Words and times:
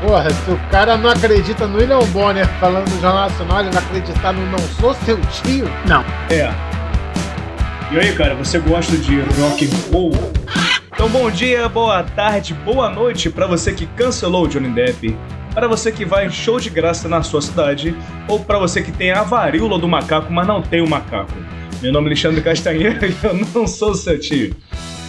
Porra, 0.00 0.30
se 0.30 0.50
o 0.50 0.56
cara 0.70 0.96
não 0.96 1.10
acredita 1.10 1.66
no 1.66 1.78
William 1.78 1.98
Bonner 2.12 2.46
falando 2.60 2.84
do 2.84 3.00
Jornal 3.00 3.28
Nacional, 3.28 3.60
ele 3.60 3.70
vai 3.70 3.82
acreditar 3.82 4.32
no 4.32 4.46
Não 4.46 4.58
Sou 4.58 4.94
Seu 4.94 5.18
Tio? 5.22 5.66
Não. 5.88 6.04
É. 6.30 6.52
E 7.90 7.98
aí, 7.98 8.14
cara, 8.14 8.36
você 8.36 8.60
gosta 8.60 8.96
de 8.96 9.20
rock 9.40 9.64
and 9.66 9.92
roll? 9.92 10.12
Então, 10.92 11.08
bom 11.08 11.28
dia, 11.28 11.68
boa 11.68 12.04
tarde, 12.04 12.54
boa 12.54 12.88
noite 12.88 13.28
para 13.28 13.48
você 13.48 13.72
que 13.72 13.86
cancelou 13.86 14.44
o 14.44 14.48
Johnny 14.48 14.68
Depp, 14.68 15.16
para 15.52 15.66
você 15.66 15.90
que 15.90 16.04
vai 16.04 16.26
em 16.26 16.30
show 16.30 16.60
de 16.60 16.70
graça 16.70 17.08
na 17.08 17.22
sua 17.24 17.42
cidade, 17.42 17.96
ou 18.28 18.38
para 18.38 18.58
você 18.58 18.82
que 18.82 18.92
tem 18.92 19.10
a 19.10 19.24
varíola 19.24 19.78
do 19.78 19.88
macaco, 19.88 20.32
mas 20.32 20.46
não 20.46 20.62
tem 20.62 20.80
o 20.80 20.88
macaco. 20.88 21.32
Meu 21.82 21.92
nome 21.92 22.06
é 22.06 22.10
Alexandre 22.10 22.40
Castanheira 22.40 23.04
e 23.08 23.16
eu 23.22 23.34
não 23.34 23.66
sou 23.66 23.94
seu 23.94 24.18
tio. 24.20 24.54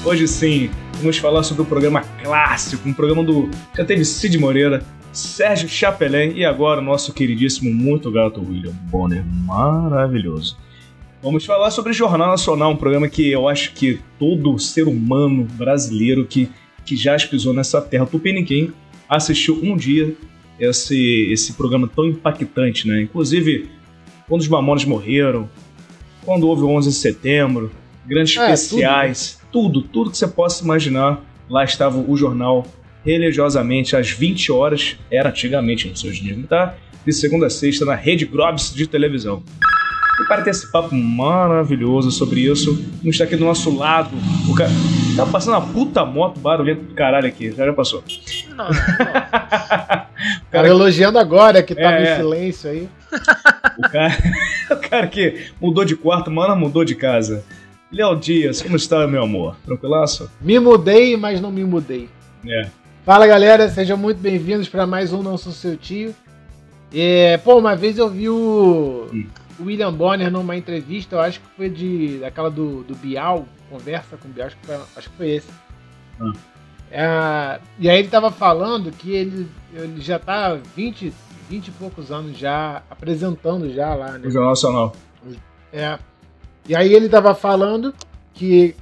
Hoje 0.05 0.27
sim, 0.27 0.69
vamos 0.99 1.17
falar 1.17 1.41
sobre 1.41 1.63
o 1.63 1.65
programa 1.65 2.01
clássico, 2.21 2.87
um 2.87 2.93
programa 2.93 3.23
do. 3.23 3.49
Já 3.75 3.83
teve 3.83 4.05
Cid 4.05 4.37
Moreira, 4.37 4.85
Sérgio 5.11 5.67
Chapelin 5.67 6.33
e 6.35 6.45
agora 6.45 6.79
o 6.79 6.83
nosso 6.83 7.11
queridíssimo, 7.11 7.73
muito 7.73 8.11
gato 8.11 8.39
William 8.39 8.71
Bonner. 8.83 9.25
Maravilhoso. 9.25 10.59
Vamos 11.23 11.43
falar 11.43 11.71
sobre 11.71 11.91
Jornal 11.91 12.27
Nacional, 12.27 12.73
um 12.73 12.75
programa 12.75 13.09
que 13.09 13.31
eu 13.31 13.49
acho 13.49 13.73
que 13.73 13.99
todo 14.19 14.59
ser 14.59 14.87
humano 14.87 15.47
brasileiro 15.53 16.23
que, 16.23 16.51
que 16.85 16.95
já 16.95 17.17
pisou 17.17 17.51
nessa 17.51 17.81
terra 17.81 18.05
tupiniquim 18.05 18.71
assistiu 19.09 19.59
um 19.63 19.75
dia 19.75 20.15
esse, 20.59 21.31
esse 21.31 21.53
programa 21.53 21.87
tão 21.87 22.05
impactante, 22.05 22.87
né? 22.87 23.01
Inclusive, 23.01 23.71
quando 24.29 24.41
os 24.41 24.47
Mamonas 24.47 24.85
morreram, 24.85 25.49
quando 26.23 26.47
houve 26.47 26.61
o 26.61 26.69
11 26.69 26.89
de 26.89 26.95
setembro, 26.95 27.71
grandes 28.05 28.37
é, 28.37 28.53
especiais, 28.53 29.39
tudo, 29.55 29.81
tudo, 29.81 30.11
que 30.11 30.17
você 30.17 30.27
possa 30.27 30.61
imaginar, 30.65 31.23
lá 31.49 31.63
estava 31.63 31.97
o 31.97 32.17
jornal 32.17 32.67
religiosamente 33.05 33.95
às 33.95 34.09
20 34.09 34.51
horas, 34.51 34.97
era 35.09 35.29
antigamente 35.29 35.87
nos 35.87 36.01
seus 36.01 36.17
dias, 36.17 36.37
tá? 36.49 36.75
De 37.05 37.13
segunda 37.13 37.47
a 37.47 37.49
sexta 37.49 37.85
na 37.85 37.95
Rede 37.95 38.25
Grobs 38.25 38.73
de 38.75 38.85
televisão. 38.85 39.41
E 40.19 40.27
para 40.27 40.41
ter 40.41 40.49
esse 40.49 40.69
papo 40.69 40.93
maravilhoso 40.93 42.11
sobre 42.11 42.41
isso, 42.41 42.73
vamos 42.97 43.15
estar 43.15 43.23
aqui 43.23 43.37
do 43.37 43.45
nosso 43.45 43.73
lado. 43.73 44.09
O 44.49 44.53
cara. 44.53 44.71
Tá 45.15 45.25
passando 45.25 45.53
uma 45.53 45.67
puta 45.67 46.03
moto 46.03 46.37
barulhenta 46.37 46.83
do 46.83 46.93
caralho 46.93 47.27
aqui. 47.27 47.51
Já, 47.51 47.65
já 47.65 47.71
passou. 47.71 48.03
Não, 48.49 48.65
não, 48.65 48.73
cara... 48.97 50.09
cara 50.51 50.67
elogiando 50.67 51.17
agora 51.17 51.63
que 51.63 51.73
tava 51.73 51.95
é, 51.95 52.13
em 52.13 52.17
silêncio 52.17 52.69
aí. 52.69 52.89
O 53.77 53.89
cara, 53.89 54.17
o 54.71 54.89
cara 54.89 55.07
que 55.07 55.45
mudou 55.61 55.85
de 55.85 55.95
quarto, 55.95 56.29
mano, 56.29 56.57
mudou 56.57 56.83
de 56.83 56.95
casa. 56.95 57.45
Léo 57.91 58.15
Dias, 58.15 58.61
como 58.61 58.75
está, 58.75 59.07
meu 59.07 59.23
amor? 59.23 59.55
Tranquilaço? 59.65 60.29
Me 60.41 60.59
mudei, 60.59 61.15
mas 61.15 61.39
não 61.39 61.51
me 61.51 61.63
mudei. 61.63 62.09
É. 62.47 62.69
Fala 63.05 63.27
galera, 63.27 63.69
sejam 63.69 63.97
muito 63.97 64.17
bem-vindos 64.19 64.67
para 64.67 64.87
mais 64.87 65.13
um 65.13 65.21
Não 65.21 65.37
Sou 65.37 65.51
Seu 65.51 65.77
Tio. 65.77 66.13
É, 66.93 67.37
pô, 67.37 67.57
uma 67.57 67.75
vez 67.75 67.97
eu 67.97 68.09
vi 68.09 68.29
o. 68.29 69.07
Hum 69.13 69.25
William 69.59 69.93
Bonner 69.93 70.31
numa 70.31 70.55
entrevista, 70.55 71.15
eu 71.15 71.19
acho 71.21 71.39
que 71.39 71.47
foi 71.55 71.69
de 71.69 72.23
aquela 72.23 72.49
do, 72.49 72.83
do 72.83 72.95
Bial, 72.95 73.45
conversa 73.69 74.17
com 74.17 74.27
o 74.27 74.31
Bial, 74.31 74.47
acho 74.47 74.57
que 74.57 74.65
foi, 74.65 74.75
acho 74.75 75.09
que 75.09 75.17
foi 75.17 75.29
esse. 75.31 75.49
Ah. 76.19 76.33
É, 76.91 77.59
e 77.79 77.89
aí 77.89 77.99
ele 77.99 78.07
tava 78.07 78.31
falando 78.31 78.91
que 78.91 79.11
ele, 79.11 79.47
ele 79.73 80.01
já 80.01 80.19
tá 80.19 80.55
20, 80.75 81.13
20 81.49 81.67
e 81.67 81.71
poucos 81.71 82.11
anos 82.11 82.37
já 82.37 82.83
apresentando 82.89 83.71
já 83.71 83.93
lá, 83.95 84.17
né? 84.17 84.27
O 84.27 84.31
Jornal 84.31 84.51
Nacional. 84.51 84.95
É. 85.73 85.97
E 86.67 86.75
aí 86.75 86.93
ele 86.93 87.07
tava 87.07 87.35
falando 87.35 87.93
que 88.33 88.75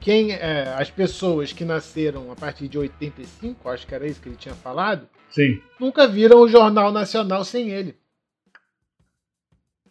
quem 0.00 0.32
é, 0.32 0.74
as 0.76 0.90
pessoas 0.90 1.52
que 1.52 1.64
nasceram 1.64 2.30
a 2.30 2.36
partir 2.36 2.68
de 2.68 2.78
85, 2.78 3.68
acho 3.70 3.86
que 3.86 3.94
era 3.94 4.06
isso 4.06 4.20
que 4.20 4.28
ele 4.28 4.36
tinha 4.36 4.54
falado, 4.54 5.08
Sim. 5.30 5.60
nunca 5.80 6.06
viram 6.06 6.40
o 6.40 6.48
Jornal 6.48 6.92
Nacional 6.92 7.44
sem 7.44 7.70
ele. 7.70 7.96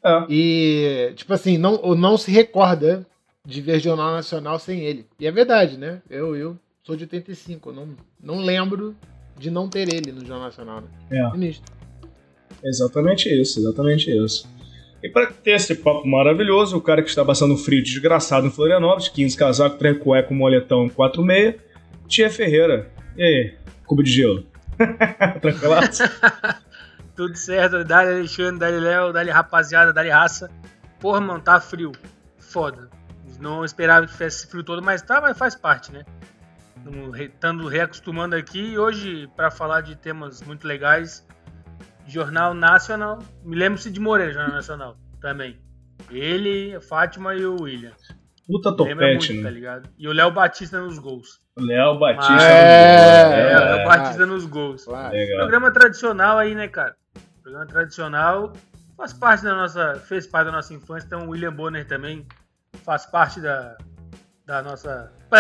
É. 0.03 0.25
E, 0.29 1.13
tipo 1.16 1.33
assim, 1.33 1.57
não, 1.57 1.95
não 1.95 2.17
se 2.17 2.29
recorda 2.29 3.05
de 3.45 3.61
ver 3.61 3.79
Jornal 3.79 4.11
Nacional 4.11 4.59
sem 4.59 4.81
ele. 4.81 5.07
E 5.19 5.25
é 5.25 5.31
verdade, 5.31 5.77
né? 5.77 6.01
Eu, 6.09 6.35
eu 6.35 6.57
sou 6.83 6.95
de 6.95 7.03
85, 7.03 7.69
eu 7.69 7.73
não, 7.73 7.89
não 8.22 8.38
lembro 8.39 8.95
de 9.39 9.49
não 9.49 9.67
ter 9.67 9.91
ele 9.91 10.11
no 10.11 10.19
Jornal 10.19 10.45
Nacional. 10.45 10.81
Né? 10.81 10.88
É. 11.09 11.23
Exatamente 12.63 13.29
isso, 13.29 13.59
exatamente 13.59 14.11
isso. 14.11 14.47
E 15.03 15.09
para 15.09 15.28
ter 15.28 15.52
esse 15.52 15.75
papo 15.75 16.08
maravilhoso, 16.08 16.78
o 16.78 16.81
cara 16.81 17.03
que 17.03 17.09
está 17.09 17.25
passando 17.25 17.58
frio 17.58 17.84
desgraçado 17.84 18.47
em 18.47 18.50
Florianópolis, 18.50 19.09
15 19.09 19.38
casaco, 19.38 19.78
trem 19.78 20.00
cueca, 20.00 20.34
moletão 20.34 20.88
46, 20.88 21.56
Tia 22.08 22.30
Ferreira. 22.30 22.90
E 23.18 23.22
aí, 23.22 23.58
cubo 23.86 24.02
de 24.02 24.12
gelo? 24.12 24.46
Tranquilaço? 25.41 26.03
Tudo 27.18 27.36
certo, 27.36 27.84
dali 27.84 28.12
Alexandre, 28.12 28.59
dali 28.59 28.80
Léo, 28.80 29.12
dali 29.12 29.30
rapaziada, 29.30 29.91
dali 29.91 30.09
raça. 30.09 30.50
Porra, 31.02 31.20
mano, 31.20 31.41
tá 31.41 31.59
frio. 31.59 31.91
Foda. 32.40 32.90
Não 33.41 33.66
esperava 33.66 34.06
que 34.08 34.14
fizesse 34.14 34.47
frio 34.47 34.64
todo, 34.64 34.81
mas 34.81 35.02
tá, 35.02 35.20
mas 35.20 35.38
faz 35.38 35.53
parte, 35.53 35.91
né? 35.91 36.06
Estando 37.20 37.68
reacostumando 37.68 38.38
aqui 38.38 38.72
e 38.72 38.80
hoje 38.80 39.30
para 39.35 39.52
falar 39.52 39.81
de 39.81 39.97
temas 39.97 40.41
muito 40.41 40.66
legais. 40.66 41.28
Jornal 42.08 42.53
Nacional. 42.53 43.19
Me 43.44 43.56
lembro-se 43.56 43.90
de 43.90 44.00
Moreira, 44.00 44.34
Jornal 44.34 44.53
Nacional, 44.53 44.97
também. 45.22 45.59
Ele, 46.09 46.75
a 46.75 46.81
Fátima 46.81 47.36
e 47.36 47.46
o 47.46 47.62
William. 47.62 47.91
Puta 48.47 48.75
topete, 48.75 48.97
muito, 49.00 49.34
né? 49.34 49.44
Tá 49.44 49.50
ligado? 49.50 49.90
E 49.97 50.08
o 50.08 50.12
Léo 50.12 50.31
Batista 50.31 50.81
nos 50.81 51.00
gols. 51.00 51.40
Léo 51.58 51.97
Batista 51.97 52.34
Mas... 52.34 52.44
nos 52.44 52.52
gols. 52.52 53.34
É, 53.34 53.52
é, 53.52 53.59
Léo 53.59 53.88
Batista 53.88 54.25
nos 54.25 54.46
gols. 54.46 54.88
Legal. 54.88 55.38
Programa 55.40 55.72
tradicional 55.72 56.38
aí, 56.38 56.53
né, 56.53 56.68
cara? 56.68 56.96
Programa 57.41 57.66
tradicional. 57.66 58.53
Faz 58.97 59.14
parte 59.14 59.44
da 59.44 59.56
nossa. 59.56 59.96
Fez 59.96 60.28
parte 60.28 60.47
da 60.47 60.52
nossa 60.52 60.74
infância. 60.74 61.06
Então 61.06 61.28
o 61.28 61.30
William 61.31 61.53
Bonner 61.53 61.88
também 61.88 62.25
faz 62.84 63.06
parte 63.06 63.40
da, 63.40 63.78
da 64.46 64.62
nossa. 64.62 65.12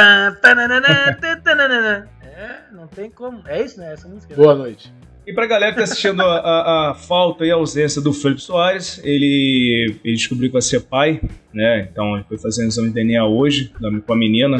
É, 2.23 2.63
não 2.71 2.87
tem 2.87 3.11
como. 3.11 3.47
É 3.47 3.61
isso, 3.61 3.79
né? 3.79 3.93
Essa 3.93 4.07
música. 4.07 4.33
Boa 4.33 4.55
noite. 4.55 4.91
E 5.25 5.33
pra 5.33 5.45
galera 5.45 5.71
que 5.71 5.77
tá 5.77 5.83
assistindo 5.83 6.21
a, 6.21 6.25
a, 6.25 6.91
a, 6.91 6.93
falta 6.95 7.45
e 7.45 7.51
a 7.51 7.55
ausência 7.55 8.01
do 8.01 8.11
Felipe 8.11 8.41
Soares, 8.41 8.99
ele, 9.03 9.95
ele 10.03 10.15
descobriu 10.15 10.49
que 10.49 10.53
vai 10.53 10.61
ser 10.61 10.81
pai, 10.81 11.21
né? 11.53 11.87
Então 11.89 12.15
ele 12.15 12.25
foi 12.27 12.37
fazer 12.37 12.65
um 12.65 12.67
exame 12.67 12.89
de 12.89 12.95
DNA 12.95 13.25
hoje 13.25 13.71
com 14.05 14.13
a 14.13 14.17
menina. 14.17 14.57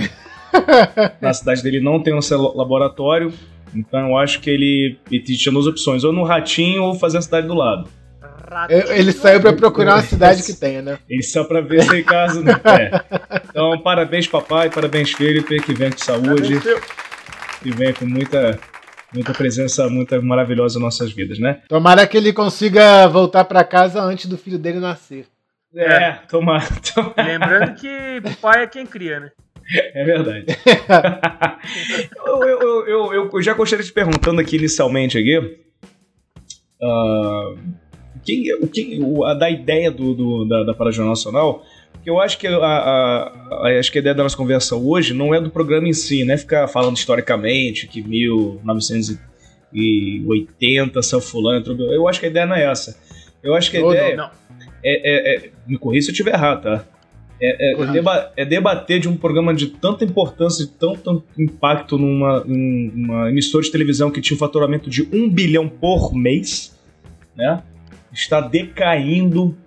Na 1.19 1.33
cidade 1.33 1.61
dele 1.61 1.81
não 1.81 2.01
tem 2.01 2.13
um 2.13 2.19
laboratório. 2.55 3.33
Então 3.75 4.09
eu 4.09 4.17
acho 4.17 4.39
que 4.39 4.49
ele, 4.49 4.97
ele 5.11 5.21
tinha 5.21 5.51
duas 5.51 5.67
opções, 5.67 6.03
ou 6.03 6.13
no 6.13 6.23
Ratinho 6.23 6.83
ou 6.83 6.95
fazer 6.95 7.17
a 7.17 7.21
cidade 7.21 7.47
do 7.47 7.55
lado. 7.55 7.89
Ele 8.89 9.11
saiu 9.11 9.41
para 9.41 9.53
procurar 9.53 9.95
uma 9.95 10.03
cidade 10.03 10.43
que 10.43 10.53
tenha, 10.53 10.81
né? 10.81 10.97
Ele 11.09 11.23
saiu 11.23 11.45
para 11.45 11.59
ver 11.59 11.83
se 11.83 12.03
casa 12.03 12.41
não 12.41 12.53
é. 12.53 13.01
Então, 13.49 13.79
parabéns, 13.79 14.27
papai, 14.27 14.69
parabéns, 14.69 15.11
Felipe, 15.11 15.59
que 15.61 15.73
vem 15.73 15.91
com 15.91 15.97
saúde. 15.97 16.59
E 17.65 17.71
vem 17.71 17.93
com 17.93 18.05
muita, 18.05 18.59
muita 19.13 19.33
presença 19.33 19.89
muito 19.89 20.21
maravilhosa 20.23 20.79
nas 20.79 20.83
nossas 20.99 21.11
vidas, 21.11 21.39
né? 21.39 21.61
Tomara 21.67 22.07
que 22.07 22.17
ele 22.17 22.33
consiga 22.33 23.07
voltar 23.07 23.45
para 23.45 23.63
casa 23.63 24.01
antes 24.01 24.25
do 24.25 24.37
filho 24.37 24.57
dele 24.57 24.79
nascer. 24.79 25.25
É, 25.75 26.11
tomara, 26.29 26.65
tomara. 26.93 27.23
Lembrando 27.23 27.75
que 27.75 28.21
pai 28.41 28.63
é 28.63 28.67
quem 28.67 28.85
cria, 28.85 29.19
né? 29.19 29.31
É 29.93 30.03
verdade. 30.03 30.45
eu, 32.25 32.43
eu, 32.43 32.87
eu, 32.87 33.29
eu, 33.33 33.41
já 33.41 33.53
gostaria 33.53 33.83
de 33.83 33.91
perguntando 33.91 34.41
aqui 34.41 34.57
inicialmente 34.57 35.17
aqui. 35.17 35.37
Uh, 36.81 37.57
quem, 38.23 38.53
o, 38.55 38.67
quem, 38.67 39.01
o, 39.01 39.23
a, 39.23 39.33
da 39.33 39.49
ideia 39.49 39.89
do, 39.89 40.13
do 40.13 40.45
da, 40.45 40.63
da 40.63 40.73
Parajornal 40.73 41.11
Nacional, 41.11 41.63
eu 42.05 42.19
acho 42.19 42.37
que 42.37 42.45
a, 42.47 42.57
a, 42.57 43.31
a, 43.51 43.79
acho 43.79 43.89
que 43.91 43.97
a 43.97 44.01
ideia 44.01 44.15
da 44.15 44.23
nossa 44.23 44.37
conversa 44.37 44.75
hoje 44.75 45.13
não 45.13 45.33
é 45.33 45.41
do 45.41 45.49
programa 45.49 45.87
em 45.87 45.93
si, 45.93 46.25
né? 46.25 46.37
Ficar 46.37 46.67
falando 46.67 46.97
historicamente 46.97 47.87
que 47.87 48.01
1980 48.01 51.01
São 51.01 51.21
Fulano. 51.21 51.65
Eu 51.91 52.05
acho 52.07 52.19
que 52.19 52.25
a 52.25 52.29
ideia 52.29 52.45
não 52.45 52.55
é 52.55 52.69
essa. 52.69 52.99
Eu 53.41 53.55
acho 53.55 53.71
que 53.71 53.77
a 53.77 53.81
ideia. 53.81 54.15
Não, 54.15 54.25
não. 54.25 54.31
É, 54.83 54.85
é, 54.85 55.35
é, 55.35 55.49
me 55.65 55.77
corri 55.77 56.01
se 56.01 56.09
eu 56.09 56.11
estiver 56.11 56.33
errado, 56.33 56.63
tá? 56.63 56.85
É, 57.41 57.73
é, 57.73 57.85
deba 57.91 58.31
é, 58.37 58.45
debater 58.45 58.99
de 58.99 59.09
um 59.09 59.17
programa 59.17 59.51
de 59.53 59.67
tanta 59.67 60.05
importância, 60.05 60.65
de 60.65 60.71
tanto 60.71 61.23
impacto 61.37 61.97
numa, 61.97 62.41
numa 62.45 63.29
emissora 63.29 63.63
de 63.63 63.71
televisão 63.71 64.09
que 64.11 64.21
tinha 64.21 64.35
um 64.35 64.39
faturamento 64.39 64.89
de 64.89 65.03
um 65.11 65.29
bilhão 65.29 65.67
por 65.67 66.13
mês, 66.13 66.79
né? 67.35 67.61
Está 68.13 68.39
decaindo 68.39 69.57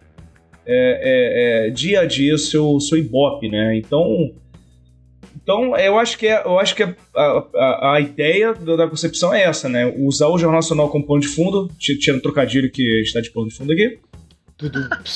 é, 0.67 1.67
é, 1.67 1.69
é, 1.69 1.71
dia 1.71 2.01
a 2.01 2.05
dia 2.05 2.37
seu, 2.37 2.81
seu 2.81 2.99
Ibope, 2.99 3.49
né? 3.49 3.77
Então, 3.77 4.35
então 5.41 5.77
eu 5.77 5.99
acho 5.99 6.19
que, 6.19 6.27
é, 6.27 6.43
eu 6.45 6.59
acho 6.59 6.75
que 6.75 6.83
a, 6.83 6.97
a, 7.15 7.95
a 7.95 8.01
ideia 8.01 8.53
da 8.53 8.89
concepção 8.89 9.33
é 9.33 9.45
essa, 9.45 9.69
né? 9.69 9.87
Usar 9.97 10.29
o 10.29 10.39
Jornal 10.39 10.59
Nacional 10.59 10.89
como 10.91 11.07
pano 11.07 11.21
de 11.21 11.29
fundo, 11.29 11.71
tirando 11.79 12.21
trocadilho 12.21 12.71
que 12.71 12.83
está 13.03 13.21
de 13.21 13.31
pano 13.31 13.49
de 13.49 13.55
fundo 13.55 13.73
aqui. 13.73 13.99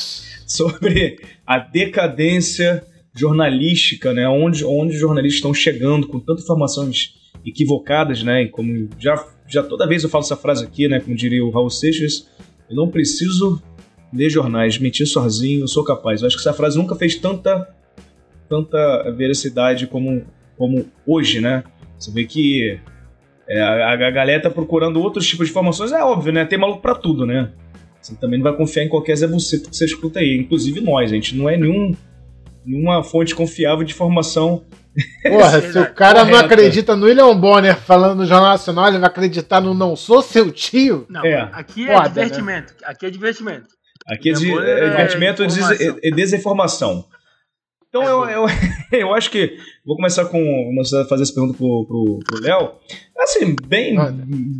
Sobre 0.46 1.18
a 1.46 1.58
decadência 1.58 2.84
jornalística, 3.14 4.12
né? 4.12 4.28
Onde, 4.28 4.64
onde 4.64 4.94
os 4.94 5.00
jornalistas 5.00 5.38
estão 5.38 5.52
chegando 5.52 6.06
com 6.06 6.20
tantas 6.20 6.44
informações 6.44 7.14
equivocadas, 7.44 8.22
né? 8.22 8.44
E 8.44 8.48
como 8.48 8.88
já, 8.98 9.26
já 9.48 9.62
toda 9.62 9.86
vez 9.86 10.04
eu 10.04 10.08
falo 10.08 10.22
essa 10.22 10.36
frase 10.36 10.64
aqui, 10.64 10.86
né? 10.86 11.00
Como 11.00 11.16
diria 11.16 11.44
o 11.44 11.50
Raul 11.50 11.70
Seixas, 11.70 12.28
eu 12.68 12.76
não 12.76 12.88
preciso 12.88 13.60
ler 14.12 14.30
jornais, 14.30 14.78
mentir 14.78 15.06
sozinho, 15.06 15.60
eu 15.60 15.68
sou 15.68 15.84
capaz. 15.84 16.20
Eu 16.20 16.26
acho 16.26 16.36
que 16.36 16.42
essa 16.42 16.52
frase 16.52 16.76
nunca 16.76 16.94
fez 16.94 17.16
tanta, 17.16 17.68
tanta 18.48 19.10
veracidade 19.12 19.86
como, 19.86 20.24
como 20.56 20.86
hoje, 21.06 21.40
né? 21.40 21.64
Você 21.98 22.10
vê 22.10 22.24
que 22.24 22.80
é, 23.48 23.60
a, 23.60 23.92
a 23.92 24.10
galera 24.10 24.42
tá 24.42 24.50
procurando 24.50 25.00
outros 25.00 25.26
tipos 25.26 25.46
de 25.46 25.50
informações, 25.50 25.92
é 25.92 26.02
óbvio, 26.02 26.32
né? 26.32 26.44
Tem 26.44 26.58
maluco 26.58 26.80
pra 26.80 26.94
tudo, 26.94 27.26
né? 27.26 27.52
Você 28.00 28.14
também 28.16 28.38
não 28.38 28.44
vai 28.44 28.56
confiar 28.56 28.84
em 28.84 28.88
qualquer 28.88 29.16
Zé 29.16 29.26
Buceta 29.26 29.68
que 29.68 29.76
você 29.76 29.84
escuta 29.84 30.20
aí. 30.20 30.36
Inclusive 30.38 30.80
nós, 30.80 31.12
a 31.12 31.14
gente 31.14 31.36
não 31.36 31.48
é 31.48 31.56
nenhum, 31.56 31.94
nenhuma 32.64 33.02
fonte 33.02 33.34
confiável 33.34 33.84
de 33.84 33.92
informação. 33.92 34.64
Porra, 35.22 35.60
se 35.60 35.78
o 35.78 35.94
cara 35.94 36.20
Correta. 36.20 36.38
não 36.38 36.44
acredita 36.44 36.96
no 36.96 37.06
William 37.06 37.36
Bonner 37.36 37.76
falando 37.76 38.18
no 38.18 38.26
Jornal 38.26 38.50
Nacional, 38.50 38.88
ele 38.88 38.98
vai 38.98 39.08
acreditar 39.08 39.60
no 39.60 39.74
Não 39.74 39.94
Sou 39.94 40.22
Seu 40.22 40.50
Tio? 40.50 41.06
Não, 41.10 41.24
é. 41.24 41.48
aqui 41.52 41.88
é 41.88 41.94
Foda, 41.94 42.08
né? 42.08 42.14
divertimento. 42.14 42.72
Né? 42.72 42.86
Aqui 42.86 43.06
é 43.06 43.10
divertimento. 43.10 43.79
Aqui 44.06 44.30
é, 44.30 44.32
de, 44.32 44.50
é, 44.50 44.86
é 44.86 44.90
divertimento 44.90 45.42
e 46.02 46.10
desinformação. 46.10 47.04
Então 47.88 48.04
eu, 48.04 48.24
eu, 48.28 48.46
eu 48.92 49.14
acho 49.14 49.30
que. 49.30 49.56
Vou 49.84 49.96
começar 49.96 50.24
com. 50.26 50.38
Começar 50.38 51.02
a 51.02 51.04
fazer 51.06 51.24
essa 51.24 51.34
pergunta 51.34 51.56
pro, 51.56 51.84
pro, 51.86 52.18
pro 52.24 52.40
Léo. 52.40 52.72
Assim, 53.18 53.54
bem, 53.66 53.96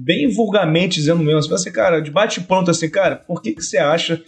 bem 0.05 0.29
vulgarmente 0.35 0.97
dizendo 0.97 1.23
mesmo, 1.23 1.55
assim, 1.55 1.73
cara, 1.73 2.01
de 2.01 2.11
bate 2.11 2.41
pronto 2.43 2.71
assim, 2.71 2.91
cara, 2.91 3.17
por 3.17 3.41
que, 3.41 3.53
que 3.53 3.63
você 3.63 3.79
acha 3.79 4.23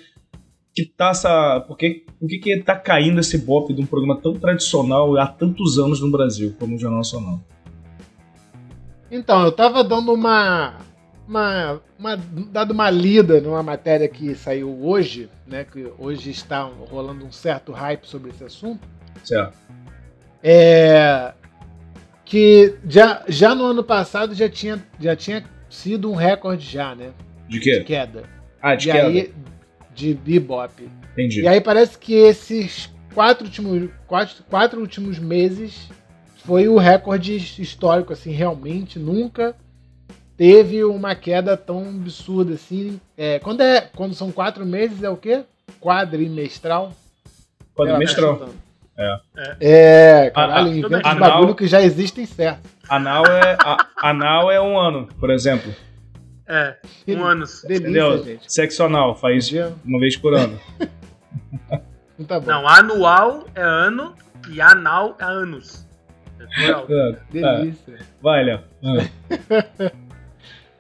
que 0.75 0.87
tá 0.87 1.11
essa. 1.11 1.61
Por 1.61 1.77
que, 1.77 2.07
por 2.19 2.29
que, 2.29 2.39
que 2.39 2.63
tá 2.63 2.77
caindo 2.77 3.21
esse 3.21 3.37
bop 3.39 3.73
de 3.75 3.83
um 3.83 3.87
programa 3.87 4.19
tão 4.21 4.35
tradicional 4.35 5.17
há 5.19 5.27
tantos 5.27 5.79
anos 5.79 6.01
no 6.01 6.11
Brasil, 6.11 6.55
como 6.59 6.77
o 6.77 6.79
Jornal 6.79 6.99
Nacional? 6.99 7.41
Então, 9.11 9.45
eu 9.45 9.53
tava 9.53 9.85
dando 9.85 10.13
uma. 10.13 10.79
Uma, 11.33 11.81
uma, 11.99 12.17
dado 12.51 12.73
uma 12.73 12.91
lida 12.91 13.41
numa 13.41 13.63
matéria 13.63 14.07
que 14.07 14.35
saiu 14.35 14.85
hoje, 14.85 15.31
né? 15.47 15.65
Que 15.65 15.91
hoje 15.99 16.31
está 16.31 16.65
rolando 16.65 17.25
um 17.25 17.33
certo 17.33 17.73
hype 17.73 18.05
sobre 18.05 18.29
esse 18.29 18.45
assunto. 18.45 18.87
Certo. 19.25 19.57
É, 20.43 21.33
que 22.27 22.75
já, 22.87 23.25
já 23.27 23.55
no 23.55 23.65
ano 23.65 23.83
passado 23.83 24.35
já 24.35 24.47
tinha, 24.47 24.85
já 25.01 25.17
tinha 25.17 25.43
sido 25.71 26.11
um 26.11 26.15
recorde 26.15 26.71
já, 26.71 26.95
né? 26.95 27.13
De 27.49 27.61
quê? 27.61 27.79
De 27.79 27.85
queda. 27.85 28.25
Ah, 28.61 28.75
de 28.75 28.91
e 28.91 28.93
queda. 28.93 29.09
Aí, 29.09 29.35
de 29.95 30.13
bebop. 30.13 30.87
Entendi. 31.13 31.41
E 31.41 31.49
aí 31.49 31.63
parece 31.63 31.97
que 31.97 32.13
esses 32.13 32.93
quatro 33.15 33.47
últimos, 33.47 33.89
quatro, 34.07 34.45
quatro 34.51 34.81
últimos 34.83 35.19
meses 35.19 35.89
foi 36.45 36.69
o 36.69 36.77
recorde 36.77 37.35
histórico, 37.37 38.13
assim, 38.13 38.33
realmente 38.33 38.99
nunca 38.99 39.57
teve 40.43 40.83
uma 40.83 41.15
queda 41.15 41.57
tão 41.57 41.89
absurda 41.89 42.55
assim. 42.55 43.01
É, 43.17 43.39
quando, 43.39 43.61
é, 43.61 43.81
quando 43.95 44.13
são 44.13 44.33
quatro 44.33 44.67
meses 44.67 45.01
é 45.05 45.09
o 45.09 45.17
quê? 45.17 45.45
Quadrimestral? 45.81 46.93
Quadrimestral. 47.77 48.49
É. 48.99 49.21
É, 49.61 50.31
caralho, 50.31 50.67
a, 50.67 50.75
inventa 50.77 51.09
anal, 51.09 51.31
bagulho 51.31 51.55
que 51.55 51.69
já 51.69 51.81
existem 51.81 52.27
certo. 52.27 52.69
Anal 52.89 53.25
é, 53.25 53.57
a, 53.61 53.87
anal 54.03 54.51
é 54.51 54.61
um 54.61 54.77
ano, 54.77 55.07
por 55.21 55.31
exemplo. 55.31 55.73
É, 56.49 56.75
um 57.07 57.23
ano. 57.23 57.45
Entendeu? 57.65 58.25
Gente. 58.25 58.53
Sexo 58.53 58.83
anal, 58.83 59.15
faz 59.15 59.49
uma 59.85 60.01
vez 60.01 60.17
por 60.17 60.35
ano. 60.35 60.59
tá 62.27 62.41
bom. 62.41 62.47
Não, 62.47 62.67
anual 62.67 63.47
é 63.55 63.63
ano 63.63 64.13
e 64.51 64.61
anal 64.61 65.17
é 65.21 65.25
anos. 65.25 65.87
É, 66.59 66.71
é, 66.71 67.17
Delícia. 67.31 67.99
Vai, 68.21 68.43
Léo. 68.45 68.61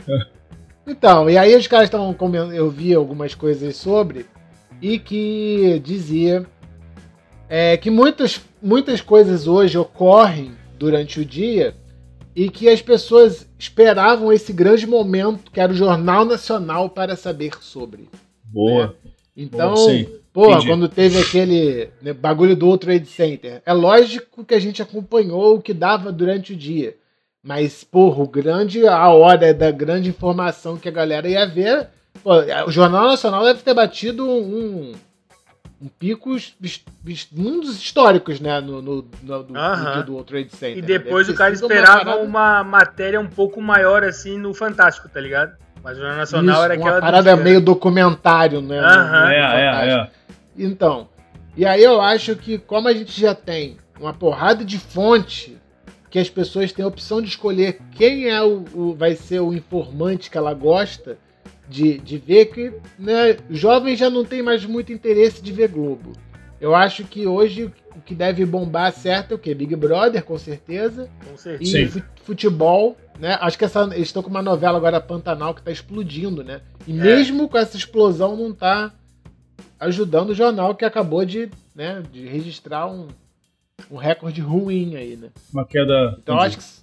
então, 0.87 1.29
e 1.29 1.37
aí 1.37 1.57
os 1.57 1.67
caras 1.67 1.87
estavam 1.87 2.13
comentando, 2.15 2.53
eu 2.53 2.71
vi 2.71 2.95
algumas 2.95 3.35
coisas 3.35 3.77
sobre, 3.77 4.27
e 4.81 4.99
que 4.99 5.81
dizia 5.85 6.47
é, 7.49 7.77
que 7.77 7.91
muitas, 7.91 8.41
muitas 8.61 9.01
coisas 9.01 9.47
hoje 9.47 9.79
ocorrem 9.79 10.53
durante 10.79 11.21
o 11.21 11.25
dia 11.25 11.75
e 12.35 12.49
que 12.49 12.69
as 12.69 12.81
pessoas 12.81 13.47
esperavam 13.59 14.33
esse 14.33 14.53
grande 14.53 14.87
momento 14.87 15.51
que 15.51 15.61
era 15.61 15.73
o 15.73 15.77
Jornal 15.77 16.25
Nacional 16.25 16.89
para 16.89 17.15
saber 17.15 17.53
sobre. 17.61 18.09
Boa. 18.45 18.87
Né? 18.87 18.93
Então, 19.37 19.75
Boa, 20.35 20.65
quando 20.65 20.89
teve 20.89 21.19
aquele 21.19 21.91
né, 22.01 22.15
bagulho 22.15 22.57
do 22.57 22.67
outro 22.67 22.87
Trade 22.87 23.07
Center, 23.07 23.63
é 23.67 23.73
lógico 23.75 24.45
que 24.45 24.55
a 24.55 24.59
gente 24.59 24.81
acompanhou 24.81 25.57
o 25.57 25.61
que 25.61 25.75
dava 25.75 26.11
durante 26.11 26.55
o 26.55 26.57
dia. 26.57 26.97
Mas, 27.43 27.83
porra, 27.83 28.23
o 28.23 28.29
grande, 28.29 28.87
a 28.87 29.09
hora 29.09 29.53
da 29.53 29.71
grande 29.71 30.09
informação 30.09 30.77
que 30.77 30.89
a 30.89 30.93
galera 30.93 31.29
ia 31.29 31.45
ver. 31.45 31.89
Pô, 32.23 32.35
o 32.67 32.71
Jornal 32.71 33.09
Nacional 33.09 33.45
deve 33.45 33.63
ter 33.63 33.75
batido 33.75 34.25
um, 34.29 34.93
um 35.81 35.89
picos 35.89 36.55
mundos 37.33 37.77
históricos, 37.83 38.39
né? 38.39 38.61
No, 38.61 38.81
no, 38.81 39.09
no, 39.23 39.43
no, 39.43 39.59
uhum. 39.59 39.97
no 39.97 40.03
do 40.05 40.13
World 40.13 40.29
Trade 40.29 40.51
Center. 40.51 40.79
E 40.79 40.81
né? 40.83 40.87
depois 40.87 41.29
o 41.29 41.35
cara 41.35 41.53
esperava 41.53 42.17
uma, 42.19 42.61
uma, 42.61 42.65
matéria 42.65 43.19
um 43.19 43.27
pouco 43.27 43.61
maior, 43.61 44.05
assim, 44.05 44.39
no 44.39 44.55
Fantástico, 44.55 45.09
tá 45.09 45.21
ligado? 45.21 45.57
Mas 45.83 45.97
o 45.97 46.01
Jornal 46.01 46.19
Nacional 46.19 46.55
Isso, 46.55 46.65
era 46.65 46.75
aquela. 46.75 46.93
Uma 46.93 47.01
parada 47.01 47.37
meio 47.37 47.61
documentário, 47.61 48.61
né? 48.61 48.81
Uhum. 48.81 49.29
É, 49.29 49.89
é, 49.89 49.95
é. 49.95 50.11
Então, 50.57 51.09
e 51.57 51.67
aí 51.67 51.83
eu 51.83 52.01
acho 52.01 52.37
que, 52.37 52.57
como 52.57 52.87
a 52.87 52.93
gente 52.93 53.21
já 53.21 53.35
tem 53.35 53.79
uma 53.99 54.13
porrada 54.13 54.65
de 54.65 54.79
fonte 54.79 55.61
que 56.13 56.19
as 56.19 56.29
pessoas 56.29 56.71
têm 56.71 56.85
a 56.85 56.89
opção 56.89 57.23
de 57.23 57.29
escolher 57.29 57.79
quem 57.93 58.29
é 58.29 58.43
o, 58.43 58.67
o 58.75 58.95
vai 58.95 59.17
ser 59.17 59.41
o 59.41 59.55
informante 59.55 60.31
que 60.31 60.37
ela 60.37 60.53
gosta 60.53 61.17
de, 61.67 61.97
de 61.97 62.19
ver 62.19 62.47
que 62.53 62.71
né, 62.99 63.39
jovens 63.49 63.99
já 63.99 64.11
não 64.11 64.23
tem 64.23 64.43
mais 64.43 64.67
muito 64.67 64.93
interesse 64.93 65.43
de 65.43 65.51
ver 65.51 65.69
Globo. 65.69 66.13
Eu 66.61 66.75
acho 66.75 67.05
que 67.05 67.27
hoje 67.27 67.73
o 67.97 68.01
que 68.03 68.15
deve 68.15 68.45
bombar 68.45 68.93
certo 68.93 69.33
é 69.33 69.35
o 69.37 69.39
quê? 69.39 69.55
Big 69.55 69.75
Brother, 69.75 70.23
com 70.23 70.37
certeza. 70.37 71.09
Com 71.27 71.35
certeza. 71.39 71.99
E 71.99 72.23
futebol, 72.23 72.95
né? 73.19 73.39
Acho 73.41 73.57
que 73.57 73.65
essa, 73.65 73.85
eles 73.95 74.09
estão 74.09 74.23
com 74.23 74.29
uma 74.29 74.43
novela 74.43 74.77
agora, 74.77 75.01
Pantanal, 75.01 75.55
que 75.55 75.63
está 75.63 75.73
explodindo, 75.73 76.45
né? 76.45 76.61
E 76.87 76.93
é. 76.93 77.03
mesmo 77.03 77.49
com 77.49 77.57
essa 77.57 77.79
explosão, 77.79 78.37
não 78.37 78.51
está 78.51 78.93
ajudando 79.81 80.31
o 80.31 80.35
jornal 80.35 80.75
que 80.75 80.85
acabou 80.85 81.25
de, 81.25 81.51
né, 81.75 82.03
de 82.13 82.27
registrar 82.27 82.87
um, 82.87 83.09
um 83.91 83.97
recorde 83.97 84.41
ruim 84.41 84.97
aí, 84.97 85.17
né? 85.17 85.31
Uma 85.53 85.65
queda. 85.65 86.17
Então 86.19 86.39
acho 86.39 86.59
que 86.59 86.83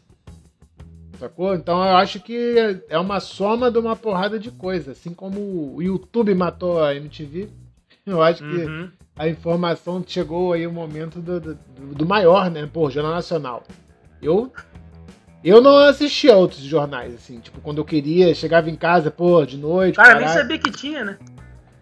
Sacou? 1.19 1.53
Então 1.53 1.83
eu 1.83 1.97
acho 1.97 2.21
que 2.21 2.81
é 2.87 2.97
uma 2.97 3.19
soma 3.19 3.69
de 3.69 3.77
uma 3.77 3.93
porrada 3.93 4.39
de 4.39 4.49
coisa. 4.49 4.93
Assim 4.93 5.13
como 5.13 5.75
o 5.75 5.81
YouTube 5.81 6.33
matou 6.33 6.81
a 6.81 6.95
MTV, 6.95 7.49
eu 8.07 8.21
acho 8.21 8.39
que 8.39 8.65
uhum. 8.65 8.89
a 9.17 9.27
informação 9.27 10.01
chegou 10.07 10.53
aí 10.53 10.65
o 10.65 10.71
momento 10.71 11.19
do, 11.19 11.39
do, 11.41 11.55
do, 11.93 12.05
maior, 12.05 12.49
né? 12.49 12.67
Pô, 12.71 12.89
Jornal 12.89 13.13
Nacional. 13.13 13.63
Eu. 14.21 14.51
Eu 15.41 15.61
não 15.61 15.77
assistia 15.77 16.35
outros 16.35 16.59
jornais, 16.59 17.15
assim, 17.15 17.39
tipo, 17.39 17.61
quando 17.61 17.77
eu 17.77 17.85
queria, 17.85 18.35
chegava 18.35 18.69
em 18.69 18.75
casa, 18.75 19.09
pô, 19.09 19.45
de 19.45 19.55
noite. 19.55 19.95
Cara, 19.95 20.09
caralho. 20.09 20.25
nem 20.25 20.35
sabia 20.35 20.57
que 20.57 20.69
tinha, 20.69 21.05
né? 21.05 21.17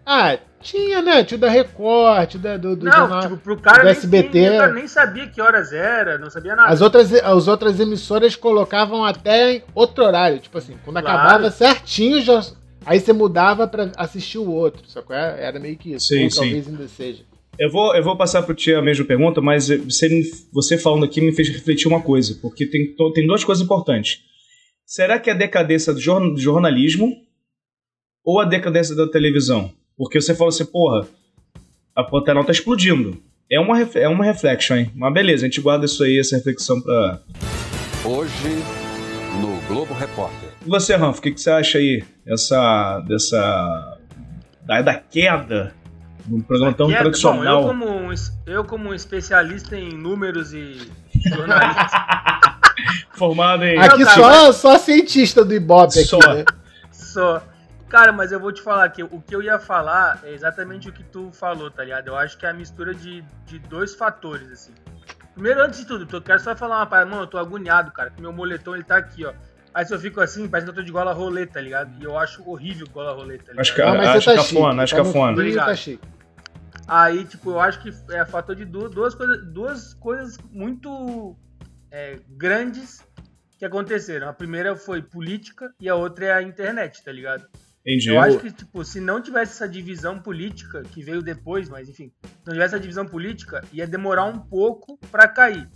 Ah, 0.06 0.38
tinha, 0.60 1.02
né? 1.02 1.24
Tinha 1.24 1.38
da 1.38 1.48
Record, 1.48 2.36
da, 2.36 2.56
do, 2.56 2.76
do 2.76 2.84
não, 2.84 2.92
jornal, 2.92 3.22
tipo, 3.22 3.36
pro 3.38 3.56
cara 3.58 3.82
do 3.82 3.88
SBT. 3.88 4.40
Nem, 4.40 4.58
cara 4.58 4.72
nem 4.72 4.88
sabia 4.88 5.26
que 5.28 5.40
horas 5.40 5.72
era, 5.72 6.18
não 6.18 6.30
sabia 6.30 6.54
nada. 6.54 6.72
As 6.72 6.80
outras, 6.80 7.12
as 7.12 7.48
outras 7.48 7.80
emissoras 7.80 8.36
colocavam 8.36 9.04
até 9.04 9.54
em 9.54 9.62
outro 9.74 10.04
horário. 10.04 10.38
Tipo 10.38 10.58
assim, 10.58 10.76
quando 10.84 11.00
claro. 11.00 11.18
acabava 11.18 11.50
certinho, 11.50 12.20
já, 12.20 12.44
aí 12.84 13.00
você 13.00 13.12
mudava 13.12 13.66
para 13.66 13.92
assistir 13.96 14.38
o 14.38 14.50
outro. 14.50 14.82
Só 14.86 15.02
que 15.02 15.12
era 15.12 15.58
meio 15.58 15.76
que 15.76 15.94
isso. 15.94 16.08
Sim, 16.08 16.24
Ou 16.24 16.30
sim. 16.30 16.40
talvez 16.40 16.68
ainda 16.68 16.88
seja. 16.88 17.24
Eu 17.58 17.70
vou, 17.72 17.94
eu 17.96 18.04
vou 18.04 18.16
passar 18.16 18.42
pro 18.42 18.54
Tia 18.54 18.78
a 18.78 18.82
mesma 18.82 19.04
pergunta, 19.04 19.40
mas 19.40 19.68
você, 19.68 20.08
você 20.52 20.78
falando 20.78 21.04
aqui 21.04 21.20
me 21.20 21.32
fez 21.32 21.48
refletir 21.48 21.88
uma 21.88 22.00
coisa, 22.00 22.38
porque 22.40 22.66
tem, 22.66 22.94
tem 23.14 23.26
duas 23.26 23.42
coisas 23.42 23.64
importantes. 23.64 24.20
Será 24.86 25.18
que 25.18 25.28
é 25.28 25.32
a 25.32 25.36
decadência 25.36 25.92
do 25.92 26.00
jornalismo 26.00 27.12
ou 28.24 28.40
a 28.40 28.44
decadência 28.44 28.94
da 28.94 29.08
televisão? 29.08 29.72
Porque 29.98 30.20
você 30.20 30.32
falou 30.32 30.50
assim, 30.50 30.64
porra, 30.64 31.08
a 31.94 32.04
Pantanal 32.04 32.44
tá 32.44 32.52
explodindo. 32.52 33.20
É 33.50 33.58
uma, 33.58 33.80
é 33.80 34.08
uma 34.08 34.24
reflection, 34.24 34.76
hein? 34.76 34.92
Mas 34.94 35.12
beleza, 35.12 35.44
a 35.44 35.48
gente 35.48 35.60
guarda 35.60 35.86
isso 35.86 36.04
aí, 36.04 36.20
essa 36.20 36.36
reflexão 36.36 36.80
pra. 36.80 37.20
Hoje, 38.04 38.62
no 39.40 39.60
Globo 39.66 39.92
Repórter. 39.94 40.50
E 40.64 40.68
você, 40.68 40.94
Ranf, 40.94 41.18
o 41.18 41.22
que, 41.22 41.32
que 41.32 41.40
você 41.40 41.50
acha 41.50 41.78
aí 41.78 42.04
dessa. 42.24 43.00
dessa. 43.08 43.98
da, 44.64 44.82
da 44.82 44.94
queda 44.94 45.74
num 46.28 46.42
programa 46.42 46.74
tão 46.74 46.88
queda, 46.88 47.00
tradicional? 47.00 47.62
Bom, 47.62 47.62
eu, 47.62 47.68
como 47.68 47.86
um, 47.88 48.14
eu, 48.46 48.64
como 48.64 48.88
um 48.90 48.94
especialista 48.94 49.76
em 49.76 49.94
números 49.94 50.52
e 50.52 50.76
jornalistas. 51.28 51.90
Formado 53.16 53.64
em. 53.64 53.76
Aqui 53.78 54.04
só, 54.04 54.52
só 54.52 54.78
cientista 54.78 55.44
do 55.44 55.54
Ibope 55.54 55.98
aqui, 55.98 56.08
só. 56.08 56.18
né? 56.18 56.44
Só. 56.92 57.42
Cara, 57.88 58.12
mas 58.12 58.32
eu 58.32 58.38
vou 58.38 58.52
te 58.52 58.60
falar 58.60 58.88
que 58.90 59.02
o 59.02 59.20
que 59.20 59.34
eu 59.34 59.42
ia 59.42 59.58
falar 59.58 60.20
é 60.22 60.32
exatamente 60.32 60.88
o 60.88 60.92
que 60.92 61.02
tu 61.02 61.30
falou, 61.32 61.70
tá 61.70 61.82
ligado? 61.82 62.08
Eu 62.08 62.16
acho 62.16 62.36
que 62.36 62.44
é 62.44 62.50
a 62.50 62.52
mistura 62.52 62.94
de, 62.94 63.24
de 63.46 63.58
dois 63.58 63.94
fatores, 63.94 64.50
assim. 64.52 64.74
Primeiro, 65.32 65.62
antes 65.62 65.80
de 65.80 65.86
tudo, 65.86 66.06
eu 66.14 66.20
quero 66.20 66.40
só 66.40 66.54
falar 66.54 66.78
uma 66.78 66.86
parada. 66.86 67.10
Mano, 67.10 67.22
eu 67.22 67.26
tô 67.26 67.38
agoniado, 67.38 67.90
cara, 67.92 68.10
que 68.10 68.20
meu 68.20 68.32
moletom 68.32 68.74
ele 68.74 68.84
tá 68.84 68.96
aqui, 68.98 69.24
ó. 69.24 69.32
Aí 69.72 69.86
se 69.86 69.94
eu 69.94 69.98
fico 69.98 70.20
assim, 70.20 70.48
parece 70.48 70.66
que 70.66 70.70
eu 70.70 70.74
tô 70.74 70.82
de 70.82 70.92
gola 70.92 71.12
rolê, 71.12 71.46
tá 71.46 71.60
ligado? 71.60 71.92
E 72.00 72.04
eu 72.04 72.18
acho 72.18 72.46
horrível 72.48 72.86
gola 72.92 73.12
rolê, 73.12 73.38
tá 73.38 73.52
ligado? 73.52 73.60
Acho 73.60 73.74
que, 73.74 73.82
ah, 73.82 73.94
mas 73.94 74.08
acho 74.08 74.30
tá 74.30 74.34
cafona, 74.34 74.82
acho 74.82 74.96
tá 74.96 75.02
cafona. 75.04 75.54
Tá 75.54 75.74
chique. 75.76 76.08
Aí, 76.86 77.24
tipo, 77.24 77.50
eu 77.50 77.60
acho 77.60 77.80
que 77.80 77.92
é 78.10 78.24
fator 78.24 78.56
de 78.56 78.64
duas, 78.64 78.90
duas, 78.90 79.14
coisas, 79.14 79.46
duas 79.46 79.94
coisas 79.94 80.38
muito 80.50 81.36
é, 81.90 82.18
grandes 82.30 83.06
que 83.58 83.64
aconteceram. 83.64 84.28
A 84.28 84.32
primeira 84.32 84.74
foi 84.74 85.02
política 85.02 85.72
e 85.80 85.88
a 85.88 85.94
outra 85.94 86.26
é 86.26 86.32
a 86.32 86.42
internet, 86.42 87.04
tá 87.04 87.12
ligado? 87.12 87.46
Entendi. 87.88 88.10
Eu 88.10 88.20
acho 88.20 88.38
que, 88.38 88.52
tipo, 88.52 88.84
se 88.84 89.00
não 89.00 89.22
tivesse 89.22 89.52
essa 89.52 89.66
divisão 89.66 90.20
política, 90.20 90.82
que 90.82 91.02
veio 91.02 91.22
depois, 91.22 91.70
mas 91.70 91.88
enfim, 91.88 92.12
se 92.22 92.46
não 92.46 92.52
tivesse 92.52 92.74
essa 92.74 92.80
divisão 92.80 93.06
política, 93.06 93.64
ia 93.72 93.86
demorar 93.86 94.26
um 94.26 94.38
pouco 94.38 94.98
para 95.10 95.26
cair. 95.26 95.66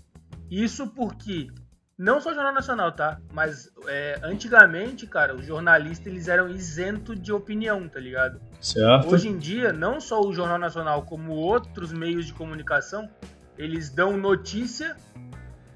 Isso 0.50 0.88
porque, 0.88 1.49
não 1.97 2.21
só 2.21 2.33
o 2.33 2.35
Jornal 2.35 2.52
Nacional, 2.52 2.92
tá? 2.92 3.19
Mas 3.33 3.71
é, 3.87 4.21
antigamente, 4.23 5.07
cara, 5.07 5.35
os 5.35 5.47
jornalistas 5.47 6.07
eles 6.07 6.28
eram 6.28 6.50
isentos 6.50 7.19
de 7.19 7.33
opinião, 7.33 7.88
tá 7.88 7.99
ligado? 7.99 8.38
Certo. 8.61 9.09
Hoje 9.09 9.28
em 9.28 9.38
dia, 9.38 9.73
não 9.73 9.99
só 9.99 10.21
o 10.21 10.35
Jornal 10.35 10.59
Nacional, 10.59 11.04
como 11.07 11.33
outros 11.33 11.95
meios 11.95 12.26
de 12.26 12.35
comunicação, 12.35 13.09
eles 13.57 13.88
dão 13.88 14.19
notícia 14.19 14.95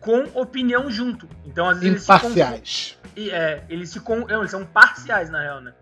com 0.00 0.24
opinião 0.38 0.90
junto. 0.90 1.26
Então, 1.46 1.66
às 1.66 1.80
vezes. 1.80 2.04
Imparciais. 2.04 2.98
Eles 3.16 3.30
se, 3.30 3.30
é, 3.30 3.64
eles, 3.70 3.88
se, 3.88 4.00
eles 4.28 4.50
são 4.50 4.66
parciais, 4.66 5.30
na 5.30 5.40
real, 5.40 5.62
né? 5.62 5.72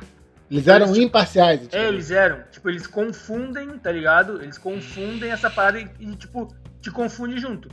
Eles 0.50 0.68
eram 0.68 0.86
eles, 0.86 0.98
imparciais. 0.98 1.60
Tipo, 1.62 1.76
é, 1.76 1.88
eles 1.88 2.10
eram. 2.10 2.42
Tipo, 2.50 2.68
eles 2.68 2.86
confundem, 2.86 3.78
tá 3.78 3.90
ligado? 3.90 4.42
Eles 4.42 4.58
confundem 4.58 5.30
essa 5.30 5.50
parada 5.50 5.80
e, 5.80 5.90
e 6.00 6.16
tipo, 6.16 6.48
te 6.80 6.90
confunde 6.90 7.38
junto. 7.38 7.68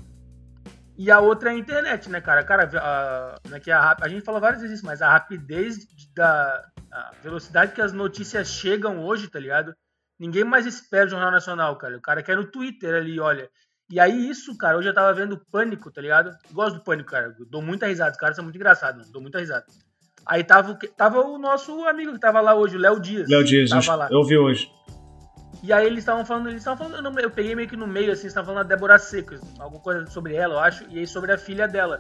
E 0.98 1.10
a 1.10 1.20
outra 1.20 1.52
é 1.52 1.54
a 1.54 1.58
internet, 1.58 2.10
né, 2.10 2.22
cara? 2.22 2.44
Cara, 2.44 2.70
a, 2.80 3.50
né, 3.50 3.60
que 3.60 3.72
a, 3.72 3.96
a 4.00 4.08
gente 4.08 4.24
falou 4.24 4.40
várias 4.40 4.62
vezes 4.62 4.78
isso, 4.78 4.86
mas 4.86 5.02
a 5.02 5.10
rapidez 5.10 5.88
da 6.16 6.64
a 6.92 7.12
velocidade 7.24 7.72
que 7.72 7.82
as 7.82 7.94
notícias 7.94 8.50
chegam 8.50 9.04
hoje, 9.04 9.30
tá 9.30 9.40
ligado? 9.40 9.74
Ninguém 10.20 10.44
mais 10.44 10.66
espera 10.66 11.08
o 11.08 11.10
Jornal 11.10 11.32
Nacional, 11.32 11.78
cara. 11.78 11.98
O 11.98 12.02
cara 12.02 12.22
quer 12.22 12.36
no 12.36 12.46
Twitter 12.46 12.94
ali, 12.94 13.20
olha. 13.20 13.50
E 13.90 14.00
aí, 14.00 14.30
isso, 14.30 14.58
cara, 14.58 14.78
hoje 14.78 14.90
eu 14.90 14.94
tava 14.94 15.14
vendo 15.14 15.44
Pânico, 15.52 15.92
tá 15.92 16.00
ligado? 16.00 16.38
Gosto 16.52 16.76
do 16.76 16.84
Pânico, 16.84 17.10
cara. 17.10 17.36
Dou 17.50 17.62
muita 17.62 17.88
risada. 17.88 18.12
Os 18.12 18.18
caras 18.18 18.36
são 18.36 18.44
muito 18.44 18.56
engraçados, 18.56 19.02
mano. 19.02 19.12
Dou 19.12 19.22
muita 19.22 19.40
risada. 19.40 19.66
Aí 20.26 20.44
tava, 20.44 20.78
tava 20.96 21.22
o 21.22 21.38
nosso 21.38 21.86
amigo 21.88 22.14
que 22.14 22.20
tava 22.20 22.42
lá 22.42 22.56
hoje, 22.56 22.78
o 22.78 22.80
Léo 22.80 23.00
Dias. 23.00 23.30
Léo 23.30 23.44
Dias, 23.44 23.70
tava 23.70 23.96
lá. 23.96 24.08
eu 24.12 24.24
vi 24.24 24.38
hoje. 24.38 24.72
E 25.64 25.72
aí 25.72 25.86
eles 25.86 26.00
estavam 26.00 26.26
falando, 26.26 26.50
eles 26.50 26.62
estavam 26.62 26.90
falando, 26.90 27.20
eu 27.20 27.30
peguei 27.30 27.54
meio 27.56 27.68
que 27.68 27.78
no 27.78 27.86
meio, 27.86 28.12
assim, 28.12 28.28
estavam 28.28 28.54
falando 28.54 28.68
da 28.68 28.76
Débora 28.76 28.98
Seco, 28.98 29.36
alguma 29.60 29.82
coisa 29.82 30.08
sobre 30.08 30.34
ela, 30.34 30.56
eu 30.56 30.60
acho, 30.60 30.86
e 30.90 31.00
aí 31.00 31.06
sobre 31.06 31.32
a 31.32 31.38
filha 31.38 31.68
dela. 31.68 32.00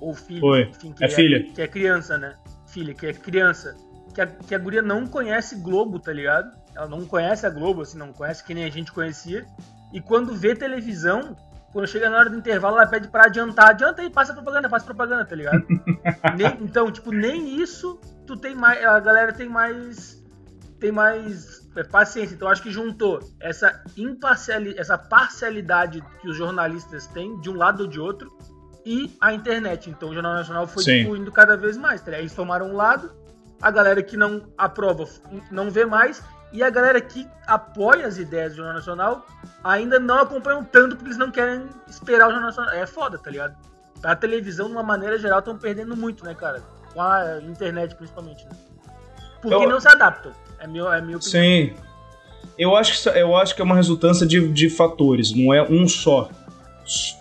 Ou 0.00 0.14
filho, 0.14 0.40
Foi. 0.40 0.62
enfim, 0.62 0.92
que 0.92 1.04
é, 1.04 1.06
é 1.06 1.10
filha. 1.10 1.52
Que 1.52 1.62
é 1.62 1.68
criança, 1.68 2.18
né? 2.18 2.34
Filha, 2.66 2.92
que 2.92 3.06
é 3.06 3.12
criança. 3.12 3.76
Que 4.12 4.20
a, 4.20 4.26
que 4.26 4.54
a 4.54 4.58
guria 4.58 4.82
não 4.82 5.06
conhece 5.06 5.56
Globo, 5.60 6.00
tá 6.00 6.12
ligado? 6.12 6.50
Ela 6.74 6.88
não 6.88 7.06
conhece 7.06 7.46
a 7.46 7.50
Globo, 7.50 7.82
assim, 7.82 7.96
não 7.96 8.12
conhece 8.12 8.42
que 8.42 8.52
nem 8.52 8.64
a 8.64 8.70
gente 8.70 8.90
conhecia. 8.90 9.46
E 9.92 10.00
quando 10.00 10.34
vê 10.34 10.56
televisão, 10.56 11.36
quando 11.72 11.86
chega 11.86 12.10
na 12.10 12.18
hora 12.18 12.30
do 12.30 12.36
intervalo, 12.36 12.76
ela 12.76 12.86
pede 12.86 13.08
pra 13.08 13.24
adiantar. 13.24 13.70
Adianta 13.70 14.02
aí, 14.02 14.10
passa 14.10 14.34
propaganda, 14.34 14.68
passa 14.68 14.84
propaganda, 14.84 15.24
tá 15.24 15.34
ligado? 15.34 15.64
nem, 16.36 16.58
então, 16.60 16.90
tipo, 16.90 17.10
nem 17.10 17.60
isso 17.60 17.98
tu 18.26 18.36
tem 18.36 18.54
mais. 18.54 18.84
A 18.84 19.00
galera 19.00 19.32
tem 19.32 19.48
mais. 19.48 20.22
Tem 20.78 20.92
mais 20.92 21.66
é, 21.74 21.82
paciência. 21.82 22.34
Então, 22.34 22.48
acho 22.48 22.62
que 22.62 22.70
juntou 22.70 23.20
essa 23.40 23.82
imparcialidade, 23.96 24.78
essa 24.78 24.98
parcialidade 24.98 26.02
que 26.20 26.28
os 26.28 26.36
jornalistas 26.36 27.06
têm, 27.06 27.40
de 27.40 27.48
um 27.48 27.56
lado 27.56 27.84
ou 27.84 27.86
de 27.88 27.98
outro, 27.98 28.36
e 28.84 29.16
a 29.20 29.32
internet. 29.32 29.88
Então, 29.88 30.10
o 30.10 30.14
Jornal 30.14 30.34
Nacional 30.34 30.66
foi 30.66 30.84
tipo, 30.84 31.16
indo 31.16 31.32
cada 31.32 31.56
vez 31.56 31.76
mais. 31.76 32.02
Tá 32.02 32.18
Eles 32.18 32.34
tomaram 32.34 32.70
um 32.70 32.76
lado, 32.76 33.12
a 33.60 33.70
galera 33.70 34.02
que 34.02 34.16
não 34.16 34.52
aprova 34.58 35.08
não 35.50 35.70
vê 35.70 35.86
mais, 35.86 36.22
e 36.52 36.62
a 36.62 36.70
galera 36.70 37.00
que 37.00 37.26
apoia 37.46 38.06
as 38.06 38.18
ideias 38.18 38.52
do 38.52 38.56
Jornal 38.56 38.74
Nacional 38.74 39.26
ainda 39.64 39.98
não 39.98 40.18
acompanham 40.18 40.62
tanto 40.64 40.96
porque 40.96 41.08
eles 41.08 41.18
não 41.18 41.30
querem 41.30 41.66
esperar 41.88 42.28
o 42.28 42.30
Jornal 42.30 42.48
Nacional. 42.48 42.74
É 42.74 42.86
foda, 42.86 43.18
tá 43.18 43.30
ligado? 43.30 43.56
A 44.02 44.14
televisão, 44.14 44.66
de 44.66 44.72
uma 44.72 44.82
maneira 44.82 45.18
geral, 45.18 45.38
estão 45.38 45.56
perdendo 45.56 45.96
muito, 45.96 46.24
né, 46.24 46.34
cara? 46.34 46.62
Com 46.92 47.00
a 47.00 47.40
internet, 47.42 47.94
principalmente, 47.94 48.44
né? 48.44 48.50
Porque 49.40 49.54
eu... 49.54 49.68
não 49.68 49.80
se 49.80 49.88
adaptam. 49.88 50.32
É 50.58 50.66
meu, 50.66 50.92
é 50.92 50.98
opinião. 50.98 51.20
Sim. 51.20 51.74
Eu 52.58 52.76
acho 52.76 53.02
que, 53.02 53.08
eu 53.08 53.36
acho 53.36 53.54
que 53.54 53.62
é 53.62 53.64
uma 53.64 53.74
resultância 53.74 54.26
de, 54.26 54.46
de 54.48 54.68
fatores, 54.68 55.34
não 55.34 55.54
é 55.54 55.62
um 55.62 55.88
só. 55.88 56.28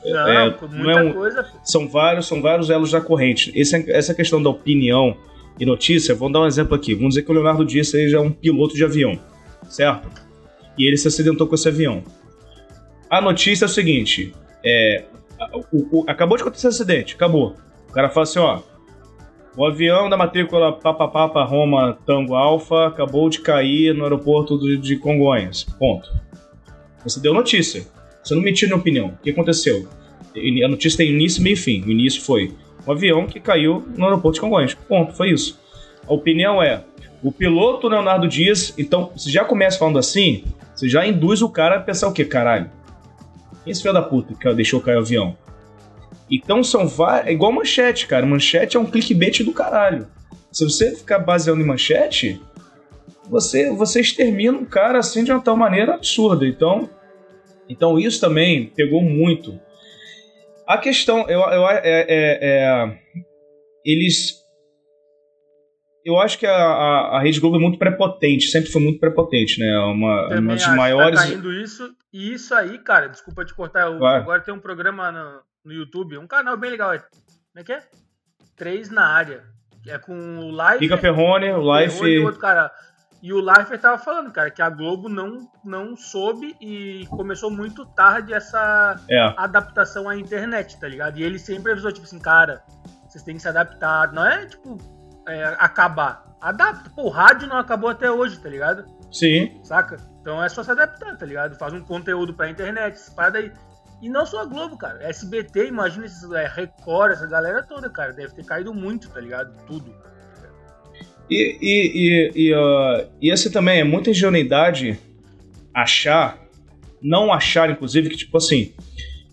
Não, 0.03 0.27
é, 0.27 0.49
muita 0.49 0.67
não 0.67 0.91
é 0.91 1.03
um, 1.03 1.13
coisa. 1.13 1.47
São 1.63 1.87
vários, 1.87 2.27
são 2.27 2.41
vários 2.41 2.69
elos 2.69 2.91
da 2.91 2.99
corrente. 2.99 3.51
Esse, 3.55 3.89
essa 3.91 4.13
questão 4.13 4.41
da 4.41 4.49
opinião 4.49 5.15
e 5.61 5.65
notícia, 5.65 6.15
vamos 6.15 6.33
dar 6.33 6.41
um 6.41 6.47
exemplo 6.47 6.73
aqui. 6.73 6.95
Vamos 6.95 7.09
dizer 7.09 7.21
que 7.21 7.29
o 7.29 7.35
Leonardo 7.35 7.63
Dias 7.63 7.89
seja 7.89 8.19
um 8.19 8.31
piloto 8.31 8.73
de 8.73 8.83
avião, 8.83 9.19
certo? 9.69 10.09
E 10.75 10.87
ele 10.87 10.97
se 10.97 11.07
acidentou 11.07 11.45
com 11.45 11.53
esse 11.53 11.67
avião. 11.67 12.03
A 13.07 13.21
notícia 13.21 13.65
é 13.65 13.67
o 13.67 13.69
seguinte: 13.69 14.33
é, 14.65 15.05
o, 15.71 15.99
o, 15.99 16.03
acabou 16.07 16.35
de 16.35 16.41
acontecer 16.41 16.65
um 16.65 16.71
acidente, 16.71 17.13
acabou. 17.13 17.55
O 17.87 17.93
cara 17.93 18.09
fala 18.09 18.23
assim: 18.23 18.39
ó, 18.39 18.59
o 19.55 19.63
avião 19.63 20.09
da 20.09 20.17
matrícula 20.17 20.73
Papa 20.73 21.07
Papa 21.07 21.43
Roma 21.43 21.95
Tango 22.07 22.33
Alfa 22.33 22.87
acabou 22.87 23.29
de 23.29 23.41
cair 23.41 23.93
no 23.93 24.03
aeroporto 24.03 24.57
de, 24.79 24.97
Congonhas. 24.97 25.63
Ponto. 25.63 26.09
Você 27.03 27.19
deu 27.19 27.35
notícia. 27.35 27.85
Você 28.23 28.33
não 28.33 28.41
mentiu 28.41 28.67
na 28.67 28.77
opinião. 28.77 29.09
O 29.09 29.17
que 29.17 29.29
aconteceu? 29.29 29.87
A 30.35 30.67
notícia 30.67 30.97
tem 30.97 31.11
início, 31.11 31.43
meio 31.43 31.53
e 31.53 31.57
fim. 31.57 31.83
O 31.83 31.91
início 31.91 32.19
foi 32.23 32.51
um 32.85 32.91
avião 32.91 33.27
que 33.27 33.39
caiu 33.39 33.85
no 33.95 34.05
aeroporto 34.05 34.35
de 34.35 34.41
Congonhas. 34.41 34.73
Ponto, 34.73 35.13
foi 35.13 35.31
isso. 35.31 35.59
A 36.07 36.13
opinião 36.13 36.61
é: 36.61 36.83
o 37.23 37.31
piloto 37.31 37.87
Leonardo 37.87 38.27
Dias, 38.27 38.73
então, 38.77 39.11
você 39.15 39.29
já 39.29 39.45
começa 39.45 39.77
falando 39.77 39.99
assim, 39.99 40.43
você 40.75 40.89
já 40.89 41.05
induz 41.05 41.41
o 41.41 41.49
cara 41.49 41.77
a 41.77 41.79
pensar 41.79 42.07
o 42.07 42.13
quê, 42.13 42.25
caralho? 42.25 42.69
Quem 43.63 43.71
esse 43.71 43.81
filho 43.81 43.93
da 43.93 44.01
puta 44.01 44.33
que 44.33 44.53
deixou 44.53 44.81
cair 44.81 44.95
o 44.95 44.99
avião? 44.99 45.37
Então 46.29 46.63
são 46.63 46.87
vários. 46.87 47.27
É 47.27 47.33
igual 47.33 47.51
manchete, 47.51 48.07
cara. 48.07 48.25
Manchete 48.25 48.77
é 48.77 48.79
um 48.79 48.85
clickbait 48.85 49.43
do 49.43 49.51
caralho. 49.51 50.07
Se 50.51 50.63
você 50.63 50.95
ficar 50.95 51.19
baseando 51.19 51.61
em 51.61 51.65
manchete, 51.65 52.41
você, 53.29 53.69
você 53.71 54.01
extermina 54.01 54.57
um 54.57 54.65
cara 54.65 54.99
assim 54.99 55.23
de 55.23 55.31
uma 55.31 55.41
tal 55.41 55.55
maneira 55.55 55.95
absurda. 55.95 56.47
Então, 56.47 56.89
então 57.69 57.99
isso 57.99 58.19
também 58.19 58.67
pegou 58.75 59.01
muito. 59.01 59.59
A 60.71 60.77
questão, 60.77 61.29
eu, 61.29 61.41
eu 61.41 61.69
é, 61.69 61.81
é, 61.83 62.39
é, 62.41 62.99
eles, 63.85 64.35
eu 66.05 66.17
acho 66.17 66.39
que 66.39 66.45
a, 66.45 66.55
a, 66.55 67.17
a, 67.17 67.21
Rede 67.21 67.41
Globo 67.41 67.57
é 67.57 67.59
muito 67.59 67.77
prepotente, 67.77 68.45
sempre 68.45 68.71
foi 68.71 68.81
muito 68.81 68.97
prepotente, 68.97 69.59
né? 69.59 69.69
Uma, 69.79 70.29
uma 70.29 70.55
das 70.55 70.67
maiores. 70.73 71.19
Tá 71.19 71.27
caindo 71.27 71.51
isso 71.51 71.93
e 72.13 72.31
isso 72.31 72.55
aí, 72.55 72.77
cara. 72.79 73.07
Desculpa 73.07 73.43
te 73.43 73.53
cortar. 73.53 73.87
Eu, 73.91 74.05
agora 74.05 74.41
tem 74.41 74.53
um 74.53 74.61
programa 74.61 75.11
no, 75.11 75.41
no 75.65 75.73
YouTube, 75.73 76.17
um 76.17 76.27
canal 76.27 76.55
bem 76.55 76.71
legal. 76.71 76.91
Como 76.91 77.57
é 77.57 77.63
que 77.65 77.73
é? 77.73 77.83
Três 78.55 78.89
na 78.89 79.05
área. 79.05 79.43
É 79.85 79.97
com 79.97 80.13
o 80.13 80.51
Life. 80.51 80.79
Rica 80.79 80.97
Perrone, 80.97 81.51
o 81.51 81.79
Life. 81.79 82.01
E 82.01 82.19
outro 82.19 82.39
cara. 82.39 82.71
E 83.21 83.31
o 83.31 83.39
Leifert 83.39 83.79
tava 83.79 83.99
falando, 83.99 84.31
cara, 84.31 84.49
que 84.49 84.61
a 84.61 84.69
Globo 84.69 85.07
não, 85.07 85.47
não 85.63 85.95
soube 85.95 86.55
e 86.59 87.05
começou 87.11 87.51
muito 87.51 87.85
tarde 87.85 88.33
essa 88.33 88.99
é. 89.09 89.33
adaptação 89.37 90.09
à 90.09 90.17
internet, 90.17 90.79
tá 90.79 90.87
ligado? 90.87 91.19
E 91.19 91.23
ele 91.23 91.37
sempre 91.37 91.71
avisou, 91.71 91.91
tipo 91.91 92.05
assim, 92.05 92.17
cara, 92.17 92.63
vocês 93.07 93.23
têm 93.23 93.35
que 93.35 93.41
se 93.41 93.47
adaptar. 93.47 94.11
Não 94.11 94.25
é, 94.25 94.47
tipo, 94.47 94.77
é, 95.27 95.55
acabar. 95.59 96.25
Adapta. 96.41 96.89
Pô, 96.89 97.03
o 97.03 97.09
rádio 97.09 97.47
não 97.47 97.57
acabou 97.57 97.91
até 97.91 98.09
hoje, 98.09 98.39
tá 98.39 98.49
ligado? 98.49 98.85
Sim. 99.11 99.61
Saca? 99.63 99.97
Então 100.19 100.43
é 100.43 100.49
só 100.49 100.63
se 100.63 100.71
adaptar, 100.71 101.15
tá 101.15 101.25
ligado? 101.25 101.55
Faz 101.57 101.73
um 101.73 101.81
conteúdo 101.81 102.33
pra 102.33 102.49
internet, 102.49 102.95
essa 102.95 103.11
parada 103.11 103.37
aí. 103.37 103.51
E 104.01 104.09
não 104.09 104.25
só 104.25 104.41
a 104.41 104.45
Globo, 104.45 104.77
cara. 104.77 105.03
SBT, 105.03 105.67
imagina 105.67 106.07
esses 106.07 106.29
é, 106.31 106.47
Record, 106.47 107.11
essa 107.11 107.27
galera 107.27 107.61
toda, 107.61 107.87
cara. 107.87 108.13
Deve 108.13 108.33
ter 108.33 108.43
caído 108.43 108.73
muito, 108.73 109.09
tá 109.09 109.19
ligado? 109.19 109.55
Tudo. 109.67 109.93
E, 111.31 111.57
e, 111.61 111.91
e, 111.95 112.31
e, 112.35 112.53
uh, 112.53 113.07
e 113.21 113.31
esse 113.31 113.49
também 113.49 113.79
é 113.79 113.85
muita 113.85 114.09
ingenuidade 114.09 114.99
achar, 115.73 116.45
não 117.01 117.31
achar, 117.31 117.69
inclusive, 117.69 118.09
que, 118.09 118.17
tipo 118.17 118.35
assim, 118.35 118.73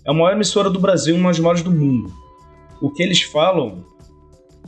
é 0.05 0.11
a 0.11 0.15
maior 0.15 0.31
emissora 0.31 0.71
do 0.71 0.79
Brasil 0.79 1.17
e 1.17 1.19
uma 1.19 1.31
das 1.31 1.41
maiores 1.41 1.61
do 1.61 1.73
mundo. 1.73 2.13
O 2.81 2.89
que 2.89 3.03
eles 3.03 3.23
falam, 3.23 3.85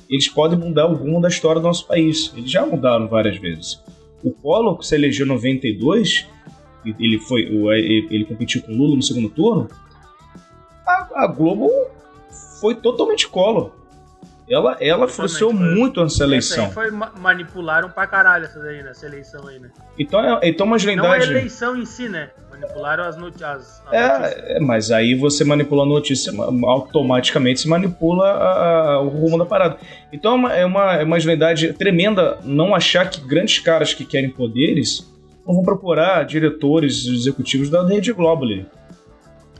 eles 0.09 0.29
podem 0.29 0.59
mudar 0.59 0.87
rumo 0.87 1.21
da 1.21 1.29
história 1.29 1.61
do 1.61 1.69
nosso 1.69 1.87
país. 1.87 2.33
Eles 2.37 2.51
já 2.51 2.67
mudaram 2.67 3.07
várias 3.07 3.37
vezes. 3.37 3.81
O 4.25 4.33
Collor, 4.33 4.77
que 4.77 4.85
se 4.85 4.97
elegeu 4.97 5.25
em 5.25 5.29
92, 5.29 6.27
ele, 6.99 7.21
foi, 7.21 7.43
ele 7.43 8.25
competiu 8.25 8.61
com 8.63 8.73
o 8.73 8.77
Lula 8.77 8.97
no 8.97 9.03
segundo 9.03 9.31
turno, 9.31 9.69
a, 10.85 11.09
a 11.23 11.27
Globo 11.29 11.71
foi 12.59 12.75
totalmente 12.75 13.29
Collor 13.29 13.80
Ela, 14.51 14.77
ela 14.81 15.05
influenciou 15.05 15.53
muito 15.53 16.03
essa 16.03 16.25
eleição. 16.25 16.65
Essa 16.65 16.75
foi 16.75 16.91
manipularam 16.91 17.89
pra 17.89 18.05
caralho 18.05 18.47
essa 18.47 18.59
daí, 18.59 18.83
nessa 18.83 19.07
eleição 19.07 19.47
aí, 19.47 19.61
né? 19.61 19.71
Então, 19.97 20.21
é, 20.21 20.41
então 20.43 20.67
uma 20.67 20.75
legendade... 20.75 21.07
Não 21.07 21.13
a 21.13 21.39
eleição 21.39 21.77
em 21.77 21.87
si, 21.87 22.09
né? 22.09 22.31
Manipularam 22.51 23.05
as, 23.05 23.17
notícias. 23.17 23.81
É, 23.93 24.57
é, 24.57 24.61
mas 24.61 24.91
aí 24.91 25.15
você 25.15 25.45
manipula 25.45 25.85
a 25.85 25.87
notícia, 25.87 26.33
automaticamente 26.65 27.61
se 27.61 27.69
manipula 27.69 28.27
a, 28.27 28.95
a, 28.95 29.01
o 29.01 29.09
rumo 29.09 29.39
da 29.39 29.47
parada. 29.47 29.77
Então 30.13 30.33
é 30.33 30.35
uma, 30.35 30.53
é 30.55 30.65
uma, 30.67 30.95
é 30.97 31.05
uma 31.05 31.17
tremenda 31.79 32.39
não 32.43 32.75
achar 32.75 33.09
que 33.09 33.21
grandes 33.21 33.61
caras 33.61 33.95
que 33.95 34.05
querem 34.05 34.31
poderes 34.31 35.09
não 35.47 35.55
vão 35.55 35.63
procurar 35.63 36.25
diretores 36.25 37.07
executivos 37.07 37.71
da 37.71 37.87
Rede 37.87 38.13
Globo 38.13 38.45
ali. 38.45 38.67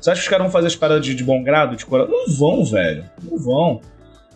Você 0.01 0.11
acha 0.11 0.21
que 0.21 0.25
os 0.25 0.31
caras 0.31 0.45
vão 0.45 0.53
fazer 0.53 0.67
as 0.67 0.75
paradas 0.77 1.07
de, 1.07 1.15
de 1.15 1.23
bom 1.23 1.45
grado, 1.45 1.77
de 1.77 1.87
coração? 1.87 2.13
Não 2.13 2.35
vão, 2.35 2.65
velho. 2.65 3.05
Não 3.23 3.39
vão. 3.39 3.81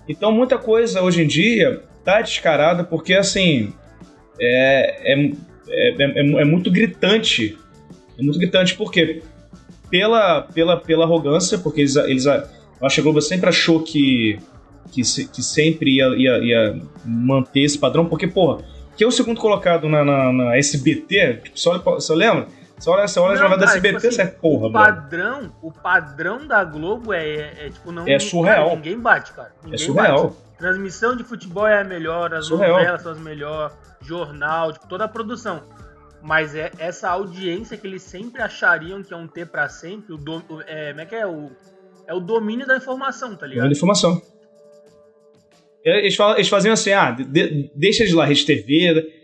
Então 0.08 0.32
muita 0.32 0.58
coisa 0.58 1.02
hoje 1.02 1.22
em 1.22 1.26
dia 1.26 1.82
tá 2.04 2.20
descarada 2.20 2.84
porque 2.84 3.14
assim 3.14 3.72
é, 4.40 5.12
é, 5.12 5.32
é, 5.68 6.02
é, 6.02 6.20
é 6.20 6.44
muito 6.44 6.70
gritante. 6.70 7.58
É 8.18 8.22
muito 8.22 8.38
gritante 8.38 8.74
porque 8.74 9.22
pela, 9.90 10.42
pela, 10.42 10.76
pela 10.76 11.04
arrogância, 11.04 11.58
porque 11.58 11.80
eles, 11.80 11.96
eles 11.96 12.26
a, 12.26 12.48
Globo 13.00 13.20
sempre 13.20 13.48
achou 13.48 13.80
que, 13.80 14.38
que, 14.90 15.02
que 15.02 15.42
sempre 15.42 15.96
ia, 15.96 16.06
ia, 16.16 16.38
ia 16.38 16.82
manter 17.04 17.60
esse 17.60 17.78
padrão, 17.78 18.06
porque, 18.06 18.26
porra, 18.26 18.64
que 18.96 19.04
é 19.04 19.06
o 19.06 19.10
segundo 19.10 19.40
colocado 19.40 19.88
na, 19.88 20.04
na, 20.04 20.32
na 20.32 20.56
SBT, 20.58 21.40
tipo, 21.44 21.58
só, 21.58 22.00
só 22.00 22.14
lembra? 22.14 22.48
Você 22.78 22.90
olha, 22.90 23.06
você 23.06 23.20
olha 23.20 23.32
a 23.34 23.36
jornada 23.36 23.64
da 23.64 23.72
SBT, 23.72 23.96
tipo 23.96 24.06
assim, 24.08 24.16
você 24.16 24.22
é 24.22 24.26
porra, 24.26 24.66
o 24.66 24.72
padrão, 24.72 25.36
mano. 25.36 25.56
O 25.62 25.72
padrão 25.72 26.46
da 26.46 26.64
Globo 26.64 27.12
é, 27.12 27.24
é, 27.24 27.66
é 27.66 27.70
tipo, 27.70 27.92
não. 27.92 28.06
É 28.06 28.18
surreal. 28.18 28.64
Cara, 28.64 28.76
ninguém 28.76 28.98
bate, 28.98 29.32
cara. 29.32 29.48
É 29.48 29.64
ninguém 29.64 29.74
é 29.74 29.78
surreal. 29.78 30.24
Bate. 30.24 30.44
Transmissão 30.58 31.16
de 31.16 31.24
futebol 31.24 31.66
é 31.66 31.80
a 31.80 31.84
melhor, 31.84 32.34
as 32.34 32.46
surreal. 32.46 32.78
novelas 32.78 33.02
são 33.02 33.12
as 33.12 33.20
melhores, 33.20 33.76
jornal, 34.00 34.72
tipo, 34.72 34.88
toda 34.88 35.04
a 35.04 35.08
produção. 35.08 35.62
Mas 36.22 36.54
é 36.54 36.70
essa 36.78 37.10
audiência 37.10 37.76
que 37.76 37.86
eles 37.86 38.02
sempre 38.02 38.40
achariam 38.40 39.02
que 39.02 39.12
iam 39.12 39.26
ter 39.26 39.46
pra 39.46 39.68
sempre, 39.68 40.14
o 40.14 40.16
do, 40.16 40.42
é, 40.66 40.90
como 40.90 41.00
é 41.00 41.06
que 41.06 41.14
é? 41.14 41.26
O, 41.26 41.50
é 42.06 42.14
o 42.14 42.20
domínio 42.20 42.66
da 42.66 42.76
informação, 42.76 43.36
tá 43.36 43.46
ligado? 43.46 43.66
Da 43.66 43.72
informação. 43.72 44.20
Eles, 45.84 46.16
falam, 46.16 46.36
eles 46.36 46.48
faziam 46.48 46.72
assim, 46.72 46.92
ah, 46.92 47.10
de, 47.10 47.70
deixa 47.74 48.06
de 48.06 48.14
lá, 48.14 48.24
Rede 48.24 48.46
TV, 48.46 49.23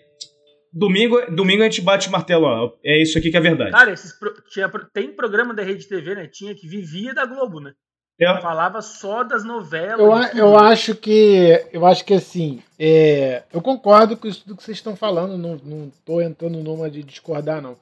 Domingo, 0.72 1.20
domingo 1.32 1.62
a 1.62 1.64
gente 1.64 1.80
bate 1.80 2.08
o 2.08 2.12
martelo, 2.12 2.46
ó. 2.46 2.72
É 2.84 3.02
isso 3.02 3.18
aqui 3.18 3.30
que 3.30 3.36
é 3.36 3.40
verdade. 3.40 3.72
Cara, 3.72 3.92
esses 3.92 4.12
pro, 4.12 4.32
tinha, 4.50 4.70
tem 4.92 5.12
programa 5.14 5.52
da 5.52 5.62
Rede 5.62 5.88
TV, 5.88 6.14
né? 6.14 6.28
Tinha 6.28 6.54
que 6.54 6.68
vivia 6.68 7.12
da 7.12 7.26
Globo, 7.26 7.60
né? 7.60 7.72
É. 8.20 8.40
Falava 8.40 8.82
só 8.82 9.24
das 9.24 9.42
novelas. 9.42 10.34
Eu, 10.34 10.38
eu 10.38 10.58
acho 10.58 10.94
que. 10.94 11.66
Eu 11.72 11.86
acho 11.86 12.04
que 12.04 12.14
assim. 12.14 12.62
É, 12.78 13.42
eu 13.52 13.62
concordo 13.62 14.16
com 14.16 14.28
isso 14.28 14.44
que 14.44 14.62
vocês 14.62 14.76
estão 14.76 14.94
falando. 14.94 15.38
Não, 15.38 15.56
não 15.64 15.90
tô 16.04 16.20
entrando 16.20 16.62
numa 16.62 16.90
de 16.90 17.02
discordar, 17.02 17.62
não. 17.62 17.76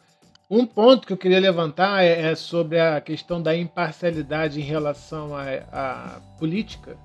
Um 0.49 0.65
ponto 0.65 1.07
que 1.07 1.13
eu 1.13 1.17
queria 1.17 1.41
levantar 1.41 2.03
é, 2.03 2.31
é 2.31 2.35
sobre 2.35 2.79
a 2.79 3.01
questão 3.01 3.43
da 3.43 3.55
imparcialidade 3.55 4.61
em 4.61 4.65
relação 4.65 5.37
à 5.37 6.23
política. 6.39 6.97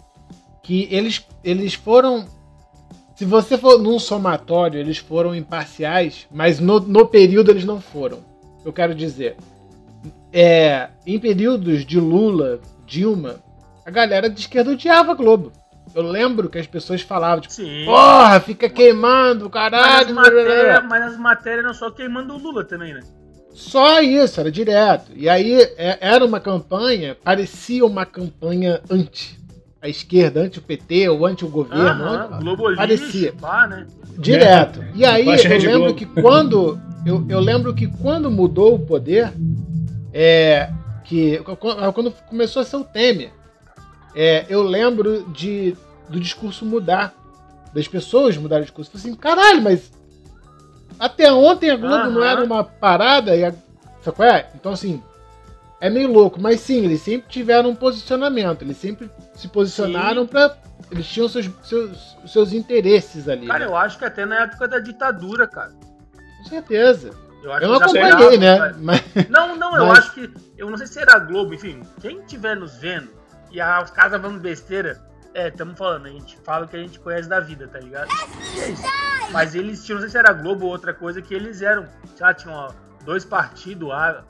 Que 0.63 0.87
eles, 0.89 1.27
eles 1.43 1.73
foram 1.73 2.25
se 3.15 3.25
você 3.25 3.57
for 3.57 3.79
num 3.79 3.99
somatório, 3.99 4.79
eles 4.79 4.97
foram 4.97 5.35
imparciais, 5.35 6.27
mas 6.31 6.59
no, 6.59 6.79
no 6.79 7.07
período 7.07 7.51
eles 7.51 7.65
não 7.65 7.79
foram. 7.79 8.19
Eu 8.65 8.73
quero 8.73 8.95
dizer, 8.95 9.35
é, 10.31 10.89
em 11.05 11.19
períodos 11.19 11.85
de 11.85 11.99
Lula, 11.99 12.59
Dilma, 12.87 13.35
a 13.85 13.91
galera 13.91 14.29
de 14.29 14.39
esquerda 14.39 14.71
odiava 14.71 15.11
a 15.11 15.15
Globo. 15.15 15.51
Eu 15.93 16.01
lembro 16.01 16.49
que 16.49 16.57
as 16.57 16.65
pessoas 16.65 17.01
falavam, 17.01 17.41
tipo, 17.41 17.53
Sim. 17.53 17.85
porra, 17.85 18.39
fica 18.39 18.67
queimando, 18.67 19.49
caralho. 19.49 20.15
Mas 20.15 20.27
as, 20.27 20.33
matérias, 20.33 20.83
mas 20.89 21.03
as 21.03 21.17
matérias 21.19 21.65
não 21.65 21.73
só 21.73 21.91
queimando 21.91 22.33
o 22.33 22.37
Lula 22.37 22.63
também, 22.63 22.93
né? 22.93 23.01
Só 23.53 24.01
isso, 24.01 24.39
era 24.39 24.51
direto. 24.51 25.11
E 25.15 25.29
aí 25.29 25.53
é, 25.77 25.99
era 26.01 26.25
uma 26.25 26.39
campanha, 26.39 27.15
parecia 27.23 27.85
uma 27.85 28.05
campanha 28.05 28.81
anti 28.89 29.42
a 29.83 29.89
esquerda, 29.89 30.39
anti 30.39 30.59
o 30.59 30.61
PT 30.61 31.09
ou 31.09 31.25
anti 31.25 31.43
o 31.43 31.49
governo. 31.49 32.05
Aham, 32.05 32.75
parecia. 32.77 33.33
Pá, 33.33 33.67
né? 33.67 33.85
Direto. 34.17 34.81
É. 34.81 34.91
E 34.95 35.05
aí 35.05 35.27
eu 35.27 35.59
lembro 35.59 35.93
que 35.93 36.05
quando. 36.05 36.79
Eu, 37.05 37.25
eu 37.27 37.39
lembro 37.41 37.73
que 37.73 37.87
quando 37.87 38.31
mudou 38.31 38.75
o 38.75 38.79
poder, 38.79 39.33
é, 40.13 40.71
que 41.03 41.37
quando 41.93 42.13
começou 42.29 42.61
a 42.61 42.65
ser 42.65 42.77
o 42.77 42.83
Temer, 42.85 43.33
é, 44.15 44.45
eu 44.47 44.63
lembro 44.63 45.29
de 45.33 45.75
do 46.07 46.17
discurso 46.17 46.65
mudar, 46.65 47.13
das 47.73 47.87
pessoas 47.87 48.37
mudarem 48.37 48.63
o 48.63 48.65
discurso. 48.65 48.89
Falei 48.89 49.05
assim, 49.05 49.15
caralho, 49.17 49.61
mas 49.61 49.91
até 50.97 51.29
ontem 51.33 51.69
a 51.69 51.75
Globo 51.75 52.09
não 52.09 52.23
era 52.23 52.41
uma 52.41 52.63
parada 52.63 53.35
e 53.35 53.43
a, 53.43 53.53
sabe 54.01 54.15
qual 54.15 54.29
é? 54.29 54.49
Então 54.55 54.71
assim, 54.71 55.03
é 55.83 55.89
meio 55.89 56.09
louco, 56.09 56.39
mas 56.39 56.61
sim, 56.61 56.85
eles 56.85 57.01
sempre 57.01 57.27
tiveram 57.27 57.71
um 57.71 57.75
posicionamento, 57.75 58.61
eles 58.61 58.77
sempre 58.77 59.11
se 59.35 59.49
posicionaram 59.49 60.25
para 60.25 60.55
eles 60.89 61.05
tinham 61.07 61.27
seus, 61.27 61.49
seus, 61.61 62.17
seus 62.25 62.53
interesses 62.53 63.27
ali. 63.27 63.47
Cara, 63.47 63.59
né? 63.59 63.65
eu 63.65 63.75
acho 63.75 63.97
que 63.97 64.05
até 64.05 64.25
na 64.25 64.43
época 64.43 64.65
da 64.65 64.79
ditadura, 64.79 65.45
cara. 65.45 65.73
Com 66.37 66.43
certeza. 66.45 67.09
Eu, 67.43 67.51
eu 67.51 67.67
não 67.67 67.75
acompanhei, 67.75 68.37
né? 68.37 68.73
Mas... 68.79 69.01
Não, 69.29 69.57
não, 69.57 69.75
eu 69.75 69.91
acho 69.91 70.13
que. 70.13 70.33
Eu 70.57 70.69
não 70.69 70.77
sei 70.77 70.87
se 70.87 70.99
era 70.99 71.15
a 71.15 71.19
Globo, 71.19 71.53
enfim, 71.53 71.81
quem 71.99 72.19
estiver 72.19 72.55
nos 72.55 72.77
vendo 72.77 73.09
e 73.51 73.61
os 73.61 73.91
caras 73.91 74.21
vão 74.21 74.37
besteira, 74.37 75.01
é, 75.33 75.49
estamos 75.49 75.77
falando, 75.77 76.05
a 76.05 76.11
gente 76.11 76.37
fala 76.45 76.65
o 76.65 76.67
que 76.67 76.77
a 76.77 76.79
gente 76.79 76.97
conhece 76.97 77.27
da 77.27 77.41
vida, 77.41 77.67
tá 77.67 77.79
ligado? 77.79 78.07
É 78.57 78.69
isso. 78.69 78.83
Mas 79.31 79.53
eles 79.53 79.83
tinham, 79.85 79.97
não 79.97 80.01
sei 80.03 80.11
se 80.11 80.17
era 80.17 80.29
a 80.29 80.33
Globo 80.33 80.65
ou 80.65 80.71
outra 80.71 80.93
coisa, 80.93 81.21
que 81.21 81.33
eles 81.33 81.61
eram, 81.61 81.85
já 82.17 82.33
tinham 82.33 82.55
ó, 82.55 82.71
dois 83.03 83.25
partidos 83.25 83.89
lá, 83.89 84.23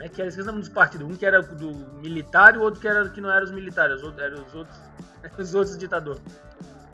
né, 0.00 0.08
que 0.08 0.18
era, 0.18 0.30
esqueci 0.30 0.48
o 0.48 0.50
nome 0.50 0.60
dos 0.60 0.70
partidos, 0.70 1.06
um 1.06 1.14
que 1.14 1.26
era 1.26 1.42
do 1.42 1.74
militar 2.00 2.54
e 2.54 2.58
o 2.58 2.62
outro 2.62 2.80
que, 2.80 2.88
era, 2.88 3.06
que 3.10 3.20
não 3.20 3.30
era 3.30 3.44
os 3.44 3.52
militares, 3.52 3.96
os 3.96 4.02
outros, 4.02 4.22
eram 4.22 4.42
os 4.42 4.54
outros, 4.54 4.78
os 5.38 5.54
outros 5.54 5.76
ditadores. 5.76 6.22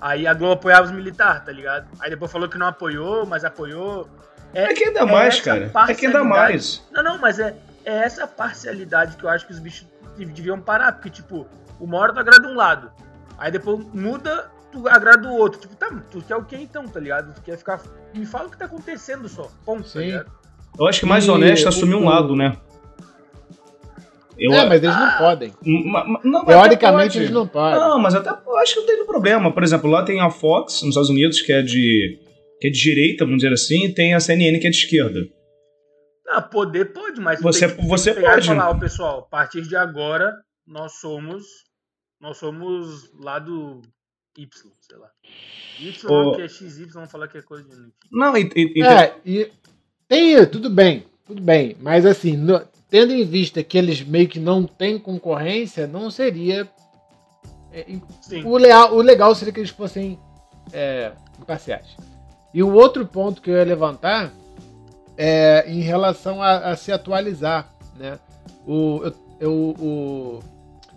Aí 0.00 0.26
a 0.26 0.34
Globo 0.34 0.54
apoiava 0.54 0.86
os 0.86 0.90
militares, 0.90 1.44
tá 1.44 1.52
ligado? 1.52 1.86
Aí 2.00 2.10
depois 2.10 2.30
falou 2.32 2.48
que 2.48 2.58
não 2.58 2.66
apoiou, 2.66 3.24
mas 3.24 3.44
apoiou. 3.44 4.08
É, 4.52 4.64
é 4.64 4.74
que 4.74 4.84
ainda 4.84 5.00
é 5.00 5.04
mais, 5.04 5.40
cara. 5.40 5.70
É 5.88 5.94
que 5.94 6.06
ainda 6.06 6.24
mais. 6.24 6.84
Não, 6.90 7.02
não, 7.02 7.18
mas 7.18 7.38
é, 7.38 7.56
é 7.84 7.94
essa 7.98 8.26
parcialidade 8.26 9.16
que 9.16 9.24
eu 9.24 9.30
acho 9.30 9.46
que 9.46 9.52
os 9.52 9.60
bichos 9.60 9.86
deviam 10.16 10.60
parar, 10.60 10.92
porque, 10.92 11.08
tipo, 11.08 11.46
uma 11.80 11.98
hora 11.98 12.12
tu 12.12 12.18
agrada 12.18 12.48
um 12.48 12.56
lado, 12.56 12.90
aí 13.38 13.52
depois 13.52 13.86
muda, 13.94 14.50
tu 14.72 14.86
agrada 14.88 15.28
o 15.28 15.36
outro. 15.36 15.60
Tipo, 15.60 15.76
tá, 15.76 15.90
tu 16.10 16.20
quer 16.22 16.36
o 16.36 16.44
que 16.44 16.56
então, 16.56 16.88
tá 16.88 16.98
ligado? 16.98 17.32
Tu 17.34 17.42
quer 17.42 17.56
ficar. 17.56 17.80
Me 18.12 18.26
fala 18.26 18.48
o 18.48 18.50
que 18.50 18.58
tá 18.58 18.64
acontecendo 18.64 19.28
só. 19.28 19.50
Ponto, 19.64 19.84
tá 19.84 19.88
Sim. 19.90 19.94
tá 19.94 20.00
ligado? 20.00 20.32
Eu 20.78 20.86
acho 20.86 21.00
que 21.00 21.06
mais 21.06 21.24
e 21.24 21.30
honesto 21.30 21.64
é 21.64 21.68
assumir 21.68 21.94
um 21.94 22.04
lado, 22.04 22.36
né? 22.36 22.56
Eu, 24.38 24.52
é, 24.52 24.66
mas 24.66 24.82
eles 24.82 24.94
não 24.94 25.06
ah, 25.06 25.18
podem. 25.18 25.52
Não, 26.24 26.44
Teoricamente 26.44 27.18
eles 27.18 27.30
não 27.30 27.46
podem. 27.46 27.80
Não, 27.80 27.98
mas 27.98 28.14
até 28.14 28.30
acho 28.30 28.74
que 28.74 28.80
não 28.80 28.86
tem 28.86 29.06
problema. 29.06 29.52
Por 29.52 29.62
exemplo, 29.62 29.90
lá 29.90 30.04
tem 30.04 30.20
a 30.20 30.30
Fox, 30.30 30.82
nos 30.82 30.90
Estados 30.90 31.10
Unidos, 31.10 31.40
que 31.40 31.52
é 31.52 31.62
de, 31.62 32.18
que 32.60 32.68
é 32.68 32.70
de 32.70 32.78
direita, 32.78 33.24
vamos 33.24 33.40
dizer 33.40 33.54
assim, 33.54 33.86
e 33.86 33.94
tem 33.94 34.14
a 34.14 34.20
CNN, 34.20 34.58
que 34.58 34.66
é 34.66 34.70
de 34.70 34.76
esquerda. 34.76 35.20
Ah, 36.28 36.42
poder 36.42 36.92
pode, 36.92 37.20
mas 37.20 37.40
você, 37.40 37.68
tem, 37.68 37.86
você 37.86 38.12
tem 38.12 38.24
pode. 38.24 38.46
falar, 38.46 38.70
ó, 38.70 38.74
pessoal, 38.74 39.20
a 39.20 39.22
partir 39.22 39.62
de 39.62 39.76
agora 39.76 40.34
nós 40.66 40.98
somos 40.98 41.44
nós 42.20 42.38
somos 42.38 43.10
lado 43.20 43.82
Y, 44.36 44.48
sei 44.80 44.98
lá. 44.98 45.10
Y 45.80 46.06
oh. 46.08 46.32
que 46.32 46.42
é 46.42 46.48
XY, 46.48 46.86
vamos 46.92 47.10
falar 47.10 47.28
que 47.28 47.38
é 47.38 47.42
coisa 47.42 47.64
de... 47.64 47.92
Não, 48.10 48.36
e, 48.36 48.50
e, 48.54 48.82
é, 48.82 49.16
e 49.24 49.52
tem, 50.08 50.46
tudo 50.46 50.68
bem, 50.68 51.06
tudo 51.26 51.40
bem, 51.42 51.76
mas 51.80 52.04
assim, 52.04 52.36
no, 52.36 52.60
tendo 52.88 53.12
em 53.12 53.24
vista 53.24 53.62
que 53.62 53.76
eles 53.76 54.02
meio 54.02 54.28
que 54.28 54.38
não 54.38 54.64
têm 54.64 54.98
concorrência, 54.98 55.86
não 55.86 56.10
seria. 56.10 56.68
É, 57.72 57.86
o, 58.44 58.56
leal, 58.56 58.94
o 58.94 59.02
legal 59.02 59.34
seria 59.34 59.52
que 59.52 59.60
eles 59.60 59.70
fossem 59.70 60.18
é, 60.72 61.12
imparciais. 61.40 61.96
E 62.54 62.62
o 62.62 62.72
outro 62.72 63.06
ponto 63.06 63.42
que 63.42 63.50
eu 63.50 63.56
ia 63.56 63.64
levantar 63.64 64.32
é 65.16 65.64
em 65.68 65.80
relação 65.80 66.42
a, 66.42 66.70
a 66.70 66.76
se 66.76 66.92
atualizar. 66.92 67.74
Né? 67.98 68.18
O, 68.66 69.02
eu, 69.04 69.14
eu, 69.40 69.52
o 69.78 70.40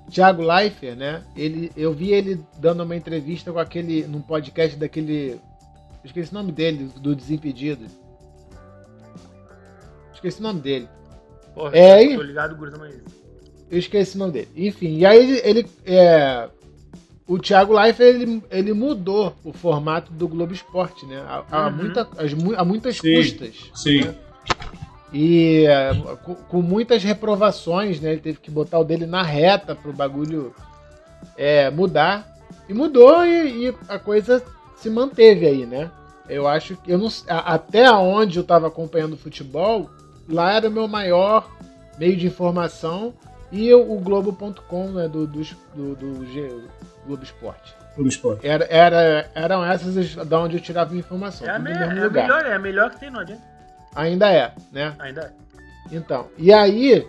Thiago 0.10 0.42
Leifert, 0.42 0.98
né? 0.98 1.24
Ele, 1.36 1.72
eu 1.76 1.94
vi 1.94 2.12
ele 2.12 2.44
dando 2.58 2.84
uma 2.84 2.96
entrevista 2.96 3.52
com 3.52 3.60
aquele. 3.60 4.06
num 4.08 4.22
podcast 4.22 4.78
daquele. 4.78 5.40
Esqueci 6.04 6.32
o 6.32 6.36
nome 6.36 6.52
dele, 6.52 6.90
do 7.00 7.16
Desimpedido. 7.16 7.86
Esqueci 10.14 10.40
o 10.40 10.44
nome 10.44 10.62
dele. 10.62 10.88
Porra, 11.54 11.76
é, 11.76 12.16
tô 12.16 12.22
ligado, 12.22 12.58
mas... 12.78 12.96
Eu 13.70 13.78
esqueci 13.78 14.16
o 14.16 14.20
nome 14.20 14.34
dele. 14.34 14.48
Enfim, 14.56 14.98
e 14.98 15.06
aí 15.06 15.18
ele. 15.18 15.42
ele 15.44 15.68
é, 15.86 16.50
o 17.28 17.38
Thiago 17.38 17.74
Leifert 17.74 18.16
ele, 18.16 18.44
ele 18.50 18.74
mudou 18.74 19.36
o 19.44 19.54
formato 19.54 20.12
do 20.12 20.28
Globo 20.28 20.52
Esporte, 20.52 21.06
né? 21.06 21.24
Há, 21.52 21.68
uhum. 21.68 21.74
muita, 21.74 22.02
as, 22.18 22.32
há 22.58 22.66
muitas 22.66 22.98
sim, 22.98 23.16
custas. 23.16 23.72
Sim. 23.76 24.02
Né? 24.06 24.16
E 25.14 25.66
é, 25.68 25.92
com, 26.24 26.34
com, 26.34 26.62
muitas 26.62 27.04
reprovações, 27.04 28.02
né? 28.02 28.14
Ele 28.14 28.22
teve 28.22 28.40
que 28.40 28.50
botar 28.50 28.80
o 28.80 28.84
dele 28.84 29.06
na 29.06 29.22
reta 29.22 29.76
pro 29.76 29.94
bagulho 29.94 30.56
é, 31.38 31.70
mudar. 31.70 32.28
E 32.68 32.74
mudou 32.74 33.24
e, 33.24 33.68
e 33.68 33.76
a 33.88 34.00
coisa 34.00 34.44
se 34.76 34.90
manteve 34.90 35.46
aí, 35.46 35.68
né? 35.68 35.92
Eu 36.28 36.48
acho 36.48 36.76
que 36.78 36.92
eu 36.92 36.98
não 36.98 37.10
até 37.28 37.92
onde 37.92 38.38
eu 38.38 38.44
estava 38.44 38.68
acompanhando 38.68 39.14
o 39.14 39.18
futebol, 39.18 39.90
lá 40.30 40.54
era 40.54 40.68
o 40.68 40.72
meu 40.72 40.88
maior 40.88 41.50
meio 41.98 42.16
de 42.16 42.28
informação 42.28 43.14
e 43.52 43.74
o 43.74 43.96
Globo.com, 43.96 44.88
né, 44.92 45.08
do, 45.08 45.26
do, 45.26 45.42
do, 45.76 45.96
do 45.96 46.70
Globo 47.06 47.24
Esporte. 47.24 47.76
Globo 47.96 48.10
Esporte. 48.10 48.48
Era, 48.48 48.66
era, 48.70 49.30
eram 49.34 49.66
essas 49.66 50.16
da 50.16 50.40
onde 50.40 50.58
eu 50.58 50.62
tirava 50.62 50.92
minha 50.92 51.02
informação. 51.02 51.48
É, 51.48 51.52
a, 51.52 51.60
me, 51.60 51.72
é 51.72 51.84
a 51.84 52.10
melhor, 52.10 52.46
é 52.46 52.54
a 52.54 52.60
melhor 52.60 52.90
que 52.92 53.00
tem, 53.00 53.10
não 53.10 53.20
adianta. 53.20 53.42
Ainda 53.96 54.32
é, 54.32 54.54
né? 54.72 54.96
Ainda 55.00 55.22
é. 55.22 55.96
Então, 55.96 56.28
e 56.38 56.54
aí, 56.54 57.08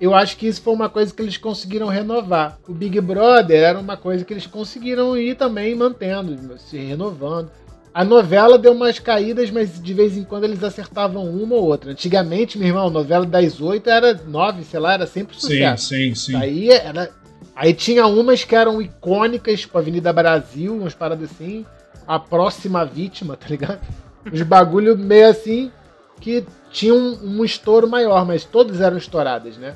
eu 0.00 0.14
acho 0.14 0.36
que 0.36 0.46
isso 0.46 0.62
foi 0.62 0.72
uma 0.72 0.88
coisa 0.88 1.12
que 1.12 1.20
eles 1.20 1.36
conseguiram 1.36 1.88
renovar. 1.88 2.58
O 2.68 2.72
Big 2.72 3.00
Brother 3.00 3.62
era 3.62 3.78
uma 3.78 3.96
coisa 3.96 4.24
que 4.24 4.32
eles 4.32 4.46
conseguiram 4.46 5.16
ir 5.16 5.36
também 5.36 5.74
mantendo, 5.74 6.56
se 6.58 6.78
renovando. 6.78 7.50
A 7.98 8.04
novela 8.04 8.56
deu 8.56 8.74
umas 8.74 9.00
caídas, 9.00 9.50
mas 9.50 9.82
de 9.82 9.92
vez 9.92 10.16
em 10.16 10.22
quando 10.22 10.44
eles 10.44 10.62
acertavam 10.62 11.28
uma 11.28 11.56
ou 11.56 11.64
outra. 11.64 11.90
Antigamente, 11.90 12.56
meu 12.56 12.68
irmão, 12.68 12.86
a 12.86 12.90
novela 12.90 13.26
das 13.26 13.60
oito 13.60 13.90
era 13.90 14.14
nove, 14.14 14.62
sei 14.62 14.78
lá, 14.78 14.92
era 14.92 15.04
sempre 15.04 15.34
sucesso. 15.34 15.88
Sim, 15.88 16.14
sim, 16.14 16.14
sim. 16.14 16.36
Aí 16.36 16.70
era. 16.70 17.10
Aí 17.56 17.74
tinha 17.74 18.06
umas 18.06 18.44
que 18.44 18.54
eram 18.54 18.80
icônicas, 18.80 19.62
tipo 19.62 19.76
Avenida 19.76 20.12
Brasil, 20.12 20.76
umas 20.76 20.94
paradas 20.94 21.28
assim. 21.32 21.66
A 22.06 22.20
próxima 22.20 22.84
vítima, 22.84 23.36
tá 23.36 23.48
ligado? 23.48 23.80
Os 24.32 24.42
bagulho 24.42 24.96
meio 24.96 25.30
assim 25.30 25.72
que 26.20 26.46
tinham 26.70 26.96
um, 26.96 27.40
um 27.40 27.44
estouro 27.44 27.88
maior, 27.90 28.24
mas 28.24 28.44
todas 28.44 28.80
eram 28.80 28.96
estouradas, 28.96 29.56
né? 29.56 29.74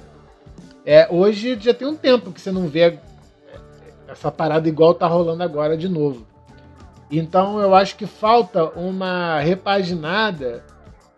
É, 0.86 1.08
hoje 1.10 1.58
já 1.60 1.74
tem 1.74 1.88
um 1.88 1.96
tempo 1.96 2.30
que 2.30 2.40
você 2.40 2.52
não 2.52 2.68
vê 2.68 3.00
essa 4.06 4.30
parada 4.30 4.68
igual 4.68 4.94
tá 4.94 5.08
rolando 5.08 5.42
agora 5.42 5.76
de 5.76 5.88
novo. 5.88 6.30
Então 7.12 7.60
eu 7.60 7.74
acho 7.74 7.96
que 7.96 8.06
falta 8.06 8.64
uma 8.70 9.38
repaginada 9.38 10.64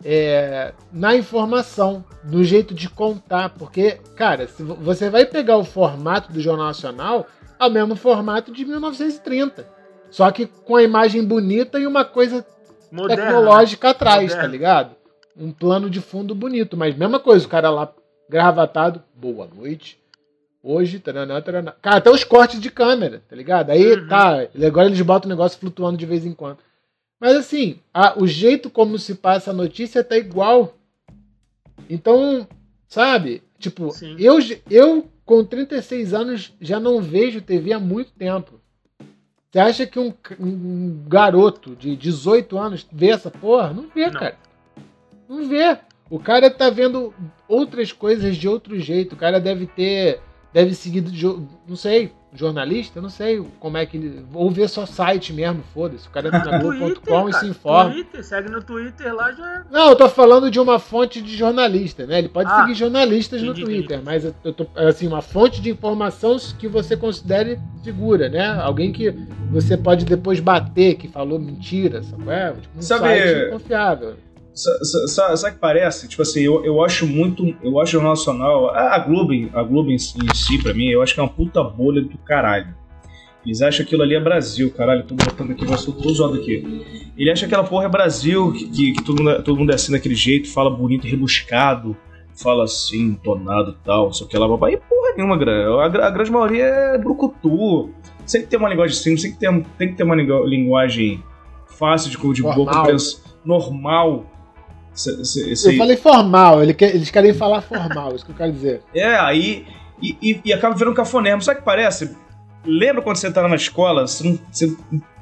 é, 0.03 0.73
na 0.91 1.15
informação, 1.15 2.03
no 2.23 2.43
jeito 2.43 2.73
de 2.73 2.89
contar, 2.89 3.49
porque, 3.49 3.99
cara, 4.15 4.45
se 4.45 4.61
você 4.61 5.09
vai 5.09 5.25
pegar 5.25 5.57
o 5.57 5.63
formato 5.63 6.33
do 6.33 6.41
Jornal 6.41 6.67
Nacional, 6.67 7.25
é 7.59 7.65
o 7.65 7.71
mesmo 7.71 7.95
formato 7.95 8.51
de 8.51 8.65
1930. 8.65 9.65
Só 10.11 10.29
que 10.31 10.45
com 10.45 10.75
a 10.75 10.83
imagem 10.83 11.23
bonita 11.23 11.79
e 11.79 11.87
uma 11.87 12.03
coisa 12.03 12.45
Moderna, 12.91 13.23
tecnológica 13.23 13.89
atrás, 13.89 14.17
tá 14.17 14.21
Moderna. 14.21 14.41
tá 14.41 14.47
ligado? 14.47 14.95
Um 15.35 15.51
plano 15.51 15.89
de 15.89 16.01
fundo 16.01 16.35
bonito, 16.35 16.77
mas 16.77 16.95
mesma 16.95 17.19
coisa, 17.19 17.45
o 17.45 17.49
cara 17.49 17.69
lá 17.69 17.91
gravatado, 18.29 19.01
boa 19.13 19.47
noite, 19.53 19.99
Hoje, 20.67 20.97
taranã, 20.97 21.39
taranã. 21.41 21.73
Cara, 21.79 21.97
até 21.97 22.09
os 22.09 22.23
cortes 22.23 22.59
de 22.59 22.71
câmera, 22.71 23.21
tá 23.29 23.35
ligado? 23.35 23.69
Aí 23.69 23.93
uhum. 23.93 24.07
tá, 24.07 24.47
agora 24.65 24.87
eles 24.87 24.99
botam 24.99 25.29
o 25.29 25.29
negócio 25.29 25.59
flutuando 25.59 25.95
de 25.95 26.07
vez 26.07 26.25
em 26.25 26.33
quando. 26.33 26.57
Mas 27.19 27.35
assim, 27.35 27.79
a, 27.93 28.19
o 28.19 28.25
jeito 28.25 28.67
como 28.67 28.97
se 28.97 29.13
passa 29.13 29.51
a 29.51 29.53
notícia 29.53 30.03
tá 30.03 30.17
igual. 30.17 30.75
Então, 31.87 32.47
sabe? 32.87 33.43
Tipo, 33.59 33.91
eu, 34.17 34.39
eu 34.67 35.07
com 35.23 35.45
36 35.45 36.15
anos 36.15 36.51
já 36.59 36.79
não 36.79 36.99
vejo 36.99 37.41
TV 37.41 37.71
há 37.71 37.79
muito 37.79 38.11
tempo. 38.13 38.59
Você 39.51 39.59
acha 39.59 39.85
que 39.85 39.99
um, 39.99 40.11
um 40.39 41.03
garoto 41.07 41.75
de 41.75 41.95
18 41.95 42.57
anos 42.57 42.87
vê 42.91 43.11
essa 43.11 43.29
porra? 43.29 43.71
Não 43.71 43.87
vê, 43.93 44.07
não. 44.07 44.19
cara. 44.19 44.37
Não 45.29 45.47
vê. 45.47 45.77
O 46.09 46.17
cara 46.17 46.49
tá 46.49 46.71
vendo 46.71 47.13
outras 47.47 47.91
coisas 47.91 48.35
de 48.35 48.47
outro 48.47 48.79
jeito. 48.79 49.13
O 49.13 49.17
cara 49.17 49.39
deve 49.39 49.67
ter 49.67 50.19
deve 50.55 50.73
seguir, 50.73 51.03
não 51.67 51.75
sei, 51.75 52.13
jornalista, 52.33 53.01
não 53.01 53.09
sei 53.09 53.45
como 53.59 53.75
é 53.75 53.85
que 53.85 53.97
ele. 53.97 54.25
Ou 54.33 54.49
ver 54.49 54.69
só 54.69 54.85
site 54.85 55.33
mesmo, 55.33 55.61
foda-se. 55.73 56.07
O 56.07 56.11
cara 56.11 56.29
entra 56.29 56.45
na 56.45 56.59
Globo.com 56.59 57.27
e 57.27 57.33
se 57.33 57.47
informa. 57.47 57.91
Twitter, 57.91 58.23
segue 58.23 58.49
no 58.49 58.63
Twitter 58.63 59.13
lá 59.13 59.33
já. 59.33 59.53
É. 59.53 59.63
Não, 59.69 59.89
eu 59.89 59.97
tô 59.97 60.07
falando 60.07 60.49
de 60.49 60.57
uma 60.57 60.79
fonte 60.79 61.21
de 61.21 61.35
jornalista, 61.35 62.05
né? 62.05 62.19
Ele 62.19 62.29
pode 62.29 62.49
ah, 62.49 62.61
seguir 62.61 62.73
jornalistas 62.73 63.41
entendi, 63.41 63.59
no 63.59 63.65
Twitter, 63.67 63.97
entendi. 63.97 64.05
mas 64.05 64.33
eu 64.45 64.53
tô, 64.53 64.65
assim, 64.77 65.07
uma 65.07 65.21
fonte 65.21 65.61
de 65.61 65.69
informação 65.69 66.37
que 66.57 66.69
você 66.69 66.95
considere 66.95 67.59
segura, 67.83 68.29
né? 68.29 68.47
Alguém 68.61 68.93
que 68.93 69.13
você 69.51 69.75
pode 69.75 70.05
depois 70.05 70.39
bater 70.39 70.95
que 70.95 71.09
falou 71.09 71.37
mentira, 71.37 72.01
sabe? 72.01 72.29
É, 72.29 72.53
tipo, 72.53 72.77
um 72.77 72.81
Sabe, 72.81 73.01
site 73.01 73.51
confiável. 73.51 74.15
Sabe, 74.55 75.33
o 75.33 75.51
que 75.51 75.59
parece? 75.59 76.07
Tipo 76.07 76.21
assim, 76.21 76.41
eu, 76.41 76.63
eu 76.63 76.81
acho 76.81 77.05
muito. 77.05 77.53
Eu 77.61 77.79
acho 77.79 77.99
o 77.99 78.01
Nacional. 78.01 78.69
A 78.69 78.97
Globo, 78.99 79.33
a 79.53 79.61
Globo 79.61 79.91
em 79.91 79.97
si, 79.97 80.17
si, 80.33 80.63
pra 80.63 80.73
mim, 80.73 80.87
eu 80.87 81.01
acho 81.01 81.13
que 81.13 81.19
é 81.19 81.23
uma 81.23 81.29
puta 81.29 81.61
bolha 81.61 82.01
do 82.01 82.17
caralho. 82.19 82.73
Eles 83.45 83.61
acham 83.61 83.79
que 83.79 83.89
aquilo 83.89 84.01
ali 84.01 84.15
é 84.15 84.19
Brasil, 84.19 84.71
caralho. 84.71 85.03
Tô 85.03 85.13
botando 85.13 85.51
aqui, 85.51 85.65
mas 85.65 85.83
tô, 85.83 85.91
tô 85.91 86.09
zoado 86.09 86.35
aqui. 86.35 87.11
Ele 87.17 87.29
acha 87.29 87.45
que 87.45 87.53
aquela 87.53 87.67
porra 87.67 87.85
é 87.85 87.89
Brasil, 87.89 88.53
que, 88.53 88.67
que, 88.69 88.91
que, 88.93 89.03
todo, 89.03 89.21
mundo, 89.21 89.43
todo 89.43 89.59
mundo 89.59 89.71
é 89.71 89.75
assim 89.75 89.91
daquele 89.91 90.15
jeito, 90.15 90.49
fala 90.49 90.69
bonito, 90.69 91.05
rebuscado, 91.05 91.95
fala 92.33 92.63
assim, 92.63 93.09
entonado 93.09 93.71
e 93.71 93.85
tal, 93.85 94.11
só 94.13 94.25
que 94.25 94.37
lá, 94.37 94.47
babá. 94.47 94.71
E 94.71 94.77
porra 94.77 95.13
nenhuma, 95.15 95.35
a, 95.35 95.83
a, 95.83 96.07
a 96.07 96.09
grande 96.09 96.31
maioria 96.31 96.63
é 96.63 96.97
brucutu. 96.97 97.91
Tem 98.31 98.41
que 98.41 98.47
ter 98.47 98.57
uma 98.57 98.69
linguagem 98.69 98.95
simples, 98.95 99.21
tem 99.21 99.31
que 99.33 99.37
ter, 99.37 99.65
tem 99.77 99.89
que 99.89 99.95
ter 99.95 100.03
uma 100.03 100.15
linguagem 100.15 101.21
fácil 101.67 102.09
de, 102.09 102.33
de 102.33 102.41
boa 102.41 102.55
compreensão, 102.55 103.19
normal 103.43 104.25
esse, 104.95 105.71
Eu 105.71 105.77
falei 105.77 105.97
formal, 105.97 106.63
eles 106.63 107.11
querem 107.11 107.33
falar 107.33 107.61
formal, 107.61 108.15
isso 108.15 108.25
que 108.25 108.31
eu 108.31 108.35
quero 108.35 108.51
dizer. 108.51 108.81
É, 108.93 109.15
aí. 109.15 109.67
E, 110.01 110.17
e, 110.21 110.41
e 110.45 110.53
acaba 110.53 110.75
virando 110.75 110.95
cafonema. 110.95 111.41
Sabe 111.41 111.57
o 111.57 111.59
que 111.59 111.65
parece? 111.65 112.15
Lembra 112.65 113.01
quando 113.01 113.17
você 113.17 113.31
tá 113.31 113.47
na 113.47 113.55
escola? 113.55 114.07
Você, 114.07 114.27
não, 114.27 114.39
você, 114.51 114.75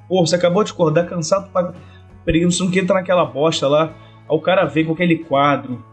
pô, 0.07 0.25
você 0.25 0.36
acabou 0.36 0.63
de 0.63 0.71
acordar 0.71 1.05
cansado 1.05 1.49
pra 1.51 1.73
perigo, 2.25 2.51
você 2.51 2.63
não 2.63 2.71
quer 2.71 2.79
entrar 2.79 2.95
naquela 2.95 3.25
bosta 3.25 3.67
lá. 3.67 3.93
Aí 4.29 4.36
o 4.36 4.39
cara 4.39 4.65
vem 4.65 4.86
com 4.86 4.93
aquele 4.93 5.17
quadro. 5.17 5.83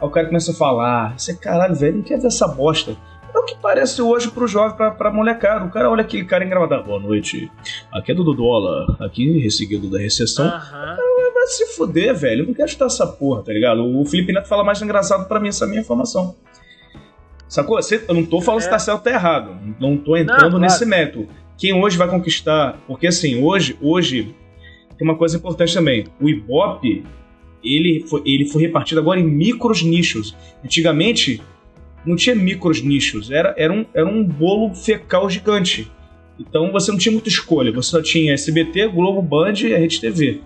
Aí 0.00 0.06
o 0.06 0.10
cara 0.10 0.26
começa 0.26 0.52
a 0.52 0.54
falar. 0.54 1.18
Você, 1.18 1.34
caralho, 1.34 1.74
velho, 1.74 1.96
não 1.96 2.02
quer 2.02 2.18
ver 2.18 2.26
essa 2.26 2.48
bosta. 2.48 2.96
É 3.34 3.38
o 3.38 3.44
que 3.44 3.56
parece 3.60 4.00
hoje 4.00 4.30
pro 4.30 4.48
jovem, 4.48 4.76
pra, 4.76 4.90
pra 4.90 5.12
molecada. 5.12 5.64
O 5.64 5.70
cara 5.70 5.90
olha 5.90 6.00
aquele 6.00 6.24
cara 6.24 6.44
engravado. 6.44 6.82
Boa 6.84 7.00
noite. 7.00 7.50
Aqui 7.92 8.12
é 8.12 8.14
do 8.14 8.24
dólar. 8.34 8.96
Aqui 9.00 9.38
resseguido 9.38 9.90
da 9.90 9.98
recessão. 9.98 10.46
Uhum. 10.46 10.96
Vai 10.96 11.07
se 11.48 11.66
fuder, 11.74 12.14
velho. 12.14 12.42
Eu 12.42 12.46
não 12.46 12.54
quero 12.54 12.68
estar 12.68 12.86
essa 12.86 13.06
porra, 13.06 13.42
tá 13.42 13.52
ligado? 13.52 13.82
O 13.84 14.04
Felipe 14.04 14.32
Neto 14.32 14.48
fala 14.48 14.64
mais 14.64 14.80
engraçado 14.82 15.26
para 15.26 15.40
mim 15.40 15.48
essa 15.48 15.66
minha 15.66 15.80
informação. 15.80 16.34
Sacou? 17.48 17.78
Eu 18.08 18.14
não 18.14 18.24
tô 18.24 18.40
falando 18.40 18.60
é. 18.60 18.64
se 18.64 18.70
tá 18.70 18.78
certo 18.78 18.98
ou 18.98 19.04
tá 19.04 19.10
errado. 19.10 19.56
Não 19.80 19.96
tô 19.96 20.16
entrando 20.16 20.52
não, 20.52 20.58
nesse 20.58 20.84
claro. 20.84 20.90
método. 20.90 21.28
Quem 21.56 21.72
hoje 21.72 21.96
vai 21.96 22.08
conquistar. 22.08 22.78
Porque 22.86 23.06
assim, 23.06 23.42
hoje, 23.42 23.76
hoje 23.80 24.34
tem 24.96 25.06
uma 25.06 25.16
coisa 25.16 25.36
importante 25.36 25.72
também. 25.72 26.04
O 26.20 26.28
Ibope, 26.28 27.04
ele 27.64 28.04
foi, 28.06 28.22
ele 28.26 28.44
foi 28.46 28.62
repartido 28.62 29.00
agora 29.00 29.18
em 29.18 29.24
micros 29.24 29.82
nichos. 29.82 30.36
Antigamente, 30.62 31.40
não 32.04 32.16
tinha 32.16 32.34
micros 32.34 32.82
nichos, 32.82 33.30
era, 33.30 33.54
era, 33.56 33.72
um, 33.72 33.84
era 33.94 34.06
um 34.06 34.24
bolo 34.24 34.74
fecal 34.74 35.28
gigante. 35.28 35.90
Então 36.38 36.70
você 36.70 36.90
não 36.90 36.98
tinha 36.98 37.12
muita 37.12 37.28
escolha, 37.28 37.72
você 37.72 37.90
só 37.90 38.02
tinha 38.02 38.32
SBT, 38.34 38.88
Globo, 38.88 39.20
Band 39.20 39.54
e 39.64 39.74
a 39.74 39.78
Rede 39.78 40.00
TV. 40.00 40.40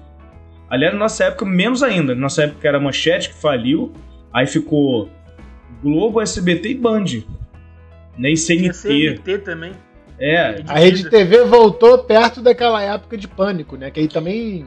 Aliás, 0.73 0.95
na 0.95 1.01
nossa 1.01 1.25
época, 1.25 1.45
menos 1.45 1.83
ainda. 1.83 2.15
Na 2.15 2.23
nossa 2.23 2.45
época 2.45 2.67
era 2.67 2.81
Manchete 2.81 3.29
que 3.29 3.35
faliu, 3.35 3.93
aí 4.33 4.47
ficou 4.47 5.11
Globo, 5.83 6.19
SBT 6.19 6.71
e 6.71 6.75
Band. 6.75 7.05
Né? 8.17 8.31
E 8.31 8.37
CNT. 8.39 8.73
CNT 8.73 9.39
também. 9.41 9.73
É. 10.19 10.63
A 10.67 10.79
Rede 10.79 11.11
TV 11.11 11.45
voltou 11.45 11.99
perto 11.99 12.41
daquela 12.41 12.81
época 12.83 13.19
de 13.19 13.29
pânico, 13.29 13.77
né? 13.77 13.91
Que 13.91 14.01
aí 14.01 14.09
também. 14.09 14.65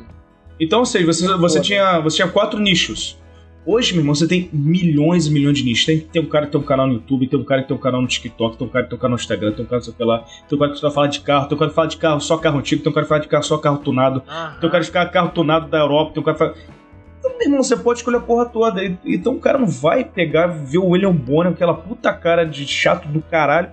Então, 0.60 0.80
ou 0.80 0.86
seja, 0.86 1.08
você, 1.08 1.28
você, 1.38 1.60
tinha, 1.60 2.00
você 2.00 2.18
tinha 2.18 2.28
quatro 2.28 2.60
nichos. 2.60 3.18
Hoje, 3.66 3.94
meu 3.94 4.02
irmão, 4.02 4.14
você 4.14 4.28
tem 4.28 4.48
milhões 4.54 5.26
e 5.26 5.32
milhões 5.32 5.58
de 5.58 5.64
nichos. 5.64 5.86
Tem, 5.86 6.00
tem 6.00 6.22
um 6.22 6.28
cara 6.28 6.46
que 6.46 6.52
tem 6.52 6.62
um 6.62 6.64
canal 6.64 6.86
no 6.86 6.94
YouTube, 6.94 7.28
tem 7.28 7.40
um 7.40 7.44
cara 7.44 7.64
que 7.64 7.68
tem 7.68 7.76
um 7.76 7.80
canal 7.80 8.00
no 8.00 8.08
TikTok, 8.08 8.58
tem 8.58 8.68
um 8.68 8.70
cara 8.70 8.84
que 8.84 8.90
tem 8.92 8.98
um 8.98 9.02
canal 9.02 9.18
no 9.18 9.22
Instagram, 9.22 9.52
tem 9.54 9.66
um 9.66 9.68
cara 9.68 9.82
que 9.82 9.92
sei 9.92 10.06
lá, 10.06 10.20
tem 10.20 10.56
um 10.56 10.60
cara 10.60 10.72
que 10.72 10.78
só 10.78 10.92
fala 10.92 11.08
de 11.08 11.20
carro, 11.22 11.48
tem 11.48 11.56
um 11.56 11.60
cara 11.60 11.70
que 11.70 11.76
fala 11.76 11.88
de 11.88 11.98
carro 11.98 12.22
só 12.22 12.38
carro 12.38 12.60
antigo, 12.60 12.84
tem 12.84 12.92
um 12.92 12.94
cara 12.94 13.06
que 13.06 13.10
fala 13.10 13.22
de 13.22 13.28
carro 13.28 13.44
só 13.44 13.58
carro 13.58 13.78
tunado, 13.80 14.22
uhum. 14.28 14.60
tem 14.60 14.70
um 14.70 14.72
cara 14.72 14.84
que 14.84 14.92
fala 14.92 15.10
carro 15.10 15.30
tunado 15.30 15.68
da 15.68 15.80
Europa, 15.80 16.12
tem 16.14 16.22
um 16.22 16.24
cara 16.24 16.38
que 16.38 16.44
fala. 16.44 16.56
Então, 17.18 17.38
meu 17.40 17.48
irmão, 17.48 17.64
você 17.64 17.76
pode 17.76 18.00
escolher 18.00 18.18
a 18.18 18.22
porra 18.22 18.46
toda. 18.46 18.84
Então 19.04 19.34
o 19.34 19.40
cara 19.40 19.58
não 19.58 19.66
vai 19.68 20.04
pegar, 20.04 20.46
ver 20.46 20.78
o 20.78 20.90
William 20.90 21.12
Bonner, 21.12 21.54
aquela 21.54 21.74
puta 21.74 22.14
cara 22.14 22.46
de 22.46 22.68
chato 22.68 23.08
do 23.08 23.20
caralho 23.20 23.72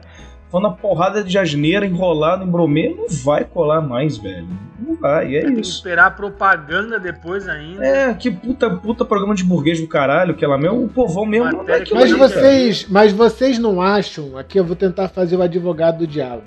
quando 0.52 0.66
a 0.66 0.70
porrada 0.70 1.24
de 1.24 1.38
asneira 1.38 1.86
enrolada 1.86 2.44
em 2.44 2.46
bromê, 2.46 2.94
não 2.94 3.06
vai 3.24 3.42
colar 3.42 3.80
mais, 3.80 4.18
velho. 4.18 4.46
Não 4.78 4.94
vai, 4.96 5.34
é 5.34 5.40
Tem 5.40 5.52
isso. 5.54 5.60
Que 5.62 5.76
esperar 5.78 6.14
propaganda 6.14 7.00
depois 7.00 7.48
ainda. 7.48 7.82
É, 7.82 8.12
que 8.12 8.30
puta, 8.30 8.68
puta 8.68 9.02
programa 9.02 9.34
de 9.34 9.44
burguês 9.44 9.80
do 9.80 9.88
caralho, 9.88 10.34
que 10.34 10.44
ela 10.44 10.58
mesmo, 10.58 10.84
o 10.84 10.88
povão 10.88 11.24
mesmo. 11.24 11.50
Não 11.50 11.62
é 11.66 11.82
mas, 11.90 12.12
vocês, 12.12 12.86
mas 12.86 13.12
vocês 13.12 13.58
não 13.58 13.80
acham, 13.80 14.36
aqui 14.36 14.60
eu 14.60 14.64
vou 14.64 14.76
tentar 14.76 15.08
fazer 15.08 15.36
o 15.36 15.42
advogado 15.42 16.00
do 16.00 16.06
diabo. 16.06 16.42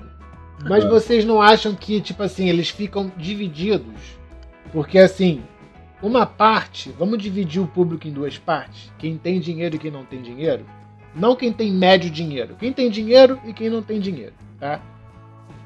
Mas 0.62 0.84
ah. 0.84 0.88
vocês 0.88 1.24
não 1.24 1.42
acham 1.42 1.74
que, 1.74 2.00
tipo 2.00 2.22
assim, 2.22 2.48
eles 2.48 2.70
ficam 2.70 3.10
divididos? 3.16 4.16
Porque 4.72 5.00
assim, 5.00 5.42
uma 6.00 6.24
parte, 6.24 6.94
vamos 6.96 7.18
dividir 7.18 7.60
o 7.60 7.66
público 7.66 8.06
em 8.06 8.12
duas 8.12 8.38
partes, 8.38 8.92
quem 8.98 9.18
tem 9.18 9.40
dinheiro 9.40 9.74
e 9.74 9.78
quem 9.80 9.90
não 9.90 10.04
tem 10.04 10.22
dinheiro. 10.22 10.64
Não 11.16 11.34
quem 11.34 11.50
tem 11.52 11.72
médio 11.72 12.10
dinheiro. 12.10 12.56
Quem 12.58 12.72
tem 12.72 12.90
dinheiro 12.90 13.40
e 13.44 13.52
quem 13.52 13.70
não 13.70 13.82
tem 13.82 13.98
dinheiro, 13.98 14.34
tá? 14.60 14.80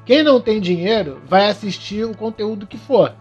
Quem 0.05 0.23
não 0.23 0.39
tem 0.39 0.59
dinheiro 0.59 1.21
vai 1.27 1.49
assistir 1.49 2.05
o 2.05 2.15
conteúdo 2.15 2.65
que 2.65 2.77
for, 2.77 3.13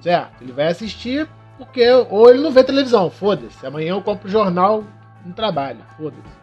certo? 0.00 0.42
Ele 0.42 0.52
vai 0.52 0.68
assistir 0.68 1.26
porque 1.56 1.90
ou 1.90 2.30
ele 2.30 2.42
não 2.42 2.52
vê 2.52 2.62
televisão, 2.62 3.10
foda-se. 3.10 3.66
Amanhã 3.66 3.92
eu 3.92 4.02
compro 4.02 4.28
jornal 4.28 4.84
no 5.24 5.32
trabalho, 5.32 5.80
foda-se. 5.96 6.40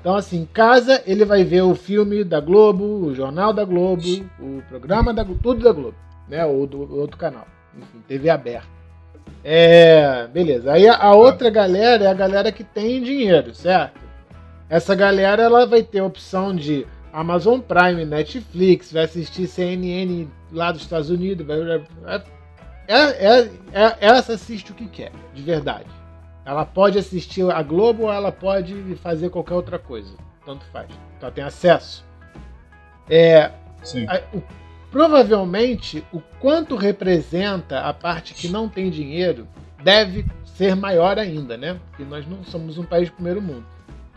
Então, 0.00 0.14
assim, 0.14 0.42
em 0.42 0.46
casa 0.46 1.02
ele 1.04 1.24
vai 1.24 1.44
ver 1.44 1.62
o 1.62 1.74
filme 1.74 2.24
da 2.24 2.40
Globo, 2.40 2.84
o 2.84 3.14
jornal 3.14 3.52
da 3.52 3.64
Globo, 3.64 4.02
o 4.38 4.62
programa 4.68 5.12
da 5.12 5.22
Globo, 5.22 5.40
tudo 5.42 5.62
da 5.62 5.72
Globo, 5.72 5.96
né? 6.28 6.46
Ou 6.46 6.66
do 6.66 6.98
outro 6.98 7.18
canal. 7.18 7.46
Enfim, 7.76 8.00
TV 8.06 8.30
aberta. 8.30 8.66
É, 9.44 10.26
beleza. 10.28 10.72
Aí 10.72 10.88
a 10.88 11.12
outra 11.12 11.50
galera 11.50 12.04
é 12.04 12.08
a 12.08 12.14
galera 12.14 12.50
que 12.50 12.64
tem 12.64 13.02
dinheiro, 13.02 13.54
certo? 13.54 13.99
Essa 14.70 14.94
galera 14.94 15.42
ela 15.42 15.66
vai 15.66 15.82
ter 15.82 15.98
a 15.98 16.04
opção 16.04 16.54
de 16.54 16.86
Amazon 17.12 17.58
Prime, 17.58 18.04
Netflix, 18.04 18.92
vai 18.92 19.04
assistir 19.04 19.48
CNN 19.48 20.28
lá 20.52 20.70
dos 20.70 20.82
Estados 20.82 21.10
Unidos, 21.10 21.44
vai, 21.44 21.58
é, 22.86 22.94
é, 22.94 23.50
é, 23.72 23.96
essa 24.00 24.34
assiste 24.34 24.72
o 24.72 24.74
que 24.74 24.86
quer, 24.86 25.12
de 25.34 25.42
verdade. 25.42 25.86
Ela 26.44 26.64
pode 26.64 26.98
assistir 26.98 27.48
a 27.50 27.62
Globo 27.62 28.04
ou 28.04 28.12
ela 28.12 28.32
pode 28.32 28.96
fazer 28.96 29.28
qualquer 29.30 29.54
outra 29.54 29.78
coisa. 29.78 30.14
Tanto 30.44 30.64
faz. 30.66 30.88
Então 31.16 31.28
ela 31.28 31.30
tem 31.30 31.44
acesso. 31.44 32.04
É, 33.08 33.50
a, 34.08 34.22
o, 34.32 34.42
provavelmente, 34.90 36.04
o 36.12 36.20
quanto 36.40 36.76
representa 36.76 37.80
a 37.80 37.92
parte 37.92 38.34
que 38.34 38.48
não 38.48 38.68
tem 38.68 38.90
dinheiro 38.90 39.46
deve 39.82 40.26
ser 40.44 40.74
maior 40.74 41.18
ainda, 41.18 41.56
né? 41.56 41.78
Porque 41.90 42.04
nós 42.04 42.26
não 42.26 42.44
somos 42.44 42.78
um 42.78 42.84
país 42.84 43.06
de 43.06 43.12
primeiro 43.12 43.40
mundo. 43.40 43.66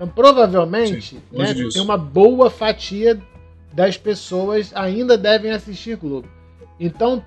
Então, 0.04 0.08
provavelmente, 0.08 1.18
né, 1.32 1.54
tem 1.54 1.82
uma 1.82 1.98
boa 1.98 2.50
fatia 2.50 3.20
das 3.72 3.98
pessoas 3.98 4.72
ainda 4.76 5.18
devem 5.18 5.52
assistir 5.52 5.96
Globo. 5.96 6.28
Então, 6.80 7.24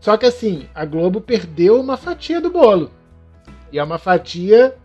só 0.00 0.16
que 0.16 0.26
assim, 0.26 0.66
a 0.74 0.84
Globo 0.84 1.20
perdeu 1.20 1.80
uma 1.80 1.96
fatia 1.96 2.40
do 2.40 2.50
bolo. 2.50 2.90
E 3.72 3.78
é 3.78 3.82
uma 3.84 3.98
fatia 3.98 4.76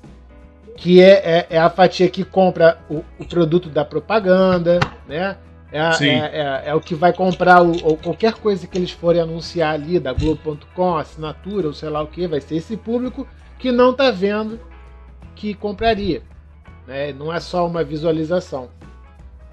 que 0.77 1.01
é, 1.01 1.09
é, 1.09 1.47
é 1.51 1.59
a 1.59 1.69
fatia 1.69 2.09
que 2.09 2.23
compra 2.23 2.77
o, 2.89 3.03
o, 3.19 3.25
produto 3.25 3.69
da 3.69 3.83
propaganda, 3.83 4.79
né? 5.07 5.37
É, 5.71 5.79
é, 5.79 6.09
é, 6.09 6.63
é, 6.67 6.75
o 6.75 6.79
que 6.79 6.95
vai 6.95 7.11
comprar 7.11 7.61
o, 7.61 7.71
ou 7.83 7.97
qualquer 7.97 8.33
coisa 8.33 8.65
que 8.65 8.77
eles 8.77 8.91
forem 8.91 9.21
anunciar 9.21 9.73
ali 9.73 9.99
da 9.99 10.13
Globo.com, 10.13 10.97
assinatura 10.97 11.67
ou 11.67 11.73
sei 11.73 11.89
lá 11.89 12.01
o 12.01 12.07
que, 12.07 12.27
vai 12.27 12.39
ser 12.39 12.55
esse 12.55 12.77
público 12.77 13.27
que 13.59 13.71
não 13.71 13.91
está 13.91 14.11
vendo 14.11 14.59
que 15.35 15.53
compraria. 15.53 16.21
Né? 16.87 17.13
Não 17.13 17.33
é 17.33 17.39
só 17.39 17.65
uma 17.65 17.83
visualização. 17.83 18.69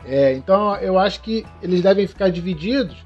É, 0.05 0.33
então 0.33 0.77
eu 0.77 0.99
acho 0.99 1.21
que 1.21 1.47
eles 1.63 1.81
devem 1.81 2.07
ficar 2.07 2.29
divididos. 2.29 2.97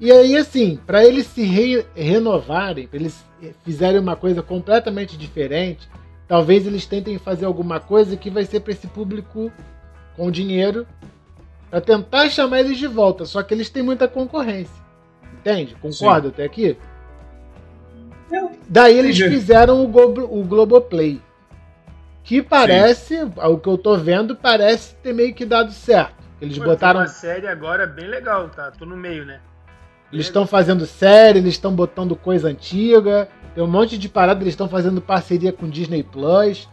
E 0.00 0.12
aí, 0.12 0.36
assim, 0.36 0.78
para 0.86 1.04
eles 1.04 1.26
se 1.26 1.42
re 1.42 1.84
renovarem, 1.94 2.86
para 2.86 3.00
eles 3.00 3.24
fizerem 3.64 3.98
uma 3.98 4.14
coisa 4.14 4.42
completamente 4.42 5.16
diferente, 5.16 5.88
talvez 6.28 6.66
eles 6.66 6.86
tentem 6.86 7.18
fazer 7.18 7.46
alguma 7.46 7.80
coisa 7.80 8.16
que 8.16 8.30
vai 8.30 8.44
ser 8.44 8.60
para 8.60 8.72
esse 8.72 8.86
público 8.86 9.50
com 10.16 10.30
dinheiro 10.30 10.86
para 11.70 11.80
tentar 11.80 12.28
chamar 12.30 12.60
eles 12.60 12.78
de 12.78 12.86
volta. 12.86 13.24
Só 13.24 13.42
que 13.42 13.52
eles 13.52 13.70
têm 13.70 13.82
muita 13.82 14.06
concorrência. 14.06 14.74
Entende? 15.34 15.76
Concorda 15.80 16.28
Sim. 16.28 16.34
até 16.34 16.44
aqui? 16.44 16.76
Daí 18.68 18.98
eles 18.98 19.16
fizeram 19.16 19.82
o, 19.82 19.88
Glo 19.88 20.28
o 20.30 20.44
Globoplay. 20.44 21.20
Que 22.22 22.42
parece, 22.42 23.18
Sim. 23.18 23.32
o 23.36 23.58
que 23.58 23.68
eu 23.68 23.78
tô 23.78 23.96
vendo, 23.96 24.36
parece 24.36 24.94
ter 24.96 25.14
meio 25.14 25.34
que 25.34 25.46
dado 25.46 25.72
certo. 25.72 26.14
Eles 26.40 26.58
Pô, 26.58 26.64
botaram. 26.64 27.00
uma 27.00 27.08
série 27.08 27.48
agora 27.48 27.86
bem 27.86 28.06
legal, 28.06 28.48
tá? 28.48 28.70
Tô 28.70 28.84
no 28.84 28.96
meio, 28.96 29.24
né? 29.24 29.40
Eles 30.12 30.26
estão 30.26 30.46
fazendo 30.46 30.86
série, 30.86 31.38
eles 31.38 31.54
estão 31.54 31.74
botando 31.74 32.16
coisa 32.16 32.48
antiga, 32.48 33.28
tem 33.54 33.62
um 33.62 33.66
monte 33.66 33.98
de 33.98 34.08
parada, 34.08 34.42
eles 34.42 34.52
estão 34.52 34.68
fazendo 34.68 35.00
parceria 35.00 35.52
com 35.52 35.68
Disney 35.68 36.02
Plus. 36.02 36.68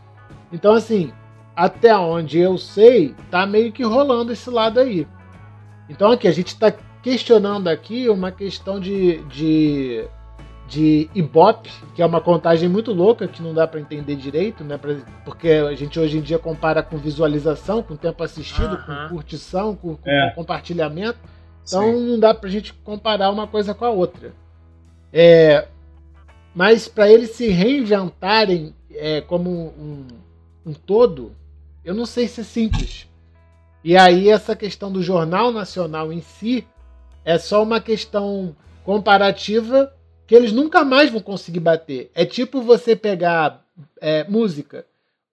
Então, 0.53 0.73
assim, 0.73 1.11
até 1.55 1.95
onde 1.95 2.39
eu 2.39 2.57
sei, 2.57 3.15
tá 3.31 3.45
meio 3.45 3.71
que 3.71 3.83
rolando 3.83 4.31
esse 4.31 4.49
lado 4.49 4.79
aí. 4.79 5.07
Então, 5.89 6.11
aqui, 6.11 6.27
a 6.27 6.31
gente 6.31 6.47
está 6.47 6.71
questionando 7.01 7.67
aqui 7.67 8.09
uma 8.09 8.31
questão 8.31 8.79
de, 8.79 9.17
de 9.25 10.07
de 10.67 11.09
Ibope, 11.13 11.71
que 11.93 12.01
é 12.01 12.05
uma 12.05 12.19
contagem 12.19 12.67
muito 12.67 12.91
louca 12.91 13.27
que 13.27 13.41
não 13.41 13.53
dá 13.53 13.67
para 13.67 13.79
entender 13.79 14.15
direito, 14.15 14.63
né? 14.63 14.79
Porque 15.23 15.49
a 15.49 15.75
gente 15.75 15.99
hoje 15.99 16.17
em 16.17 16.21
dia 16.21 16.39
compara 16.39 16.81
com 16.81 16.97
visualização, 16.97 17.83
com 17.83 17.95
tempo 17.95 18.23
assistido, 18.23 18.73
uh 18.73 18.77
-huh. 18.77 19.09
com 19.09 19.15
curtição, 19.15 19.75
com, 19.75 19.95
com, 19.95 20.09
é. 20.09 20.31
compartilhamento. 20.31 21.19
Então 21.67 21.83
Sim. 21.83 22.07
não 22.07 22.19
dá 22.19 22.33
para 22.33 22.49
a 22.49 22.51
gente 22.51 22.73
comparar 22.73 23.29
uma 23.29 23.47
coisa 23.47 23.73
com 23.73 23.85
a 23.85 23.89
outra. 23.89 24.33
É, 25.13 25.67
mas 26.53 26.87
para 26.87 27.09
eles 27.09 27.31
se 27.31 27.47
reinventarem 27.49 28.73
é, 28.91 29.21
como 29.21 29.49
um, 29.49 30.07
um 30.65 30.73
todo, 30.73 31.31
eu 31.83 31.93
não 31.93 32.05
sei 32.05 32.27
se 32.27 32.41
é 32.41 32.43
simples. 32.43 33.07
E 33.83 33.95
aí 33.95 34.29
essa 34.29 34.55
questão 34.55 34.91
do 34.91 35.03
jornal 35.03 35.51
nacional 35.51 36.11
em 36.11 36.21
si 36.21 36.65
é 37.23 37.37
só 37.37 37.61
uma 37.61 37.79
questão 37.79 38.55
comparativa 38.83 39.94
que 40.27 40.35
eles 40.35 40.51
nunca 40.51 40.83
mais 40.83 41.09
vão 41.09 41.21
conseguir 41.21 41.59
bater. 41.59 42.09
É 42.15 42.25
tipo 42.25 42.61
você 42.61 42.95
pegar 42.95 43.63
é, 44.01 44.23
música. 44.25 44.85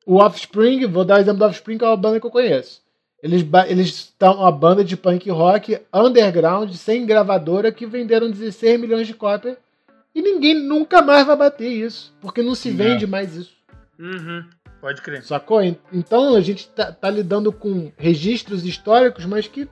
O 0.05 0.17
Offspring, 0.17 0.87
vou 0.87 1.05
dar 1.05 1.17
o 1.17 1.21
exemplo 1.21 1.39
do 1.39 1.45
Offspring, 1.45 1.79
que 1.79 1.85
é 1.85 1.89
uma 1.89 1.97
banda 1.97 2.21
que 2.21 2.27
eu 2.27 2.31
conheço. 2.31 2.83
Eles 3.23 3.47
eles 3.69 3.87
estão 3.89 4.41
uma 4.41 4.51
banda 4.51 4.83
de 4.83 4.97
punk 4.97 5.31
rock 5.31 5.79
underground, 5.95 6.73
sem 6.75 7.07
gravadora, 7.07 7.71
que 7.71 7.87
venderam 7.87 8.29
16 8.29 8.81
milhões 8.81 9.07
de 9.07 9.15
cópias. 9.15 9.57
E 10.13 10.21
ninguém 10.21 10.55
nunca 10.55 11.01
mais 11.01 11.25
vai 11.25 11.37
bater 11.37 11.69
isso, 11.69 12.13
porque 12.21 12.43
não 12.43 12.55
se 12.55 12.71
vende 12.71 13.07
mais 13.07 13.35
isso. 13.37 13.53
Uhum, 13.99 14.45
pode 14.81 15.01
crer. 15.01 15.23
Sacou? 15.23 15.63
Então 15.93 16.35
a 16.35 16.41
gente 16.41 16.69
tá, 16.69 16.91
tá 16.91 17.09
lidando 17.09 17.53
com 17.53 17.93
registros 17.97 18.65
históricos, 18.65 19.25
mas 19.25 19.47
que. 19.47 19.69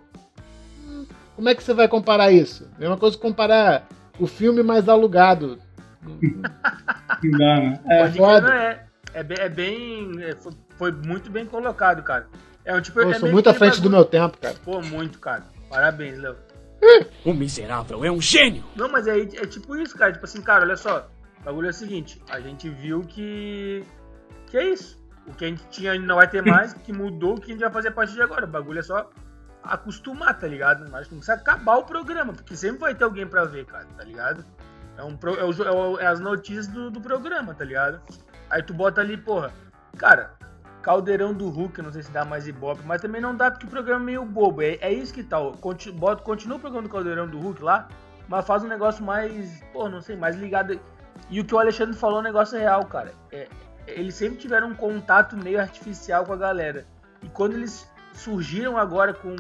Hum, 0.86 1.04
como 1.34 1.48
é 1.48 1.54
que 1.54 1.62
você 1.62 1.74
vai 1.74 1.88
comparar 1.88 2.30
isso? 2.30 2.68
É 2.78 2.86
uma 2.86 2.96
coisa 2.96 3.18
comparar 3.18 3.86
o 4.20 4.26
filme 4.26 4.62
mais 4.62 4.88
alugado. 4.88 5.58
Não 6.02 7.30
dá, 7.32 7.56
né? 7.56 7.80
É, 7.88 8.10
foda. 8.12 8.54
É, 8.54 8.86
é, 9.14 9.22
bem. 9.22 9.38
É 9.38 9.48
bem 9.48 10.22
é, 10.22 10.36
foi 10.76 10.92
muito 10.92 11.30
bem 11.30 11.46
colocado, 11.46 12.02
cara. 12.02 12.28
É 12.64 12.74
um 12.74 12.80
tipo. 12.80 13.00
Pô, 13.00 13.06
eu 13.06 13.10
é 13.10 13.18
sou 13.18 13.30
muito 13.30 13.48
à 13.48 13.54
frente 13.54 13.76
bagulho. 13.76 13.90
do 13.90 13.96
meu 13.96 14.04
tempo, 14.04 14.38
cara. 14.38 14.54
Pô, 14.64 14.80
muito, 14.80 15.18
cara. 15.18 15.44
Parabéns, 15.68 16.18
Léo. 16.18 16.36
O 17.24 17.34
miserável 17.34 18.04
é 18.04 18.10
um 18.10 18.20
gênio! 18.20 18.64
Não, 18.74 18.88
mas 18.88 19.06
é, 19.06 19.20
é 19.20 19.46
tipo 19.46 19.76
isso, 19.76 19.96
cara. 19.98 20.12
Tipo 20.12 20.24
assim, 20.24 20.40
cara, 20.40 20.64
olha 20.64 20.76
só. 20.76 21.10
O 21.40 21.44
bagulho 21.44 21.66
é 21.66 21.70
o 21.70 21.74
seguinte: 21.74 22.22
a 22.30 22.40
gente 22.40 22.68
viu 22.68 23.02
que. 23.02 23.84
Que 24.46 24.56
é 24.56 24.72
isso. 24.72 24.98
O 25.26 25.34
que 25.34 25.44
a 25.44 25.48
gente 25.48 25.62
tinha 25.70 25.98
não 25.98 26.16
vai 26.16 26.28
ter 26.28 26.42
mais, 26.42 26.72
que 26.72 26.92
mudou, 26.92 27.34
o 27.34 27.40
que 27.40 27.50
a 27.50 27.54
gente 27.54 27.60
vai 27.60 27.70
fazer 27.70 27.88
a 27.88 27.92
partir 27.92 28.14
de 28.14 28.22
agora. 28.22 28.46
O 28.46 28.48
bagulho 28.48 28.80
é 28.80 28.82
só 28.82 29.10
acostumar, 29.62 30.38
tá 30.38 30.46
ligado? 30.46 30.90
Mas 30.90 31.08
não 31.10 31.18
precisa 31.18 31.34
acabar 31.34 31.76
o 31.76 31.84
programa, 31.84 32.32
porque 32.32 32.56
sempre 32.56 32.80
vai 32.80 32.94
ter 32.94 33.04
alguém 33.04 33.26
pra 33.26 33.44
ver, 33.44 33.66
cara, 33.66 33.86
tá 33.96 34.04
ligado? 34.04 34.44
É, 34.96 35.04
um, 35.04 35.18
é, 35.38 35.72
o, 35.72 36.00
é, 36.00 36.06
as 36.06 36.20
notícias 36.20 36.66
do, 36.66 36.90
do 36.90 37.00
programa, 37.00 37.54
tá 37.54 37.64
ligado? 37.64 38.00
Aí 38.48 38.62
tu 38.62 38.74
bota 38.74 39.00
ali, 39.00 39.16
porra, 39.16 39.52
cara, 39.96 40.34
Caldeirão 40.82 41.34
do 41.34 41.48
Hulk, 41.48 41.82
não 41.82 41.92
sei 41.92 42.02
se 42.02 42.10
dá 42.10 42.24
mais 42.24 42.46
ibope, 42.48 42.82
mas 42.84 43.02
também 43.02 43.20
não 43.20 43.34
dá 43.34 43.50
porque 43.50 43.66
o 43.66 43.70
programa 43.70 44.02
é 44.02 44.06
meio 44.06 44.24
bobo. 44.24 44.62
É, 44.62 44.78
é 44.80 44.92
isso 44.92 45.12
que 45.12 45.22
tal. 45.22 45.52
Bota, 45.94 46.22
continua 46.22 46.56
o 46.56 46.60
programa 46.60 46.88
do 46.88 46.92
Caldeirão 46.92 47.28
do 47.28 47.38
Hulk 47.38 47.62
lá, 47.62 47.88
mas 48.28 48.46
faz 48.46 48.64
um 48.64 48.68
negócio 48.68 49.04
mais, 49.04 49.62
pô, 49.72 49.88
não 49.88 50.00
sei, 50.00 50.16
mais 50.16 50.36
ligado. 50.36 50.80
E 51.28 51.40
o 51.40 51.44
que 51.44 51.54
o 51.54 51.58
Alexandre 51.58 51.96
falou 51.96 52.18
é 52.18 52.20
um 52.20 52.24
negócio 52.24 52.58
real, 52.58 52.84
cara. 52.86 53.12
É, 53.30 53.48
eles 53.86 54.14
sempre 54.14 54.38
tiveram 54.38 54.68
um 54.68 54.74
contato 54.74 55.36
meio 55.36 55.60
artificial 55.60 56.24
com 56.24 56.32
a 56.32 56.36
galera. 56.36 56.86
E 57.22 57.28
quando 57.28 57.54
eles 57.54 57.89
surgiram 58.14 58.76
agora 58.76 59.12
com, 59.14 59.36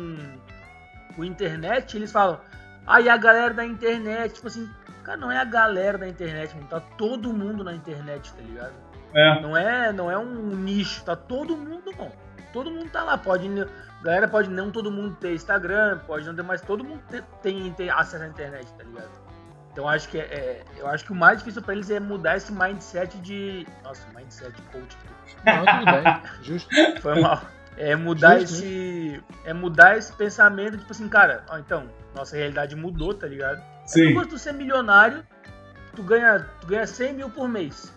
com 1.14 1.24
internet, 1.24 1.96
eles 1.96 2.12
falam, 2.12 2.40
aí 2.86 3.08
ah, 3.08 3.14
a 3.14 3.16
galera 3.16 3.54
da 3.54 3.64
internet, 3.64 4.34
tipo 4.34 4.46
assim, 4.46 4.68
cara, 5.04 5.18
não 5.18 5.30
é 5.30 5.38
a 5.38 5.44
galera 5.44 5.98
da 5.98 6.08
internet, 6.08 6.54
mano, 6.54 6.68
tá 6.68 6.80
todo 6.80 7.32
mundo 7.32 7.64
na 7.64 7.74
internet, 7.74 8.32
tá 8.32 8.42
ligado? 8.42 8.74
É. 9.12 9.40
Não 9.40 9.56
é, 9.56 9.92
não 9.92 10.10
é 10.10 10.16
um 10.16 10.34
nicho, 10.56 11.04
tá 11.04 11.16
todo 11.16 11.56
mundo, 11.56 11.92
bom. 11.96 12.12
Todo 12.52 12.70
mundo 12.70 12.90
tá 12.90 13.02
lá, 13.04 13.16
pode, 13.16 13.48
galera 14.02 14.26
pode 14.26 14.50
não 14.50 14.70
todo 14.70 14.90
mundo 14.90 15.16
ter 15.16 15.34
Instagram, 15.34 16.00
pode 16.06 16.26
não 16.26 16.34
ter, 16.34 16.42
mas 16.42 16.60
todo 16.60 16.82
mundo 16.82 17.02
tem, 17.42 17.72
tem 17.72 17.90
acesso 17.90 18.24
à 18.24 18.28
internet, 18.28 18.66
tá 18.74 18.84
ligado? 18.84 19.30
Então 19.72 19.88
acho 19.88 20.08
que 20.08 20.18
é, 20.18 20.22
é 20.22 20.64
eu 20.76 20.86
acho 20.88 21.04
que 21.04 21.12
o 21.12 21.14
mais 21.14 21.38
difícil 21.38 21.62
para 21.62 21.74
eles 21.74 21.90
é 21.90 22.00
mudar 22.00 22.36
esse 22.36 22.52
mindset 22.52 23.18
de, 23.18 23.66
nossa, 23.84 24.04
mindset 24.16 24.60
coach. 24.72 24.96
Não, 25.44 25.64
tudo 25.64 25.84
bem, 25.92 26.22
justo. 26.42 26.68
Foi 27.00 27.20
mal. 27.20 27.40
É 27.80 27.96
mudar 27.96 28.38
Justo, 28.40 28.56
esse. 28.56 28.66
Né? 28.66 29.20
É 29.44 29.54
mudar 29.54 29.96
esse 29.96 30.12
pensamento, 30.12 30.76
tipo 30.76 30.92
assim, 30.92 31.08
cara, 31.08 31.42
ó, 31.48 31.58
então, 31.58 31.88
nossa 32.14 32.36
realidade 32.36 32.76
mudou, 32.76 33.14
tá 33.14 33.26
ligado? 33.26 33.62
Sim. 33.86 34.18
É 34.18 34.24
tu 34.26 34.36
ser 34.36 34.52
milionário, 34.52 35.24
tu 35.96 36.02
ganha, 36.02 36.46
tu 36.60 36.66
ganha 36.66 36.86
100 36.86 37.14
mil 37.14 37.30
por 37.30 37.48
mês. 37.48 37.90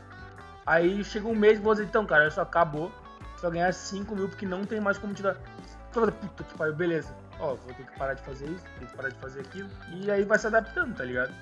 Aí 0.65 1.03
chega 1.03 1.27
um 1.27 1.35
mês 1.35 1.59
e 1.59 1.61
você, 1.61 1.83
então, 1.83 2.05
cara, 2.05 2.29
isso 2.29 2.39
acabou. 2.39 2.89
Tu 3.35 3.41
vai 3.41 3.51
ganhar 3.51 3.73
5 3.73 4.15
mil 4.15 4.29
porque 4.29 4.45
não 4.45 4.63
tem 4.63 4.79
mais 4.79 4.97
como 4.97 5.13
te 5.13 5.21
dar. 5.21 5.33
Tu 5.33 5.99
fala, 5.99 6.11
puta 6.13 6.43
que 6.45 6.57
pariu, 6.57 6.73
beleza. 6.73 7.13
ó, 7.41 7.55
vou 7.55 7.73
ter 7.73 7.83
que 7.83 7.99
parar 7.99 8.13
de 8.13 8.21
fazer 8.21 8.45
isso, 8.45 8.63
vou 8.63 8.79
ter 8.79 8.85
que 8.85 8.95
parar 8.95 9.09
de 9.09 9.15
fazer 9.15 9.41
aquilo. 9.41 9.69
E 10.01 10.09
aí 10.09 10.23
vai 10.23 10.39
se 10.39 10.47
adaptando, 10.47 10.95
tá 10.95 11.03
ligado? 11.03 11.33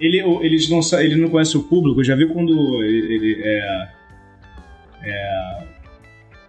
Ele, 0.00 0.18
eles 0.40 0.70
não, 0.70 0.80
ele 0.98 1.16
não 1.16 1.28
conhece 1.28 1.58
o 1.58 1.64
público, 1.64 2.02
já 2.02 2.16
viu 2.16 2.32
quando 2.32 2.82
ele, 2.82 3.14
ele 3.14 3.42
é. 3.44 3.92
É. 5.02 5.73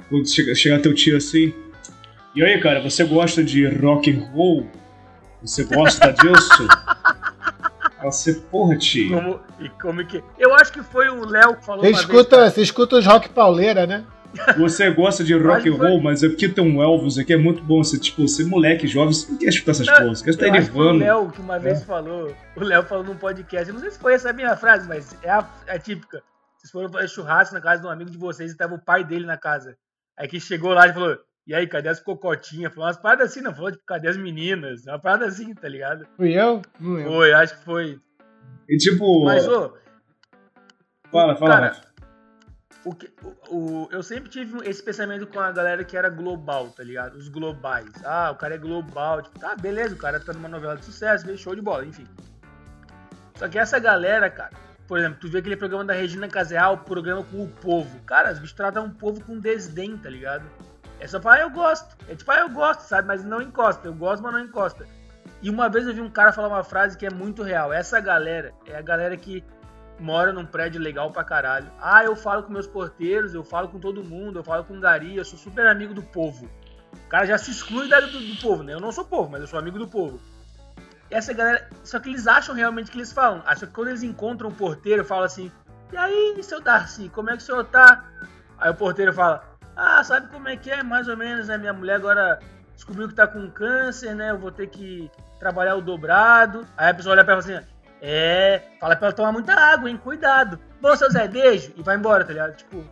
Quando 0.09 0.27
chega, 0.27 0.55
chega 0.55 0.79
teu 0.79 0.93
tio 0.93 1.17
assim. 1.17 1.53
E 2.35 2.43
aí, 2.43 2.59
cara, 2.59 2.81
você 2.81 3.03
gosta 3.03 3.43
de 3.43 3.65
rock 3.67 4.11
and 4.11 4.25
roll? 4.33 4.67
Você 5.41 5.63
gosta 5.63 6.11
disso? 6.13 6.67
Você, 8.03 8.33
porra, 8.33 8.77
tio. 8.77 9.13
Como, 9.13 9.39
e 9.59 9.69
como 9.69 10.05
que. 10.05 10.23
Eu 10.37 10.53
acho 10.55 10.71
que 10.71 10.83
foi 10.83 11.09
o 11.09 11.25
Léo 11.25 11.55
que 11.55 11.65
falou. 11.65 11.83
Você 11.83 11.91
escuta, 11.91 12.41
vez, 12.41 12.53
você 12.53 12.61
escuta 12.61 12.97
os 12.97 13.05
rock 13.05 13.29
pauleira, 13.29 13.87
né? 13.87 14.05
Você 14.57 14.91
gosta 14.91 15.23
de 15.23 15.33
rock 15.33 15.69
and 15.69 15.75
roll, 15.75 16.01
mas 16.01 16.21
é 16.21 16.27
porque 16.27 16.49
tem 16.49 16.63
um 16.63 16.83
Elvis 16.83 17.17
aqui, 17.17 17.33
é 17.33 17.37
muito 17.37 17.63
bom. 17.63 17.83
Você, 17.83 17.97
tipo, 17.97 18.27
você 18.27 18.43
moleque 18.43 18.85
jovem, 18.85 19.13
você 19.13 19.31
não 19.31 19.37
quer 19.37 19.47
escutar 19.47 19.71
essas 19.71 19.87
não, 19.87 19.95
coisas. 19.95 20.19
Você 20.19 20.25
quer 20.25 20.31
estar 20.31 20.47
elevando. 20.47 20.95
O 20.95 21.05
Léo, 21.05 21.31
que 21.31 21.41
uma 21.41 21.57
vez 21.57 21.81
é. 21.81 21.85
falou, 21.85 22.35
o 22.55 22.63
Léo 22.63 22.83
falou 22.83 23.03
num 23.03 23.15
podcast, 23.15 23.67
eu 23.67 23.73
não 23.73 23.81
sei 23.81 23.91
se 23.91 23.99
foi 23.99 24.13
essa 24.13 24.29
a 24.29 24.33
minha 24.33 24.55
frase, 24.57 24.87
mas 24.87 25.15
é 25.23 25.29
a, 25.29 25.47
é 25.67 25.75
a 25.75 25.79
típica. 25.79 26.21
Vocês 26.57 26.71
foram 26.71 26.89
fazer 26.89 27.07
churrasco 27.07 27.55
na 27.55 27.61
casa 27.61 27.81
de 27.81 27.87
um 27.87 27.91
amigo 27.91 28.09
de 28.09 28.17
vocês 28.17 28.51
e 28.51 28.57
tava 28.57 28.75
o 28.75 28.79
pai 28.79 29.03
dele 29.03 29.25
na 29.25 29.37
casa. 29.37 29.77
Aí 30.17 30.27
que 30.27 30.39
chegou 30.39 30.73
lá 30.73 30.87
e 30.87 30.93
falou: 30.93 31.17
E 31.45 31.53
aí, 31.53 31.67
cadê 31.67 31.89
as 31.89 31.99
cocotinhas? 31.99 32.73
Falou 32.73 32.87
umas 32.87 32.97
paradas 32.97 33.31
assim, 33.31 33.41
não 33.41 33.53
falou, 33.53 33.71
tipo, 33.71 33.83
cadê 33.85 34.07
as 34.07 34.17
meninas? 34.17 34.85
Uma 34.85 34.99
parada 34.99 35.25
assim, 35.25 35.53
tá 35.53 35.67
ligado? 35.67 36.07
Fui 36.15 36.33
eu? 36.33 36.61
Não 36.79 37.03
Foi, 37.03 37.33
acho 37.33 37.57
que 37.57 37.65
foi. 37.65 37.99
E 38.69 38.77
tipo. 38.77 39.23
Mas, 39.25 39.47
ô. 39.47 39.73
Fala, 41.11 41.35
fala, 41.35 41.53
cara, 41.53 41.81
o, 42.83 42.93
que, 42.93 43.09
o, 43.49 43.55
o, 43.55 43.89
eu 43.91 44.03
sempre 44.03 44.29
tive 44.29 44.57
esse 44.67 44.83
pensamento 44.83 45.25
com 45.27 45.39
a 45.39 45.51
galera 45.51 45.83
que 45.83 45.97
era 45.97 46.09
global, 46.09 46.69
tá 46.69 46.83
ligado? 46.83 47.15
Os 47.15 47.29
globais. 47.29 47.89
Ah, 48.03 48.31
o 48.31 48.35
cara 48.35 48.55
é 48.55 48.57
global. 48.57 49.21
Tipo, 49.21 49.39
tá, 49.39 49.55
beleza, 49.55 49.95
o 49.95 49.97
cara 49.97 50.19
tá 50.19 50.33
numa 50.33 50.49
novela 50.49 50.75
de 50.75 50.85
sucesso, 50.85 51.37
show 51.37 51.55
de 51.55 51.61
bola, 51.61 51.85
enfim. 51.85 52.05
Só 53.35 53.47
que 53.47 53.57
essa 53.57 53.79
galera, 53.79 54.29
cara, 54.29 54.51
por 54.87 54.99
exemplo, 54.99 55.19
tu 55.19 55.27
vê 55.27 55.39
aquele 55.39 55.55
programa 55.55 55.83
da 55.83 55.93
Regina 55.93 56.27
Casal, 56.27 56.79
programa 56.79 57.23
com 57.23 57.43
o 57.43 57.47
povo. 57.47 57.99
Cara, 58.01 58.31
os 58.31 58.39
bichos 58.39 58.55
tratam 58.55 58.85
o 58.85 58.91
povo 58.91 59.23
com 59.23 59.39
desdém, 59.39 59.97
tá 59.97 60.09
ligado? 60.09 60.43
É 60.99 61.07
só 61.07 61.19
falar, 61.19 61.37
ah, 61.37 61.41
eu 61.41 61.49
gosto. 61.49 61.95
É 62.07 62.15
tipo, 62.15 62.31
ah, 62.31 62.39
eu 62.39 62.49
gosto, 62.49 62.81
sabe? 62.81 63.07
Mas 63.07 63.23
não 63.23 63.41
encosta. 63.41 63.87
Eu 63.87 63.93
gosto, 63.93 64.21
mas 64.21 64.33
não 64.33 64.39
encosta. 64.39 64.85
E 65.41 65.49
uma 65.49 65.69
vez 65.69 65.87
eu 65.87 65.93
vi 65.93 66.01
um 66.01 66.09
cara 66.09 66.31
falar 66.31 66.47
uma 66.47 66.63
frase 66.63 66.97
que 66.97 67.05
é 67.05 67.09
muito 67.09 67.43
real. 67.43 67.73
Essa 67.73 67.99
galera 67.99 68.53
é 68.65 68.77
a 68.77 68.81
galera 68.81 69.17
que 69.17 69.43
mora 69.99 70.31
num 70.31 70.45
prédio 70.45 70.79
legal 70.79 71.11
pra 71.11 71.23
caralho. 71.23 71.71
Ah, 71.79 72.03
eu 72.03 72.15
falo 72.15 72.43
com 72.43 72.53
meus 72.53 72.67
porteiros, 72.67 73.33
eu 73.33 73.43
falo 73.43 73.67
com 73.69 73.79
todo 73.79 74.03
mundo, 74.03 74.39
eu 74.39 74.43
falo 74.43 74.63
com 74.63 74.79
Gari, 74.79 75.17
eu 75.17 75.25
sou 75.25 75.37
super 75.37 75.65
amigo 75.67 75.93
do 75.93 76.03
povo. 76.03 76.49
O 76.93 77.09
cara 77.09 77.25
já 77.25 77.37
se 77.37 77.51
exclui 77.51 77.87
da, 77.89 77.99
do, 77.99 78.19
do 78.19 78.41
povo, 78.41 78.63
né? 78.63 78.73
Eu 78.73 78.79
não 78.79 78.91
sou 78.91 79.05
povo, 79.05 79.29
mas 79.29 79.41
eu 79.41 79.47
sou 79.47 79.59
amigo 79.59 79.79
do 79.79 79.87
povo. 79.87 80.19
Essa 81.09 81.33
galera. 81.33 81.67
Só 81.83 81.99
que 81.99 82.09
eles 82.09 82.27
acham 82.27 82.55
realmente 82.55 82.91
que 82.91 82.97
eles 82.97 83.11
falam. 83.11 83.43
Acham 83.45 83.67
que 83.67 83.73
quando 83.73 83.89
eles 83.89 84.03
encontram 84.03 84.49
um 84.49 84.53
porteiro, 84.53 85.05
falam 85.05 85.25
assim: 85.25 85.51
E 85.91 85.97
aí, 85.97 86.37
seu 86.41 86.61
Darcy, 86.61 87.09
como 87.09 87.29
é 87.29 87.37
que 87.37 87.43
o 87.43 87.45
senhor 87.45 87.63
tá? 87.65 88.05
Aí 88.57 88.69
o 88.69 88.75
porteiro 88.75 89.13
fala: 89.13 89.43
Ah, 89.75 90.03
sabe 90.03 90.27
como 90.27 90.49
é 90.49 90.57
que 90.57 90.71
é? 90.71 90.83
Mais 90.83 91.07
ou 91.07 91.17
menos, 91.17 91.47
né? 91.47 91.57
Minha 91.57 91.73
mulher 91.73 91.95
agora 91.95 92.39
descobriu 92.73 93.07
que 93.07 93.15
tá 93.15 93.27
com 93.27 93.49
câncer, 93.49 94.15
né? 94.15 94.31
Eu 94.31 94.37
vou 94.37 94.51
ter 94.51 94.67
que 94.67 95.09
trabalhar 95.39 95.75
o 95.75 95.81
dobrado. 95.81 96.65
Aí 96.77 96.89
a 96.89 96.93
pessoa 96.93 97.13
olha 97.13 97.23
pra 97.23 97.33
ela 97.33 97.41
assim: 97.41 97.59
é, 98.01 98.61
fala 98.79 98.95
pra 98.95 99.07
ela 99.07 99.15
tomar 99.15 99.31
muita 99.31 99.53
água, 99.53 99.89
hein? 99.89 99.97
Cuidado. 99.97 100.59
Bom, 100.81 100.95
seu 100.95 101.09
Zé, 101.11 101.27
beijo. 101.27 101.73
E 101.75 101.81
vai 101.81 101.95
embora, 101.95 102.23
tá 102.23 102.33
ligado? 102.33 102.55
Tipo. 102.55 102.83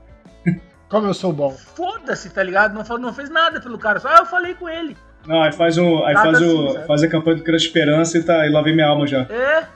Como 0.90 1.08
eu 1.08 1.14
sou 1.14 1.34
bom. 1.34 1.52
Foda-se, 1.52 2.30
tá 2.30 2.44
ligado? 2.44 2.74
Não, 2.74 2.98
não 2.98 3.14
fez 3.14 3.30
nada 3.30 3.60
pelo 3.60 3.80
cara. 3.80 4.00
Só 4.00 4.10
ah, 4.10 4.18
eu 4.20 4.26
falei 4.26 4.54
com 4.54 4.70
ele. 4.70 4.96
Não, 5.26 5.42
aí 5.42 5.52
faz, 5.52 5.78
um, 5.78 6.04
aí 6.04 6.14
faz, 6.14 6.36
assim, 6.36 6.46
o, 6.46 6.86
faz 6.86 7.04
a 7.04 7.08
campanha 7.08 7.38
do 7.38 7.44
Criança 7.44 7.66
Esperança 7.66 8.18
e, 8.18 8.24
tá, 8.24 8.46
e 8.46 8.50
lá 8.50 8.62
vem 8.62 8.76
minha 8.76 8.88
alma 8.88 9.08
já. 9.08 9.22
É. 9.22 9.68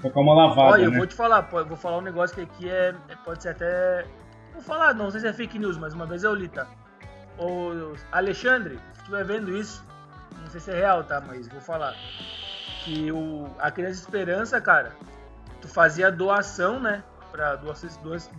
Colocar 0.00 0.20
uma 0.20 0.34
lavada. 0.34 0.72
Olha, 0.72 0.88
né? 0.88 0.94
eu 0.94 0.98
vou 0.98 1.06
te 1.06 1.14
falar, 1.14 1.48
eu 1.52 1.66
vou 1.66 1.76
falar 1.76 1.98
um 1.98 2.02
negócio 2.02 2.34
que 2.34 2.42
aqui 2.42 2.70
é. 2.70 2.94
é 3.08 3.16
pode 3.24 3.42
ser 3.42 3.50
até. 3.50 4.04
Vou 4.52 4.62
falar, 4.62 4.94
não 4.94 5.10
sei 5.10 5.20
se 5.20 5.26
é 5.26 5.32
fake 5.32 5.58
news, 5.58 5.76
mas 5.76 5.92
uma 5.92 6.06
vez 6.06 6.24
eu 6.24 6.34
li, 6.34 6.48
tá? 6.48 6.66
O 7.38 7.94
Alexandre, 8.12 8.78
se 8.92 9.00
estiver 9.00 9.24
vendo 9.24 9.56
isso, 9.56 9.84
não 10.40 10.46
sei 10.46 10.60
se 10.60 10.70
é 10.70 10.74
real, 10.74 11.04
tá? 11.04 11.20
Mas 11.26 11.48
vou 11.48 11.60
falar 11.60 11.94
que 12.84 13.10
o, 13.10 13.46
a 13.58 13.70
Criança 13.70 14.00
Esperança, 14.00 14.60
cara, 14.60 14.92
tu 15.60 15.68
fazia 15.68 16.10
doação, 16.10 16.80
né? 16.80 17.02
Pra 17.32 17.56
doação 17.56 17.90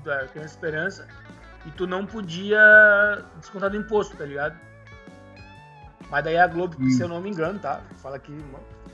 da 0.03 0.27
Criança 0.27 0.55
Esperança 0.55 1.07
e 1.65 1.71
tu 1.71 1.85
não 1.85 2.05
podia 2.05 3.23
descontar 3.39 3.69
do 3.69 3.77
imposto, 3.77 4.15
tá 4.15 4.25
ligado? 4.25 4.55
Mas 6.09 6.23
daí 6.23 6.37
a 6.37 6.47
Globo, 6.47 6.75
hum. 6.79 6.89
se 6.89 7.01
eu 7.01 7.07
não 7.07 7.21
me 7.21 7.29
engano, 7.29 7.59
tá? 7.59 7.81
Fala 8.01 8.19
que 8.19 8.33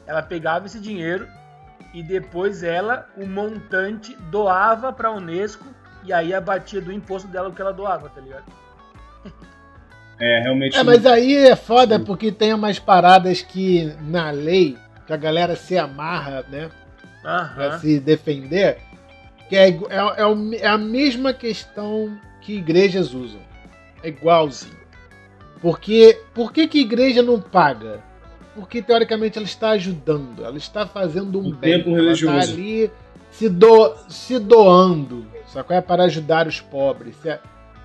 ela 0.06 0.21
pegava 0.21 0.65
esse 0.65 0.80
dinheiro 0.80 1.28
e 1.93 2.02
depois 2.02 2.63
ela, 2.63 3.10
o 3.17 3.26
montante, 3.26 4.15
doava 4.30 4.93
pra 4.93 5.12
Unesco 5.12 5.65
e 6.04 6.13
aí 6.13 6.34
abatia 6.34 6.82
do 6.82 6.91
imposto 6.91 7.28
dela 7.28 7.50
o 7.50 7.54
que 7.54 7.62
ela 7.62 7.74
doava, 7.74 8.10
tá 8.10 8.21
ligado? 8.21 8.45
É, 10.19 10.39
realmente. 10.39 10.78
É, 10.78 10.84
mas 10.84 11.04
aí 11.04 11.36
é 11.36 11.56
foda 11.56 12.00
porque 12.00 12.32
tem 12.32 12.54
umas 12.54 12.78
paradas 12.78 13.41
que 13.41 13.91
na 14.02 14.30
lei 14.30 14.78
que 15.08 15.13
a 15.13 15.17
galera 15.17 15.56
se 15.56 15.78
amarra, 15.78 16.45
né? 16.47 16.69
Aham. 17.26 17.56
Pra 17.56 17.80
se 17.80 18.00
defender, 18.00 18.78
que 19.50 19.56
é, 19.56 19.69
é, 19.69 19.71
é, 19.71 20.62
é 20.62 20.67
a 20.67 20.78
mesma 20.78 21.34
questão 21.34 22.17
que 22.39 22.58
igrejas 22.58 23.13
usam. 23.13 23.41
É 24.04 24.10
igualzinho. 24.10 24.81
Porque 25.62 26.19
por 26.34 26.52
que, 26.52 26.67
que 26.67 26.80
igreja 26.80 27.21
não 27.21 27.39
paga? 27.39 28.02
Porque 28.56 28.82
teoricamente 28.82 29.38
ela 29.38 29.45
está 29.45 29.69
ajudando, 29.71 30.43
ela 30.43 30.58
está 30.58 30.86
fazendo 30.86 31.39
um 31.39 31.50
o 31.50 31.54
bem. 31.54 31.84
Tempo 31.84 31.97
ela 31.97 32.12
está 32.12 32.34
ali 32.34 32.91
se, 33.30 33.47
do, 33.47 33.93
se 34.10 34.39
doando, 34.39 35.26
só 35.47 35.63
que 35.63 35.74
é 35.74 35.82
para 35.82 36.04
ajudar 36.04 36.47
os 36.47 36.60
pobres. 36.60 37.15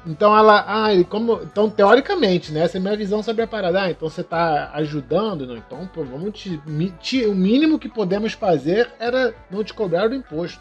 Então 0.07 0.37
ela, 0.37 0.65
ah, 0.67 1.05
como, 1.09 1.41
então 1.43 1.69
teoricamente, 1.69 2.53
né, 2.53 2.61
essa 2.61 2.79
é 2.79 2.81
a 2.81 2.83
minha 2.83 2.97
visão 2.97 3.23
sobre 3.23 3.43
a 3.43 3.47
parada. 3.47 3.83
Ah, 3.83 3.91
então 3.91 4.09
você 4.09 4.23
está 4.23 4.71
ajudando, 4.75 5.47
não? 5.47 5.57
Então, 5.57 5.89
pô, 5.93 6.05
vamos 6.05 6.33
te, 6.39 6.61
te, 7.01 7.27
o 7.27 7.35
mínimo 7.35 7.79
que 7.79 7.89
podemos 7.89 8.33
fazer 8.33 8.91
era 8.99 9.35
não 9.51 9.63
te 9.63 9.75
cobrar 9.75 10.11
o 10.11 10.15
imposto, 10.15 10.61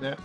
né? 0.00 0.16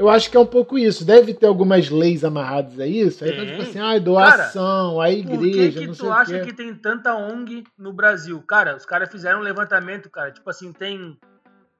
Eu 0.00 0.08
acho 0.08 0.30
que 0.30 0.36
é 0.38 0.40
um 0.40 0.46
pouco 0.46 0.78
isso. 0.78 1.04
Deve 1.04 1.34
ter 1.34 1.44
algumas 1.44 1.90
leis 1.90 2.24
amarradas 2.24 2.80
a 2.80 2.86
isso. 2.86 3.22
Aí 3.22 3.36
tá 3.36 3.44
tipo 3.44 3.60
assim, 3.60 3.78
ah, 3.78 3.98
doação, 3.98 4.96
Cara, 4.96 5.04
a 5.04 5.12
igreja, 5.12 5.78
por 5.78 5.88
que, 5.88 5.88
que 5.88 5.98
tu 5.98 6.10
acha 6.10 6.40
que 6.40 6.54
tem 6.54 6.74
tanta 6.74 7.14
ONG 7.14 7.64
no 7.76 7.92
Brasil? 7.92 8.40
Cara, 8.40 8.74
os 8.74 8.86
caras 8.86 9.10
fizeram 9.10 9.40
um 9.40 9.42
levantamento, 9.42 10.08
cara. 10.08 10.30
Tipo 10.30 10.48
assim, 10.48 10.72
tem, 10.72 11.18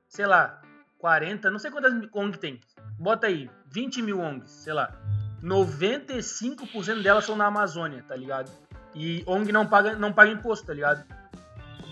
sei 0.06 0.26
lá, 0.26 0.60
40, 0.98 1.50
não 1.50 1.58
sei 1.58 1.70
quantas 1.70 1.94
ONG 2.12 2.36
tem. 2.36 2.60
Bota 2.98 3.26
aí, 3.26 3.48
20 3.72 4.02
mil 4.02 4.20
ONGs, 4.20 4.50
sei 4.50 4.74
lá. 4.74 4.94
95% 5.42 7.02
delas 7.02 7.24
são 7.24 7.36
na 7.36 7.46
Amazônia, 7.46 8.04
tá 8.06 8.14
ligado? 8.14 8.50
E 8.94 9.24
ONG 9.26 9.50
não 9.50 9.66
paga, 9.66 9.96
não 9.96 10.12
paga 10.12 10.30
imposto, 10.30 10.66
tá 10.66 10.74
ligado? 10.74 11.02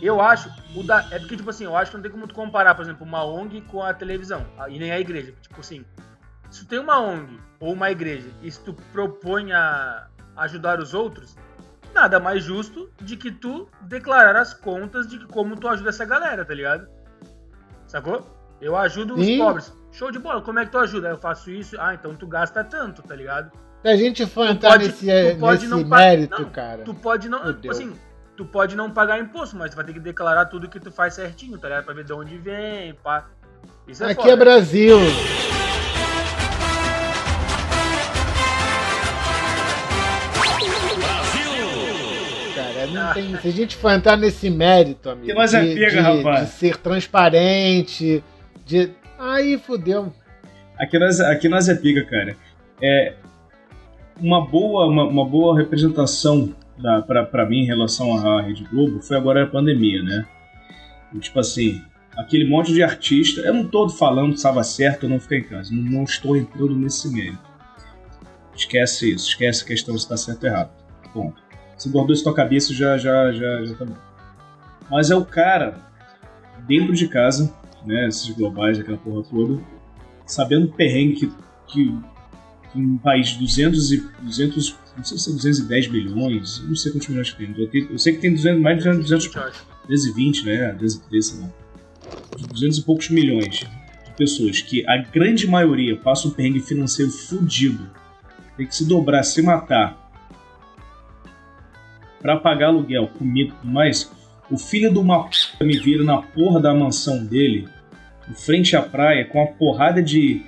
Eu 0.03 0.21
acho, 0.21 0.51
o 0.77 0.83
da, 0.83 1.09
é 1.11 1.19
porque, 1.19 1.39
tipo 1.39 1.49
assim, 1.49 1.65
eu 1.65 1.75
acho 1.75 1.91
que 1.91 1.97
não 1.97 2.03
tem 2.03 2.13
como 2.13 2.29
tu 2.29 2.35
comparar, 2.35 2.75
por 2.75 2.83
exemplo, 2.83 3.07
uma 3.07 3.25
ONG 3.25 3.63
com 3.63 3.83
a 3.83 3.95
televisão, 3.95 4.47
e 4.69 4.79
nem 4.79 4.93
a 4.93 5.01
igreja. 5.01 5.33
Tipo 5.41 5.61
assim, 5.61 5.87
se 6.51 6.65
tu 6.65 6.69
tem 6.69 6.79
uma 6.79 7.01
ONG 7.01 7.39
ou 7.61 7.73
uma 7.73 7.91
igreja 7.91 8.29
e 8.43 8.51
se 8.51 8.61
tu 8.61 8.73
propõe 8.93 9.53
a 9.53 10.07
ajudar 10.37 10.81
os 10.81 10.95
outros, 10.95 11.37
nada 11.95 12.21
mais 12.21 12.45
justo 12.45 12.91
de 13.01 13.17
que 13.17 13.31
tu 13.31 13.69
declarar 13.83 14.37
as 14.37 14.55
contas 14.55 15.09
de 15.09 15.19
como 15.27 15.57
tu 15.57 15.69
ajuda 15.69 15.91
essa 15.91 16.05
galera, 16.05 16.45
tá 16.45 16.55
ligado? 16.55 16.89
Sacou? 17.87 18.27
Eu 18.61 18.77
ajudo 18.77 19.15
os 19.15 19.25
Sim. 19.25 19.39
pobres. 19.39 19.73
Show 19.93 20.11
de 20.11 20.19
bola, 20.19 20.43
como 20.43 20.59
é 20.59 20.67
que 20.67 20.73
tu 20.73 20.79
ajuda? 20.79 21.09
Eu 21.09 21.19
faço 21.19 21.51
isso, 21.51 21.77
ah, 21.81 21.95
então 21.95 22.15
tu 22.15 22.27
gasta 22.27 22.63
tanto, 22.63 23.03
tá 23.03 23.15
ligado? 23.15 23.51
Se 23.83 23.89
a 23.89 23.97
gente 23.97 24.27
for 24.27 24.47
entrar 24.49 24.73
pode, 24.73 24.87
nesse, 24.89 25.07
nesse 25.07 25.67
não 25.67 25.85
mérito, 25.85 26.43
não, 26.43 26.51
cara. 26.51 26.83
Tu 26.83 26.93
pode 26.95 27.29
não. 27.29 27.43
Assim, 27.71 27.93
tu 28.37 28.45
pode 28.45 28.77
não 28.77 28.91
pagar 28.91 29.19
imposto, 29.21 29.57
mas 29.57 29.71
tu 29.71 29.77
vai 29.77 29.85
ter 29.85 29.93
que 29.93 30.01
declarar 30.01 30.47
tudo 30.47 30.69
que 30.69 30.81
tu 30.81 30.91
faz 30.91 31.15
certinho, 31.15 31.57
tá 31.59 31.69
ligado? 31.69 31.85
Pra 31.85 31.95
ver 31.95 32.05
de 32.05 32.13
onde 32.13 32.37
vem, 32.39 32.95
pá. 32.95 33.27
Isso 33.87 34.03
é 34.05 34.11
Aqui 34.11 34.23
foda. 34.23 34.33
é 34.33 34.37
Brasil. 34.37 34.99
Não 43.09 43.15
tem. 43.15 43.37
Se 43.41 43.49
a 43.49 43.53
gente 43.53 43.77
for 43.77 43.91
entrar 43.91 44.17
nesse 44.17 44.51
mérito, 44.51 45.11
amigo. 45.11 45.31
É 45.31 45.47
pega, 45.47 45.91
de, 45.91 45.99
rapaz. 45.99 46.49
De 46.49 46.55
ser 46.55 46.77
transparente, 46.77 48.23
de. 48.65 48.91
Aí 49.19 49.59
fodeu. 49.59 50.13
Aqui 50.79 50.99
nós, 50.99 51.21
aqui 51.21 51.49
nós 51.49 51.69
é 51.69 51.75
pica, 51.75 52.05
cara. 52.05 52.37
É 52.81 53.15
uma 54.21 54.47
boa, 54.47 54.87
uma, 54.87 55.05
uma 55.05 55.25
boa 55.25 55.57
representação 55.57 56.55
pra 57.31 57.47
mim 57.47 57.63
em 57.63 57.67
relação 57.67 58.17
à 58.17 58.43
Rede 58.43 58.65
Globo 58.65 59.01
foi 59.03 59.17
agora 59.17 59.43
a 59.43 59.47
pandemia, 59.47 60.03
né? 60.03 60.27
E, 61.13 61.19
tipo 61.19 61.41
assim, 61.41 61.83
aquele 62.17 62.49
monte 62.49 62.73
de 62.73 62.83
artista. 62.83 63.41
Eu 63.41 63.55
não 63.55 63.67
tô 63.67 63.89
falando 63.89 64.31
que 64.31 64.37
estava 64.37 64.63
certo 64.63 65.05
ou 65.05 65.11
não 65.11 65.21
ficar 65.21 65.37
em 65.37 65.45
casa. 65.45 65.75
Não, 65.75 65.83
não, 65.83 66.05
estou 66.05 66.37
entrando 66.37 66.77
nesse 66.77 67.09
meio. 67.13 67.39
Esquece 68.55 69.15
isso. 69.15 69.29
Esquece 69.29 69.65
a 69.65 69.67
questão 69.67 69.97
se 69.97 70.05
está 70.05 70.17
certo 70.17 70.45
ou 70.45 70.51
errado. 70.51 70.71
Ponto. 71.13 71.48
Se 71.79 71.89
isso 71.89 72.25
tua 72.25 72.35
cabeça, 72.35 72.75
já, 72.75 72.99
já, 72.99 73.33
já, 73.33 73.65
já 73.65 73.75
tá. 73.77 73.87
Mas 74.91 75.11
é 75.11 75.17
o 75.17 75.25
cara 75.25 75.79
dentro 76.67 76.93
de 76.93 77.07
casa, 77.07 77.55
né? 77.87 78.09
Esses 78.09 78.29
globais, 78.31 78.81
aquela 78.81 78.99
porra 78.99 79.23
toda, 79.23 79.63
sabendo 80.27 80.67
o 80.67 80.73
perrengue 80.73 81.15
que, 81.15 81.33
que, 81.69 81.99
que 82.73 82.79
um 82.79 82.99
país 82.99 83.29
de 83.29 83.39
200 83.39 83.93
e 83.93 84.09
200, 84.23 84.77
não 84.97 85.05
sei 85.05 85.19
se 85.19 85.31
é 85.31 85.33
210 85.33 85.87
bilhões, 85.87 86.65
não 86.67 86.75
sei 86.75 86.91
quantos 86.91 87.09
milhões 87.09 87.31
que 87.31 87.47
tem. 87.47 87.55
Eu, 87.57 87.69
tenho, 87.69 87.93
eu 87.93 87.99
sei 87.99 88.15
que 88.15 88.21
tem 88.21 88.35
200, 88.35 88.61
mais 88.61 88.83
de 88.83 88.91
200, 88.91 89.31
220, 89.89 90.47
né? 90.47 90.73
230, 90.73 91.23
sei 91.23 91.41
lá. 91.41 91.49
200 92.51 92.79
e 92.79 92.83
poucos 92.83 93.09
milhões 93.11 93.55
de 93.61 94.13
pessoas 94.17 94.61
que 94.61 94.85
a 94.89 94.97
grande 94.97 95.47
maioria 95.47 95.97
passa 95.97 96.27
um 96.27 96.31
perrengue 96.33 96.61
financeiro 96.61 97.13
fudido, 97.13 97.89
tem 98.57 98.67
que 98.67 98.75
se 98.75 98.85
dobrar, 98.85 99.23
se 99.23 99.41
matar 99.43 100.08
para 102.21 102.37
pagar 102.37 102.69
aluguel, 102.69 103.09
comida 103.19 103.51
e 103.51 103.53
tudo 103.53 103.73
mais. 103.73 104.11
O 104.51 104.57
filho 104.57 104.93
de 104.93 104.99
uma 104.99 105.25
p 105.25 105.65
me 105.65 105.79
vira 105.79 106.03
na 106.03 106.23
porra 106.23 106.61
da 106.61 106.75
mansão 106.75 107.25
dele, 107.25 107.69
em 108.29 108.35
frente 108.35 108.77
à 108.77 108.83
praia, 108.83 109.25
com 109.25 109.39
uma 109.39 109.47
porrada 109.47 110.03
de 110.03 110.43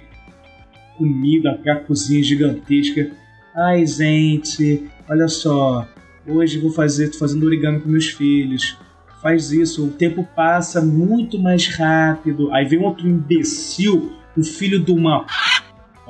comida, 0.96 1.58
a 1.66 1.76
cozinha 1.76 2.22
gigantesca. 2.22 3.10
Ai, 3.54 3.86
gente, 3.86 4.88
olha 5.08 5.28
só, 5.28 5.86
hoje 6.26 6.58
vou 6.58 6.70
fazer, 6.70 7.10
tô 7.10 7.18
fazendo 7.18 7.44
origami 7.44 7.80
com 7.80 7.88
meus 7.88 8.08
filhos. 8.08 8.78
Faz 9.22 9.52
isso, 9.52 9.86
o 9.86 9.90
tempo 9.90 10.26
passa 10.34 10.80
muito 10.80 11.38
mais 11.38 11.66
rápido. 11.68 12.50
Aí 12.52 12.64
vem 12.64 12.82
outro 12.82 13.06
imbecil, 13.06 14.12
o 14.36 14.42
filho 14.42 14.82
de 14.82 14.92
uma 14.92 15.26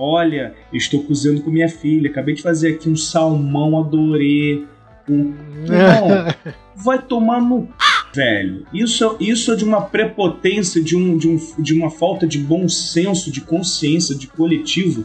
Olha, 0.02 0.54
estou 0.72 1.02
cozinhando 1.02 1.42
com 1.42 1.50
minha 1.50 1.68
filha, 1.68 2.08
acabei 2.08 2.34
de 2.34 2.40
fazer 2.40 2.68
aqui 2.68 2.88
um 2.88 2.96
salmão, 2.96 3.78
adorei. 3.78 4.66
Não, 5.10 6.52
vai 6.76 7.02
tomar 7.02 7.40
no 7.40 7.68
velho. 8.14 8.66
Isso, 8.72 9.16
isso 9.20 9.52
é 9.52 9.56
de 9.56 9.64
uma 9.64 9.82
prepotência, 9.82 10.82
de, 10.82 10.96
um, 10.96 11.16
de, 11.16 11.28
um, 11.28 11.38
de 11.58 11.74
uma 11.74 11.90
falta 11.90 12.26
de 12.26 12.38
bom 12.38 12.68
senso, 12.68 13.30
de 13.30 13.40
consciência, 13.40 14.14
de 14.14 14.26
coletivo, 14.26 15.04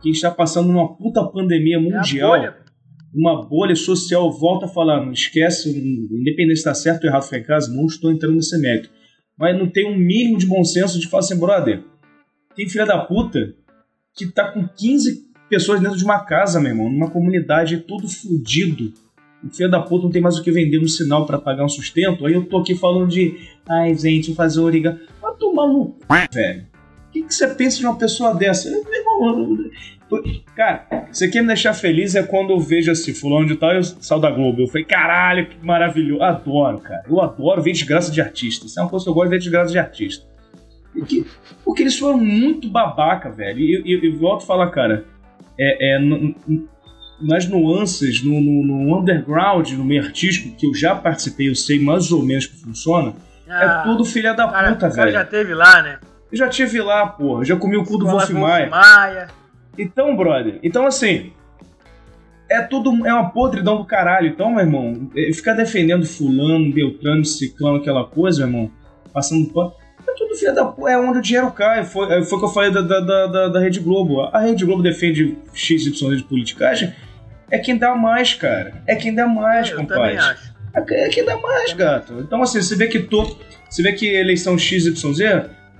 que 0.00 0.10
está 0.10 0.30
passando 0.30 0.70
uma 0.70 0.94
puta 0.96 1.24
pandemia 1.24 1.80
mundial. 1.80 2.36
É 2.36 2.54
uma 3.14 3.46
bolha 3.46 3.76
social, 3.76 4.30
volta 4.32 4.66
a 4.66 4.68
falar, 4.68 5.04
não 5.04 5.12
esquece, 5.12 5.70
independente 5.70 6.56
se 6.56 6.60
está 6.60 6.74
certo 6.74 7.04
ou 7.04 7.10
errado 7.10 7.22
foi 7.22 7.38
em 7.38 7.44
casa, 7.44 7.72
não 7.72 7.86
estou 7.86 8.10
entrando 8.10 8.34
nesse 8.34 8.58
mérito. 8.60 8.90
Mas 9.38 9.56
não 9.56 9.68
tem 9.68 9.86
um 9.88 9.96
mínimo 9.96 10.36
de 10.38 10.46
bom 10.46 10.64
senso 10.64 10.98
de 10.98 11.08
falar 11.08 11.20
assim, 11.20 11.38
brother, 11.38 11.82
tem 12.56 12.68
filha 12.68 12.84
da 12.84 12.98
puta 12.98 13.54
que 14.16 14.26
tá 14.26 14.50
com 14.50 14.66
15 14.66 15.32
pessoas 15.48 15.80
dentro 15.80 15.96
de 15.96 16.04
uma 16.04 16.24
casa, 16.24 16.60
meu 16.60 16.70
irmão, 16.70 16.90
numa 16.90 17.10
comunidade 17.10 17.78
tudo 17.78 18.08
fudido 18.08 18.92
o 18.92 19.03
filho 19.50 19.70
da 19.70 19.80
puta 19.80 20.04
não 20.04 20.10
tem 20.10 20.22
mais 20.22 20.38
o 20.38 20.42
que 20.42 20.50
vender 20.50 20.80
no 20.80 20.88
sinal 20.88 21.26
para 21.26 21.38
pagar 21.38 21.64
um 21.64 21.68
sustento, 21.68 22.26
aí 22.26 22.34
eu 22.34 22.44
tô 22.44 22.58
aqui 22.58 22.74
falando 22.74 23.08
de, 23.08 23.48
ai 23.68 23.94
gente, 23.96 24.34
fazer 24.34 24.60
origami. 24.60 25.00
Vai 25.20 25.34
tomar 25.34 25.66
no 25.66 25.94
velho. 26.32 26.66
O 27.08 27.12
que, 27.12 27.22
você 27.22 27.46
pensa 27.48 27.78
de 27.78 27.86
uma 27.86 27.96
pessoa 27.96 28.34
dessa? 28.34 28.68
Cara, 30.54 31.08
você 31.10 31.28
quer 31.28 31.42
me 31.42 31.48
deixar 31.48 31.72
feliz 31.72 32.14
é 32.14 32.22
quando 32.22 32.50
eu 32.50 32.60
vejo 32.60 32.90
assim, 32.90 33.14
fulano 33.14 33.46
de 33.46 33.56
tal 33.56 33.72
e 33.72 33.76
eu 33.76 33.82
saio 33.82 34.20
da 34.20 34.30
Globo. 34.30 34.62
Eu 34.62 34.66
falei, 34.66 34.84
caralho, 34.84 35.48
que 35.48 35.64
maravilhoso. 35.64 36.22
Adoro, 36.22 36.78
cara. 36.78 37.02
Eu 37.08 37.20
adoro 37.20 37.62
ver 37.62 37.72
desgraça 37.72 38.10
de 38.10 38.20
artista. 38.20 38.66
Isso 38.66 38.78
é 38.78 38.82
uma 38.82 38.88
coisa 38.88 39.04
que 39.04 39.10
eu 39.10 39.14
gosto 39.14 39.26
de 39.26 39.30
ver 39.30 39.38
desgraça 39.38 39.70
de 39.70 39.78
artista. 39.78 40.26
Porque, 40.92 41.24
porque 41.64 41.82
eles 41.82 41.98
foram 41.98 42.18
muito 42.18 42.68
babaca, 42.68 43.30
velho. 43.30 43.58
E 43.60 43.74
eu, 43.74 43.82
eu, 43.84 44.12
eu 44.12 44.18
volto 44.18 44.42
a 44.42 44.46
falar, 44.46 44.70
cara, 44.70 45.04
é, 45.58 45.96
é, 45.96 45.98
nas 47.20 47.48
nuances, 47.48 48.22
no, 48.22 48.40
no, 48.40 48.64
no, 48.64 48.98
underground, 48.98 49.70
no 49.72 49.84
meio 49.84 50.02
artístico, 50.02 50.54
que 50.56 50.66
eu 50.66 50.74
já 50.74 50.94
participei, 50.94 51.48
eu 51.48 51.54
sei 51.54 51.78
mais 51.78 52.10
ou 52.12 52.22
menos 52.22 52.46
que 52.46 52.56
funciona, 52.56 53.14
é 53.46 53.52
ah, 53.52 53.80
é 53.80 53.88
tudo 53.88 54.04
filha 54.04 54.32
da 54.34 54.48
cara, 54.48 54.72
puta, 54.72 54.88
velho. 54.88 55.12
já 55.12 55.24
teve 55.24 55.54
lá, 55.54 55.82
né? 55.82 55.98
Eu 56.32 56.38
já 56.38 56.48
tive 56.48 56.80
lá, 56.80 57.06
porra. 57.06 57.44
Já 57.44 57.56
comi 57.56 57.76
o 57.76 57.84
cu 57.84 57.98
do 57.98 58.06
Wolf 58.06 58.30
Maia. 58.30 58.68
Maia. 58.68 59.28
Então, 59.78 60.16
brother, 60.16 60.58
então 60.62 60.86
assim, 60.86 61.32
é 62.48 62.62
tudo, 62.62 63.06
é 63.06 63.12
uma 63.12 63.30
podridão 63.30 63.76
do 63.76 63.84
caralho. 63.84 64.28
Então, 64.28 64.50
meu 64.50 64.60
irmão, 64.60 65.10
é, 65.14 65.32
ficar 65.32 65.54
defendendo 65.54 66.06
fulano, 66.06 66.72
beltrano, 66.72 67.24
ciclano, 67.24 67.76
aquela 67.76 68.04
coisa, 68.04 68.46
meu 68.46 68.48
irmão, 68.48 68.70
passando 69.12 69.52
pano. 69.52 69.72
É 70.06 70.12
tudo 70.16 70.34
filha 70.34 70.52
da 70.52 70.64
puta, 70.64 70.90
é 70.90 70.98
onde 70.98 71.18
o 71.18 71.22
dinheiro 71.22 71.50
cai. 71.52 71.84
Foi, 71.84 72.12
é, 72.12 72.22
foi 72.22 72.38
o 72.38 72.40
que 72.40 72.46
eu 72.46 72.50
falei 72.50 72.70
da, 72.70 72.80
da, 72.80 73.00
da, 73.00 73.48
da 73.48 73.60
Rede 73.60 73.80
Globo. 73.80 74.20
A 74.20 74.40
Rede 74.40 74.64
Globo 74.64 74.82
defende 74.82 75.36
XY 75.52 76.16
de 76.16 76.24
politicagem 76.24 76.94
é 77.50 77.58
quem 77.58 77.76
dá 77.76 77.94
mais, 77.94 78.34
cara. 78.34 78.82
É 78.86 78.94
quem 78.94 79.14
dá 79.14 79.26
mais, 79.26 79.70
eu 79.70 79.78
compadre. 79.78 80.18
É, 80.74 81.06
é 81.06 81.08
quem 81.08 81.24
dá 81.24 81.36
mais, 81.36 81.72
gato. 81.72 82.20
Então, 82.20 82.42
assim, 82.42 82.60
você 82.60 82.74
vê 82.74 82.88
que 82.88 83.00
tô, 83.00 83.36
você 83.68 83.82
vê 83.82 83.92
que 83.92 84.06
eleição 84.06 84.58
XYZ, 84.58 85.04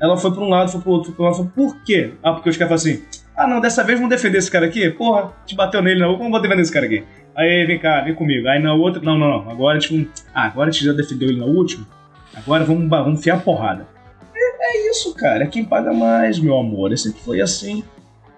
ela 0.00 0.16
foi 0.16 0.32
para 0.32 0.42
um 0.42 0.48
lado, 0.48 0.70
foi 0.70 0.80
pro 0.80 0.90
outro, 0.90 1.06
foi 1.06 1.14
pro 1.14 1.24
outro. 1.24 1.52
Por 1.54 1.82
quê? 1.82 2.12
Ah, 2.22 2.32
porque 2.32 2.50
os 2.50 2.56
caras 2.56 2.82
falam 2.82 2.96
assim: 2.96 3.04
ah, 3.36 3.46
não, 3.46 3.60
dessa 3.60 3.82
vez 3.82 3.98
vamos 3.98 4.14
defender 4.14 4.38
esse 4.38 4.50
cara 4.50 4.66
aqui? 4.66 4.88
Porra, 4.90 5.32
te 5.46 5.54
bateu 5.54 5.82
nele, 5.82 6.00
não. 6.00 6.16
Como 6.16 6.30
vou 6.30 6.40
defender 6.40 6.62
esse 6.62 6.72
cara 6.72 6.86
aqui? 6.86 7.04
Aí, 7.34 7.64
vem 7.66 7.78
cá, 7.78 8.00
vem 8.02 8.14
comigo. 8.14 8.46
Aí 8.48 8.62
na 8.62 8.74
outra, 8.74 9.02
não, 9.02 9.18
não, 9.18 9.28
não. 9.28 9.50
Agora 9.50 9.80
gente, 9.80 10.08
ah, 10.32 10.44
agora 10.44 10.68
a 10.68 10.72
gente 10.72 10.84
já 10.84 10.92
defendeu 10.92 11.28
ele 11.28 11.38
na 11.38 11.46
última. 11.46 11.86
Agora 12.34 12.64
vamos, 12.64 12.88
vamos 12.88 13.20
enfiar 13.20 13.36
a 13.36 13.40
porrada. 13.40 13.86
É, 14.34 14.76
é 14.76 14.90
isso, 14.90 15.14
cara. 15.14 15.44
É 15.44 15.46
quem 15.46 15.64
paga 15.64 15.92
mais, 15.92 16.38
meu 16.38 16.56
amor. 16.56 16.92
É 16.92 16.96
sempre 16.96 17.20
foi 17.20 17.40
assim. 17.40 17.82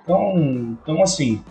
Então, 0.02 0.78
então 0.82 1.02
assim, 1.02 1.42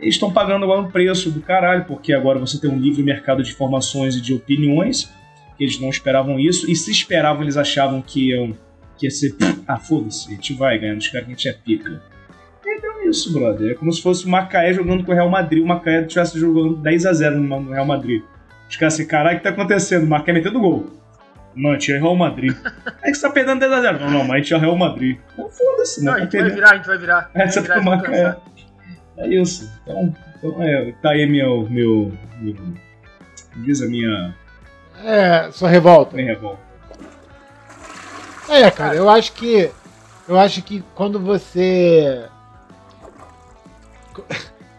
eles 0.00 0.14
estão 0.14 0.32
pagando 0.32 0.64
agora 0.64 0.80
um 0.80 0.90
preço 0.90 1.30
do 1.30 1.40
caralho, 1.40 1.84
porque 1.84 2.12
agora 2.12 2.38
você 2.38 2.60
tem 2.60 2.70
um 2.70 2.78
livre 2.78 3.02
mercado 3.02 3.42
de 3.42 3.50
informações 3.50 4.16
e 4.16 4.20
de 4.20 4.34
opiniões, 4.34 5.12
que 5.56 5.64
eles 5.64 5.80
não 5.80 5.90
esperavam 5.90 6.38
isso, 6.38 6.70
e 6.70 6.76
se 6.76 6.90
esperavam, 6.90 7.42
eles 7.42 7.56
achavam 7.56 8.00
que 8.00 8.30
iam 8.30 8.56
que 8.96 9.06
ia 9.06 9.10
ser, 9.10 9.34
ah, 9.66 9.78
foda-se, 9.78 10.28
a 10.28 10.34
gente 10.34 10.52
vai 10.54 10.76
ganhando, 10.78 10.98
os 10.98 11.08
caras 11.08 11.26
que 11.26 11.32
a 11.32 11.36
gente 11.36 11.48
é 11.48 11.52
pica. 11.52 12.02
Então 12.66 13.00
é 13.00 13.06
isso, 13.06 13.32
brother. 13.32 13.70
É 13.70 13.74
como 13.74 13.92
se 13.92 14.02
fosse 14.02 14.26
o 14.26 14.28
Macaé 14.28 14.72
jogando 14.72 15.04
com 15.04 15.12
o 15.12 15.14
Real 15.14 15.30
Madrid, 15.30 15.62
o 15.62 15.66
Macaé 15.66 16.02
estivesse 16.02 16.38
jogando 16.38 16.76
10 16.76 17.06
a 17.06 17.12
0 17.12 17.38
no 17.38 17.70
Real 17.70 17.86
Madrid. 17.86 18.22
Os 18.68 18.76
caras 18.76 18.94
assim, 18.94 19.06
caralho, 19.06 19.36
o 19.36 19.38
que 19.38 19.44
tá 19.44 19.50
acontecendo? 19.50 20.04
O 20.04 20.08
Macaé 20.08 20.34
metendo 20.34 20.60
gol. 20.60 20.86
Não, 21.54 21.70
a 21.70 21.72
gente 21.74 21.92
é 21.92 21.98
Real 21.98 22.14
Madrid. 22.14 22.54
Aí 23.02 23.14
você 23.14 23.22
tá 23.22 23.30
perdendo 23.30 23.60
10 23.60 23.72
a 23.72 23.80
0 23.80 24.00
Não, 24.00 24.10
não, 24.10 24.24
mas 24.24 24.30
a 24.30 24.36
gente 24.38 24.54
é 24.54 24.58
Real 24.58 24.76
Madrid. 24.76 25.18
Então 25.32 25.48
foda-se, 25.48 26.04
não. 26.04 26.12
Não, 26.12 26.18
a 26.18 26.22
gente 26.24 26.36
vai 26.36 26.50
virar, 26.50 26.70
a 26.70 26.76
gente 26.76 26.86
vai 26.86 26.98
virar. 26.98 27.30
É, 27.34 27.46
você 27.48 27.62
tá 27.62 27.74
com 27.74 27.80
o 27.80 27.84
Macaé. 27.84 28.36
É 29.18 29.26
isso. 29.26 29.70
Então, 29.82 30.14
então 30.36 30.62
é, 30.62 30.92
tá 31.02 31.10
aí 31.10 31.26
meu, 31.26 31.68
meu, 31.68 32.12
meu. 32.40 32.54
Diz 33.56 33.82
a 33.82 33.86
minha. 33.86 34.34
É, 35.02 35.50
sua 35.50 35.68
revolta. 35.68 36.16
Minha 36.16 36.34
revolta. 36.34 36.60
É, 38.48 38.70
cara, 38.70 38.94
eu 38.94 39.08
acho 39.08 39.32
que. 39.32 39.70
Eu 40.28 40.38
acho 40.38 40.62
que 40.62 40.84
quando 40.94 41.18
você. 41.18 42.28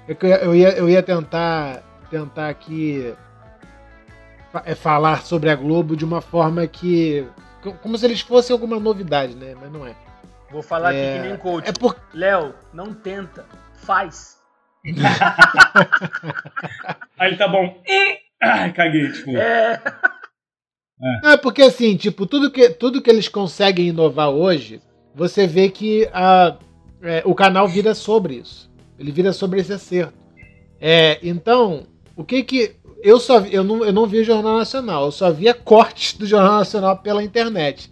Eu 0.08 0.56
ia, 0.56 0.70
eu 0.70 0.90
ia 0.90 1.04
tentar, 1.04 1.84
tentar 2.10 2.50
aqui 2.50 3.14
é, 4.66 4.74
falar 4.74 5.22
sobre 5.22 5.52
a 5.52 5.56
Globo 5.56 5.96
de 5.96 6.06
uma 6.06 6.22
forma 6.22 6.66
que. 6.66 7.28
Como 7.82 7.98
se 7.98 8.06
eles 8.06 8.22
fossem 8.22 8.54
alguma 8.54 8.80
novidade, 8.80 9.36
né? 9.36 9.54
Mas 9.60 9.72
não 9.72 9.86
é. 9.86 9.94
Vou 10.50 10.64
falar 10.64 10.96
é... 10.96 11.12
aqui 11.12 11.22
que 11.22 11.28
nem 11.28 11.38
coach. 11.38 11.68
É 11.68 11.74
por... 11.74 11.96
Léo, 12.14 12.54
não 12.74 12.94
tenta 12.94 13.46
faz. 13.80 14.38
Aí 17.18 17.36
tá 17.38 17.48
bom. 17.48 17.82
Ai, 18.42 18.72
caguei, 18.74 19.12
tipo. 19.12 19.32
É. 19.36 19.82
É. 21.02 21.34
é, 21.34 21.38
porque 21.38 21.62
assim, 21.62 21.96
tipo, 21.96 22.26
tudo 22.26 22.52
que, 22.52 22.70
tudo 22.70 23.02
que 23.02 23.10
eles 23.10 23.28
conseguem 23.28 23.88
inovar 23.88 24.30
hoje, 24.30 24.82
você 25.16 25.48
vê 25.48 25.70
que 25.70 26.10
a, 26.14 26.58
é, 27.02 27.22
o 27.26 27.34
canal 27.34 27.68
vira 27.68 27.94
sobre 27.94 28.36
isso. 28.36 28.70
Ele 28.98 29.12
vira 29.12 29.32
sobre 29.32 29.62
esse 29.62 29.72
acerto. 29.72 30.14
É, 30.80 31.20
então, 31.24 31.84
o 32.16 32.24
que 32.24 32.44
que. 32.44 32.76
Eu 33.02 33.18
só 33.18 33.40
eu 33.40 33.64
não, 33.64 33.86
eu 33.86 33.94
não 33.94 34.06
vi 34.06 34.20
o 34.20 34.26
Jornal 34.26 34.58
Nacional, 34.58 35.06
eu 35.06 35.12
só 35.12 35.32
via 35.32 35.54
cortes 35.54 36.18
do 36.18 36.26
Jornal 36.26 36.58
Nacional 36.60 36.98
pela 36.98 37.24
internet. 37.24 37.90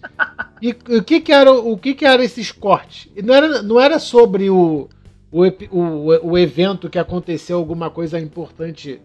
E 0.62 0.72
o 0.72 1.02
que 1.02 1.22
que 1.22 1.32
era, 1.32 1.50
o 1.50 1.78
que 1.78 1.94
que 1.94 2.06
era 2.06 2.22
esses 2.22 2.52
cortes? 2.52 3.10
Não 3.24 3.34
era, 3.34 3.62
não 3.62 3.80
era 3.80 4.00
sobre 4.00 4.50
o, 4.50 4.90
o, 5.32 5.44
o, 5.72 6.32
o 6.32 6.38
evento 6.38 6.90
que 6.90 7.00
aconteceu 7.00 7.58
alguma 7.58 7.90
coisa 7.90 8.20
importante, 8.20 9.02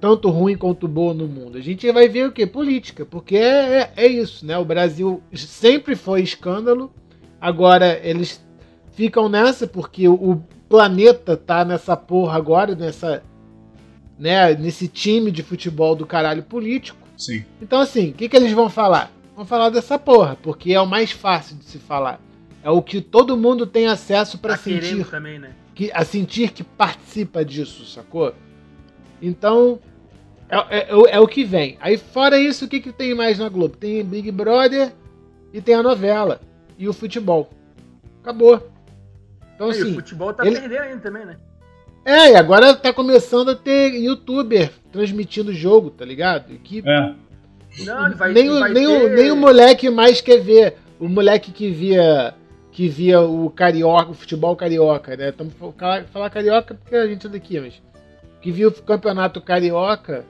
tanto 0.00 0.28
ruim 0.28 0.56
quanto 0.56 0.88
boa 0.88 1.14
no 1.14 1.26
mundo. 1.26 1.56
A 1.56 1.60
gente 1.60 1.90
vai 1.92 2.08
ver 2.08 2.28
o 2.28 2.32
que? 2.32 2.46
Política, 2.46 3.04
porque 3.04 3.36
é, 3.36 3.78
é, 3.78 3.92
é 3.96 4.06
isso, 4.06 4.44
né? 4.44 4.58
O 4.58 4.64
Brasil 4.64 5.22
sempre 5.34 5.94
foi 5.94 6.22
escândalo, 6.22 6.92
agora 7.40 8.00
eles 8.02 8.44
ficam 8.92 9.28
nessa 9.28 9.66
porque 9.66 10.08
o 10.08 10.42
planeta 10.68 11.36
tá 11.36 11.64
nessa 11.64 11.96
porra 11.96 12.36
agora, 12.36 12.74
nessa. 12.74 13.22
Né, 14.18 14.54
nesse 14.54 14.88
time 14.88 15.30
de 15.30 15.42
futebol 15.42 15.94
do 15.94 16.06
caralho 16.06 16.42
político. 16.42 17.06
Sim. 17.18 17.44
Então, 17.60 17.80
assim, 17.80 18.08
o 18.08 18.12
que, 18.14 18.30
que 18.30 18.36
eles 18.36 18.50
vão 18.52 18.70
falar? 18.70 19.12
Vão 19.36 19.44
falar 19.44 19.68
dessa 19.68 19.98
porra, 19.98 20.38
porque 20.42 20.72
é 20.72 20.80
o 20.80 20.86
mais 20.86 21.10
fácil 21.10 21.56
de 21.56 21.64
se 21.64 21.78
falar. 21.78 22.18
É 22.66 22.70
o 22.70 22.82
que 22.82 23.00
todo 23.00 23.36
mundo 23.36 23.64
tem 23.64 23.86
acesso 23.86 24.38
para 24.38 24.56
tá 24.56 24.64
sentir. 24.64 25.06
Também, 25.06 25.38
né? 25.38 25.52
que, 25.72 25.88
a 25.94 26.04
sentir 26.04 26.50
que 26.50 26.64
participa 26.64 27.44
disso, 27.44 27.84
sacou? 27.84 28.34
Então, 29.22 29.78
É, 30.48 30.78
é, 30.78 31.16
é, 31.16 31.20
o 31.20 31.28
que 31.28 31.44
vem. 31.44 31.76
Aí, 31.80 31.96
fora 31.96 32.40
isso, 32.40 32.64
o 32.64 32.68
que, 32.68 32.80
que 32.80 32.90
tem 32.90 33.14
mais 33.14 33.38
na 33.38 33.48
Globo? 33.48 33.76
Tem 33.76 34.04
Big 34.04 34.32
Brother 34.32 34.92
e 35.52 35.60
tem 35.60 35.76
a 35.76 35.82
novela. 35.82 36.40
E 36.76 36.88
o 36.88 36.92
futebol. 36.92 37.50
Acabou. 38.20 38.68
Então, 39.54 39.68
e 39.68 39.70
assim, 39.70 39.92
o 39.92 39.94
futebol 39.94 40.34
tá 40.34 40.44
ele... 40.44 40.58
perdendo 40.58 40.82
ainda 40.82 40.98
também, 40.98 41.24
né? 41.24 41.36
É, 42.04 42.32
e 42.32 42.36
agora 42.36 42.74
tá 42.74 42.92
começando 42.92 43.50
a 43.50 43.54
ter 43.54 43.94
youtuber 43.94 44.72
transmitindo 44.90 45.52
o 45.52 45.54
jogo, 45.54 45.90
tá 45.90 46.04
ligado? 46.04 46.52
Que 46.64 46.82
é. 46.84 47.14
Não, 47.84 48.12
vai, 48.16 48.32
nem, 48.32 48.58
vai 48.58 48.72
nem, 48.72 48.86
ter... 48.88 49.04
o, 49.04 49.14
nem 49.14 49.30
o 49.30 49.36
moleque 49.36 49.88
mais 49.88 50.20
quer 50.20 50.38
ver. 50.38 50.74
O 50.98 51.08
moleque 51.08 51.52
que 51.52 51.70
via 51.70 52.34
que 52.76 52.88
via 52.88 53.22
o 53.22 53.48
carioca, 53.48 54.10
o 54.10 54.14
futebol 54.14 54.54
carioca, 54.54 55.16
né? 55.16 55.30
Estamos 55.30 55.54
falar 56.12 56.28
carioca 56.28 56.74
porque 56.74 56.94
a 56.94 57.06
gente 57.06 57.26
é 57.26 57.30
daqui, 57.30 57.58
mas 57.58 57.80
que 58.42 58.52
via 58.52 58.68
o 58.68 58.70
campeonato 58.70 59.40
carioca, 59.40 60.26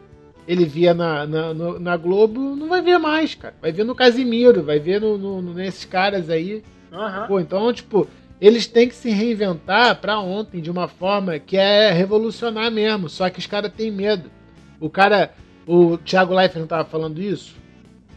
ele 0.46 0.64
via 0.64 0.94
na, 0.94 1.26
na, 1.26 1.52
no, 1.52 1.80
na, 1.80 1.96
Globo, 1.96 2.54
não 2.54 2.68
vai 2.68 2.80
ver 2.80 2.98
mais, 2.98 3.34
cara. 3.34 3.52
Vai 3.60 3.72
ver 3.72 3.82
no 3.82 3.96
Casimiro, 3.96 4.62
vai 4.62 4.78
ver 4.78 5.00
no, 5.00 5.18
no 5.18 5.54
nesses 5.54 5.84
caras 5.84 6.30
aí. 6.30 6.62
Uhum. 6.92 7.26
Pô, 7.26 7.40
então, 7.40 7.72
tipo, 7.72 8.06
eles 8.40 8.68
têm 8.68 8.88
que 8.88 8.94
se 8.94 9.10
reinventar 9.10 10.00
para 10.00 10.20
ontem 10.20 10.60
de 10.60 10.70
uma 10.70 10.86
forma 10.86 11.40
que 11.40 11.56
é 11.56 11.90
revolucionar 11.90 12.70
mesmo. 12.70 13.08
Só 13.08 13.28
que 13.28 13.40
os 13.40 13.46
caras 13.48 13.72
têm 13.72 13.90
medo. 13.90 14.30
O 14.78 14.88
cara, 14.88 15.34
o 15.66 15.98
Thiago 15.98 16.32
Leifert 16.32 16.60
não 16.60 16.68
tava 16.68 16.84
falando 16.84 17.20
isso? 17.20 17.56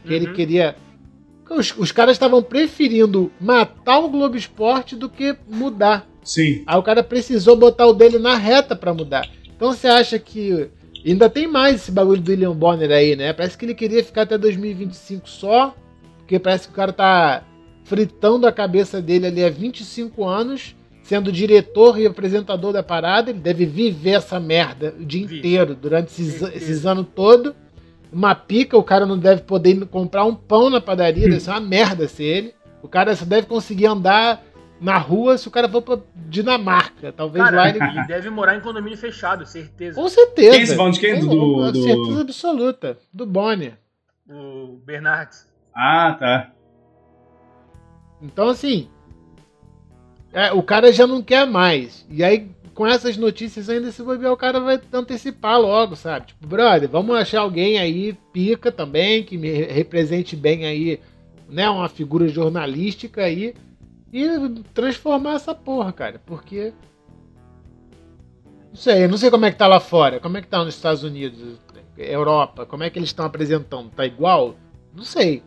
Que 0.04 0.10
uhum. 0.10 0.16
ele 0.16 0.34
queria. 0.34 0.76
Os, 1.50 1.76
os 1.78 1.92
caras 1.92 2.16
estavam 2.16 2.44
preferindo 2.44 3.32
matar 3.40 4.00
o 4.00 4.10
Globo 4.10 4.38
Esporte 4.38 4.96
do 4.96 5.10
que 5.10 5.36
mudar. 5.50 6.08
Sim. 6.24 6.64
Aí 6.68 6.78
o 6.78 6.84
cara 6.84 7.02
precisou 7.04 7.56
botar 7.56 7.88
o 7.88 7.94
dele 7.94 8.20
na 8.20 8.36
reta 8.36 8.76
para 8.76 8.94
mudar. 8.94 9.28
Então 9.56 9.74
você 9.74 9.88
acha 9.88 10.20
que. 10.20 10.70
Ainda 11.06 11.30
tem 11.30 11.48
mais 11.48 11.78
esse 11.78 11.92
bagulho 11.92 12.22
do 12.22 12.30
William 12.30 12.54
Bonner 12.54 12.92
aí, 12.92 13.16
né? 13.16 13.32
Parece 13.32 13.58
que 13.58 13.66
ele 13.66 13.74
queria 13.74 14.04
ficar 14.04 14.24
até 14.24 14.38
2025 14.38 15.30
só. 15.30 15.74
Porque 16.18 16.38
parece 16.38 16.68
que 16.68 16.74
o 16.74 16.76
cara 16.76 16.94
tá 16.94 17.44
fritando 17.86 18.46
a 18.46 18.52
cabeça 18.52 19.02
dele 19.02 19.26
ali 19.26 19.44
há 19.44 19.50
25 19.50 20.24
anos, 20.28 20.76
sendo 21.02 21.32
diretor 21.32 22.00
e 22.00 22.06
apresentador 22.06 22.72
da 22.72 22.84
parada. 22.84 23.32
Ele 23.32 23.40
deve 23.40 23.66
viver 23.66 24.12
essa 24.12 24.40
merda 24.40 24.94
o 25.00 25.06
dia 25.06 25.24
inteiro, 25.24 25.74
durante 25.74 26.10
esses, 26.10 26.42
esses 26.54 26.86
anos 26.86 27.08
todos. 27.16 27.54
Uma 28.12 28.34
pica, 28.34 28.78
o 28.78 28.84
cara 28.84 29.06
não 29.06 29.18
deve 29.18 29.44
poder 29.44 29.86
comprar 29.86 30.26
um 30.26 30.34
pão 30.34 30.70
na 30.70 30.82
padaria, 30.82 31.28
deve 31.28 31.40
ser 31.40 31.52
uma 31.52 31.60
merda 31.60 32.08
ser 32.08 32.24
ele. 32.24 32.56
O 32.82 32.88
cara 32.88 33.16
só 33.16 33.26
deve 33.26 33.48
conseguir 33.48 33.86
andar 33.86 34.44
na 34.82 34.98
rua 34.98 35.38
se 35.38 35.48
o 35.48 35.52
cara 35.52 35.68
for 35.68 35.82
pra 35.82 36.00
Dinamarca. 36.16 37.12
Talvez 37.12 37.44
cara, 37.44 37.58
lá 37.58 37.70
ele... 37.70 37.84
ele... 37.84 38.08
deve 38.08 38.30
morar 38.30 38.56
em 38.56 38.62
condomínio 38.62 38.98
fechado, 38.98 39.46
certeza. 39.46 40.00
Com 40.00 40.08
certeza. 40.08 40.76
Quem 40.76 40.92
de 40.92 41.00
quem? 41.00 41.20
Do, 41.20 41.72
do, 41.72 41.84
Certeza 41.84 42.22
absoluta. 42.22 42.98
Do 43.14 43.26
Bonner. 43.26 43.78
O 44.28 44.80
Bernardes. 44.86 45.48
Ah, 45.76 46.16
tá. 46.18 46.52
Então, 48.22 48.50
assim, 48.50 48.90
é, 50.32 50.52
o 50.52 50.62
cara 50.62 50.92
já 50.92 51.08
não 51.08 51.22
quer 51.22 51.46
mais. 51.46 52.06
E 52.10 52.24
aí, 52.24 52.50
com 52.80 52.88
essas 52.88 53.18
notícias 53.18 53.70
ainda, 53.70 53.92
se 53.92 54.02
bobear, 54.02 54.32
o 54.32 54.38
cara 54.38 54.58
vai 54.58 54.80
antecipar 54.94 55.60
logo, 55.60 55.98
sabe? 55.98 56.28
Tipo, 56.28 56.48
brother, 56.48 56.88
vamos 56.88 57.14
achar 57.14 57.42
alguém 57.42 57.78
aí, 57.78 58.14
pica 58.32 58.72
também, 58.72 59.22
que 59.22 59.38
me 59.38 59.52
represente 59.64 60.34
bem 60.34 60.66
aí, 60.66 60.98
né? 61.50 61.70
Uma 61.70 61.90
figura 61.90 62.30
jornalística 62.30 63.22
aí. 63.22 63.54
E 64.14 64.24
transformar 64.74 65.34
essa 65.34 65.54
porra, 65.54 65.92
cara. 65.92 66.22
Porque. 66.26 66.72
Não 68.70 68.76
sei, 68.76 69.10
não 69.10 69.18
sei 69.18 69.30
como 69.30 69.46
é 69.46 69.52
que 69.52 69.58
tá 69.58 69.68
lá 69.68 69.82
fora. 69.82 70.22
Como 70.22 70.38
é 70.38 70.42
que 70.42 70.48
tá 70.48 70.64
nos 70.64 70.74
Estados 70.74 71.04
Unidos, 71.04 71.60
Europa? 71.98 72.66
Como 72.66 72.84
é 72.84 72.90
que 72.90 72.98
eles 72.98 73.10
estão 73.10 73.26
apresentando? 73.26 73.90
Tá 73.90 74.06
igual? 74.06 74.56
Não 74.96 75.04
sei. 75.04 75.44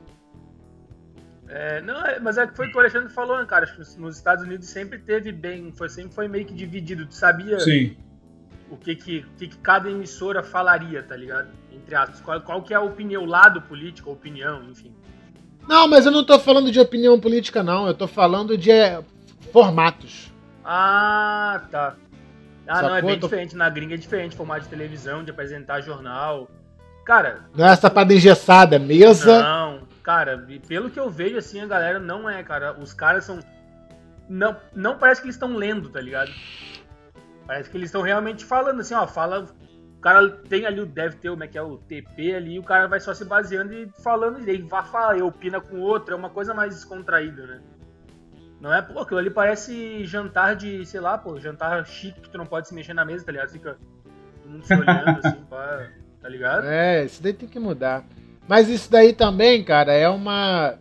É, 1.55 1.83
não, 1.83 2.03
é, 2.07 2.19
mas 2.19 2.39
é 2.39 2.47
que 2.47 2.57
foi 2.57 2.67
o 2.67 2.71
que 2.71 2.77
o 2.79 2.81
Alexandre 2.81 3.13
falou, 3.13 3.37
né, 3.37 3.45
cara? 3.45 3.71
Nos 3.99 4.17
Estados 4.17 4.43
Unidos 4.43 4.67
sempre 4.69 4.99
teve 4.99 5.31
bem, 5.31 5.71
foi, 5.71 5.87
sempre 5.91 6.15
foi 6.15 6.27
meio 6.27 6.47
que 6.47 6.55
dividido. 6.55 7.05
Tu 7.05 7.15
sabia 7.15 7.61
Sim. 7.61 7.95
o 8.71 8.77
que 8.79 8.97
que, 8.97 9.27
que 9.37 9.49
que, 9.49 9.59
cada 9.59 9.91
emissora 9.91 10.43
falaria, 10.43 11.03
tá 11.03 11.15
ligado? 11.15 11.49
Entre 11.71 11.95
aspas. 11.95 12.23
Qual, 12.23 12.41
qual 12.41 12.63
que 12.63 12.73
é 12.73 12.77
a 12.79 12.81
opinião, 12.81 13.25
o 13.25 13.27
lado 13.27 13.61
político, 13.61 14.09
a 14.09 14.15
opinião, 14.15 14.65
enfim. 14.71 14.95
Não, 15.69 15.87
mas 15.87 16.07
eu 16.07 16.13
não 16.13 16.25
tô 16.25 16.39
falando 16.39 16.73
de 16.73 16.81
opinião 16.81 17.21
política, 17.21 17.63
não. 17.63 17.87
Eu 17.87 17.93
tô 17.93 18.09
falando 18.09 18.57
de 18.57 18.71
é, 18.71 19.05
formatos. 19.53 20.33
Ah, 20.65 21.65
tá. 21.71 21.97
Ah, 22.67 22.75
Sacou? 22.77 22.89
não, 22.89 22.97
é 22.97 23.03
bem 23.03 23.21
tô... 23.21 23.27
diferente. 23.27 23.55
Na 23.55 23.69
gringa 23.69 23.93
é 23.93 23.99
diferente, 23.99 24.35
formato 24.35 24.63
de 24.63 24.69
televisão, 24.69 25.23
de 25.23 25.31
apresentar 25.31 25.83
jornal. 25.83 26.49
Cara. 27.05 27.41
Não 27.55 27.67
é 27.67 27.73
essa 27.73 27.91
parada 27.91 28.15
engessada, 28.15 28.79
mesa. 28.79 29.43
Não, 29.43 29.92
Cara, 30.03 30.47
pelo 30.67 30.91
que 30.91 30.99
eu 30.99 31.09
vejo, 31.09 31.37
assim, 31.37 31.61
a 31.61 31.67
galera 31.67 31.99
não 31.99 32.29
é, 32.29 32.43
cara. 32.43 32.79
Os 32.79 32.93
caras 32.93 33.25
são. 33.25 33.39
Não, 34.29 34.57
não 34.75 34.99
parece 34.99 35.21
que 35.21 35.27
eles 35.27 35.37
estão 35.37 35.55
lendo, 35.55 35.89
tá 35.89 36.01
ligado? 36.01 36.31
Parece 37.47 37.71
que 37.71 37.77
eles 37.77 37.89
estão 37.89 38.03
realmente 38.03 38.45
falando, 38.45 38.81
assim, 38.81 38.95
ó, 38.95 39.07
fala. 39.07 39.47
O 39.97 40.01
cara 40.03 40.29
tem 40.49 40.67
ali, 40.67 40.85
deve 40.85 41.17
ter 41.17 41.31
como 41.31 41.45
é 41.45 41.47
que 41.47 41.57
é 41.57 41.63
o 41.63 41.79
TP 41.79 42.35
ali, 42.35 42.59
o 42.59 42.63
cara 42.65 42.89
vai 42.89 42.99
só 42.99 43.15
se 43.15 43.25
baseando 43.25 43.73
e 43.73 43.89
falando, 44.03 44.45
e 44.45 44.51
aí 44.51 44.61
vai 44.61 44.83
falar, 44.83 45.17
e 45.17 45.23
opina 45.23 45.61
com 45.61 45.77
o 45.77 45.81
outro, 45.81 46.13
é 46.13 46.17
uma 46.17 46.29
coisa 46.29 46.53
mais 46.53 46.75
descontraída, 46.75 47.47
né? 47.47 47.63
Não 48.61 48.75
é, 48.75 48.83
pô, 48.83 48.99
aquilo 48.99 49.21
ali 49.21 49.31
parece 49.31 50.05
jantar 50.05 50.57
de, 50.57 50.85
sei 50.87 50.99
lá, 50.99 51.17
pô, 51.17 51.39
jantar 51.39 51.87
chique 51.87 52.21
que 52.21 52.31
tu 52.31 52.37
não 52.37 52.47
pode 52.47 52.67
se 52.67 52.75
mexer 52.75 52.95
na 52.95 53.05
mesa, 53.05 53.25
tá 53.25 53.31
ligado? 53.31 53.51
Fica 53.51 53.77
todo 54.43 54.51
mundo 54.51 54.67
se 54.67 54.75
olhando, 54.75 55.21
assim, 55.25 55.43
pá, 55.49 55.89
tá 56.21 56.29
ligado? 56.29 56.67
É, 56.67 57.05
isso 57.05 57.23
daí 57.23 57.33
tem 57.33 57.49
que 57.49 57.61
mudar. 57.61 58.05
Mas 58.53 58.69
isso 58.69 58.93
daí 58.93 59.15
também, 59.15 59.65
cara, 59.65 59.95
é 59.95 60.07
uma. 60.07 60.75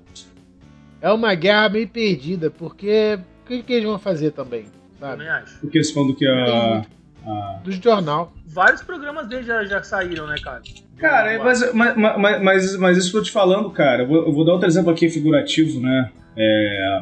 É 1.00 1.10
uma 1.10 1.34
guerra 1.34 1.70
meio 1.70 1.88
perdida, 1.88 2.52
porque. 2.52 3.18
O 3.46 3.48
que, 3.48 3.64
que 3.64 3.72
eles 3.72 3.86
vão 3.86 3.98
fazer 3.98 4.32
também? 4.32 4.66
Sabe? 5.00 5.14
Também 5.14 5.30
acho. 5.30 5.58
Porque 5.62 5.78
eles 5.78 5.90
falam 5.90 6.14
que 6.14 6.28
a. 6.28 6.86
a... 7.26 7.60
Do 7.64 7.72
jornal. 7.72 8.34
Vários 8.46 8.84
programas 8.84 9.26
dele 9.30 9.44
já, 9.44 9.64
já 9.64 9.82
saíram, 9.82 10.28
né, 10.28 10.36
cara? 10.44 10.62
Cara, 10.98 11.42
mas, 11.42 11.74
mas, 11.74 11.96
mas, 11.96 12.42
mas, 12.44 12.76
mas 12.76 12.98
isso 12.98 13.10
que 13.10 13.16
eu 13.16 13.22
tô 13.22 13.26
te 13.28 13.32
falando, 13.32 13.72
cara. 13.72 14.04
Eu 14.04 14.08
vou, 14.10 14.18
eu 14.18 14.34
vou 14.34 14.44
dar 14.44 14.52
outro 14.52 14.68
exemplo 14.68 14.92
aqui 14.92 15.10
figurativo, 15.10 15.80
né? 15.80 16.12
É. 16.36 17.02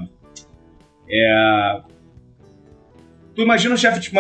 É. 1.09 1.81
Tu 3.33 3.41
imagina 3.41 3.73
o 3.73 3.77
chefe. 3.77 4.01
Tipo, 4.01 4.19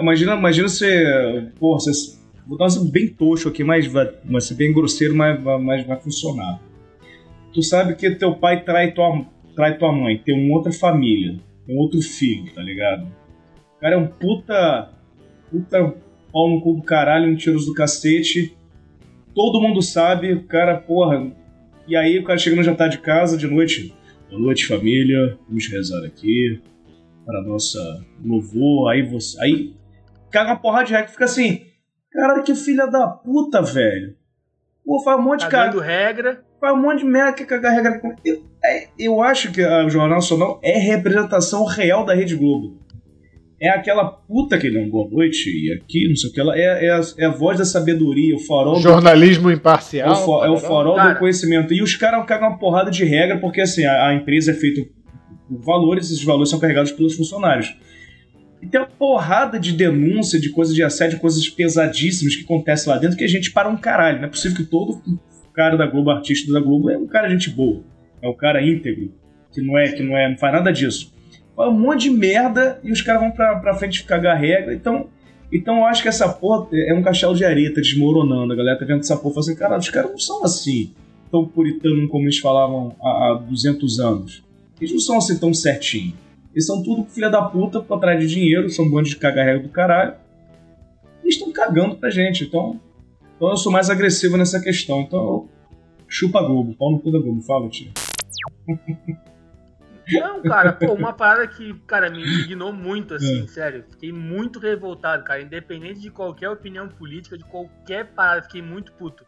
imagina, 0.00 0.34
imagina 0.34 0.66
você. 0.66 1.52
Porra, 1.58 1.78
você 1.78 2.18
Vou 2.46 2.58
dar 2.58 2.66
um 2.66 2.90
bem 2.90 3.08
toxo 3.08 3.48
aqui, 3.48 3.62
mas 3.62 3.86
vai, 3.86 4.10
ser 4.40 4.54
bem 4.54 4.72
grosseiro, 4.72 5.14
mas, 5.14 5.40
mas 5.42 5.86
vai 5.86 5.98
funcionar. 6.00 6.60
Tu 7.52 7.62
sabe 7.62 7.94
que 7.94 8.10
teu 8.10 8.34
pai 8.34 8.64
trai 8.64 8.92
tua, 8.92 9.24
trai 9.54 9.78
tua 9.78 9.92
mãe, 9.92 10.18
tem 10.18 10.34
uma 10.34 10.56
outra 10.56 10.72
família, 10.72 11.38
tem 11.66 11.76
outro 11.76 12.00
filho, 12.00 12.52
tá 12.54 12.62
ligado? 12.62 13.06
O 13.76 13.80
cara 13.80 13.94
é 13.94 13.98
um 13.98 14.06
puta. 14.06 14.90
puta 15.50 15.94
pau 16.32 16.48
no 16.48 16.60
cu 16.60 16.74
do 16.74 16.82
caralho, 16.82 17.30
um 17.30 17.36
tiros 17.36 17.66
do 17.66 17.74
cacete. 17.74 18.56
Todo 19.34 19.60
mundo 19.60 19.82
sabe, 19.82 20.32
o 20.32 20.44
cara, 20.44 20.76
porra. 20.76 21.30
E 21.86 21.96
aí 21.96 22.18
o 22.18 22.24
cara 22.24 22.38
chega 22.38 22.56
no 22.56 22.62
jantar 22.62 22.88
de 22.88 22.98
casa 22.98 23.36
de 23.36 23.46
noite. 23.46 23.94
Boa 24.28 24.40
noite, 24.40 24.66
família. 24.66 25.38
Vamos 25.48 25.66
rezar 25.68 26.04
aqui 26.04 26.60
para 27.24 27.42
nossa 27.42 28.04
louvor. 28.24 28.90
Aí 28.90 29.02
você. 29.02 29.40
Aí 29.42 29.74
caga 30.30 30.50
uma 30.50 30.56
porra 30.56 30.84
de 30.84 30.92
regra 30.92 31.08
fica 31.08 31.24
assim. 31.24 31.69
Caralho, 32.12 32.42
que 32.42 32.54
filha 32.54 32.86
da 32.86 33.06
puta, 33.06 33.62
velho. 33.62 34.14
Pô, 34.84 35.00
faz 35.02 35.18
um 35.18 35.22
monte 35.22 35.40
de 35.40 35.48
cara. 35.48 35.80
regra. 35.80 36.44
Faz 36.60 36.74
um 36.74 36.82
monte 36.82 36.98
de 36.98 37.04
merda 37.04 37.32
que 37.32 37.44
cagar 37.44 37.72
regra. 37.72 38.00
Eu, 38.24 38.42
é, 38.62 38.88
eu 38.98 39.22
acho 39.22 39.50
que 39.52 39.64
o 39.64 39.88
Jornal 39.88 40.16
Nacional 40.16 40.60
é 40.62 40.78
representação 40.78 41.64
real 41.64 42.04
da 42.04 42.14
Rede 42.14 42.36
Globo. 42.36 42.78
É 43.62 43.68
aquela 43.68 44.06
puta 44.06 44.58
que 44.58 44.70
não 44.70 44.88
boa 44.88 45.08
noite 45.10 45.50
e 45.50 45.72
aqui, 45.72 46.08
não 46.08 46.16
sei 46.16 46.30
o 46.30 46.32
que. 46.32 46.40
Ela 46.40 46.58
é, 46.58 46.86
é, 46.86 46.90
a, 46.90 47.00
é 47.18 47.26
a 47.26 47.30
voz 47.30 47.58
da 47.58 47.64
sabedoria, 47.64 48.34
o 48.34 48.38
farol. 48.38 48.80
Jornalismo 48.80 49.44
do, 49.44 49.52
imparcial. 49.52 50.08
É 50.08 50.26
o, 50.26 50.44
é 50.44 50.50
o 50.50 50.56
farol 50.56 50.96
cara. 50.96 51.12
do 51.12 51.18
conhecimento. 51.18 51.72
E 51.72 51.82
os 51.82 51.94
caras 51.94 52.24
cagam 52.26 52.48
uma 52.48 52.58
porrada 52.58 52.90
de 52.90 53.04
regra 53.04 53.38
porque 53.38 53.60
assim, 53.60 53.84
a, 53.84 54.08
a 54.08 54.14
empresa 54.14 54.50
é 54.52 54.54
feita 54.54 54.82
por 55.46 55.60
valores, 55.62 56.06
esses 56.06 56.24
valores 56.24 56.48
são 56.48 56.58
carregados 56.58 56.90
pelos 56.90 57.14
funcionários. 57.14 57.76
E 58.62 58.66
tem 58.66 58.80
uma 58.80 58.86
porrada 58.86 59.58
de 59.58 59.72
denúncia, 59.72 60.38
de 60.38 60.50
coisas 60.50 60.74
de 60.74 60.82
assédio, 60.82 61.18
coisas 61.18 61.48
pesadíssimas 61.48 62.36
que 62.36 62.44
acontecem 62.44 62.92
lá 62.92 62.98
dentro 62.98 63.16
que 63.16 63.24
a 63.24 63.28
gente 63.28 63.50
para 63.50 63.68
um 63.68 63.76
caralho. 63.76 64.18
Não 64.18 64.26
é 64.26 64.28
possível 64.28 64.56
que 64.56 64.64
todo 64.64 65.00
cara 65.60 65.76
da 65.76 65.86
Globo, 65.86 66.10
artista 66.10 66.50
da 66.52 66.60
Globo, 66.60 66.90
é 66.90 66.96
um 66.96 67.06
cara 67.06 67.28
gente 67.28 67.50
boa. 67.50 67.82
É 68.22 68.28
um 68.28 68.34
cara 68.34 68.62
íntegro. 68.62 69.12
Que 69.52 69.60
não 69.60 69.78
é, 69.78 69.92
que 69.92 70.02
não 70.02 70.16
é, 70.16 70.30
não 70.30 70.38
faz 70.38 70.54
nada 70.54 70.72
disso. 70.72 71.12
Fala 71.54 71.70
um 71.70 71.78
monte 71.78 72.02
de 72.02 72.10
merda 72.10 72.80
e 72.82 72.90
os 72.90 73.02
caras 73.02 73.20
vão 73.20 73.30
pra, 73.30 73.56
pra 73.56 73.74
frente 73.74 74.04
cagar 74.04 74.38
regra. 74.38 74.72
Então, 74.72 75.08
então 75.52 75.78
eu 75.78 75.84
acho 75.84 76.02
que 76.02 76.08
essa 76.08 76.28
porra 76.28 76.68
é 76.72 76.94
um 76.94 77.02
castelo 77.02 77.34
de 77.34 77.44
areia 77.44 77.72
desmoronando. 77.72 78.52
A 78.52 78.56
galera 78.56 78.78
tá 78.78 78.86
vendo 78.86 79.00
essa 79.00 79.16
porra 79.16 79.34
fala 79.34 79.46
assim, 79.46 79.56
cara, 79.56 79.78
os 79.78 79.90
caras 79.90 80.10
não 80.10 80.18
são 80.18 80.44
assim, 80.44 80.94
tão 81.30 81.46
puritano 81.46 82.08
como 82.08 82.24
eles 82.24 82.38
falavam 82.38 82.94
há, 83.02 83.08
há 83.08 83.34
200 83.46 84.00
anos. 84.00 84.42
Eles 84.80 84.92
não 84.92 85.00
são 85.00 85.18
assim 85.18 85.38
tão 85.38 85.52
certinho. 85.52 86.14
Eles 86.52 86.66
são 86.66 86.82
tudo 86.82 87.08
filha 87.08 87.30
da 87.30 87.42
puta 87.42 87.80
pra 87.80 87.98
trás 87.98 88.20
de 88.20 88.26
dinheiro, 88.26 88.68
são 88.68 88.90
bandos 88.90 89.10
de 89.10 89.16
cagarrega 89.16 89.60
do 89.60 89.68
caralho. 89.68 90.14
E 91.24 91.28
estão 91.28 91.52
cagando 91.52 91.96
pra 91.96 92.10
gente. 92.10 92.44
Então, 92.44 92.80
Então 93.36 93.50
eu 93.50 93.56
sou 93.56 93.70
mais 93.70 93.88
agressivo 93.88 94.36
nessa 94.36 94.60
questão. 94.60 95.02
Então, 95.02 95.48
chupa 96.08 96.42
Globo, 96.42 96.74
pau 96.74 96.90
no 96.90 97.00
cu 97.00 97.12
da 97.12 97.18
Globo, 97.18 97.40
fala, 97.42 97.68
tio. 97.68 97.92
Não, 100.12 100.42
cara, 100.42 100.72
pô, 100.72 100.92
uma 100.94 101.12
parada 101.12 101.46
que, 101.46 101.72
cara, 101.86 102.10
me 102.10 102.18
indignou 102.26 102.72
muito, 102.72 103.14
assim, 103.14 103.44
é. 103.44 103.46
sério. 103.46 103.84
Fiquei 103.90 104.12
muito 104.12 104.58
revoltado, 104.58 105.22
cara. 105.22 105.40
Independente 105.40 106.00
de 106.00 106.10
qualquer 106.10 106.50
opinião 106.50 106.88
política, 106.88 107.38
de 107.38 107.44
qualquer 107.44 108.12
parada, 108.12 108.42
fiquei 108.42 108.62
muito 108.62 108.92
puto. 108.94 109.24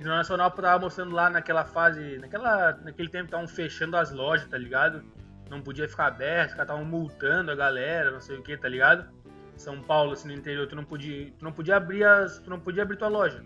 O 0.00 0.02
Nacional 0.02 0.50
tava 0.50 0.80
mostrando 0.80 1.14
lá 1.14 1.30
naquela 1.30 1.64
fase, 1.64 2.18
naquela, 2.18 2.72
naquele 2.84 3.08
tempo 3.08 3.26
estavam 3.26 3.46
fechando 3.46 3.96
as 3.96 4.10
lojas, 4.12 4.48
tá 4.48 4.58
ligado? 4.58 5.04
Não 5.50 5.60
podia 5.60 5.88
ficar 5.88 6.06
aberto, 6.06 6.50
os 6.50 6.54
caras 6.54 6.70
estavam 6.70 6.84
multando 6.84 7.50
a 7.50 7.54
galera, 7.54 8.10
não 8.10 8.20
sei 8.20 8.36
o 8.36 8.42
que, 8.42 8.56
tá 8.56 8.68
ligado? 8.68 9.08
São 9.56 9.80
Paulo, 9.80 10.12
assim, 10.12 10.28
no 10.28 10.34
interior, 10.34 10.66
tu 10.66 10.74
não 10.74 10.84
podia, 10.84 11.30
tu 11.38 11.44
não 11.44 11.52
podia 11.52 11.76
abrir 11.76 12.04
as, 12.04 12.38
tu 12.38 12.50
não 12.50 12.58
podia 12.58 12.82
abrir 12.82 12.96
tua 12.96 13.08
loja. 13.08 13.44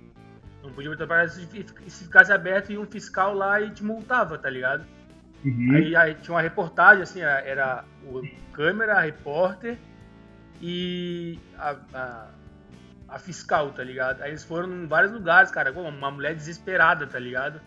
Não 0.63 0.73
podia 0.73 0.91
abrir 0.91 1.07
tua 1.07 1.17
loja 1.17 1.29
se, 1.29 1.67
se 1.89 2.05
ficasse 2.05 2.33
aberto 2.33 2.73
e 2.73 2.79
um 2.79 2.87
fiscal 2.87 3.35
lá 3.35 3.61
e 3.61 3.71
te 3.71 3.85
multava, 3.85 4.39
tá 4.39 4.49
ligado? 4.49 4.85
Uhum. 5.45 5.75
Aí, 5.75 5.97
aí, 5.97 6.15
tinha 6.15 6.35
uma 6.35 6.41
reportagem, 6.41 7.03
assim, 7.03 7.21
era, 7.21 7.41
era 7.41 7.85
o 8.05 8.23
câmera, 8.53 8.95
a 8.97 9.01
repórter 9.01 9.79
e 10.61 11.39
a, 11.57 11.77
a, 11.95 12.27
a, 13.09 13.19
fiscal, 13.19 13.71
tá 13.71 13.85
ligado? 13.85 14.23
Aí 14.23 14.31
eles 14.31 14.43
foram 14.43 14.69
em 14.73 14.87
vários 14.87 15.13
lugares, 15.13 15.51
cara, 15.51 15.71
uma 15.73 16.11
mulher 16.11 16.35
desesperada, 16.35 17.07
tá 17.07 17.19
ligado? 17.19 17.61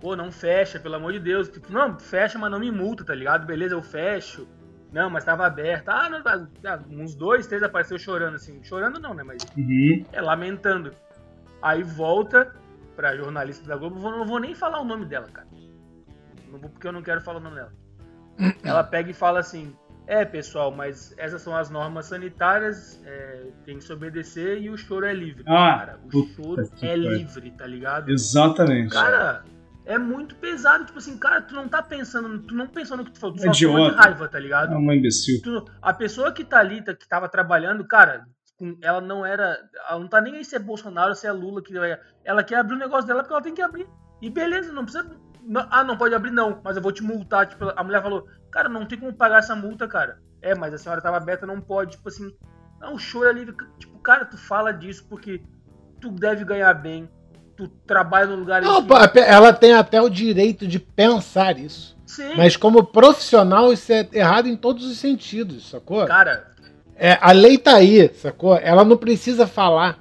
Pô, 0.00 0.16
não 0.16 0.32
fecha, 0.32 0.80
pelo 0.80 0.94
amor 0.94 1.12
de 1.12 1.20
Deus. 1.20 1.48
Tipo, 1.48 1.72
não, 1.72 1.98
fecha, 1.98 2.38
mas 2.38 2.50
não 2.50 2.58
me 2.58 2.70
multa, 2.70 3.04
tá 3.04 3.14
ligado? 3.14 3.46
Beleza, 3.46 3.74
eu 3.74 3.82
fecho. 3.82 4.48
Não, 4.92 5.08
mas 5.08 5.24
tava 5.24 5.46
aberta. 5.46 5.92
Ah, 5.92 6.08
não, 6.08 6.18
ah, 6.18 6.80
uns 6.90 7.14
dois, 7.14 7.46
três 7.46 7.62
apareceu 7.62 7.98
chorando, 7.98 8.34
assim. 8.34 8.62
Chorando 8.64 8.98
não, 8.98 9.14
né? 9.14 9.22
Mas 9.22 9.42
uhum. 9.56 10.04
é 10.12 10.20
lamentando. 10.20 10.92
Aí 11.62 11.82
volta 11.82 12.54
pra 12.96 13.16
jornalista 13.16 13.66
da 13.66 13.76
Globo, 13.76 14.00
não 14.00 14.26
vou 14.26 14.40
nem 14.40 14.54
falar 14.54 14.80
o 14.80 14.84
nome 14.84 15.04
dela, 15.04 15.28
cara. 15.32 15.46
Não 16.50 16.58
vou 16.58 16.70
porque 16.70 16.86
eu 16.86 16.92
não 16.92 17.02
quero 17.02 17.20
falar 17.20 17.38
o 17.38 17.42
nome 17.42 17.56
dela. 17.56 17.72
Ela 18.64 18.82
pega 18.82 19.10
e 19.10 19.14
fala 19.14 19.38
assim: 19.40 19.74
É, 20.06 20.24
pessoal, 20.24 20.70
mas 20.72 21.14
essas 21.16 21.42
são 21.42 21.54
as 21.54 21.70
normas 21.70 22.06
sanitárias, 22.06 23.00
é, 23.04 23.48
tem 23.64 23.78
que 23.78 23.84
se 23.84 23.92
obedecer 23.92 24.60
e 24.60 24.70
o 24.70 24.76
choro 24.76 25.06
é 25.06 25.12
livre. 25.12 25.44
Ah, 25.46 25.76
cara, 25.78 26.00
o 26.12 26.26
choro 26.28 26.68
é 26.82 26.96
livre, 26.96 27.50
tá 27.52 27.66
ligado? 27.66 28.10
Exatamente. 28.10 28.92
Cara, 28.92 29.44
é 29.46 29.59
muito 29.98 30.34
pesado. 30.36 30.84
Tipo 30.84 30.98
assim, 30.98 31.18
cara, 31.18 31.42
tu 31.42 31.54
não 31.54 31.68
tá 31.68 31.82
pensando, 31.82 32.40
tu 32.40 32.54
não 32.54 32.66
pensou 32.66 32.96
no 32.96 33.04
que 33.04 33.12
tu 33.12 33.20
falou, 33.20 33.36
tu 33.36 33.42
é 33.42 33.46
só 33.46 33.50
de 33.52 33.66
raiva, 33.66 34.28
tá 34.28 34.38
ligado? 34.38 34.74
É 34.74 34.76
uma 34.76 34.94
imbecil. 34.94 35.40
Tu, 35.42 35.64
a 35.80 35.92
pessoa 35.92 36.32
que 36.32 36.44
tá 36.44 36.58
ali, 36.58 36.82
tá, 36.82 36.94
que 36.94 37.08
tava 37.08 37.28
trabalhando, 37.28 37.86
cara, 37.86 38.24
ela 38.82 39.00
não 39.00 39.24
era. 39.24 39.58
Ela 39.88 40.00
não 40.00 40.08
tá 40.08 40.20
nem 40.20 40.36
aí 40.36 40.44
se 40.44 40.56
é 40.56 40.58
Bolsonaro, 40.58 41.14
se 41.14 41.26
é 41.26 41.32
Lula, 41.32 41.62
que 41.62 41.72
ela 42.24 42.44
quer 42.44 42.56
abrir 42.56 42.74
o 42.74 42.78
negócio 42.78 43.06
dela 43.06 43.22
porque 43.22 43.32
ela 43.32 43.42
tem 43.42 43.54
que 43.54 43.62
abrir. 43.62 43.86
E 44.20 44.28
beleza, 44.28 44.72
não 44.72 44.84
precisa 44.84 45.08
não, 45.42 45.66
ah, 45.70 45.82
não 45.82 45.96
pode 45.96 46.14
abrir, 46.14 46.30
não, 46.30 46.60
mas 46.62 46.76
eu 46.76 46.82
vou 46.82 46.92
te 46.92 47.02
multar. 47.02 47.46
Tipo, 47.46 47.72
a 47.74 47.84
mulher 47.84 48.02
falou, 48.02 48.26
cara, 48.50 48.68
não 48.68 48.86
tem 48.86 48.98
como 48.98 49.12
pagar 49.12 49.38
essa 49.38 49.56
multa, 49.56 49.88
cara. 49.88 50.20
É, 50.42 50.54
mas 50.54 50.72
a 50.72 50.78
senhora 50.78 51.02
tava 51.02 51.16
aberta, 51.16 51.46
não 51.46 51.60
pode. 51.60 51.92
Tipo 51.92 52.08
assim, 52.08 52.34
não, 52.80 52.98
choro 52.98 53.28
ali. 53.28 53.46
Tipo, 53.78 53.98
cara, 54.00 54.24
tu 54.24 54.36
fala 54.36 54.72
disso 54.72 55.06
porque 55.08 55.42
tu 56.00 56.10
deve 56.10 56.44
ganhar 56.44 56.72
bem. 56.74 57.10
Tu 57.60 57.68
trabalha 57.86 58.24
no 58.24 58.36
lugar. 58.36 58.62
Não, 58.62 58.82
que... 58.82 59.18
ela 59.18 59.52
tem 59.52 59.74
até 59.74 60.00
o 60.00 60.08
direito 60.08 60.66
de 60.66 60.78
pensar 60.78 61.58
isso. 61.58 61.94
Sim. 62.06 62.34
Mas 62.34 62.56
como 62.56 62.82
profissional, 62.82 63.70
isso 63.70 63.92
é 63.92 64.08
errado 64.14 64.48
em 64.48 64.56
todos 64.56 64.86
os 64.86 64.96
sentidos, 64.96 65.68
sacou? 65.68 66.06
Cara. 66.06 66.48
É, 66.96 67.18
a 67.20 67.32
lei 67.32 67.58
tá 67.58 67.74
aí, 67.74 68.08
sacou? 68.14 68.56
Ela 68.56 68.82
não 68.82 68.96
precisa 68.96 69.46
falar. 69.46 69.98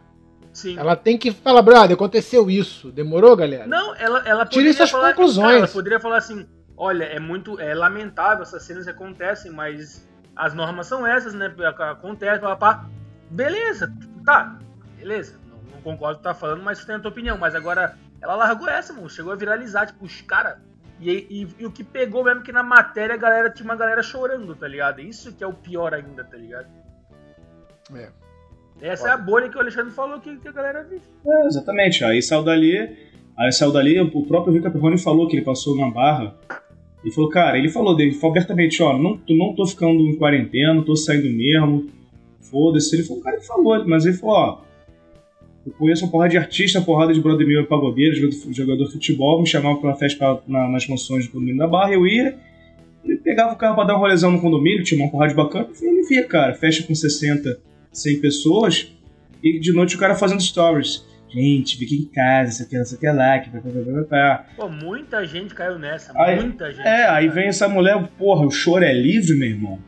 Sim. 0.53 0.79
Ela 0.79 0.95
tem 0.95 1.17
que 1.17 1.31
falar, 1.31 1.61
brother, 1.61 1.95
aconteceu 1.95 2.49
isso. 2.49 2.93
Demorou, 2.93 3.35
galera? 3.35 3.67
Não, 3.67 3.93
ela, 3.97 4.23
ela 4.25 4.45
Tire 4.45 4.73
suas 4.73 4.89
falar, 4.89 5.09
conclusões. 5.09 5.47
Cara, 5.47 5.57
ela 5.57 5.67
poderia 5.67 5.99
falar 5.99 6.17
assim: 6.17 6.47
olha, 6.77 7.03
é 7.03 7.19
muito 7.19 7.59
é 7.59 7.75
lamentável 7.75 8.43
essas 8.43 8.63
cenas 8.63 8.87
acontecem, 8.87 9.51
mas 9.51 10.07
as 10.33 10.53
normas 10.53 10.87
são 10.87 11.05
essas, 11.05 11.33
né? 11.33 11.53
Acontece, 11.91 12.39
papá. 12.39 12.85
Beleza, 13.29 13.93
tá, 14.25 14.57
beleza. 14.97 15.38
Concordo 15.79 16.15
com 16.15 16.19
o 16.19 16.23
que 16.23 16.23
tá 16.23 16.33
falando, 16.33 16.63
mas 16.63 16.83
tem 16.83 16.95
a 16.95 16.99
tua 16.99 17.11
opinião. 17.11 17.37
Mas 17.37 17.55
agora 17.55 17.97
ela 18.21 18.35
largou 18.35 18.67
essa, 18.67 18.93
mano. 18.93 19.09
Chegou 19.09 19.31
a 19.31 19.35
viralizar, 19.35 19.87
tipo, 19.87 20.05
os 20.05 20.21
caras. 20.21 20.57
E, 20.99 21.11
e, 21.29 21.47
e, 21.59 21.65
o 21.65 21.71
que 21.71 21.83
pegou 21.83 22.23
mesmo 22.23 22.43
que 22.43 22.51
na 22.51 22.61
matéria 22.61 23.15
a 23.15 23.17
galera 23.17 23.49
tinha 23.49 23.65
uma 23.65 23.75
galera 23.75 24.03
chorando, 24.03 24.53
tá 24.55 24.67
ligado? 24.67 24.99
Isso 24.99 25.33
que 25.33 25.43
é 25.43 25.47
o 25.47 25.53
pior 25.53 25.93
ainda, 25.93 26.23
tá 26.23 26.35
ligado? 26.35 26.67
É. 27.95 28.09
Essa 28.81 29.03
Pode. 29.03 29.11
é 29.11 29.13
a 29.13 29.17
bolha 29.17 29.49
que 29.49 29.57
o 29.57 29.59
Alexandre 29.59 29.91
falou 29.91 30.19
que, 30.19 30.37
que 30.37 30.47
a 30.47 30.51
galera 30.51 30.83
vive. 30.83 31.01
É, 31.25 31.47
exatamente. 31.47 32.03
Aí 32.03 32.21
saiu 32.21 32.43
dali, 32.43 32.97
aí 33.37 33.51
saiu 33.51 33.71
dali, 33.71 33.99
o 33.99 34.25
próprio 34.25 34.53
Rico 34.53 34.71
Perrone 34.71 34.97
falou 34.97 35.27
que 35.27 35.35
ele 35.35 35.45
passou 35.45 35.75
na 35.77 35.89
barra. 35.89 36.35
E 37.03 37.11
falou, 37.11 37.29
cara, 37.29 37.57
ele 37.57 37.69
falou 37.69 37.95
dele, 37.95 38.13
falou 38.13 38.35
abertamente, 38.35 38.83
ó, 38.83 38.97
não, 38.97 39.21
não 39.29 39.55
tô 39.55 39.65
ficando 39.65 40.01
em 40.01 40.17
quarentena, 40.17 40.83
tô 40.83 40.97
saindo 40.97 41.29
mesmo, 41.29 41.87
foda-se. 42.41 42.93
Ele 42.95 43.03
falou, 43.03 43.23
cara, 43.23 43.37
ele 43.37 43.45
falou, 43.45 43.87
mas 43.87 44.05
ele 44.05 44.17
falou, 44.17 44.35
ó, 44.35 44.61
eu 45.69 45.77
conheço 45.77 46.03
uma 46.03 46.11
porrada 46.11 46.31
de 46.31 46.37
artista, 46.37 46.79
uma 46.79 46.85
porrada 46.85 47.13
de 47.13 47.21
brother 47.21 47.45
meu 47.45 47.65
pagodeiro, 47.65 48.15
jogador, 48.15 48.53
jogador 48.53 48.85
de 48.85 48.91
futebol, 48.91 49.41
me 49.41 49.47
chamavam 49.47 49.79
pra 49.79 49.89
uma 49.91 49.95
festa 49.95 50.41
na, 50.47 50.67
nas 50.67 50.87
mansões 50.87 51.25
do 51.25 51.31
condomínio 51.31 51.59
da 51.59 51.67
Barra, 51.67 51.93
eu 51.93 52.05
ia, 52.05 52.37
ele 53.03 53.17
pegava 53.17 53.53
o 53.53 53.55
carro 53.55 53.75
pra 53.75 53.83
dar 53.85 53.95
um 53.95 53.99
rolezão 53.99 54.31
no 54.31 54.41
condomínio, 54.41 54.83
tinha 54.83 55.01
uma 55.01 55.09
porrada 55.11 55.29
de 55.29 55.35
bacana, 55.35 55.67
e 55.81 55.85
ele 55.85 56.07
via, 56.07 56.25
cara, 56.25 56.53
festa 56.53 56.83
com 56.83 56.95
60 56.95 57.59
100 57.91 58.21
pessoas, 58.21 58.91
e 59.43 59.59
de 59.59 59.71
noite 59.71 59.95
o 59.95 59.99
cara 59.99 60.15
fazendo 60.15 60.41
stories. 60.41 61.07
Gente, 61.31 61.77
fica 61.77 61.93
em 61.93 62.05
casa, 62.05 62.51
isso 62.51 62.63
aqui, 62.63 62.75
isso 62.75 62.95
aqui 62.95 63.07
lá, 63.11 63.37
que 63.37 63.51
Pô, 64.55 64.67
muita 64.67 65.23
gente 65.27 65.53
caiu 65.53 65.77
nessa, 65.77 66.11
aí, 66.19 66.39
muita 66.39 66.71
gente. 66.71 66.87
É, 66.87 67.07
aí 67.07 67.27
vem 67.27 67.47
essa 67.47 67.69
mulher, 67.69 68.03
porra, 68.17 68.47
o 68.47 68.49
choro 68.49 68.83
é 68.83 68.91
livre, 68.91 69.37
meu 69.37 69.47
irmão. 69.47 69.79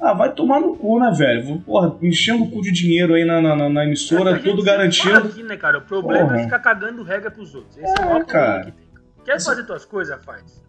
Ah, 0.00 0.14
vai 0.14 0.32
tomar 0.32 0.60
no 0.60 0.76
cu, 0.76 1.00
né, 1.00 1.10
velho? 1.10 1.60
Porra, 1.60 1.96
enchendo 2.00 2.44
o 2.44 2.50
cu 2.50 2.62
de 2.62 2.70
dinheiro 2.70 3.14
aí 3.14 3.24
na, 3.24 3.40
na, 3.40 3.68
na 3.68 3.84
emissora, 3.84 4.36
é 4.36 4.38
tudo 4.38 4.62
garantido. 4.62 5.18
Aqui, 5.18 5.42
né, 5.42 5.56
cara? 5.56 5.78
O 5.78 5.82
problema 5.82 6.20
é 6.20 6.24
porra. 6.24 6.40
é 6.40 6.44
ficar 6.44 6.58
cagando 6.60 7.02
regra 7.02 7.30
pros 7.30 7.54
outros. 7.54 7.76
Esse 7.76 8.00
é, 8.00 8.02
é 8.02 8.06
o 8.06 8.08
maior 8.08 8.24
cara. 8.24 8.64
que 8.66 8.72
tem. 8.72 8.88
Quer 9.24 9.36
Esse... 9.36 9.46
fazer 9.46 9.64
tuas 9.64 9.84
coisas, 9.84 10.24
faz. 10.24 10.64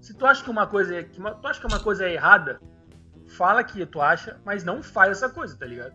Se 0.00 0.14
tu 0.14 0.24
acha 0.24 0.42
que 0.44 0.50
uma 0.50 0.66
coisa 0.66 0.94
é, 0.94 1.02
que 1.02 1.18
uma, 1.18 1.32
tu 1.32 1.46
acha 1.46 1.60
que 1.60 1.66
uma 1.66 1.80
coisa 1.80 2.06
é 2.06 2.14
errada, 2.14 2.60
fala 3.26 3.64
que 3.64 3.84
tu 3.84 4.00
acha, 4.00 4.36
mas 4.44 4.64
não 4.64 4.82
faz 4.82 5.10
essa 5.10 5.28
coisa, 5.28 5.56
tá 5.56 5.66
ligado? 5.66 5.92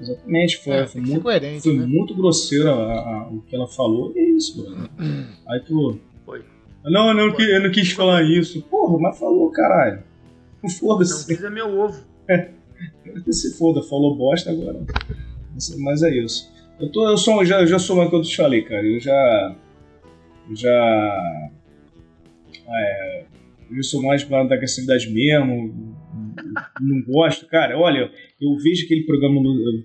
Exatamente, 0.00 0.58
foi, 0.58 0.72
é, 0.72 0.86
foi, 0.86 1.00
muito, 1.00 1.22
coerente, 1.22 1.62
foi 1.62 1.78
né? 1.78 1.86
muito 1.86 2.14
grosseiro 2.14 2.68
a, 2.68 2.74
a, 2.74 3.28
o 3.28 3.40
que 3.42 3.54
ela 3.54 3.68
falou 3.68 4.12
e 4.14 4.18
é 4.18 4.28
isso, 4.30 4.62
mano. 4.62 4.90
Aí 5.48 5.60
tu. 5.60 6.00
Foi. 6.26 6.44
Não, 6.84 7.08
eu 7.08 7.14
não, 7.14 7.34
foi. 7.34 7.56
eu 7.56 7.62
não 7.62 7.70
quis 7.70 7.92
falar 7.92 8.22
isso. 8.22 8.60
Porra, 8.62 8.98
mas 8.98 9.18
falou, 9.18 9.50
caralho. 9.52 10.02
Foda-se. 10.70 11.30
Não 11.30 11.38
fiz 11.38 11.52
meu 11.52 11.78
ovo. 11.78 12.04
É. 12.28 12.50
Se 13.30 13.56
foda, 13.56 13.82
falou 13.82 14.16
bosta 14.16 14.50
agora. 14.50 14.80
Mas 15.78 16.02
é 16.02 16.16
isso. 16.16 16.52
Eu, 16.80 16.90
tô, 16.90 17.08
eu 17.08 17.16
sou, 17.16 17.44
já, 17.44 17.64
já 17.64 17.78
sou 17.78 17.96
mais 17.96 18.10
que 18.10 18.16
eu 18.16 18.22
te 18.22 18.36
falei, 18.36 18.62
cara. 18.62 18.84
Eu 18.84 19.00
já. 19.00 19.56
Já. 20.54 21.50
É, 22.66 23.24
eu 23.70 23.82
sou 23.82 24.02
mais 24.02 24.24
da 24.24 24.40
agressividade 24.40 25.10
mesmo 25.10 25.94
não 26.80 27.02
gosto, 27.02 27.46
cara. 27.46 27.78
Olha, 27.78 28.10
eu 28.40 28.56
vejo 28.56 28.84
aquele 28.84 29.04
programa, 29.04 29.40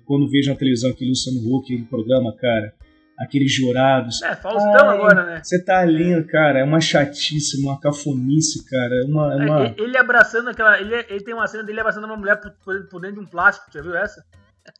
quando 0.06 0.30
vejo 0.30 0.50
na 0.50 0.56
televisão 0.56 0.92
aquele 0.92 1.12
Luciano 1.12 1.40
Huck, 1.40 1.66
aquele 1.66 1.88
programa, 1.88 2.36
cara, 2.36 2.74
aqueles 3.20 3.54
jurados. 3.54 4.22
É, 4.22 4.36
Faustão 4.36 4.90
agora, 4.90 5.26
né? 5.26 5.42
Você 5.44 5.64
tá 5.64 5.84
lindo, 5.84 6.26
cara. 6.28 6.60
É 6.60 6.64
uma 6.64 6.80
chatice, 6.80 7.62
uma 7.62 7.80
cafonice, 7.80 8.66
cara. 8.66 8.96
É 8.96 9.06
uma, 9.06 9.34
é, 9.34 9.38
é 9.38 9.52
uma... 9.52 9.76
Ele 9.78 9.98
abraçando 9.98 10.50
aquela. 10.50 10.80
Ele, 10.80 10.96
ele 10.96 11.24
tem 11.24 11.34
uma 11.34 11.48
cena 11.48 11.64
dele 11.64 11.82
abraçando 11.82 12.06
uma 12.06 12.18
mulher 12.18 12.40
por, 12.40 12.52
por 12.88 13.02
dentro 13.02 13.18
de 13.18 13.22
um 13.22 13.30
plástico, 13.30 13.72
já 13.74 13.82
viu 13.82 13.96
essa? 13.96 14.24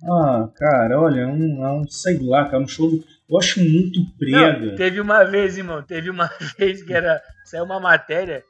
Ah, 0.04 0.48
cara, 0.56 1.00
olha, 1.00 1.22
é 1.22 1.28
um, 1.28 1.66
é 1.66 1.72
um 1.72 1.88
sei 1.88 2.20
lá, 2.22 2.46
cara, 2.46 2.64
um 2.64 2.68
show. 2.68 2.90
Eu 3.30 3.38
acho 3.38 3.60
muito 3.60 4.00
prega. 4.18 4.68
Não, 4.68 4.76
teve 4.76 5.02
uma 5.02 5.24
vez, 5.24 5.58
irmão, 5.58 5.82
teve 5.82 6.10
uma 6.10 6.30
vez 6.58 6.82
que 6.82 6.94
era. 6.94 7.22
Saiu 7.44 7.66
uma 7.66 7.80
matéria 7.80 8.44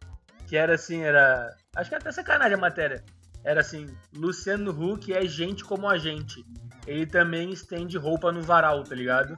que 0.47 0.55
era 0.55 0.75
assim, 0.75 1.01
era. 1.01 1.55
Acho 1.75 1.89
que 1.89 1.95
até 1.95 2.11
sacanagem 2.11 2.55
a 2.55 2.57
matéria. 2.57 3.03
Era 3.43 3.61
assim, 3.61 3.87
Luciano 4.13 4.71
Huck 4.71 5.13
é 5.13 5.25
gente 5.25 5.63
como 5.63 5.87
a 5.87 5.97
gente. 5.97 6.43
Ele 6.85 7.05
também 7.05 7.51
estende 7.51 7.97
roupa 7.97 8.31
no 8.31 8.41
varal, 8.41 8.83
tá 8.83 8.95
ligado? 8.95 9.35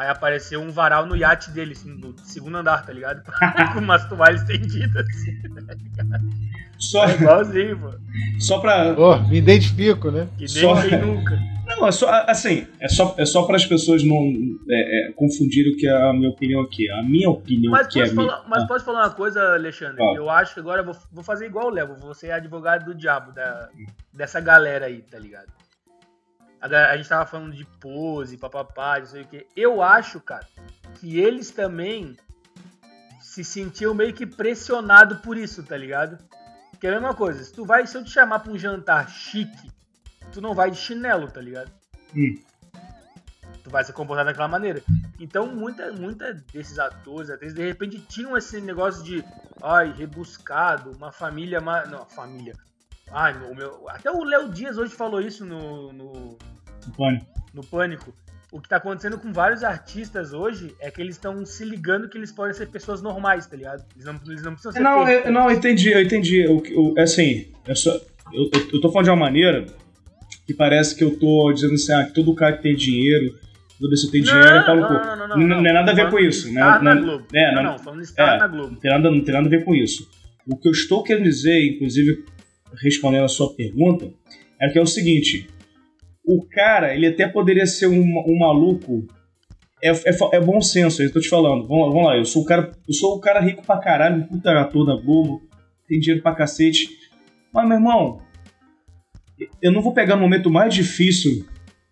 Aí 0.00 0.08
apareceu 0.08 0.62
um 0.62 0.70
varal 0.70 1.04
no 1.04 1.14
iate 1.14 1.50
dele, 1.50 1.72
assim, 1.72 1.90
no 1.90 2.18
segundo 2.20 2.56
andar, 2.56 2.86
tá 2.86 2.90
ligado? 2.90 3.22
Com 3.74 3.80
umas 3.80 4.08
toalhas 4.08 4.40
estendidas, 4.40 5.06
assim, 5.06 5.42
tá 5.42 5.74
ligado? 5.74 6.24
Só... 6.78 7.04
É 7.04 7.14
igualzinho, 7.16 7.78
pô. 7.78 7.90
Só 8.38 8.58
pra. 8.60 8.94
Pô, 8.94 9.18
me 9.18 9.36
identifico, 9.36 10.10
né? 10.10 10.26
Que 10.38 10.46
nem 10.46 10.48
só... 10.48 10.74
nunca. 11.04 11.38
Não, 11.66 11.86
é 11.86 11.92
só, 11.92 12.10
assim, 12.26 12.66
é 12.80 12.88
só, 12.88 13.14
é 13.18 13.26
só 13.26 13.42
para 13.42 13.56
as 13.56 13.66
pessoas 13.66 14.02
não 14.02 14.32
é, 14.70 15.10
é, 15.10 15.12
confundirem 15.12 15.74
o 15.74 15.76
que 15.76 15.86
é 15.86 15.92
a 15.92 16.14
minha 16.14 16.30
opinião 16.30 16.62
aqui. 16.62 16.90
A 16.90 17.02
minha 17.02 17.28
opinião 17.28 17.70
mas 17.70 17.86
que 17.86 18.00
é 18.00 18.06
falar, 18.06 18.38
minha... 18.38 18.48
Mas 18.48 18.62
ah. 18.62 18.66
pode 18.66 18.84
falar 18.84 19.00
uma 19.00 19.10
coisa, 19.10 19.52
Alexandre? 19.52 20.02
Ah. 20.02 20.14
Eu 20.16 20.30
acho 20.30 20.54
que 20.54 20.60
agora 20.60 20.80
eu 20.80 20.86
vou, 20.86 20.96
vou 21.12 21.22
fazer 21.22 21.44
igual 21.44 21.66
o 21.66 21.70
Léo, 21.70 21.94
vou 22.00 22.14
ser 22.14 22.30
advogado 22.30 22.86
do 22.86 22.94
diabo 22.94 23.32
da, 23.32 23.68
dessa 24.14 24.40
galera 24.40 24.86
aí, 24.86 25.02
tá 25.02 25.18
ligado? 25.18 25.59
A, 26.60 26.96
gente 26.96 27.08
tava 27.08 27.24
falando 27.24 27.54
de 27.54 27.64
pose, 27.64 28.36
papapá, 28.36 28.98
não 28.98 29.06
sei 29.06 29.22
o 29.22 29.26
que. 29.26 29.46
Eu 29.56 29.82
acho, 29.82 30.20
cara, 30.20 30.46
que 30.96 31.18
eles 31.18 31.50
também 31.50 32.16
se 33.20 33.42
sentiam 33.42 33.94
meio 33.94 34.12
que 34.12 34.26
pressionado 34.26 35.16
por 35.18 35.38
isso, 35.38 35.62
tá 35.62 35.76
ligado? 35.76 36.18
Que 36.78 36.86
é 36.86 36.90
a 36.90 36.94
mesma 36.94 37.14
coisa, 37.14 37.42
se 37.42 37.52
tu 37.52 37.64
vai, 37.64 37.86
se 37.86 37.96
eu 37.96 38.04
te 38.04 38.10
chamar 38.10 38.40
pra 38.40 38.52
um 38.52 38.58
jantar 38.58 39.08
chique, 39.08 39.70
tu 40.32 40.40
não 40.40 40.54
vai 40.54 40.70
de 40.70 40.76
chinelo, 40.76 41.30
tá 41.30 41.40
ligado? 41.40 41.70
Hum. 42.14 42.38
Tu 43.62 43.70
vai 43.70 43.84
se 43.84 43.92
comportar 43.92 44.24
daquela 44.24 44.48
maneira. 44.48 44.82
Então, 45.18 45.46
muita, 45.46 45.92
muita 45.92 46.34
desses 46.52 46.78
atores, 46.78 47.30
atrizes, 47.30 47.54
de 47.54 47.66
repente 47.66 48.00
tinham 48.00 48.36
esse 48.36 48.60
negócio 48.60 49.02
de, 49.02 49.24
ai, 49.62 49.92
rebuscado, 49.92 50.92
uma 50.92 51.12
família, 51.12 51.60
ma... 51.60 51.84
não, 51.86 52.04
família. 52.06 52.54
Ai, 53.12 53.34
o 53.50 53.54
meu, 53.54 53.88
até 53.88 54.10
o 54.10 54.22
Léo 54.24 54.48
Dias 54.50 54.78
hoje 54.78 54.92
falou 54.94 55.20
isso 55.20 55.44
no, 55.44 55.92
no, 55.92 56.38
No 56.86 56.92
pânico. 56.96 57.26
no 57.54 57.64
Pânico. 57.64 58.14
O 58.52 58.60
que 58.60 58.68
tá 58.68 58.76
acontecendo 58.76 59.16
com 59.18 59.32
vários 59.32 59.62
artistas 59.62 60.32
hoje 60.32 60.74
é 60.80 60.90
que 60.90 61.00
eles 61.00 61.14
estão 61.14 61.44
se 61.46 61.64
ligando 61.64 62.08
que 62.08 62.18
eles 62.18 62.32
podem 62.32 62.52
ser 62.52 62.66
pessoas 62.68 63.00
normais, 63.00 63.46
tá 63.46 63.56
ligado? 63.56 63.84
Eles 63.94 64.04
não, 64.04 64.20
eles 64.26 64.42
não 64.42 64.52
precisam 64.52 64.72
ser 64.72 64.80
Não, 64.80 65.08
eu, 65.08 65.30
não, 65.32 65.48
eu 65.48 65.56
entendi, 65.56 65.90
eu 65.92 66.02
entendi. 66.02 66.46
O, 66.48 66.60
que- 66.60 66.74
o, 66.74 66.94
é 66.98 67.02
assim, 67.02 67.52
eu, 67.66 67.76
só, 67.76 67.90
eu, 68.32 68.50
eu, 68.52 68.68
eu 68.72 68.80
tô 68.80 68.90
falando 68.90 69.04
de 69.04 69.10
uma 69.10 69.16
maneira 69.16 69.66
que 70.46 70.52
parece 70.52 70.96
que 70.96 71.04
eu 71.04 71.16
tô 71.16 71.52
dizendo 71.52 71.74
assim, 71.74 71.92
ah, 71.92 72.10
todo 72.12 72.34
cara 72.34 72.56
que 72.56 72.62
tem 72.64 72.74
dinheiro, 72.74 73.38
todo 73.78 73.92
esse 73.92 74.10
tem 74.10 74.20
dinheiro 74.20 74.48
é 74.48 74.64
Paulo 74.66 74.80
não, 74.80 74.88
não, 74.90 74.98
não, 74.98 75.16
não, 75.16 75.28
Não, 75.36 75.46
não. 75.46 75.62
não 75.62 75.70
é 75.70 75.72
nada 75.72 75.92
a 75.92 75.94
ver 75.94 76.10
com 76.10 76.18
isso. 76.18 76.46
Né? 76.52 76.60
estar 76.60 76.82
na 76.82 76.94
Não- 76.96 77.02
Globo. 77.02 77.26
é, 77.32 77.54
não, 77.54 77.62
não- 77.62 77.70
não, 77.72 77.78
falando 77.78 78.02
estar 78.02 78.34
é. 78.34 78.38
na 78.38 78.48
Globo. 78.48 78.78
Não 78.82 79.00
não 79.12 79.22
tem 79.24 79.32
nada 79.34 79.46
a 79.46 79.50
ver 79.50 79.64
com 79.64 79.74
isso. 79.76 80.08
O 80.44 80.56
que 80.56 80.66
eu 80.66 80.72
estou 80.72 81.04
querendo 81.04 81.22
dizer, 81.24 81.64
inclusive 81.72 82.24
respondendo 82.82 83.24
a 83.24 83.28
sua 83.28 83.54
pergunta, 83.54 84.12
é 84.60 84.68
que 84.68 84.78
é 84.78 84.82
o 84.82 84.86
seguinte: 84.86 85.48
o 86.24 86.46
cara, 86.46 86.94
ele 86.94 87.06
até 87.06 87.26
poderia 87.26 87.66
ser 87.66 87.86
um, 87.86 88.24
um 88.26 88.38
maluco. 88.38 89.06
É, 89.82 89.90
é, 89.90 90.16
é 90.32 90.40
bom 90.40 90.60
senso, 90.60 91.02
eu 91.02 91.12
tô 91.12 91.20
te 91.20 91.28
falando. 91.28 91.66
Vamos, 91.66 91.86
lá, 91.86 91.92
vamos 91.92 92.06
lá, 92.06 92.16
eu 92.16 92.24
sou 92.24 92.42
o 92.42 92.44
cara, 92.44 92.70
eu 92.86 92.94
sou 92.94 93.16
o 93.16 93.20
cara 93.20 93.40
rico 93.40 93.64
pra 93.64 93.78
caralho, 93.78 94.26
puta 94.26 94.52
ator 94.60 94.84
da 94.84 94.94
Globo, 94.94 95.42
tem 95.88 95.98
dinheiro 95.98 96.22
pra 96.22 96.34
cacete. 96.34 96.88
Mas, 97.52 97.66
meu 97.66 97.78
irmão, 97.78 98.20
eu 99.62 99.72
não 99.72 99.80
vou 99.80 99.94
pegar 99.94 100.16
no 100.16 100.22
momento 100.22 100.50
mais 100.50 100.74
difícil 100.74 101.46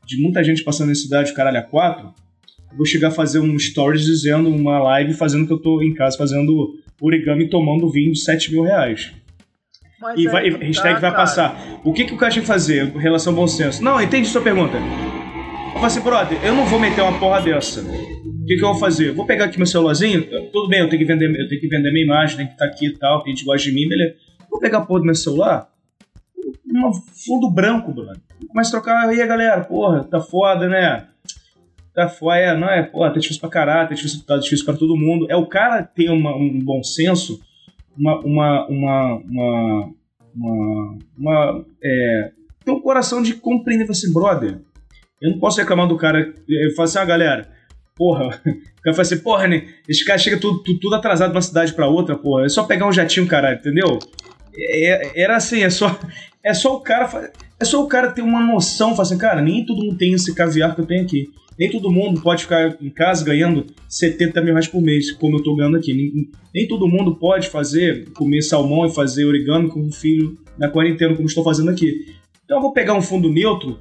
de 0.06 0.20
muita 0.20 0.42
gente 0.44 0.62
passando 0.62 0.88
necessidade, 0.88 1.34
caralho, 1.34 1.58
a 1.58 1.62
quatro, 1.62 2.12
vou 2.76 2.86
chegar 2.86 3.08
a 3.08 3.10
fazer 3.12 3.40
um 3.40 3.58
stories 3.58 4.04
dizendo 4.04 4.48
uma 4.48 4.78
live 4.78 5.14
fazendo 5.14 5.46
que 5.46 5.52
eu 5.52 5.58
tô 5.58 5.82
em 5.82 5.94
casa 5.94 6.16
fazendo 6.16 6.74
origami 7.00 7.48
tomando 7.48 7.90
vinho 7.90 8.12
de 8.12 8.20
7 8.20 8.52
mil 8.52 8.62
reais. 8.62 9.12
Mas 10.00 10.18
E 10.20 10.28
vai, 10.28 10.48
hashtag 10.48 10.94
tá, 10.94 11.00
vai 11.00 11.10
cara. 11.10 11.14
passar. 11.14 11.80
O 11.84 11.92
que, 11.92 12.04
que 12.04 12.14
o 12.14 12.16
cara 12.16 12.30
tinha 12.32 12.42
que 12.42 12.46
fazer 12.48 12.94
em 12.94 12.98
relação 12.98 13.32
ao 13.32 13.36
bom 13.38 13.46
senso? 13.46 13.82
Não, 13.82 14.00
entendi 14.00 14.28
sua 14.28 14.40
pergunta. 14.42 14.76
Eu 14.76 15.72
falei 15.72 15.86
assim, 15.86 16.00
brother, 16.00 16.38
eu 16.44 16.54
não 16.54 16.64
vou 16.64 16.78
meter 16.78 17.02
uma 17.02 17.18
porra 17.18 17.40
dessa. 17.42 17.80
O 17.80 18.44
que, 18.46 18.56
que 18.56 18.64
eu 18.64 18.68
vou 18.70 18.78
fazer? 18.78 19.12
Vou 19.12 19.26
pegar 19.26 19.46
aqui 19.46 19.56
meu 19.58 19.66
celularzinho, 19.66 20.24
tudo 20.52 20.68
bem, 20.68 20.80
eu 20.80 20.88
tenho 20.88 21.00
que 21.00 21.06
vender, 21.06 21.28
eu 21.28 21.48
tenho 21.48 21.60
que 21.60 21.68
vender 21.68 21.90
minha 21.92 22.04
imagem, 22.04 22.36
tem 22.38 22.46
que 22.46 22.52
estar 22.52 22.64
aqui 22.64 22.86
e 22.86 22.96
tal, 22.98 23.22
que 23.22 23.30
a 23.30 23.32
gente 23.34 23.44
gosta 23.44 23.68
de 23.68 23.74
mim, 23.74 23.88
beleza. 23.88 24.14
Vou 24.50 24.58
pegar 24.60 24.78
a 24.78 24.80
porra 24.86 25.00
do 25.00 25.06
meu 25.06 25.14
celular, 25.14 25.68
um 26.66 26.92
fundo 27.26 27.50
branco, 27.50 27.92
brother. 27.92 28.16
Começa 28.48 28.70
a 28.76 28.80
trocar, 28.80 29.14
e 29.14 29.20
aí 29.20 29.26
galera, 29.28 29.62
porra, 29.64 30.04
tá 30.04 30.20
foda, 30.20 30.68
né? 30.68 31.06
Tá 31.94 32.08
foda, 32.08 32.36
é, 32.36 32.56
não 32.56 32.68
é, 32.68 32.82
porra, 32.82 33.10
tá 33.10 33.18
difícil 33.18 33.40
pra 33.40 33.50
caralho, 33.50 33.88
tá 33.88 33.94
difícil, 33.94 34.22
tá 34.24 34.36
difícil 34.38 34.64
pra 34.64 34.74
todo 34.74 34.96
mundo. 34.96 35.26
É 35.28 35.36
o 35.36 35.46
cara 35.46 35.82
ter 35.82 36.08
uma- 36.10 36.34
um 36.34 36.58
bom 36.62 36.82
senso, 36.82 37.38
uma, 37.98 38.20
uma, 38.20 38.66
uma, 38.68 39.16
uma, 39.16 39.90
uma, 40.34 40.98
uma 41.18 41.64
é, 41.82 42.30
ter 42.64 42.70
um 42.70 42.80
coração 42.80 43.22
de 43.22 43.34
compreender, 43.34 43.90
assim, 43.90 44.12
brother, 44.12 44.60
eu 45.20 45.32
não 45.32 45.38
posso 45.38 45.58
reclamar 45.58 45.88
do 45.88 45.96
cara, 45.96 46.32
eu 46.48 46.74
falo 46.74 46.84
assim, 46.84 46.98
ah, 46.98 47.04
galera, 47.04 47.48
porra, 47.96 48.26
o 48.46 48.82
cara 48.82 48.94
fala 48.94 49.02
assim, 49.02 49.18
porra, 49.18 49.48
né, 49.48 49.66
esse 49.88 50.04
cara 50.04 50.18
chega 50.18 50.38
tudo, 50.38 50.62
tudo, 50.62 50.78
tudo 50.78 50.94
atrasado 50.94 51.30
de 51.30 51.36
uma 51.36 51.42
cidade 51.42 51.72
pra 51.72 51.88
outra, 51.88 52.16
porra, 52.16 52.44
é 52.44 52.48
só 52.48 52.64
pegar 52.64 52.86
um 52.86 52.92
jatinho, 52.92 53.26
caralho, 53.26 53.58
entendeu? 53.58 53.98
É- 54.56 55.22
era 55.22 55.36
assim, 55.36 55.62
é 55.62 55.70
só, 55.70 55.98
é 56.42 56.54
só 56.54 56.76
o 56.76 56.80
cara, 56.80 57.32
é 57.58 57.64
só 57.64 57.82
o 57.82 57.88
cara 57.88 58.12
ter 58.12 58.22
uma 58.22 58.40
noção, 58.40 58.90
falar 58.90 59.02
assim, 59.02 59.18
cara, 59.18 59.42
nem 59.42 59.66
todo 59.66 59.84
mundo 59.84 59.98
tem 59.98 60.12
esse 60.12 60.34
caviar 60.34 60.74
que 60.74 60.80
eu 60.80 60.86
tenho 60.86 61.02
aqui. 61.02 61.26
Nem 61.58 61.70
todo 61.70 61.90
mundo 61.90 62.20
pode 62.20 62.42
ficar 62.42 62.76
em 62.80 62.90
casa 62.90 63.24
ganhando 63.24 63.66
70 63.88 64.40
mil 64.42 64.52
reais 64.52 64.68
por 64.68 64.80
mês, 64.80 65.10
como 65.12 65.38
eu 65.38 65.42
tô 65.42 65.56
ganhando 65.56 65.76
aqui. 65.76 65.92
Nem, 65.92 66.30
nem 66.54 66.68
todo 66.68 66.86
mundo 66.86 67.16
pode 67.16 67.48
fazer, 67.48 68.08
comer 68.10 68.42
salmão 68.42 68.86
e 68.86 68.94
fazer 68.94 69.24
origami 69.24 69.68
com 69.68 69.80
um 69.80 69.90
filho 69.90 70.38
na 70.56 70.68
quarentena, 70.68 71.14
como 71.14 71.26
estou 71.26 71.42
fazendo 71.42 71.70
aqui. 71.70 72.14
Então 72.44 72.58
eu 72.58 72.62
vou 72.62 72.72
pegar 72.72 72.94
um 72.94 73.02
fundo 73.02 73.28
neutro 73.28 73.78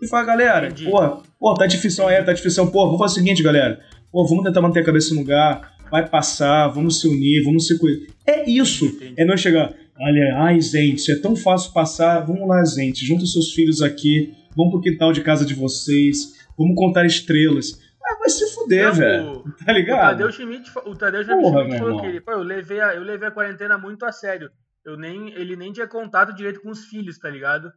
e 0.00 0.06
falar, 0.06 0.24
galera, 0.24 0.68
Entendi. 0.68 0.88
porra, 0.88 1.18
porra, 1.38 1.56
tá 1.58 1.66
difícil, 1.66 2.08
é, 2.08 2.22
tá 2.22 2.32
difícil. 2.32 2.66
Pô, 2.68 2.84
vamos 2.86 2.98
fazer 2.98 3.12
o 3.12 3.14
seguinte, 3.16 3.42
galera. 3.42 3.80
Pô, 4.12 4.24
vamos 4.24 4.44
tentar 4.44 4.60
manter 4.60 4.80
a 4.80 4.84
cabeça 4.84 5.12
no 5.12 5.20
lugar, 5.20 5.76
vai 5.90 6.08
passar, 6.08 6.68
vamos 6.68 7.00
se 7.00 7.08
unir, 7.08 7.42
vamos 7.42 7.66
se 7.66 7.78
cuidar. 7.78 8.06
É 8.26 8.48
isso. 8.48 8.86
Entendi. 8.86 9.14
É 9.16 9.24
não 9.24 9.36
chegar, 9.36 9.74
olha, 9.98 10.36
ai, 10.38 10.60
gente, 10.60 11.10
é 11.10 11.16
tão 11.16 11.34
fácil 11.34 11.72
passar. 11.72 12.20
Vamos 12.20 12.46
lá, 12.46 12.64
gente, 12.64 13.04
junta 13.04 13.26
seus 13.26 13.52
filhos 13.52 13.82
aqui, 13.82 14.32
vamos 14.56 14.72
pro 14.72 14.80
quintal 14.80 15.12
de 15.12 15.22
casa 15.22 15.44
de 15.44 15.54
vocês, 15.54 16.35
vamos 16.58 16.74
contar 16.76 17.04
estrelas. 17.06 17.80
Ah, 18.04 18.18
vai 18.20 18.28
se 18.28 18.54
fuder, 18.54 18.92
velho. 18.94 19.32
o- 19.38 19.52
Tá 19.64 19.72
O 19.72 19.74
ligado? 19.74 20.00
Tadeu 20.10 20.30
Schmidt, 20.32 20.70
o 20.84 20.94
Tadeu 20.94 21.24
Schmidt 21.24 21.40
Porra, 21.42 21.60
Schmidt 21.64 21.78
falou 21.78 22.00
que 22.00 22.06
ele, 22.06 22.20
pô, 22.20 22.32
eu 22.32 22.42
levei, 22.42 22.80
a, 22.80 22.94
eu 22.94 23.02
levei 23.02 23.28
a 23.28 23.32
quarentena 23.32 23.76
muito 23.78 24.04
a 24.04 24.12
sério. 24.12 24.50
Eu 24.84 24.96
nem, 24.96 25.30
ele 25.32 25.56
nem 25.56 25.72
tinha 25.72 25.88
contato 25.88 26.32
direito 26.32 26.60
com 26.60 26.70
os 26.70 26.84
filhos, 26.84 27.18
tá 27.18 27.28
ligado? 27.28 27.72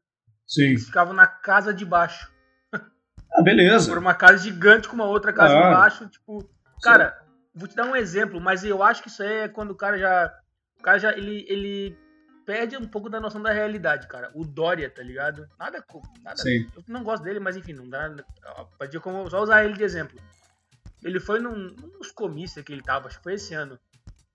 Sim. 0.47 0.65
Eles 0.69 0.85
ficavam 0.85 1.13
na 1.13 1.25
casa 1.27 1.73
de 1.73 1.83
baixo. 1.85 2.29
Ah, 3.31 3.43
beleza. 3.43 3.87
Por 3.89 3.99
uma 3.99 4.13
casa 4.15 4.39
gigante 4.43 4.87
com 4.89 4.95
uma 4.95 5.05
outra 5.05 5.31
casa 5.31 5.53
Ah. 5.55 5.69
embaixo, 5.69 6.07
tipo. 6.07 6.49
Cara, 6.81 7.15
vou 7.53 7.67
te 7.67 7.75
dar 7.75 7.85
um 7.85 7.95
exemplo, 7.95 8.41
mas 8.41 8.63
eu 8.63 8.81
acho 8.81 9.03
que 9.03 9.07
isso 9.09 9.21
aí 9.21 9.41
é 9.43 9.47
quando 9.47 9.69
o 9.71 9.75
cara 9.75 9.97
já. 9.99 10.33
O 10.79 10.81
cara 10.83 10.97
já. 10.97 11.11
Ele, 11.15 11.45
ele 11.47 11.95
perde 12.49 12.75
um 12.75 12.87
pouco 12.87 13.11
da 13.11 13.19
noção 13.19 13.39
da 13.39 13.51
realidade, 13.51 14.07
cara. 14.07 14.31
O 14.33 14.43
Dória, 14.43 14.89
tá 14.89 15.03
ligado? 15.03 15.47
Nada. 15.59 15.85
nada 16.23 16.41
Sim. 16.41 16.67
eu 16.75 16.83
não 16.87 17.03
gosto 17.03 17.21
dele, 17.21 17.39
mas 17.39 17.55
enfim, 17.55 17.73
não 17.73 17.87
dá. 17.87 18.11
Podia 18.75 18.99
só 19.29 19.43
usar 19.43 19.63
ele 19.63 19.75
de 19.75 19.83
exemplo. 19.83 20.19
Ele 21.03 21.19
foi 21.19 21.39
num, 21.39 21.75
dos 21.99 22.11
comícios 22.11 22.65
que 22.65 22.73
ele 22.73 22.81
tava, 22.81 23.07
acho 23.07 23.17
que 23.17 23.23
foi 23.23 23.35
esse 23.35 23.53
ano. 23.53 23.77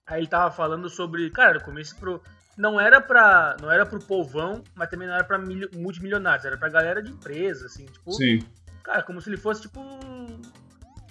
Aí 0.07 0.21
ele 0.21 0.29
tava 0.29 0.55
falando 0.55 0.89
sobre, 0.89 1.29
cara, 1.31 1.59
o 1.59 1.65
comício 1.65 1.97
pro 1.97 2.23
não 2.57 2.81
era 2.81 3.01
para 3.01 3.57
não 3.61 3.69
era 3.69 3.85
pro 3.85 3.99
povão, 3.99 4.63
mas 4.77 4.89
também 4.89 5.09
não 5.09 5.15
era 5.15 5.25
para 5.25 5.41
multimilionários, 5.75 6.47
era 6.47 6.57
pra 6.57 6.69
galera 6.69 7.03
de 7.03 7.11
empresa, 7.11 7.67
assim, 7.67 7.85
tipo, 7.87 8.13
Sim. 8.13 8.39
cara, 8.85 9.03
como 9.03 9.21
se 9.21 9.29
ele 9.29 9.37
fosse 9.37 9.63
tipo 9.63 9.81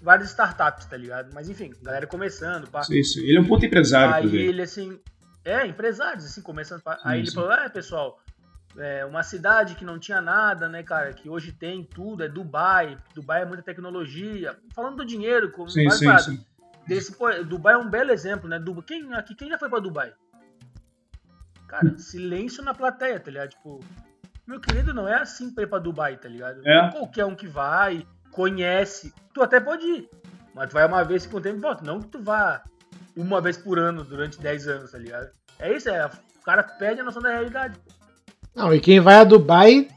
várias 0.02 0.30
startups, 0.30 0.86
tá 0.86 0.96
ligado? 0.96 1.34
Mas 1.34 1.50
enfim, 1.50 1.74
galera 1.82 2.08
começando, 2.08 2.70
pá. 2.70 2.82
Sim. 2.84 3.02
Ele 3.18 3.38
é 3.38 3.42
um 3.42 3.46
puto 3.46 3.66
empresário, 3.66 4.14
Aí 4.16 4.38
ele 4.38 4.62
assim, 4.62 4.98
é, 5.46 5.66
empresários 5.66 6.26
assim 6.26 6.42
começando, 6.42 6.82
aí 7.04 7.20
ele 7.20 7.32
falou: 7.32 7.52
"É, 7.52 7.68
pessoal, 7.70 8.20
é 8.78 9.06
uma 9.06 9.24
cidade 9.24 9.76
que 9.76 9.86
não 9.86 10.00
tinha 10.00 10.22
nada, 10.22 10.68
né, 10.68 10.82
cara, 10.84 11.14
que 11.14 11.30
hoje 11.30 11.52
tem 11.52 11.84
tudo, 11.84 12.24
é 12.24 12.28
Dubai. 12.28 12.98
Dubai 13.14 13.44
é 13.44 13.46
muita 13.46 13.64
tecnologia. 13.64 14.58
Falando 14.74 14.98
do 14.98 15.06
dinheiro, 15.06 15.52
como 15.52 15.70
Sim, 15.70 15.90
sim, 15.92 16.18
sim. 16.18 16.46
Desse, 16.88 17.16
pô, 17.16 17.32
Dubai 17.44 17.76
é 17.76 17.78
um 17.78 17.90
belo 17.90 18.12
exemplo, 18.12 18.50
né? 18.50 18.60
Dubai, 18.60 18.84
quem 18.86 19.14
aqui 19.14 19.36
quem 19.36 19.50
já 19.50 19.58
foi 19.58 19.70
pra 19.70 19.80
Dubai? 19.80 20.14
Cara, 21.68 21.98
silêncio 21.98 22.64
na 22.64 22.74
plateia, 22.74 23.20
tá 23.20 23.32
ligado? 23.32 23.50
Tipo, 23.50 23.80
meu 24.46 24.60
querido, 24.60 24.94
não 24.94 25.08
é 25.08 25.16
assim 25.16 25.54
pra 25.54 25.64
ir 25.64 25.68
pra 25.68 25.80
Dubai, 25.80 26.18
tá 26.18 26.28
ligado? 26.28 26.62
É. 26.66 26.82
Não 26.82 26.92
Qualquer 26.92 27.26
um 27.26 27.36
que 27.36 27.48
vai, 27.48 28.06
conhece, 28.32 29.14
tu 29.34 29.42
até 29.42 29.60
pode 29.60 29.86
ir, 29.86 30.10
mas 30.54 30.70
tu 30.70 30.74
vai 30.74 30.86
uma 30.86 31.04
vez 31.04 31.26
com 31.26 31.38
o 31.38 31.42
tempo 31.42 31.58
e 31.58 31.62
volta. 31.62 31.84
Não 31.84 32.02
que 32.02 32.08
tu 32.08 32.22
vá 32.22 32.64
uma 33.16 33.42
vez 33.42 33.58
por 33.58 33.80
ano 33.80 34.04
durante 34.04 34.40
10 34.40 34.68
anos, 34.68 34.92
tá 34.92 34.98
ligado? 34.98 35.30
É 35.60 35.76
isso, 35.76 35.90
é, 35.90 36.06
o 36.06 36.44
cara 36.44 36.64
perde 36.64 37.02
a 37.02 37.04
noção 37.04 37.22
da 37.22 37.30
realidade. 37.30 37.76
Não, 38.56 38.74
e 38.74 38.80
quem 38.80 39.00
vai 39.00 39.16
a 39.16 39.24
Dubai 39.24 39.88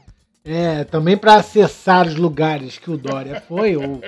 é 0.43 0.83
também 0.85 1.17
para 1.17 1.35
acessar 1.35 2.07
os 2.07 2.15
lugares 2.15 2.77
que 2.77 2.89
o 2.89 2.97
Dória 2.97 3.41
foi, 3.47 3.75
ou. 3.75 4.01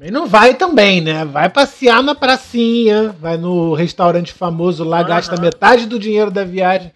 Ele 0.00 0.10
não 0.10 0.26
vai 0.26 0.54
também, 0.54 1.02
né? 1.02 1.26
Vai 1.26 1.50
passear 1.50 2.02
na 2.02 2.14
pracinha, 2.14 3.10
vai 3.20 3.36
no 3.36 3.74
restaurante 3.74 4.32
famoso 4.32 4.82
lá, 4.82 5.00
Aham. 5.00 5.08
gasta 5.08 5.38
metade 5.38 5.84
do 5.86 5.98
dinheiro 5.98 6.30
da 6.30 6.42
viagem. 6.42 6.90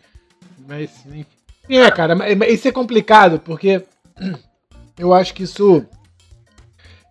Mas, 0.66 0.91
enfim. 1.05 1.26
É, 1.68 1.91
cara, 1.91 2.16
isso 2.49 2.66
é 2.66 2.72
complicado, 2.72 3.39
porque 3.39 3.85
eu 4.99 5.12
acho 5.12 5.35
que 5.35 5.43
isso. 5.43 5.85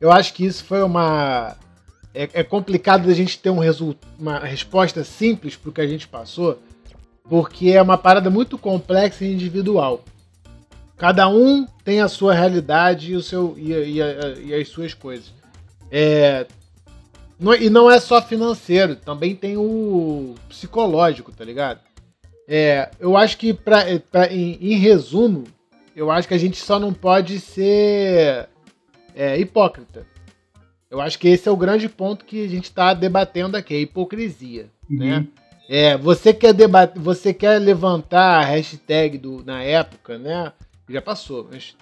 Eu 0.01 0.11
acho 0.11 0.34
que 0.34 0.43
isso 0.43 0.65
foi 0.65 0.82
uma. 0.82 1.55
É, 2.14 2.30
é 2.34 2.43
complicado 2.43 3.07
da 3.07 3.14
gente 3.14 3.39
ter 3.39 3.49
um 3.49 3.59
uma 4.20 4.39
resposta 4.39 5.03
simples 5.03 5.55
pro 5.55 5.72
que 5.72 5.82
a 5.82 5.88
gente 5.88 6.07
passou, 6.07 6.59
porque 7.28 7.70
é 7.72 7.82
uma 7.82 7.97
parada 7.97 8.30
muito 8.30 8.57
complexa 8.57 9.26
e 9.26 9.34
individual. 9.34 10.03
Cada 10.95 11.28
um 11.28 11.66
tem 11.84 12.01
a 12.01 12.07
sua 12.07 12.34
realidade 12.34 13.11
e, 13.11 13.16
o 13.16 13.22
seu, 13.22 13.55
e, 13.57 13.72
e- 13.74 14.45
e 14.45 14.53
as 14.53 14.68
suas 14.70 14.93
coisas. 14.93 15.34
É, 15.91 16.45
não- 17.39 17.55
e 17.55 17.70
não 17.70 17.89
é 17.89 17.99
só 17.99 18.22
financeiro, 18.22 18.95
também 18.95 19.36
tem 19.36 19.57
o 19.57 20.36
psicológico, 20.47 21.32
tá 21.32 21.43
ligado? 21.43 21.80
É, 22.47 22.89
eu 22.99 23.18
acho 23.18 23.38
que, 23.38 23.53
pra, 23.53 23.86
pra- 24.11 24.32
em, 24.32 24.57
em 24.61 24.76
resumo, 24.78 25.45
eu 25.95 26.11
acho 26.11 26.28
que 26.28 26.34
a 26.34 26.38
gente 26.38 26.57
só 26.57 26.78
não 26.80 26.93
pode 26.93 27.39
ser 27.39 28.47
é, 29.16 29.38
hipócrita. 29.39 30.05
Eu 30.94 31.02
acho 31.02 31.18
que 31.18 31.28
esse 31.28 31.50
é 31.50 31.52
o 31.52 31.58
grande 31.58 31.89
ponto 31.89 32.24
que 32.24 32.46
a 32.46 32.48
gente 32.48 32.66
está 32.66 32.94
debatendo 32.94 33.58
aqui, 33.58 33.74
a 33.74 33.80
hipocrisia. 33.80 34.68
Uhum. 34.88 35.00
Né? 35.00 35.28
É, 35.68 35.98
você 35.98 36.32
quer 36.32 36.54
debater, 36.54 37.02
você 37.02 37.34
quer 37.34 37.58
levantar 37.58 38.38
a 38.38 38.46
hashtag 38.46 39.18
do, 39.18 39.44
na 39.44 39.64
época, 39.64 40.20
né? 40.20 40.54
Já 40.88 41.02
passou, 41.02 41.50
mas 41.52 41.76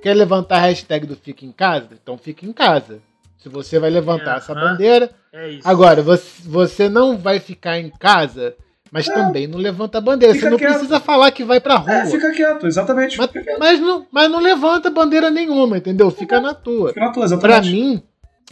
quer 0.00 0.14
levantar 0.14 0.58
a 0.58 0.60
hashtag 0.60 1.08
do 1.08 1.16
Fica 1.16 1.44
em 1.44 1.50
Casa? 1.50 1.88
Então 2.00 2.16
fica 2.16 2.46
em 2.46 2.52
casa. 2.52 3.00
Se 3.36 3.48
você 3.48 3.80
vai 3.80 3.90
levantar 3.90 4.34
é, 4.34 4.36
essa 4.36 4.54
bandeira. 4.54 5.10
É 5.32 5.58
agora, 5.64 6.00
você, 6.00 6.42
você 6.44 6.88
não 6.88 7.18
vai 7.18 7.40
ficar 7.40 7.80
em 7.80 7.90
casa, 7.90 8.54
mas 8.92 9.08
é. 9.08 9.12
também 9.12 9.48
não 9.48 9.58
levanta 9.58 9.98
a 9.98 10.00
bandeira. 10.00 10.34
Fica 10.34 10.46
você 10.46 10.50
não 10.50 10.58
quieto. 10.58 10.70
precisa 10.70 11.00
falar 11.00 11.32
que 11.32 11.42
vai 11.42 11.60
pra 11.60 11.78
rua. 11.78 11.92
É, 11.92 12.06
fica 12.06 12.30
quieto, 12.30 12.64
exatamente. 12.68 13.18
Mas, 13.18 13.28
quieto. 13.28 13.58
mas, 13.58 13.80
não, 13.80 14.06
mas 14.12 14.30
não 14.30 14.38
levanta 14.38 14.88
bandeira 14.88 15.30
nenhuma, 15.30 15.78
entendeu? 15.78 16.12
Fica 16.12 16.40
na 16.40 16.54
tua. 16.54 16.90
Fica 16.90 17.00
na 17.00 17.10
tua, 17.10 17.24
exatamente. 17.24 17.60
Pra 17.60 17.68
mim, 17.68 18.02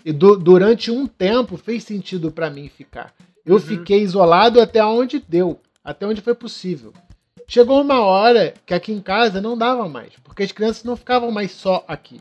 durante 0.04 0.90
um 0.90 1.06
tempo, 1.06 1.56
fez 1.56 1.84
sentido 1.84 2.30
para 2.30 2.50
mim 2.50 2.68
ficar. 2.68 3.14
Eu 3.44 3.54
uhum. 3.54 3.60
fiquei 3.60 4.00
isolado 4.02 4.60
até 4.60 4.84
onde 4.84 5.18
deu, 5.26 5.58
até 5.84 6.06
onde 6.06 6.20
foi 6.20 6.34
possível. 6.34 6.92
Chegou 7.46 7.80
uma 7.80 8.00
hora 8.00 8.54
que 8.64 8.72
aqui 8.72 8.92
em 8.92 9.00
casa 9.00 9.40
não 9.40 9.58
dava 9.58 9.88
mais, 9.88 10.12
porque 10.22 10.44
as 10.44 10.52
crianças 10.52 10.84
não 10.84 10.96
ficavam 10.96 11.30
mais 11.32 11.50
só 11.50 11.84
aqui. 11.88 12.20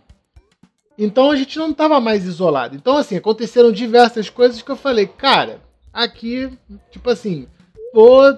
Então 0.97 1.31
a 1.31 1.35
gente 1.35 1.57
não 1.57 1.69
estava 1.69 1.99
mais 2.01 2.25
isolado. 2.25 2.75
Então, 2.75 2.97
assim, 2.97 3.15
aconteceram 3.15 3.71
diversas 3.71 4.29
coisas 4.29 4.61
que 4.61 4.69
eu 4.69 4.75
falei, 4.75 5.07
cara, 5.07 5.61
aqui, 5.93 6.51
tipo 6.91 7.09
assim, 7.09 7.47
vou, 7.93 8.37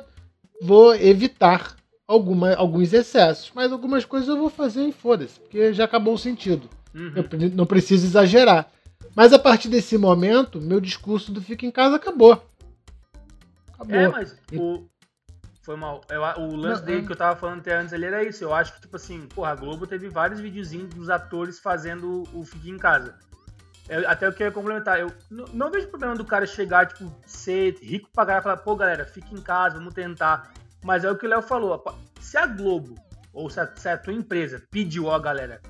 vou 0.61 0.93
evitar 0.93 1.75
alguma, 2.07 2.53
alguns 2.55 2.91
excessos, 2.91 3.51
mas 3.55 3.71
algumas 3.71 4.05
coisas 4.05 4.27
eu 4.29 4.37
vou 4.37 4.49
fazer 4.49 4.85
e 4.85 4.91
foda-se, 4.91 5.39
porque 5.39 5.73
já 5.73 5.85
acabou 5.85 6.13
o 6.13 6.19
sentido. 6.19 6.69
Uhum. 6.93 7.13
Eu 7.15 7.49
não 7.55 7.65
preciso 7.65 8.05
exagerar. 8.05 8.69
Mas 9.15 9.33
a 9.33 9.39
partir 9.39 9.69
desse 9.69 9.97
momento, 9.97 10.61
meu 10.61 10.79
discurso 10.79 11.31
do 11.31 11.41
Fica 11.41 11.65
em 11.65 11.71
Casa 11.71 11.95
acabou. 11.95 12.43
Acabou. 13.73 13.95
É, 13.95 14.07
mas 14.07 14.35
o. 14.53 14.87
Foi 15.63 15.75
mal. 15.75 16.01
Eu, 16.09 16.21
o 16.43 16.55
lance 16.55 16.83
dele 16.83 17.03
é. 17.03 17.05
que 17.05 17.11
eu 17.11 17.15
tava 17.15 17.39
falando 17.39 17.59
até 17.59 17.75
antes 17.75 17.93
ali 17.93 18.05
era 18.05 18.23
isso. 18.23 18.43
Eu 18.43 18.53
acho 18.53 18.73
que, 18.73 18.81
tipo 18.81 18.95
assim, 18.95 19.27
porra, 19.27 19.51
a 19.51 19.55
Globo 19.55 19.85
teve 19.85 20.09
vários 20.09 20.39
videozinhos 20.39 20.89
dos 20.89 21.09
atores 21.09 21.59
fazendo 21.59 22.23
o 22.33 22.43
Fique 22.43 22.69
em 22.69 22.77
Casa. 22.77 23.15
Eu, 23.87 24.09
até 24.09 24.25
eu 24.25 24.33
queria 24.33 24.51
complementar. 24.51 24.99
Eu 24.99 25.11
não, 25.29 25.45
não, 25.53 25.71
vejo 25.71 25.87
problema 25.87 26.15
do 26.15 26.25
cara 26.25 26.45
chegar, 26.47 26.87
tipo, 26.87 27.13
ser 27.25 27.77
rico 27.81 28.09
pra 28.13 28.25
galera 28.25 28.41
e 28.41 28.43
falar, 28.43 28.57
pô, 28.57 28.75
galera, 28.75 29.05
fique 29.05 29.35
em 29.35 29.41
casa, 29.41 29.77
vamos 29.77 29.93
tentar. 29.93 30.51
Mas 30.83 31.03
é 31.03 31.11
o 31.11 31.17
que 31.17 31.25
o 31.25 31.29
Léo 31.29 31.41
falou. 31.41 31.83
Se 32.19 32.37
a 32.37 32.47
Globo, 32.47 32.95
ou 33.33 33.49
se 33.49 33.59
a, 33.59 33.69
se 33.75 33.87
a 33.87 33.97
tua 33.97 34.13
empresa 34.13 34.63
pediu, 34.71 35.05
ó, 35.05 35.19
galera, 35.19 35.61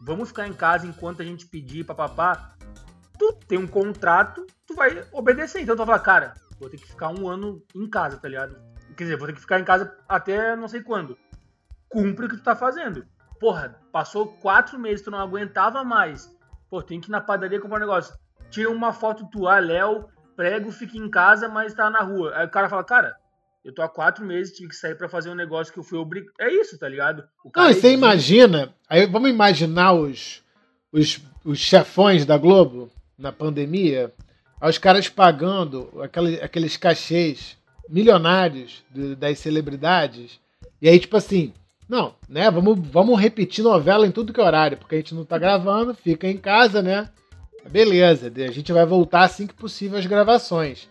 vamos 0.00 0.28
ficar 0.28 0.46
em 0.46 0.52
casa 0.52 0.86
enquanto 0.86 1.20
a 1.20 1.24
gente 1.24 1.46
pedir, 1.46 1.84
papapá, 1.84 2.55
tu 3.18 3.32
tem 3.48 3.58
um 3.58 3.66
contrato, 3.66 4.46
tu 4.66 4.74
vai 4.74 5.04
obedecer. 5.12 5.60
Então 5.60 5.74
tu 5.74 5.78
vai 5.78 5.86
falar, 5.86 5.98
cara, 6.00 6.34
vou 6.58 6.68
ter 6.68 6.76
que 6.76 6.86
ficar 6.86 7.10
um 7.10 7.28
ano 7.28 7.62
em 7.74 7.88
casa, 7.88 8.16
tá 8.16 8.28
ligado? 8.28 8.56
Quer 8.96 9.04
dizer, 9.04 9.16
vou 9.16 9.26
ter 9.26 9.34
que 9.34 9.40
ficar 9.40 9.60
em 9.60 9.64
casa 9.64 9.94
até 10.08 10.56
não 10.56 10.68
sei 10.68 10.82
quando. 10.82 11.18
Cumpre 11.88 12.26
o 12.26 12.28
que 12.28 12.36
tu 12.36 12.42
tá 12.42 12.56
fazendo. 12.56 13.06
Porra, 13.38 13.78
passou 13.92 14.28
quatro 14.38 14.78
meses, 14.78 15.04
tu 15.04 15.10
não 15.10 15.18
aguentava 15.18 15.84
mais. 15.84 16.34
Pô, 16.70 16.82
tem 16.82 17.00
que 17.00 17.08
ir 17.08 17.12
na 17.12 17.20
padaria 17.20 17.60
comprar 17.60 17.76
um 17.76 17.80
negócio. 17.80 18.14
Tira 18.50 18.70
uma 18.70 18.92
foto 18.92 19.28
tua, 19.30 19.58
Léo, 19.58 20.08
prego, 20.34 20.72
fica 20.72 20.96
em 20.96 21.10
casa, 21.10 21.48
mas 21.48 21.74
tá 21.74 21.90
na 21.90 22.00
rua. 22.00 22.32
Aí 22.34 22.46
o 22.46 22.50
cara 22.50 22.68
fala, 22.68 22.82
cara, 22.82 23.16
eu 23.64 23.74
tô 23.74 23.82
há 23.82 23.88
quatro 23.88 24.24
meses, 24.24 24.54
tive 24.54 24.70
que 24.70 24.76
sair 24.76 24.94
para 24.94 25.08
fazer 25.08 25.28
um 25.28 25.34
negócio 25.34 25.72
que 25.72 25.78
eu 25.78 25.84
fui 25.84 25.98
obrigado. 25.98 26.32
É 26.40 26.50
isso, 26.50 26.78
tá 26.78 26.88
ligado? 26.88 27.28
Não, 27.54 27.70
e 27.70 27.74
você 27.74 27.92
imagina, 27.92 28.74
aí 28.88 29.06
vamos 29.06 29.28
imaginar 29.28 29.92
os, 29.92 30.42
os, 30.92 31.20
os 31.44 31.58
chefões 31.58 32.24
da 32.24 32.38
Globo 32.38 32.90
na 33.18 33.32
pandemia, 33.32 34.12
aos 34.60 34.78
caras 34.78 35.08
pagando 35.08 35.90
aqueles, 36.02 36.42
aqueles 36.42 36.76
cachês 36.76 37.56
milionários 37.88 38.82
de, 38.90 39.14
das 39.14 39.38
celebridades. 39.38 40.40
E 40.80 40.88
aí, 40.88 40.98
tipo 40.98 41.16
assim, 41.16 41.52
não, 41.88 42.14
né? 42.28 42.50
Vamos, 42.50 42.78
vamos 42.90 43.20
repetir 43.20 43.62
novela 43.62 44.06
em 44.06 44.10
tudo 44.10 44.32
que 44.32 44.40
é 44.40 44.44
horário, 44.44 44.76
porque 44.76 44.96
a 44.96 44.98
gente 44.98 45.14
não 45.14 45.24
tá 45.24 45.38
gravando, 45.38 45.94
fica 45.94 46.26
em 46.26 46.36
casa, 46.36 46.82
né? 46.82 47.08
Beleza, 47.68 48.32
a 48.36 48.52
gente 48.52 48.72
vai 48.72 48.86
voltar 48.86 49.22
assim 49.22 49.46
que 49.46 49.54
possível 49.54 49.98
as 49.98 50.06
gravações. 50.06 50.88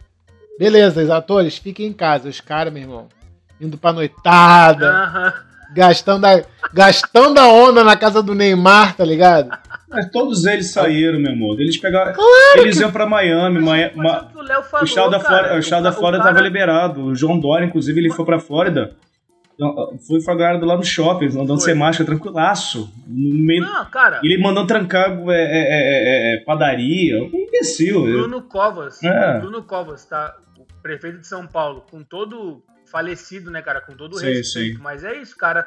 Beleza, 0.58 1.04
os 1.04 1.10
atores, 1.10 1.58
fiquem 1.58 1.88
em 1.88 1.94
casa, 1.94 2.30
os 2.30 2.40
caras, 2.40 2.72
meu 2.72 2.84
irmão, 2.84 3.08
indo 3.60 3.78
pra 3.78 3.94
noitada, 3.94 4.90
uhum. 4.92 5.74
gastando, 5.74 6.26
a, 6.26 6.44
gastando 6.74 7.40
a 7.40 7.48
onda 7.48 7.84
na 7.84 7.98
casa 7.98 8.22
do 8.24 8.34
Neymar, 8.34 8.96
tá 8.96 9.04
ligado? 9.04 9.58
Mas 9.90 10.10
todos 10.10 10.46
eles 10.46 10.72
saíram, 10.72 11.20
meu 11.20 11.32
amor. 11.32 11.60
Eles 11.60 11.78
pegaram. 11.78 12.14
Claro 12.14 12.62
eles 12.62 12.78
que... 12.78 12.82
iam 12.82 12.92
pra 12.92 13.06
Miami. 13.06 13.60
Miami 13.60 13.96
ma... 13.96 14.30
o, 14.36 14.42
Léo 14.42 14.64
falou, 14.64 14.84
o 14.84 14.86
estado 14.86 15.12
da 15.12 15.20
Flórida, 15.20 15.56
o 15.56 15.60
estado 15.60 15.84
da 15.84 15.92
Flórida 15.92 16.24
cara... 16.24 16.34
tava 16.34 16.44
liberado. 16.44 17.06
O 17.06 17.16
João 17.16 17.40
Dória, 17.40 17.66
inclusive, 17.66 18.00
ele 18.00 18.12
foi 18.12 18.26
pra 18.26 18.40
Flórida. 18.40 18.96
Foi 20.06 20.20
flagrado 20.22 20.66
lá 20.66 20.76
no 20.76 20.84
shopping, 20.84 21.28
andando 21.28 21.62
sem 21.62 21.74
máscara, 21.74 22.06
tranquilaço. 22.06 22.92
No 23.08 23.46
meio... 23.46 23.62
Não, 23.62 23.86
cara. 23.86 24.20
Ele 24.22 24.38
mandando 24.38 24.68
trancar 24.68 25.18
é, 25.30 25.34
é, 25.34 25.34
é, 25.34 26.34
é, 26.34 26.36
é 26.36 26.44
padaria. 26.44 27.24
Um 27.24 27.30
imbecil. 27.34 28.02
Bruno 28.02 28.42
Covas. 28.42 29.02
É. 29.02 29.40
Bruno 29.40 29.64
Covas, 29.64 30.06
tá? 30.06 30.36
O 30.60 30.82
prefeito 30.82 31.20
de 31.20 31.28
São 31.28 31.48
Paulo, 31.48 31.86
com 31.90 32.04
todo 32.04 32.64
falecido, 32.92 33.50
né, 33.50 33.62
cara? 33.62 33.80
Com 33.80 33.96
todo 33.96 34.18
o 34.18 34.20
respeito. 34.20 34.76
Sim. 34.76 34.78
Mas 34.82 35.06
é 35.06 35.16
isso, 35.22 35.38
cara 35.38 35.66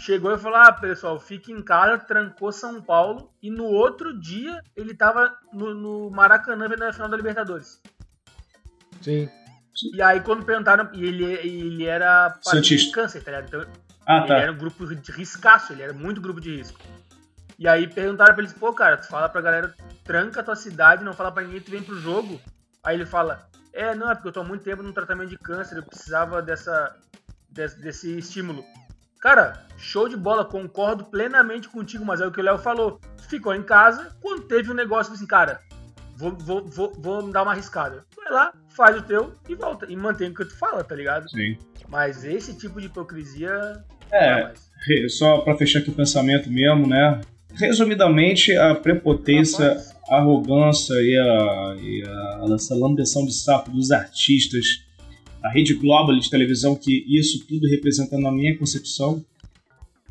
chegou 0.00 0.34
e 0.34 0.38
falou: 0.38 0.58
Ah, 0.58 0.72
pessoal, 0.72 1.18
fique 1.20 1.52
em 1.52 1.62
casa, 1.62 1.98
trancou 1.98 2.50
São 2.50 2.80
Paulo. 2.82 3.32
E 3.42 3.50
no 3.50 3.64
outro 3.64 4.18
dia 4.18 4.60
ele 4.76 4.94
tava 4.94 5.36
no, 5.52 5.74
no 5.74 6.10
Maracanã 6.10 6.68
vendo 6.68 6.82
a 6.82 6.92
final 6.92 7.08
da 7.08 7.16
Libertadores. 7.16 7.80
Sim. 9.00 9.28
E 9.94 10.02
aí 10.02 10.20
quando 10.20 10.44
perguntaram, 10.44 10.90
e 10.92 11.04
ele, 11.04 11.24
ele 11.24 11.86
era 11.86 12.36
de 12.60 12.90
câncer, 12.90 13.22
tá 13.22 13.30
ligado? 13.30 13.46
Então, 13.48 13.66
ah, 14.06 14.22
tá. 14.22 14.34
ele 14.34 14.42
era 14.42 14.52
um 14.52 14.58
grupo 14.58 14.86
de 14.94 15.12
riscaço, 15.12 15.72
ele 15.72 15.82
era 15.82 15.92
muito 15.92 16.20
grupo 16.20 16.40
de 16.40 16.56
risco. 16.56 16.80
E 17.58 17.68
aí 17.68 17.86
perguntaram 17.86 18.34
pra 18.34 18.42
ele, 18.42 18.52
pô, 18.54 18.72
cara, 18.72 18.96
tu 18.96 19.06
fala 19.06 19.28
pra 19.28 19.40
galera, 19.40 19.74
tranca 20.02 20.40
a 20.40 20.42
tua 20.42 20.56
cidade, 20.56 21.04
não 21.04 21.12
fala 21.12 21.30
pra 21.30 21.42
ninguém, 21.42 21.60
tu 21.60 21.70
vem 21.70 21.82
pro 21.82 22.00
jogo. 22.00 22.40
Aí 22.82 22.96
ele 22.96 23.04
fala, 23.04 23.48
é, 23.72 23.94
não, 23.94 24.10
é 24.10 24.14
porque 24.14 24.28
eu 24.28 24.32
tô 24.32 24.40
há 24.40 24.44
muito 24.44 24.64
tempo 24.64 24.82
no 24.82 24.92
tratamento 24.92 25.28
de 25.28 25.38
câncer, 25.38 25.76
eu 25.76 25.82
precisava 25.82 26.40
dessa, 26.40 26.96
desse, 27.50 27.78
desse 27.80 28.18
estímulo. 28.18 28.64
Cara, 29.20 29.66
show 29.76 30.08
de 30.08 30.16
bola, 30.16 30.46
concordo 30.46 31.04
plenamente 31.04 31.68
contigo, 31.68 32.04
mas 32.06 32.22
é 32.22 32.26
o 32.26 32.32
que 32.32 32.40
o 32.40 32.42
Léo 32.42 32.56
falou. 32.56 32.98
Ficou 33.28 33.54
em 33.54 33.62
casa, 33.62 34.16
quando 34.20 34.44
teve 34.44 34.70
um 34.70 34.74
negócio 34.74 35.12
assim, 35.12 35.26
cara, 35.26 35.60
vou, 36.16 36.34
vou, 36.38 36.66
vou, 36.66 36.92
vou 36.98 37.26
me 37.26 37.30
dar 37.30 37.42
uma 37.42 37.52
arriscada. 37.52 38.02
Vai 38.16 38.32
lá, 38.32 38.52
faz 38.70 38.96
o 38.96 39.02
teu 39.02 39.34
e 39.46 39.54
volta. 39.54 39.84
E 39.90 39.94
mantém 39.94 40.30
o 40.30 40.34
que 40.34 40.46
tu 40.46 40.58
fala, 40.58 40.82
tá 40.82 40.94
ligado? 40.94 41.28
Sim. 41.28 41.58
Mas 41.88 42.24
esse 42.24 42.56
tipo 42.56 42.80
de 42.80 42.86
hipocrisia. 42.86 43.84
É, 44.10 44.52
só 45.08 45.38
para 45.42 45.56
fechar 45.56 45.80
aqui 45.80 45.90
o 45.90 45.94
pensamento 45.94 46.50
mesmo, 46.50 46.86
né? 46.86 47.20
Resumidamente, 47.52 48.56
a 48.56 48.74
prepotência, 48.74 49.76
a 50.08 50.16
arrogância 50.16 50.94
e 50.94 51.16
a, 51.16 51.76
e 51.78 52.02
a 52.06 52.54
essa 52.54 52.74
lambeção 52.74 53.26
de 53.26 53.34
sapo 53.34 53.70
dos 53.70 53.90
artistas 53.90 54.88
a 55.42 55.50
rede 55.50 55.74
global 55.74 56.18
de 56.18 56.30
televisão 56.30 56.74
que 56.74 57.04
isso 57.08 57.46
tudo 57.46 57.68
representa 57.68 58.18
na 58.18 58.30
minha 58.30 58.56
concepção. 58.56 59.24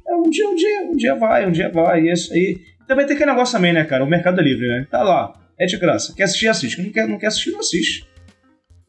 É, 0.08 0.16
um 0.16 0.30
dia, 0.30 0.50
um 0.50 0.56
dia, 0.56 0.82
um 0.92 0.96
dia 0.96 1.16
vai, 1.16 1.48
um 1.48 1.52
dia 1.52 1.70
vai, 1.70 2.04
e 2.04 2.10
é 2.10 2.14
isso 2.14 2.34
aí. 2.34 2.60
Também 2.88 3.06
tem 3.06 3.16
aquele 3.16 3.32
negócio 3.32 3.56
também, 3.56 3.74
né, 3.74 3.84
cara? 3.84 4.04
O 4.04 4.10
Mercado 4.10 4.42
Livre, 4.42 4.68
né? 4.68 4.88
Tá 4.90 5.04
lá, 5.04 5.34
é 5.60 5.66
de 5.66 5.78
graça. 5.78 6.14
Quer 6.16 6.24
assistir, 6.24 6.48
assiste. 6.48 6.82
Não 6.82 6.92
quer, 6.92 7.08
não 7.08 7.18
quer 7.18 7.28
assistir, 7.28 7.52
não 7.52 7.60
assiste. 7.60 8.08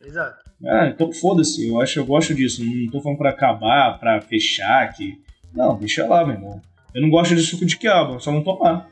Exato. 0.03 0.51
Ah, 0.65 0.91
então 0.95 1.13
foda-se, 1.13 1.69
eu 1.69 1.81
acho 1.81 1.99
eu 1.99 2.07
gosto 2.07 2.35
disso. 2.35 2.65
Não 2.65 2.91
tô 2.91 3.01
falando 3.01 3.19
pra 3.19 3.31
acabar, 3.31 3.99
pra 3.99 4.21
fechar 4.21 4.83
aqui. 4.83 5.21
Não, 5.55 5.79
deixa 5.79 6.07
lá, 6.07 6.25
meu 6.25 6.35
irmão. 6.35 6.61
Eu 6.95 7.03
não 7.03 7.11
gosto 7.11 7.35
de 7.35 7.43
suco 7.43 7.65
de 7.65 7.77
quiabo, 7.77 8.21
só 8.21 8.31
não 8.33 8.43
tomar. 8.43 8.89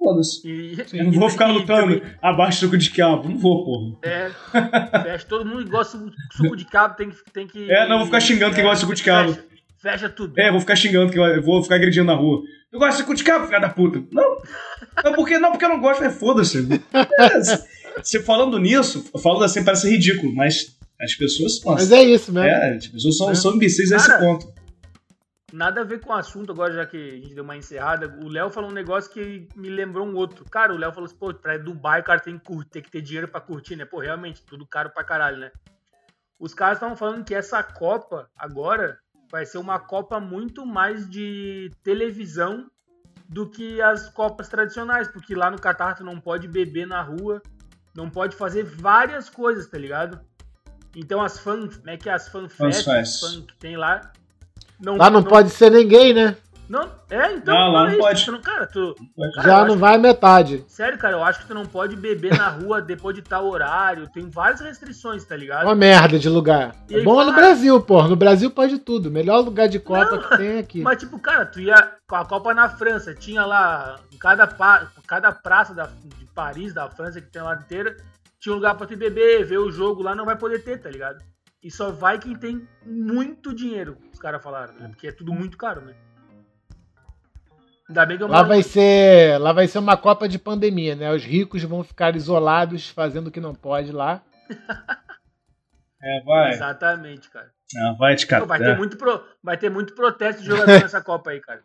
Foda-se. 0.00 0.74
Eu 0.94 1.04
não 1.04 1.12
vou 1.12 1.28
ficar 1.28 1.48
lutando 1.48 2.00
também... 2.00 2.14
abaixo 2.22 2.60
do 2.60 2.64
suco 2.64 2.78
de 2.78 2.90
quiabo. 2.90 3.28
Não 3.28 3.36
vou, 3.36 3.66
porra. 3.66 3.98
É. 4.02 4.30
Fecha. 5.02 5.26
Todo 5.28 5.44
mundo 5.44 5.62
que 5.62 5.70
gosta 5.70 5.98
de 5.98 6.10
suco 6.34 6.56
de 6.56 6.64
quiabo 6.64 6.96
tem 6.96 7.10
que. 7.10 7.16
Tem 7.30 7.46
que 7.46 7.70
é, 7.70 7.86
não, 7.86 7.98
vou 7.98 8.06
ficar 8.06 8.20
xingando 8.20 8.52
é, 8.52 8.54
quem 8.54 8.64
gosta 8.64 8.76
de 8.76 8.80
suco 8.80 8.94
de 8.94 9.02
quiabo. 9.02 9.34
Fecha, 9.34 9.44
fecha 9.76 10.08
tudo. 10.08 10.40
É, 10.40 10.50
vou 10.50 10.58
ficar 10.58 10.74
xingando, 10.74 11.12
que 11.12 11.18
eu 11.18 11.42
vou 11.42 11.62
ficar 11.62 11.74
agredindo 11.74 12.06
na 12.06 12.14
rua. 12.14 12.40
Eu 12.72 12.78
gosto 12.78 12.92
de 12.92 13.02
suco 13.02 13.14
de 13.14 13.22
quiabo, 13.22 13.44
filha 13.44 13.60
da 13.60 13.68
puta. 13.68 14.02
Não. 14.10 14.38
Não, 15.04 15.12
porque, 15.12 15.38
não, 15.38 15.50
porque 15.50 15.66
eu 15.66 15.68
não 15.68 15.80
gosto, 15.80 16.02
é 16.02 16.08
foda-se. 16.08 16.66
É, 16.94 18.02
se 18.02 18.20
falando 18.20 18.58
nisso, 18.58 19.04
falando 19.22 19.44
assim 19.44 19.62
parece 19.62 19.90
ridículo, 19.90 20.34
mas 20.34 20.74
as 20.98 21.14
pessoas. 21.14 21.62
Nossa, 21.62 21.82
mas 21.82 21.92
é 21.92 22.02
isso 22.02 22.32
mesmo. 22.32 22.48
É, 22.48 22.76
as 22.76 22.86
pessoas 22.86 23.16
são, 23.18 23.30
é. 23.30 23.34
são 23.34 23.54
imbecis 23.54 23.92
a 23.92 23.96
esse 23.96 24.18
ponto. 24.18 24.59
Nada 25.52 25.80
a 25.80 25.84
ver 25.84 26.00
com 26.00 26.10
o 26.10 26.16
assunto 26.16 26.52
agora, 26.52 26.72
já 26.72 26.86
que 26.86 26.96
a 26.96 27.16
gente 27.16 27.34
deu 27.34 27.42
uma 27.42 27.56
encerrada. 27.56 28.06
O 28.22 28.28
Léo 28.28 28.50
falou 28.50 28.70
um 28.70 28.74
negócio 28.74 29.10
que 29.10 29.48
me 29.56 29.68
lembrou 29.68 30.06
um 30.06 30.14
outro. 30.14 30.44
Cara, 30.44 30.72
o 30.72 30.76
Léo 30.76 30.92
falou 30.92 31.06
assim, 31.06 31.16
pô, 31.16 31.34
pra 31.34 31.58
Dubai 31.58 32.00
o 32.00 32.04
cara 32.04 32.20
tem 32.20 32.38
que, 32.38 32.64
tem 32.66 32.82
que 32.82 32.90
ter 32.90 33.00
dinheiro 33.00 33.28
pra 33.28 33.40
curtir, 33.40 33.74
né? 33.74 33.84
Pô, 33.84 33.98
realmente, 33.98 34.44
tudo 34.44 34.64
caro 34.66 34.90
pra 34.90 35.02
caralho, 35.02 35.38
né? 35.38 35.50
Os 36.38 36.54
caras 36.54 36.76
estavam 36.76 36.96
falando 36.96 37.24
que 37.24 37.34
essa 37.34 37.62
Copa 37.62 38.30
agora 38.36 38.98
vai 39.30 39.44
ser 39.44 39.58
uma 39.58 39.78
Copa 39.78 40.20
muito 40.20 40.64
mais 40.64 41.08
de 41.08 41.70
televisão 41.82 42.70
do 43.28 43.48
que 43.48 43.80
as 43.80 44.08
Copas 44.08 44.48
tradicionais, 44.48 45.08
porque 45.08 45.34
lá 45.34 45.50
no 45.50 45.60
Catar 45.60 45.96
tu 45.96 46.04
não 46.04 46.20
pode 46.20 46.48
beber 46.48 46.86
na 46.86 47.02
rua, 47.02 47.42
não 47.94 48.08
pode 48.08 48.36
fazer 48.36 48.64
várias 48.64 49.28
coisas, 49.28 49.68
tá 49.68 49.78
ligado? 49.78 50.20
Então 50.96 51.22
as 51.22 51.38
fan, 51.38 51.68
como 51.68 51.90
é 51.90 51.96
que 51.96 52.08
é 52.08 52.12
as 52.12 52.28
fanfests, 52.28 53.20
fan 53.20 53.42
que 53.42 53.56
tem 53.56 53.76
lá, 53.76 54.12
não, 54.80 54.96
lá 54.96 55.10
não, 55.10 55.20
não, 55.20 55.28
pode 55.28 55.50
ser 55.50 55.70
ninguém, 55.70 56.12
né? 56.12 56.36
Não, 56.70 56.88
é, 57.10 57.32
então. 57.32 57.52
Não, 57.52 57.72
lá 57.72 57.90
não 57.90 57.98
pode. 57.98 58.24
Tu 58.24 58.30
não, 58.30 58.40
cara, 58.40 58.64
tu, 58.64 58.94
cara, 59.34 59.48
Já 59.48 59.64
não 59.64 59.76
vai 59.76 59.98
metade. 59.98 60.64
Sério, 60.68 60.96
cara, 60.98 61.16
eu 61.16 61.24
acho 61.24 61.40
que 61.40 61.48
tu 61.48 61.54
não 61.54 61.66
pode 61.66 61.96
beber 61.96 62.38
na 62.38 62.48
rua 62.48 62.80
depois 62.80 63.16
de 63.16 63.22
tal 63.22 63.48
horário. 63.48 64.08
Tem 64.08 64.30
várias 64.30 64.60
restrições, 64.60 65.24
tá 65.24 65.36
ligado? 65.36 65.64
Uma 65.64 65.74
merda 65.74 66.16
de 66.16 66.28
lugar. 66.28 66.76
E 66.88 67.00
é 67.00 67.02
bom 67.02 67.16
fala... 67.16 67.32
no 67.32 67.36
Brasil, 67.36 67.80
pô. 67.80 68.04
No 68.04 68.14
Brasil 68.14 68.52
pode 68.52 68.78
tudo. 68.78 69.10
Melhor 69.10 69.40
lugar 69.40 69.68
de 69.68 69.80
Copa 69.80 70.12
não, 70.12 70.22
que 70.22 70.36
tem 70.36 70.58
aqui. 70.60 70.80
Mas, 70.82 70.98
tipo, 70.98 71.18
cara, 71.18 71.44
tu 71.44 71.58
ia 71.58 71.94
com 72.08 72.14
a 72.14 72.24
Copa 72.24 72.54
na 72.54 72.68
França, 72.68 73.12
tinha 73.16 73.44
lá, 73.44 73.98
em 74.12 74.16
cada, 74.16 74.46
cada 75.08 75.32
praça 75.32 75.74
da, 75.74 75.86
de 75.86 76.24
Paris, 76.36 76.72
da 76.72 76.88
França, 76.88 77.20
que 77.20 77.32
tem 77.32 77.42
lá 77.42 77.56
inteira, 77.56 77.96
tinha 78.38 78.52
um 78.52 78.56
lugar 78.56 78.76
pra 78.76 78.86
tu 78.86 78.96
beber, 78.96 79.44
ver 79.44 79.58
o 79.58 79.72
jogo 79.72 80.04
lá, 80.04 80.14
não 80.14 80.24
vai 80.24 80.36
poder 80.36 80.62
ter, 80.62 80.78
tá 80.78 80.88
ligado? 80.88 81.18
E 81.62 81.70
só 81.70 81.90
vai 81.90 82.18
quem 82.18 82.34
tem 82.34 82.66
muito 82.84 83.54
dinheiro, 83.54 83.98
os 84.12 84.18
caras 84.18 84.42
falaram, 84.42 84.74
né? 84.74 84.88
Porque 84.88 85.08
é 85.08 85.12
tudo 85.12 85.32
muito 85.32 85.58
caro, 85.58 85.82
né? 85.82 85.94
Ainda 87.88 88.06
bem 88.06 88.16
que 88.16 88.22
eu 88.22 88.28
lá 88.28 88.44
vai 88.44 88.62
ser 88.62 89.38
Lá 89.40 89.52
vai 89.52 89.66
ser 89.66 89.78
uma 89.78 89.96
Copa 89.96 90.28
de 90.28 90.38
pandemia, 90.38 90.94
né? 90.94 91.12
Os 91.12 91.24
ricos 91.24 91.62
vão 91.64 91.82
ficar 91.82 92.14
isolados 92.16 92.88
fazendo 92.88 93.26
o 93.26 93.30
que 93.30 93.40
não 93.40 93.54
pode 93.54 93.92
lá. 93.92 94.22
é, 96.00 96.22
vai. 96.24 96.52
Exatamente, 96.52 97.28
cara. 97.28 97.50
Não, 97.74 97.96
vai 97.96 98.16
te 98.16 98.26
catar. 98.26 98.46
Vai 98.46 98.58
ter 98.58 98.76
muito, 98.76 98.96
pro... 98.96 99.22
vai 99.42 99.56
ter 99.56 99.70
muito 99.70 99.94
protesto 99.94 100.40
de 100.40 100.48
jogador 100.48 100.80
nessa 100.80 101.02
Copa 101.02 101.30
aí, 101.30 101.40
cara. 101.40 101.62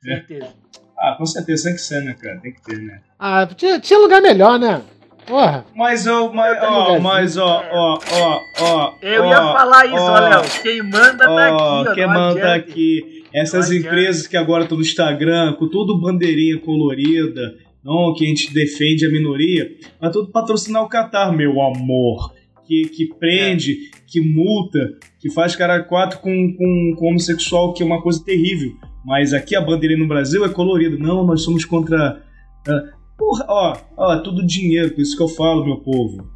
Certeza. 0.00 0.54
Ah, 0.98 1.14
com 1.18 1.26
certeza 1.26 1.64
tem 1.64 1.74
que 1.74 1.80
ser, 1.80 2.00
né, 2.02 2.14
cara? 2.14 2.40
Tem 2.40 2.54
que 2.54 2.62
ter, 2.62 2.78
né? 2.78 3.02
Ah, 3.18 3.46
tinha, 3.46 3.78
tinha 3.78 3.98
lugar 3.98 4.22
melhor, 4.22 4.58
né? 4.58 4.82
Porra. 5.26 5.66
Mas, 5.74 6.06
oh, 6.06 6.32
mas, 6.32 6.62
ó, 6.62 7.00
mas, 7.00 7.36
ó, 7.36 7.64
ó, 7.72 7.98
ó, 8.12 8.40
ó. 8.60 8.94
Eu 9.02 9.24
ia 9.26 9.36
falar 9.36 9.86
isso, 9.86 9.96
ó, 9.96 10.18
Léo. 10.20 10.42
Quem 10.62 10.82
manda 10.82 11.24
tá 11.24 11.46
aqui, 11.48 11.88
ó. 11.90 11.94
Quem 11.94 12.06
manda 12.06 12.40
tá 12.40 12.54
aqui. 12.54 13.24
Essas 13.34 13.70
empresas 13.70 14.26
que 14.26 14.36
agora 14.36 14.62
estão 14.62 14.78
no 14.78 14.84
Instagram, 14.84 15.54
com 15.54 15.68
tudo 15.68 16.00
bandeirinha 16.00 16.58
colorida, 16.60 17.54
não, 17.84 18.14
que 18.14 18.24
a 18.24 18.28
gente 18.28 18.52
defende 18.52 19.04
a 19.04 19.08
minoria, 19.08 19.70
mas 20.00 20.12
tudo 20.12 20.30
patrocinar 20.30 20.82
o 20.82 20.88
Qatar, 20.88 21.32
meu 21.32 21.60
amor. 21.60 22.34
Que, 22.66 22.88
que 22.88 23.14
prende, 23.14 23.72
é. 23.72 23.98
que 24.08 24.20
multa, 24.20 24.94
que 25.20 25.30
faz 25.30 25.54
cara 25.54 25.84
quatro 25.84 26.18
com, 26.18 26.52
com, 26.56 26.96
com 26.98 27.08
homossexual, 27.08 27.72
que 27.72 27.82
é 27.82 27.86
uma 27.86 28.02
coisa 28.02 28.24
terrível. 28.24 28.72
Mas 29.04 29.32
aqui 29.32 29.54
a 29.54 29.60
bandeirinha 29.60 30.00
no 30.00 30.08
Brasil 30.08 30.44
é 30.44 30.48
colorida. 30.48 30.96
Não, 30.98 31.24
nós 31.24 31.42
somos 31.42 31.64
contra. 31.64 32.24
Uh, 32.66 32.95
porra, 33.16 33.44
ó, 33.48 33.76
ó, 33.96 34.14
é 34.14 34.22
tudo 34.22 34.46
dinheiro, 34.46 34.90
por 34.90 35.00
isso 35.00 35.16
que 35.16 35.22
eu 35.22 35.28
falo, 35.28 35.64
meu 35.64 35.78
povo. 35.78 36.30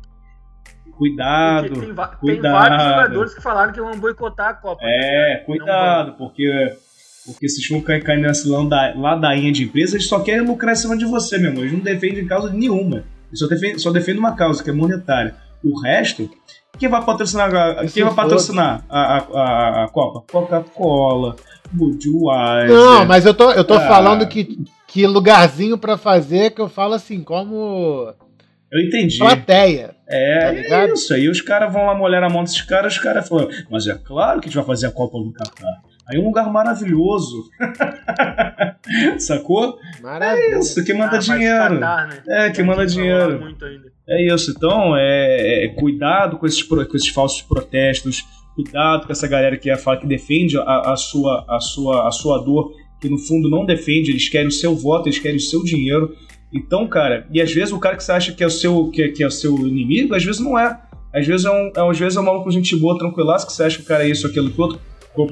Cuidado. 0.97 1.69
Tem, 1.69 1.73
tem, 1.73 1.95
cuidado. 1.95 2.19
tem 2.21 2.41
vários 2.41 2.83
jogadores 2.83 3.35
que 3.35 3.43
falaram 3.43 3.73
que 3.73 3.81
vão 3.81 3.99
boicotar 3.99 4.49
a 4.51 4.55
Copa. 4.55 4.83
É, 4.83 5.35
né? 5.35 5.37
cuidado, 5.47 6.15
porque 6.19 6.77
porque 7.27 7.49
se 7.49 7.67
vão 7.69 7.81
cair, 7.81 8.03
cair 8.03 8.21
nessa 8.21 8.49
ladainha 8.97 9.53
de 9.53 9.65
empresa, 9.65 9.97
eles 9.97 10.09
só 10.09 10.21
querem 10.21 10.47
lucrar 10.47 10.73
em 10.73 10.77
cima 10.77 10.97
de 10.97 11.05
você, 11.05 11.39
meu 11.39 11.51
irmão. 11.51 11.63
Eles 11.63 11.73
não 11.73 11.81
defendem 11.81 12.27
causa 12.27 12.51
nenhuma. 12.51 13.05
Eles 13.29 13.39
só 13.39 13.47
defendem, 13.47 13.79
só 13.79 13.91
defendem 13.91 14.19
uma 14.19 14.35
causa, 14.35 14.63
que 14.63 14.71
é 14.71 14.73
monetária. 14.73 15.35
O 15.63 15.79
resto, 15.81 16.31
quem 16.79 16.89
vai 16.89 17.05
patrocinar, 17.05 17.55
a, 17.55 17.87
quem 17.87 18.03
vai 18.03 18.15
patrocinar 18.15 18.85
a, 18.89 19.19
a, 19.19 19.85
a, 19.85 19.89
Copa? 19.89 20.25
Coca-Cola, 20.33 21.37
Budweiser. 21.71 22.71
Não, 22.71 23.05
mas 23.05 23.27
eu 23.27 23.35
tô, 23.35 23.53
eu 23.53 23.65
tô 23.65 23.75
ah. 23.75 23.81
falando 23.81 24.27
que, 24.27 24.59
que 24.91 25.07
lugarzinho 25.07 25.79
para 25.79 25.97
fazer, 25.97 26.51
que 26.51 26.61
eu 26.61 26.69
falo 26.69 26.95
assim, 26.95 27.23
como. 27.23 28.13
Eu 28.73 28.81
entendi. 28.81 29.19
Plateia. 29.19 29.95
É, 30.09 30.69
tá 30.69 30.83
é 30.83 30.93
isso. 30.93 31.15
Aí 31.15 31.29
os 31.29 31.41
caras 31.41 31.73
vão 31.73 31.87
lá 31.87 31.95
molhar 31.95 32.25
a 32.25 32.29
mão 32.29 32.43
desses 32.43 32.63
caras, 32.63 32.95
os 32.95 32.99
caras 32.99 33.29
falam, 33.29 33.49
mas 33.71 33.87
é 33.87 33.95
claro 33.95 34.41
que 34.41 34.47
a 34.47 34.49
gente 34.49 34.57
vai 34.57 34.65
fazer 34.65 34.89
a 34.89 34.91
Copa 34.91 35.17
no 35.19 35.33
Catar. 35.33 35.81
Aí 36.09 36.19
um 36.19 36.25
lugar 36.25 36.51
maravilhoso. 36.53 37.49
Sacou? 39.19 39.79
Maravilha. 40.03 40.57
É 40.57 40.59
isso, 40.59 40.85
que 40.85 40.93
manda 40.93 41.17
ah, 41.17 41.21
dinheiro. 41.21 41.79
né? 41.79 42.23
É, 42.29 42.51
que 42.51 42.63
manda 42.65 42.85
dinheiro. 42.85 43.57
É 44.09 44.35
isso. 44.35 44.53
Então, 44.57 44.97
é, 44.97 45.67
é, 45.67 45.69
cuidado 45.69 46.37
com 46.37 46.47
esses, 46.47 46.65
com 46.65 46.81
esses 46.81 47.09
falsos 47.09 47.43
protestos. 47.43 48.25
Cuidado 48.57 49.07
com 49.07 49.13
essa 49.13 49.29
galera 49.29 49.57
que 49.57 49.75
fala 49.77 49.99
que 49.99 50.07
defende 50.07 50.59
a, 50.59 50.93
a, 50.93 50.97
sua, 50.97 51.47
a, 51.49 51.61
sua, 51.61 52.09
a 52.09 52.11
sua 52.11 52.39
dor, 52.39 52.73
que 53.01 53.09
no 53.09 53.19
fundo 53.19 53.49
não 53.49 53.65
defende, 53.65 54.11
eles 54.11 54.29
querem 54.29 54.49
o 54.49 54.53
seu 54.53 54.75
voto, 54.75 55.09
eles 55.09 55.19
querem 55.19 55.37
o 55.37 55.41
seu 55.41 55.63
dinheiro. 55.63 56.15
Então, 56.53 56.87
cara, 56.87 57.27
e 57.33 57.41
às 57.41 57.53
vezes 57.53 57.73
o 57.73 57.79
cara 57.79 57.97
que 57.97 58.05
você 58.05 58.13
acha 58.13 58.33
que 58.33 58.43
é 58.43 58.47
o 58.47 58.51
seu, 58.51 58.91
que, 58.91 59.09
que 59.09 59.23
é 59.23 59.27
o 59.27 59.31
seu 59.31 59.57
inimigo, 59.67 60.15
às 60.15 60.25
vezes 60.25 60.41
não 60.41 60.59
é. 60.59 60.81
Às 61.13 61.27
vezes 61.27 61.47
é 61.47 61.51
um, 61.51 61.91
às 61.91 61.99
vezes 61.99 62.17
é 62.17 62.21
um 62.21 62.25
maluco 62.25 62.51
gente 62.51 62.77
boa, 62.77 62.99
tranquilaço, 62.99 63.47
que 63.47 63.53
você 63.53 63.65
acha 63.65 63.79
que 63.79 63.83
o 63.83 63.87
cara 63.87 64.05
é 64.05 64.11
isso, 64.11 64.27
aquilo, 64.27 64.51
que 64.51 64.61
outro 64.61 64.81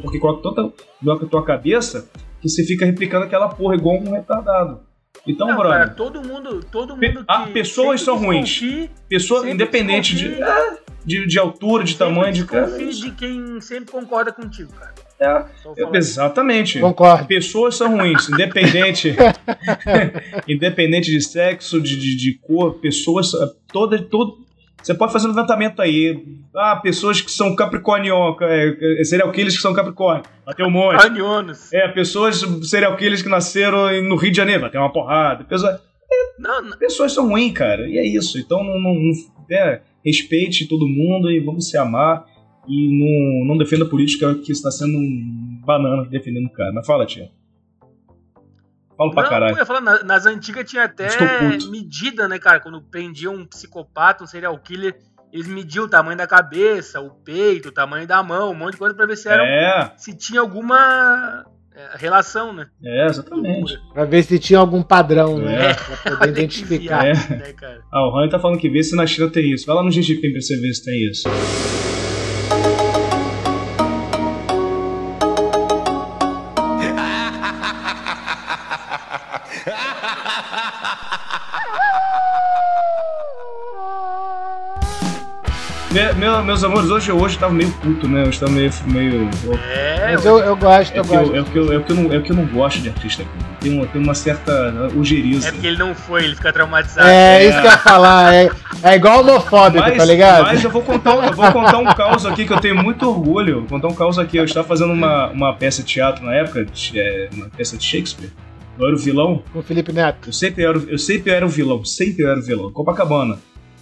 porque 0.03 0.19
coloca 0.19 0.43
tanta 0.43 0.73
bloco 1.01 1.25
na 1.25 1.31
tua 1.31 1.45
cabeça 1.45 2.11
que 2.41 2.49
você 2.49 2.65
fica 2.65 2.85
replicando 2.85 3.25
aquela 3.25 3.49
porra 3.49 3.75
igual 3.75 3.97
um 3.97 4.13
retardado. 4.13 4.81
Então, 5.27 5.47
não, 5.47 5.57
brother. 5.57 5.79
Cara, 5.79 5.91
todo 5.91 6.23
mundo, 6.23 6.61
todo 6.71 6.97
mundo 6.97 7.25
ah, 7.29 7.47
pessoas 7.53 8.01
são 8.01 8.17
ruins. 8.17 8.63
Pessoa 9.09 9.49
independente 9.49 10.15
de, 10.15 10.43
é, 10.43 10.77
de, 11.05 11.27
de, 11.27 11.39
altura, 11.39 11.85
de 11.85 11.97
tamanho, 11.97 12.33
de 12.33 12.45
cara. 12.45 12.67
de 12.67 13.11
quem 13.13 13.61
sempre 13.61 13.91
concorda 13.91 14.33
contigo, 14.33 14.73
cara. 14.73 14.95
É, 15.21 15.45
exatamente. 15.95 16.79
Concordo. 16.79 17.27
Pessoas 17.27 17.77
são 17.77 17.97
ruins, 17.97 18.29
independente, 18.29 19.17
independente 20.47 21.11
de 21.11 21.21
sexo, 21.21 21.81
de, 21.81 21.97
de, 21.97 22.17
de 22.17 22.35
cor, 22.35 22.75
pessoas, 22.75 23.33
toda, 23.73 24.01
todo, 24.01 24.47
você 24.83 24.95
pode 24.95 25.13
fazer 25.13 25.27
um 25.27 25.31
levantamento 25.31 25.81
aí. 25.81 26.25
Ah, 26.57 26.77
pessoas 26.77 27.21
que 27.21 27.31
são 27.31 27.55
capricórnio, 27.55 28.15
é, 28.41 29.01
é, 29.01 29.05
serial 29.05 29.31
killers 29.33 29.57
que 29.57 29.63
são 29.63 29.75
capricórnio. 29.75 30.25
Vai 30.45 30.55
ter 30.55 30.65
um 30.65 30.71
monte. 30.71 31.03
Capricornianos. 31.03 31.73
É, 31.73 31.89
pessoas 31.89 32.41
serial 32.63 32.97
killers 32.97 33.23
que 33.23 33.29
nasceram 33.29 33.91
no 34.03 34.17
Rio 34.17 34.31
de 34.31 34.37
Janeiro. 34.37 34.63
Vai 34.63 34.71
ter 34.71 34.79
uma 34.79 34.93
porrada. 34.93 35.45
Pessoas, 35.45 35.75
é, 35.75 35.81
não, 36.39 36.63
não. 36.63 36.79
pessoas 36.79 37.13
são 37.13 37.29
ruins, 37.29 37.53
cara. 37.53 37.89
E 37.89 37.99
é 37.99 38.07
isso. 38.07 38.39
Então, 38.39 38.63
não, 38.65 38.81
não, 38.81 38.95
não 38.95 39.13
é, 39.51 39.83
respeite 40.05 40.69
todo 40.69 40.89
mundo 40.89 41.31
e 41.31 41.41
vamos 41.41 41.69
se 41.69 41.77
amar. 41.77 42.25
E 42.67 42.89
não, 42.89 43.47
não 43.47 43.59
defenda 43.59 43.85
a 43.85 43.89
política 43.89 44.35
que 44.35 44.53
está 44.53 44.71
sendo 44.71 44.97
um 44.97 45.61
banana 45.65 46.05
defendendo 46.09 46.47
o 46.47 46.53
cara. 46.53 46.73
Mas 46.73 46.87
fala, 46.87 47.07
tia. 47.07 47.31
Falo 48.99 49.13
pra 49.13 49.23
não, 49.23 49.31
caralho. 49.31 49.55
Eu 49.55 49.59
ia 49.59 49.65
falar, 49.65 49.81
nas 49.81 50.27
antigas 50.27 50.69
tinha 50.69 50.83
até 50.83 51.07
medida, 51.71 52.27
né, 52.27 52.37
cara? 52.37 52.59
Quando 52.59 52.83
prendiam 52.83 53.33
um 53.33 53.47
psicopata, 53.47 54.25
um 54.25 54.27
serial 54.27 54.59
killer, 54.59 54.99
eles 55.33 55.47
mediam 55.47 55.85
o 55.85 55.89
tamanho 55.89 56.19
da 56.19 56.27
cabeça, 56.27 57.01
o 57.01 57.11
peito, 57.11 57.69
o 57.69 57.73
tamanho 57.73 58.09
da 58.09 58.21
mão, 58.25 58.51
um 58.51 58.55
monte 58.55 58.73
de 58.73 58.79
coisa 58.79 58.97
pra 58.97 59.07
ver 59.07 59.17
se 59.17 59.29
era. 59.29 59.45
É. 59.45 59.93
Se 59.97 60.17
tinha 60.17 60.41
alguma 60.41 61.47
é, 61.73 61.91
relação, 61.95 62.53
né? 62.53 62.67
É, 62.85 63.07
exatamente. 63.07 63.79
Pra 63.95 64.05
ver 64.05 64.25
se 64.25 64.37
tinha 64.37 64.59
algum 64.59 64.83
padrão, 64.83 65.39
né? 65.39 65.71
É. 65.71 65.75
Pra 65.75 66.17
poder 66.17 66.31
identificar. 66.31 67.07
É. 67.07 67.13
Né, 67.13 67.55
ah, 67.93 68.05
o 68.05 68.11
Rony 68.11 68.29
tá 68.29 68.41
falando 68.41 68.59
que 68.59 68.69
vê 68.69 68.83
se 68.83 68.97
na 68.97 69.07
China 69.07 69.31
tem 69.31 69.53
isso. 69.53 69.65
Vai 69.65 69.77
lá 69.77 69.85
no 69.85 69.91
GGP 69.91 70.33
pra 70.33 70.41
você 70.41 70.61
ver 70.61 70.75
se 70.75 70.85
tem 70.85 71.09
isso. 71.09 71.29
Meus 86.49 86.65
amores, 86.65 86.89
hoje, 86.89 87.13
hoje 87.13 87.39
tava 87.39 87.53
meio 87.53 87.71
puto, 87.73 88.09
né? 88.09 88.25
Hoje 88.27 88.41
tava 88.41 88.53
meio. 88.53 88.71
meio 88.87 89.29
é, 89.71 90.13
mas 90.15 90.25
eu, 90.25 90.39
eu 90.39 90.57
gosto, 90.57 90.95
é 90.95 90.99
eu 90.99 91.05
gosto. 91.05 91.37
é, 91.37 91.43
que 91.43 91.59
eu, 91.59 91.73
é, 91.79 91.83
que 91.83 91.93
eu 91.93 91.97
não, 91.97 92.13
é 92.13 92.21
que 92.23 92.33
eu 92.33 92.37
não 92.37 92.47
gosto 92.47 92.81
de 92.81 92.89
artista 92.89 93.23
Tem 93.61 93.71
uma, 93.71 93.87
tem 93.87 94.03
uma 94.03 94.15
certa 94.15 94.91
ojeriza. 94.97 95.49
É 95.49 95.53
porque 95.53 95.67
ele 95.67 95.77
não 95.77 95.95
foi, 95.95 96.25
ele 96.25 96.35
fica 96.35 96.51
traumatizado. 96.51 97.07
É, 97.07 97.45
é. 97.45 97.49
isso 97.51 97.61
que 97.61 97.67
eu 97.67 97.71
ia 97.71 97.77
falar. 97.77 98.35
É, 98.35 98.51
é 98.83 98.95
igual 98.95 99.21
homofóbico, 99.21 99.85
mas, 99.85 99.99
tá 99.99 100.05
ligado? 100.07 100.45
Mas 100.45 100.65
eu 100.65 100.71
vou 100.71 100.81
contar, 100.81 101.17
eu 101.17 101.35
vou 101.35 101.53
contar 101.53 101.79
um 101.79 101.85
caos 101.85 102.25
aqui 102.25 102.47
que 102.47 102.53
eu 102.53 102.61
tenho 102.61 102.83
muito 102.83 103.07
orgulho. 103.07 103.61
Vou 103.61 103.69
contar 103.69 103.89
um 103.89 103.95
caos 103.95 104.19
aqui. 104.19 104.39
Eu 104.39 104.45
estava 104.45 104.67
fazendo 104.67 104.95
uma, 104.95 105.29
uma 105.29 105.53
peça 105.55 105.83
de 105.83 105.89
teatro 105.89 106.25
na 106.25 106.35
época, 106.35 106.67
é, 106.95 107.29
uma 107.31 107.51
peça 107.51 107.77
de 107.77 107.85
Shakespeare. 107.85 108.31
Eu 108.79 108.87
era 108.87 108.97
o 108.97 108.99
vilão. 108.99 109.43
Com 109.53 109.59
o 109.59 109.63
Felipe 109.63 109.93
Neto. 109.93 110.31
Eu 110.31 110.33
sempre 110.33 110.65
era, 110.65 110.79
eu 110.79 110.99
sempre 110.99 111.31
era 111.31 111.45
o 111.45 111.49
vilão, 111.49 111.85
sempre 111.85 112.25
era 112.25 112.39
o 112.39 112.43
vilão. 112.43 112.73
Copacabana. 112.73 113.39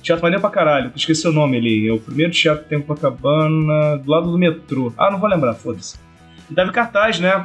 Teatro 0.06 0.22
maneiro 0.22 0.40
pra 0.40 0.50
caralho. 0.50 0.92
Esqueci 0.94 1.26
o 1.26 1.32
nome 1.32 1.56
ali. 1.56 1.88
É 1.88 1.92
o 1.92 1.98
primeiro 1.98 2.30
teatro 2.32 2.62
que 2.62 2.68
tem 2.68 2.80
Copacabana, 2.80 3.98
do 3.98 4.08
lado 4.08 4.30
do 4.30 4.38
metrô. 4.38 4.92
Ah, 4.96 5.10
não 5.10 5.18
vou 5.18 5.28
lembrar, 5.28 5.54
foda-se. 5.54 5.98
E 6.48 6.54
tava 6.54 6.70
em 6.70 6.72
cartaz, 6.72 7.18
né? 7.18 7.44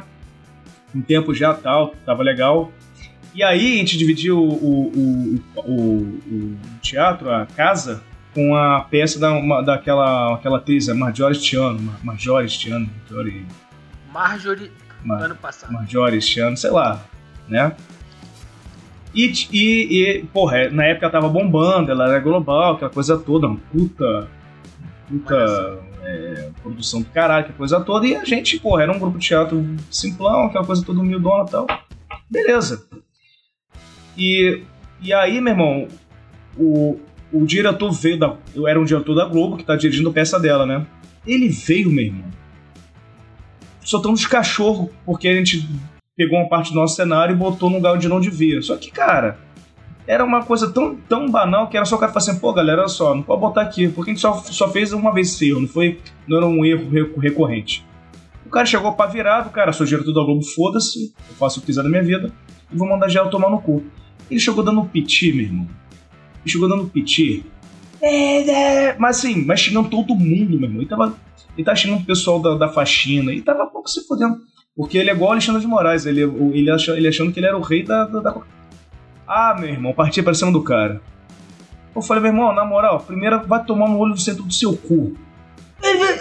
Um 0.94 1.02
tempo 1.02 1.34
já 1.34 1.52
tal, 1.52 1.92
tava 2.06 2.22
legal. 2.22 2.70
E 3.34 3.42
aí 3.42 3.74
a 3.74 3.76
gente 3.78 3.98
dividiu 3.98 4.38
o, 4.38 4.92
o, 4.94 5.40
o, 5.56 5.72
o 5.72 6.58
teatro, 6.80 7.28
a 7.32 7.46
casa, 7.46 8.00
com 8.32 8.54
a 8.54 8.80
peça 8.82 9.18
da, 9.18 9.32
uma, 9.32 9.60
daquela 9.60 10.34
aquela 10.36 10.58
atriz, 10.58 10.88
a 10.88 10.94
Marjorie 10.94 11.34
Stiano. 11.34 11.92
Marjorie 12.04 12.48
Stiano. 12.48 12.88
Marjorie... 13.10 13.46
Marjorie 14.12 14.70
Ma- 15.02 15.18
ano 15.24 15.34
passado. 15.34 15.72
Marjorie 15.72 16.18
este 16.18 16.38
ano, 16.38 16.56
sei 16.56 16.70
lá, 16.70 17.02
né? 17.48 17.72
E, 19.14 19.32
e, 19.52 20.18
e, 20.20 20.24
porra, 20.32 20.58
é, 20.58 20.70
na 20.70 20.84
época 20.84 21.06
ela 21.06 21.12
tava 21.12 21.28
bombando, 21.28 21.90
ela 21.90 22.08
era 22.08 22.20
global, 22.20 22.74
aquela 22.74 22.90
coisa 22.90 23.18
toda, 23.18 23.46
uma 23.46 23.58
puta. 23.70 24.28
Puta 25.08 25.78
é, 26.02 26.50
produção 26.62 27.00
do 27.00 27.08
caralho, 27.10 27.44
aquela 27.44 27.58
coisa 27.58 27.80
toda. 27.80 28.06
E 28.06 28.16
a 28.16 28.24
gente, 28.24 28.58
porra, 28.58 28.82
era 28.82 28.92
um 28.92 28.98
grupo 28.98 29.18
de 29.18 29.26
teatro 29.26 29.64
simplão, 29.90 30.44
aquela 30.44 30.64
coisa 30.64 30.84
toda 30.84 31.00
humildona 31.00 31.44
e 31.46 31.50
tal. 31.50 31.66
Beleza. 32.28 32.86
E, 34.16 34.62
e 35.00 35.12
aí, 35.12 35.40
meu 35.40 35.52
irmão, 35.52 35.88
o, 36.56 36.98
o 37.32 37.44
diretor 37.44 37.92
veio 37.92 38.18
da. 38.18 38.36
Eu 38.54 38.66
era 38.66 38.80
um 38.80 38.84
diretor 38.84 39.14
da 39.14 39.26
Globo 39.26 39.56
que 39.56 39.64
tá 39.64 39.76
dirigindo 39.76 40.10
a 40.10 40.12
peça 40.12 40.38
dela, 40.38 40.66
né? 40.66 40.86
Ele 41.26 41.48
veio, 41.48 41.90
meu 41.90 42.04
irmão. 42.04 42.30
Soltando 43.80 44.14
os 44.14 44.26
cachorros, 44.26 44.90
porque 45.04 45.28
a 45.28 45.34
gente 45.34 45.68
pegou 46.16 46.38
uma 46.38 46.48
parte 46.48 46.72
do 46.72 46.76
nosso 46.76 46.96
cenário 46.96 47.34
e 47.34 47.38
botou 47.38 47.70
num 47.70 47.76
lugar 47.76 47.94
onde 47.94 48.08
não 48.08 48.20
devia. 48.20 48.60
Só 48.62 48.76
que, 48.76 48.90
cara, 48.90 49.38
era 50.06 50.24
uma 50.24 50.44
coisa 50.44 50.70
tão, 50.70 50.94
tão 50.94 51.28
banal 51.28 51.68
que 51.68 51.76
era 51.76 51.86
só 51.86 51.96
o 51.96 51.98
cara 51.98 52.12
falar 52.12 52.24
assim, 52.24 52.38
pô, 52.38 52.52
galera, 52.52 52.80
olha 52.80 52.88
só, 52.88 53.14
não 53.14 53.22
pode 53.22 53.40
botar 53.40 53.62
aqui, 53.62 53.88
porque 53.88 54.10
a 54.10 54.14
gente 54.14 54.20
só, 54.20 54.34
só 54.34 54.68
fez 54.68 54.92
uma 54.92 55.12
vez 55.12 55.32
esse 55.32 55.48
erro, 55.48 55.60
não 55.60 55.68
foi. 55.68 56.00
Não 56.26 56.38
era 56.38 56.46
um 56.46 56.64
erro 56.64 57.18
recorrente. 57.18 57.86
O 58.44 58.50
cara 58.50 58.66
chegou 58.66 58.92
pra 58.92 59.06
virado, 59.06 59.50
cara, 59.50 59.72
sou 59.72 59.86
diretor 59.86 60.12
da 60.12 60.22
Globo, 60.22 60.42
foda-se, 60.42 61.14
eu 61.28 61.34
faço 61.36 61.58
o 61.58 61.60
que 61.60 61.66
quiser 61.66 61.82
da 61.82 61.88
minha 61.88 62.02
vida, 62.02 62.30
e 62.70 62.76
vou 62.76 62.86
mandar 62.88 63.08
geral 63.08 63.30
tomar 63.30 63.48
no 63.48 63.62
cu. 63.62 63.82
Ele 64.30 64.40
chegou 64.40 64.62
dando 64.62 64.84
piti, 64.84 65.32
meu 65.32 65.44
irmão. 65.44 65.66
Ele 66.42 66.52
chegou 66.52 66.68
dando 66.68 66.88
piti. 66.88 67.44
É, 68.00 68.88
é, 68.90 68.96
mas 68.98 69.18
assim, 69.18 69.44
mas 69.44 69.60
xingando 69.60 69.88
todo 69.88 70.14
mundo, 70.14 70.58
meu 70.58 70.68
irmão. 70.68 70.82
Ele 70.82 70.88
tava, 70.88 71.16
ele 71.56 71.64
tava 71.64 71.76
xingando 71.76 72.02
o 72.02 72.06
pessoal 72.06 72.40
da, 72.40 72.54
da 72.56 72.68
faxina, 72.68 73.30
ele 73.30 73.42
tava 73.42 73.66
pouco 73.66 73.88
se 73.88 74.06
fodendo. 74.06 74.40
Porque 74.76 74.96
ele 74.96 75.10
é 75.10 75.12
igual 75.12 75.30
o 75.30 75.32
Alexandre 75.32 75.60
de 75.60 75.66
Moraes, 75.66 76.06
ele, 76.06 76.22
ele, 76.22 76.70
achando, 76.70 76.96
ele 76.96 77.08
achando 77.08 77.32
que 77.32 77.38
ele 77.40 77.46
era 77.46 77.56
o 77.56 77.60
rei 77.60 77.82
da, 77.82 78.04
da, 78.06 78.20
da- 78.20 78.34
Ah, 79.26 79.54
meu 79.58 79.68
irmão, 79.68 79.92
partia 79.92 80.22
pra 80.22 80.32
cima 80.32 80.50
do 80.50 80.62
cara. 80.62 81.00
Eu 81.94 82.00
falei, 82.00 82.22
meu 82.22 82.32
irmão, 82.32 82.54
na 82.54 82.64
moral, 82.64 82.98
primeiro 83.00 83.42
vai 83.46 83.62
tomar 83.64 83.86
no 83.88 83.98
olho 83.98 84.14
do 84.14 84.20
centro 84.20 84.42
do 84.44 84.52
seu 84.52 84.74
cu. 84.74 85.14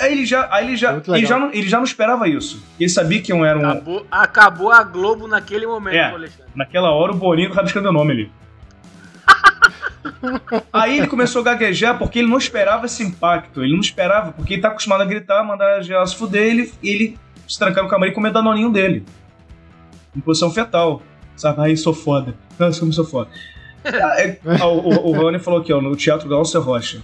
Aí 0.01 0.11
ele 0.11 0.25
já, 0.25 0.47
aí 0.51 0.65
ele 0.67 0.75
já, 0.75 0.99
ele 1.07 1.25
já, 1.25 1.37
não, 1.39 1.53
ele 1.53 1.69
já 1.69 1.77
não 1.77 1.83
esperava 1.85 2.27
isso. 2.27 2.61
Ele 2.79 2.89
sabia 2.89 3.21
que 3.21 3.31
eu 3.31 3.45
era 3.45 3.57
um. 3.57 3.69
Acabou, 3.69 4.05
acabou 4.11 4.71
a 4.71 4.83
Globo 4.83 5.27
naquele 5.27 5.65
momento, 5.67 5.95
É. 5.95 6.09
Alexandre. 6.11 6.51
Naquela 6.55 6.91
hora 6.91 7.11
o 7.13 7.15
Boninho 7.15 7.49
tava 7.53 7.67
escrevendo 7.67 7.93
meu 7.93 7.99
nome 8.01 8.11
ali. 8.11 8.31
Aí 10.73 10.97
ele 10.97 11.07
começou 11.07 11.41
a 11.41 11.45
gaguejar 11.45 11.97
porque 11.97 12.19
ele 12.19 12.27
não 12.27 12.37
esperava 12.39 12.85
esse 12.87 13.03
impacto. 13.03 13.63
Ele 13.63 13.73
não 13.73 13.79
esperava, 13.79 14.31
porque 14.31 14.55
ele 14.55 14.61
tá 14.61 14.69
acostumado 14.69 15.01
a 15.01 15.05
gritar, 15.05 15.43
mandar 15.43 15.81
geral 15.83 16.05
se 16.07 16.15
fuder, 16.17 16.43
ele, 16.43 16.73
ele 16.83 17.19
se 17.51 17.59
trancar 17.59 17.83
no 17.83 17.89
camarim 17.89 18.11
e 18.11 18.15
comer 18.15 18.31
danoninho 18.31 18.71
dele. 18.71 19.05
Em 20.15 20.19
posição 20.19 20.51
fetal. 20.51 21.01
Sabe? 21.35 21.61
Aí 21.61 21.77
sou 21.77 21.93
foda. 21.93 22.35
Nossa, 22.59 22.79
como 22.79 22.93
sou 22.93 23.05
foda. 23.05 23.29
Ah, 23.83 24.21
é- 24.21 24.39
ah, 24.61 24.67
o, 24.67 25.09
o, 25.09 25.11
Rony 25.11 25.39
falou 25.39 25.59
aqui, 25.59 25.73
ó, 25.73 25.81
no 25.81 25.95
Teatro 25.95 26.29
Glauber 26.29 26.59
Rocha. 26.59 27.01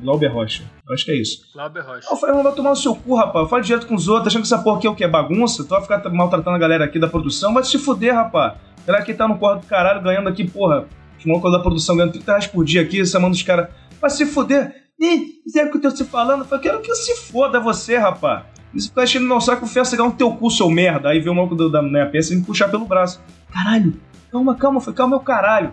Glauber 0.00 0.28
Rocha. 0.28 0.62
Eu 0.86 0.94
acho 0.94 1.04
que 1.04 1.10
é 1.10 1.20
isso. 1.20 1.42
Glauber 1.52 1.80
Rocha. 1.80 2.06
Eu 2.08 2.16
falei, 2.16 2.36
não 2.36 2.44
vai 2.44 2.54
tomar 2.54 2.70
no 2.70 2.76
seu 2.76 2.94
cu, 2.94 3.16
rapaz. 3.16 3.50
Fala 3.50 3.60
direto 3.60 3.88
com 3.88 3.96
os 3.96 4.06
outros, 4.06 4.28
achando 4.28 4.42
que 4.42 4.46
essa 4.46 4.62
porra 4.62 4.78
aqui 4.78 4.86
é 4.86 4.90
o 4.90 4.94
que? 4.94 5.02
É 5.02 5.08
bagunça? 5.08 5.64
Tu 5.64 5.70
vai 5.70 5.82
ficar 5.82 6.08
maltratando 6.08 6.54
a 6.54 6.58
galera 6.60 6.84
aqui 6.84 7.00
da 7.00 7.08
produção? 7.08 7.52
Vai 7.52 7.64
se 7.64 7.76
fuder, 7.80 8.14
rapaz. 8.14 8.54
Galera 8.86 9.04
que 9.04 9.12
tá 9.12 9.26
no 9.26 9.38
corpo 9.38 9.62
do 9.62 9.66
caralho 9.66 10.00
ganhando 10.02 10.28
aqui, 10.28 10.48
porra. 10.48 10.86
Os 11.18 11.24
malucos 11.24 11.50
da 11.50 11.58
produção 11.58 11.96
ganhando 11.96 12.12
30 12.12 12.30
reais 12.30 12.46
por 12.46 12.64
dia 12.64 12.82
aqui, 12.82 13.04
chamando 13.04 13.34
os 13.34 13.42
caras. 13.42 13.68
Vai 14.00 14.10
se 14.10 14.24
fuder. 14.24 14.72
Ih, 15.00 15.40
sabe 15.48 15.68
o 15.68 15.72
que 15.72 15.78
eu 15.78 15.90
tô 15.90 15.96
se 15.96 16.04
falando? 16.04 16.46
Eu 16.48 16.60
quero 16.60 16.80
que 16.80 16.94
se 16.94 17.16
foda 17.16 17.58
você, 17.58 17.96
rapaz. 17.96 18.44
Isso 18.74 18.88
fica 18.88 19.02
achando 19.02 19.26
no 19.26 19.40
saco, 19.40 19.66
fé 19.66 19.82
cegar 19.84 20.06
no 20.06 20.12
teu 20.12 20.30
cu, 20.32 20.50
seu 20.50 20.70
merda. 20.70 21.08
Aí 21.10 21.18
veio 21.20 21.32
o 21.32 21.36
maluco 21.36 21.56
da 21.68 21.82
minha 21.82 22.06
peça 22.06 22.32
e 22.32 22.36
me 22.36 22.44
puxar 22.44 22.68
pelo 22.68 22.84
braço. 22.84 23.20
Caralho, 23.52 23.94
calma, 24.30 24.54
calma, 24.54 24.80
falei, 24.80 24.96
calma, 24.96 25.16
meu 25.16 25.20
caralho. 25.24 25.72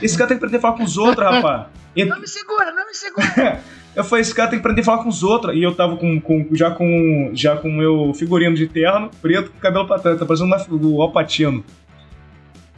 Esse 0.00 0.16
cara 0.16 0.28
tem 0.28 0.38
que 0.38 0.44
aprender 0.44 0.58
a 0.58 0.60
falar 0.60 0.76
com 0.76 0.84
os 0.84 0.96
outros, 0.96 1.26
rapaz. 1.28 1.66
Não 1.96 2.20
me 2.20 2.28
segura, 2.28 2.70
não 2.72 2.86
me 2.86 2.92
segura. 2.94 3.58
eu 3.96 4.04
falei, 4.04 4.20
esse 4.20 4.34
cara 4.34 4.50
tem 4.50 4.58
que 4.58 4.60
aprender 4.60 4.82
a 4.82 4.84
falar 4.84 5.02
com 5.02 5.08
os 5.08 5.22
outros. 5.22 5.56
E 5.56 5.62
eu 5.62 5.74
tava 5.74 5.96
com, 5.96 6.20
com- 6.20 6.46
já 6.52 6.70
com 6.70 7.30
já 7.32 7.56
com 7.56 7.70
o 7.70 7.72
meu 7.72 8.12
figurino 8.12 8.54
de 8.54 8.66
terno, 8.68 9.10
preto, 9.22 9.50
com 9.50 9.58
cabelo 9.58 9.86
pra 9.86 9.98
trás. 9.98 10.18
Tá 10.18 10.26
parecendo 10.26 10.54
uma, 10.54 10.86
o 10.86 11.00
Alpatino. 11.00 11.64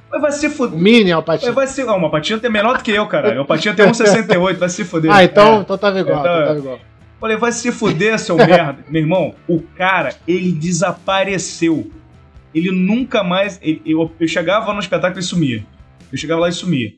Mas 0.09 0.23
vai 0.23 0.31
se 0.31 0.47
O 0.47 0.51
fuder. 0.53 0.79
Mini 0.79 1.11
Alpatino. 1.11 1.53
Vai 1.53 1.67
ser. 1.67 1.85
Ó, 1.89 1.99
o 1.99 2.05
Alpatino 2.05 2.39
tem 2.39 2.49
menor 2.49 2.77
do 2.79 2.83
que 2.85 2.93
eu, 2.93 3.05
caralho. 3.09 3.39
O 3.39 3.41
Alpatino 3.41 3.75
tem 3.75 3.87
1,68, 3.87 4.55
vai 4.57 4.69
se 4.69 4.85
fuder. 4.85 5.11
Ah, 5.13 5.25
então, 5.25 5.57
É. 5.57 5.61
então 5.63 5.77
tava 5.77 5.99
igual, 5.99 6.21
Então, 6.21 6.33
então 6.35 6.47
tava 6.47 6.59
igual. 6.61 6.79
Falei, 7.21 7.37
vai 7.37 7.51
se 7.53 7.73
fuder, 7.73 8.19
seu 8.19 8.37
merda. 8.39 8.79
Meu 8.89 9.03
irmão, 9.03 9.35
o 9.49 9.61
cara, 9.61 10.15
ele 10.27 10.53
desapareceu. 10.53 11.91
Ele 12.55 12.71
nunca 12.71 13.23
mais. 13.23 13.59
ele- 13.63 13.83
eu, 13.85 14.11
eu 14.19 14.29
chegava 14.29 14.73
no 14.73 14.81
espetáculo 14.81 15.21
e 15.21 15.23
sumia. 15.23 15.65
Eu 16.13 16.19
chegava 16.19 16.41
lá 16.43 16.49
e 16.49 16.53
sumia. 16.53 16.93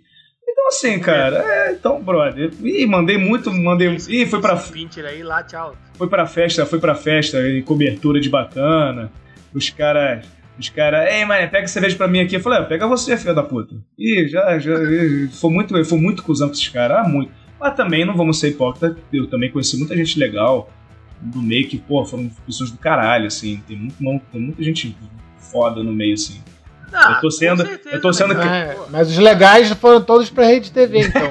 Então, 0.48 0.68
assim, 0.68 0.98
cara, 1.00 1.38
é, 1.46 1.72
então, 1.72 2.02
brother. 2.02 2.50
Ih, 2.62 2.86
mandei 2.86 3.16
muito, 3.18 3.52
mandei. 3.52 3.88
Ih, 4.08 4.26
foi 4.26 4.40
pra, 4.40 4.60
aí, 5.08 5.22
lá, 5.22 5.42
tchau. 5.42 5.74
foi 5.94 6.08
pra 6.08 6.26
festa, 6.26 6.66
foi 6.66 6.78
pra 6.78 6.94
festa, 6.94 7.38
em 7.48 7.62
cobertura 7.62 8.20
de 8.20 8.28
bacana. 8.28 9.10
Os 9.54 9.70
caras. 9.70 10.24
Os 10.58 10.68
caras, 10.68 11.10
ei, 11.10 11.24
mano, 11.24 11.48
pega 11.48 11.66
cerveja 11.66 11.96
pra 11.96 12.06
mim 12.06 12.20
aqui. 12.20 12.36
Eu 12.36 12.40
falei, 12.40 12.58
ah, 12.58 12.64
pega 12.64 12.86
você, 12.86 13.16
filha 13.16 13.32
da 13.32 13.42
puta. 13.42 13.76
Ih, 13.98 14.28
já, 14.28 14.58
já. 14.58 14.74
Foi 15.40 15.50
muito, 15.50 15.84
foi 15.84 15.98
muito 15.98 16.22
cuzão 16.22 16.48
com 16.48 16.52
esses 16.54 16.68
caras, 16.68 16.98
ah, 16.98 17.08
muito. 17.08 17.32
Mas 17.60 17.74
também 17.74 18.04
não 18.06 18.16
vamos 18.16 18.40
ser 18.40 18.48
hipócritas, 18.50 18.96
eu 19.12 19.28
também 19.28 19.50
conheci 19.50 19.76
muita 19.76 19.94
gente 19.96 20.18
legal 20.18 20.70
do 21.20 21.42
meio 21.42 21.68
que, 21.68 21.76
pô, 21.78 22.04
foram 22.06 22.28
pessoas 22.46 22.70
do 22.70 22.78
caralho, 22.78 23.26
assim. 23.26 23.62
Tem, 23.68 23.76
muito, 23.76 23.96
não- 24.00 24.18
tem 24.18 24.40
muita 24.40 24.62
gente 24.62 24.96
foda 25.38 25.82
no 25.82 25.92
meio, 25.92 26.14
assim. 26.14 26.42
Ah, 26.92 27.12
Eu 27.16 27.20
tô 27.20 27.30
sendo- 27.30 27.64
certeza, 27.64 27.94
eu 27.96 28.00
tô 28.00 28.12
sendo 28.12 28.34
né, 28.34 28.42
que-? 28.42 28.48
É, 28.48 28.78
mas 28.90 29.10
os 29.10 29.18
legais 29.18 29.70
foram 29.74 30.00
todos 30.02 30.30
pra 30.30 30.46
rede 30.46 30.72
TV, 30.72 31.00
então. 31.06 31.28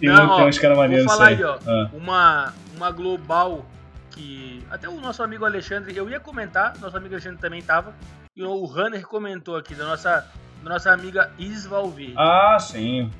Tem, 0.00 0.08
Não, 0.08 0.16
tem 0.36 0.44
ó, 0.44 0.48
uns 0.48 0.58
caras 0.58 0.76
Vou 0.76 0.84
maneiros 0.86 1.06
falar 1.12 1.28
aí. 1.28 1.44
ó. 1.44 1.56
Ah. 1.66 1.90
Uma, 1.92 2.52
uma 2.76 2.90
global 2.90 3.64
que. 4.10 4.62
Até 4.70 4.88
o 4.88 5.00
nosso 5.00 5.22
amigo 5.22 5.44
Alexandre, 5.44 5.96
eu 5.96 6.08
ia 6.10 6.18
comentar, 6.20 6.74
nosso 6.80 6.96
amigo 6.96 7.14
Alexandre 7.14 7.38
também 7.40 7.62
tava. 7.62 7.94
E 8.36 8.42
o 8.42 8.64
Runner 8.64 9.06
comentou 9.06 9.56
aqui 9.56 9.74
da 9.74 9.84
nossa, 9.86 10.26
da 10.62 10.70
nossa 10.70 10.92
amiga 10.92 11.30
Isis 11.38 11.66
Valverde. 11.66 12.14
Ah, 12.16 12.56
sim. 12.60 13.10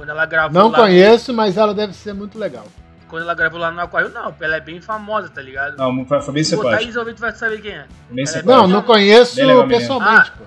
Quando 0.00 0.08
ela 0.08 0.24
gravou 0.24 0.58
Não 0.62 0.70
lá. 0.70 0.78
conheço, 0.78 1.30
mas 1.34 1.58
ela 1.58 1.74
deve 1.74 1.92
ser 1.92 2.14
muito 2.14 2.38
legal. 2.38 2.66
Quando 3.06 3.24
ela 3.24 3.34
gravou 3.34 3.60
lá 3.60 3.70
no 3.70 3.82
Aquário, 3.82 4.08
não, 4.08 4.34
ela 4.40 4.56
é 4.56 4.60
bem 4.60 4.80
famosa, 4.80 5.28
tá 5.28 5.42
ligado? 5.42 5.76
Não, 5.76 6.06
foi, 6.06 6.32
bem. 6.32 6.40
Isis 6.40 6.94
Valverde, 6.94 7.20
vai 7.20 7.32
saber 7.32 7.60
quem 7.60 7.72
é. 7.72 7.86
Bem 8.10 8.24
Ela 8.26 8.38
é. 8.38 8.42
Não, 8.42 8.66
não 8.66 8.82
conheço 8.82 9.36
pessoalmente, 9.68 10.32
Ah. 10.34 10.38
pô. 10.38 10.44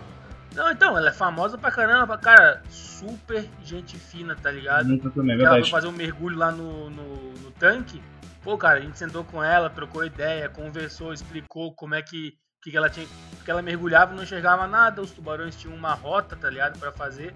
Não, 0.55 0.71
então, 0.71 0.97
ela 0.97 1.09
é 1.09 1.13
famosa 1.13 1.55
pra 1.55 1.69
caramba, 1.69 2.17
cara, 2.17 2.63
super 2.67 3.47
gente 3.63 3.95
fina, 3.95 4.35
tá 4.35 4.49
ligado? 4.49 4.87
Nunca 4.87 5.11
também, 5.11 5.35
é 5.35 5.37
que 5.37 5.41
ela 5.43 5.51
foi 5.51 5.61
verdade. 5.61 5.71
fazer 5.71 5.87
um 5.87 5.91
mergulho 5.91 6.35
lá 6.35 6.51
no, 6.51 6.89
no, 6.89 7.33
no 7.43 7.51
tanque. 7.51 8.01
Pô, 8.41 8.57
cara, 8.57 8.79
a 8.79 8.81
gente 8.81 8.97
sentou 8.97 9.23
com 9.23 9.43
ela, 9.43 9.69
trocou 9.69 10.03
ideia, 10.03 10.49
conversou, 10.49 11.13
explicou 11.13 11.75
como 11.75 11.93
é 11.93 12.01
que, 12.01 12.33
que 12.63 12.71
que 12.71 12.77
ela 12.77 12.89
tinha. 12.89 13.05
Porque 13.35 13.51
ela 13.51 13.61
mergulhava 13.61 14.13
e 14.13 14.15
não 14.15 14.23
enxergava 14.23 14.65
nada, 14.65 14.99
os 14.99 15.11
tubarões 15.11 15.55
tinham 15.55 15.75
uma 15.77 15.93
rota, 15.93 16.35
tá 16.35 16.49
ligado? 16.49 16.79
Pra 16.79 16.91
fazer. 16.91 17.35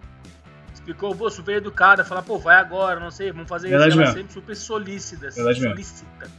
Explicou, 0.87 1.13
pô, 1.13 1.29
super 1.29 1.57
educada, 1.57 2.05
fala, 2.05 2.21
pô, 2.21 2.37
vai 2.39 2.55
agora, 2.55 2.97
não 2.97 3.11
sei, 3.11 3.29
vamos 3.33 3.49
fazer 3.49 3.67
Verdade 3.67 3.89
isso. 3.89 3.99
Ela 3.99 4.07
mesmo. 4.07 4.21
sempre 4.21 4.33
super 4.33 4.55
solícita, 4.55 5.29
Verdade 5.29 5.59
mesmo. 5.59 5.69
solicita, 5.75 6.31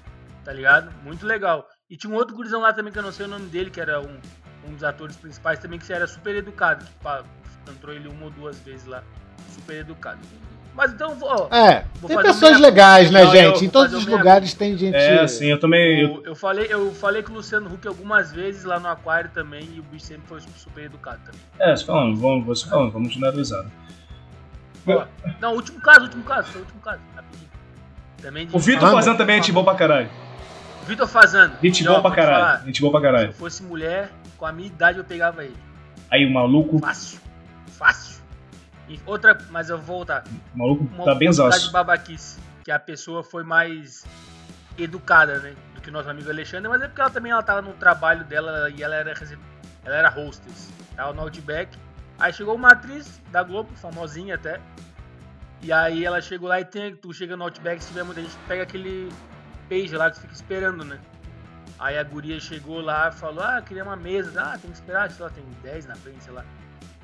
tá 0.43 0.53
ligado? 0.55 0.91
Muito 1.05 1.27
legal. 1.27 1.67
E 1.91 1.99
tinha 1.99 2.11
um 2.11 2.17
outro 2.17 2.35
gurizão 2.35 2.63
lá 2.63 2.73
também 2.73 2.91
que 2.91 2.99
eu 2.99 3.03
não 3.03 3.13
sei 3.13 3.27
o 3.27 3.29
nome 3.29 3.45
dele, 3.51 3.69
que 3.69 3.79
era 3.79 4.01
um, 4.01 4.17
um 4.67 4.73
dos 4.73 4.83
atores 4.83 5.17
principais 5.17 5.59
também, 5.59 5.79
que 5.79 5.93
era 5.93 6.07
super 6.07 6.35
educado, 6.35 6.83
que 6.83 6.91
pá, 7.03 7.23
entrou 7.71 7.95
ele 7.95 8.09
uma 8.09 8.25
ou 8.25 8.31
duas 8.31 8.59
vezes 8.61 8.87
lá, 8.87 9.03
super 9.55 9.81
educado. 9.81 10.19
Mas 10.75 10.93
então, 10.93 11.15
ó, 11.21 11.55
É, 11.55 11.85
Vou 11.97 12.09
tem 12.09 12.17
fazer 12.17 12.29
pessoas 12.29 12.53
minha- 12.57 12.69
legais, 12.71 13.11
né, 13.11 13.25
Não, 13.25 13.31
gente? 13.31 13.59
eu 13.59 13.65
Em 13.65 13.69
todos 13.69 13.93
os 13.93 14.07
minha- 14.07 14.17
lugares 14.17 14.55
tem 14.55 14.79
gente. 14.79 14.95
É, 14.97 15.27
sim, 15.27 15.47
eu 15.51 15.61
também. 15.61 16.01
eu- 16.01 16.09
Eu, 16.19 16.25
eu 16.25 16.35
falei, 16.35 16.69
eu 16.71 16.91
falei 16.95 17.23
com 17.23 17.33
o 17.33 17.35
Luciano 17.35 17.71
Huck 17.71 17.87
algumas 17.87 18.33
vezes 18.33 18.65
lá 18.65 18.81
no 18.81 18.89
aquário 18.89 19.29
também 19.35 19.69
e 19.75 19.81
o 19.81 19.83
bicho 19.83 20.07
sempre 20.07 20.27
foi 20.27 20.41
super 20.57 20.85
educado 20.85 21.21
também. 21.27 21.41
É, 21.59 21.77
você 21.77 21.85
falando, 21.85 22.17
vamos, 22.19 22.47
você 22.47 22.67
falando, 22.67 22.93
vamos 22.93 23.13
generalizar. 23.13 23.67
Ó, 24.87 25.07
não, 25.41 25.55
último 25.55 25.81
caso, 25.81 26.03
último 26.03 26.25
caso, 26.25 26.49
foi 26.49 26.61
o 26.61 26.65
último 26.65 26.81
caso, 26.81 27.01
rapidinho. 27.15 27.51
Também 28.23 28.47
de- 28.47 28.57
O 28.57 28.59
Vitor 28.59 28.91
fazendo 28.91 29.17
também 29.19 29.37
é 29.37 29.39
gente 29.41 29.53
boa 29.53 29.65
pra 29.65 29.75
caralho. 29.75 30.11
Vitor 30.87 31.07
Fazano. 31.07 31.55
Gente 31.63 31.85
boa 31.85 32.01
pra 32.01 32.11
te 32.11 32.17
falar, 32.17 32.27
caralho. 32.27 32.65
Gente 32.67 32.81
boa 32.81 32.91
pra 32.91 33.01
Se 33.01 33.05
caralho. 33.07 33.29
eu 33.29 33.33
fosse 33.35 33.63
mulher, 33.63 34.11
com 34.39 34.47
a 34.47 34.53
minha 34.53 34.69
idade 34.69 34.97
eu 34.99 35.05
pegava 35.05 35.45
ele. 35.45 35.57
Aí 36.11 36.25
o 36.25 36.33
maluco, 36.33 36.79
Fácil. 36.79 37.21
Fácil. 37.67 38.23
E 38.89 38.99
outra, 39.05 39.37
mas 39.51 39.69
eu 39.69 39.77
vou 39.77 39.99
voltar. 39.99 40.25
o 40.55 40.59
maluco 40.59 40.85
Uma 40.95 41.05
tá 41.05 41.15
bem 41.15 41.31
de 41.31 41.71
babaquice. 41.71 42.41
Que 42.65 42.71
a 42.71 42.79
pessoa 42.79 43.23
foi 43.23 43.43
mais 43.45 44.07
educada, 44.79 45.39
né? 45.41 45.55
Do 45.75 45.81
que 45.83 45.91
o 45.91 45.93
nosso 45.93 46.09
amigo 46.09 46.31
Alexandre, 46.31 46.69
mas 46.69 46.81
é 46.81 46.87
porque 46.89 47.01
ela 47.01 47.11
também 47.11 47.33
ela 47.33 47.43
tava 47.43 47.61
no 47.61 47.73
trabalho 47.75 48.25
dela 48.25 48.71
e 48.71 48.83
ela 48.83 48.95
era, 48.95 49.13
ela 49.85 49.95
era 49.95 50.09
hostess. 50.09 50.71
Tava 50.97 51.13
no 51.13 51.21
Outback. 51.23 51.77
Aí 52.19 52.33
chegou 52.33 52.57
uma 52.57 52.73
atriz 52.73 53.23
da 53.31 53.43
Globo, 53.43 53.71
famosinha 53.77 54.35
até. 54.35 54.61
E 55.63 55.73
aí 55.73 56.05
ela 56.05 56.21
chegou 56.21 56.49
lá 56.49 56.61
e 56.61 56.65
tem, 56.65 56.97
tu 56.97 57.13
chega 57.13 57.37
no 57.37 57.45
Outback, 57.45 57.83
se 57.83 57.89
tiver 57.89 58.03
muita 58.03 58.23
gente, 58.23 58.33
tu 58.33 58.47
pega 58.47 58.63
aquele 58.63 59.09
page 59.69 59.97
lá 59.97 60.11
que 60.11 60.17
tu 60.17 60.23
fica 60.23 60.35
esperando, 60.35 60.85
né? 60.85 60.99
Aí 61.79 61.97
a 61.97 62.03
guria 62.03 62.41
chegou 62.41 62.81
lá 62.81 63.09
e 63.09 63.13
falou, 63.13 63.45
ah, 63.45 63.63
queria 63.63 63.85
uma 63.85 63.97
mesa. 63.97 64.41
Ah, 64.41 64.59
tem 64.59 64.71
que 64.71 64.77
esperar, 64.77 65.11
sei 65.11 65.25
lá, 65.25 65.31
tem 65.31 65.45
10 65.63 65.87
na 65.87 65.95
frente, 65.95 66.25
sei 66.25 66.33
lá. 66.33 66.45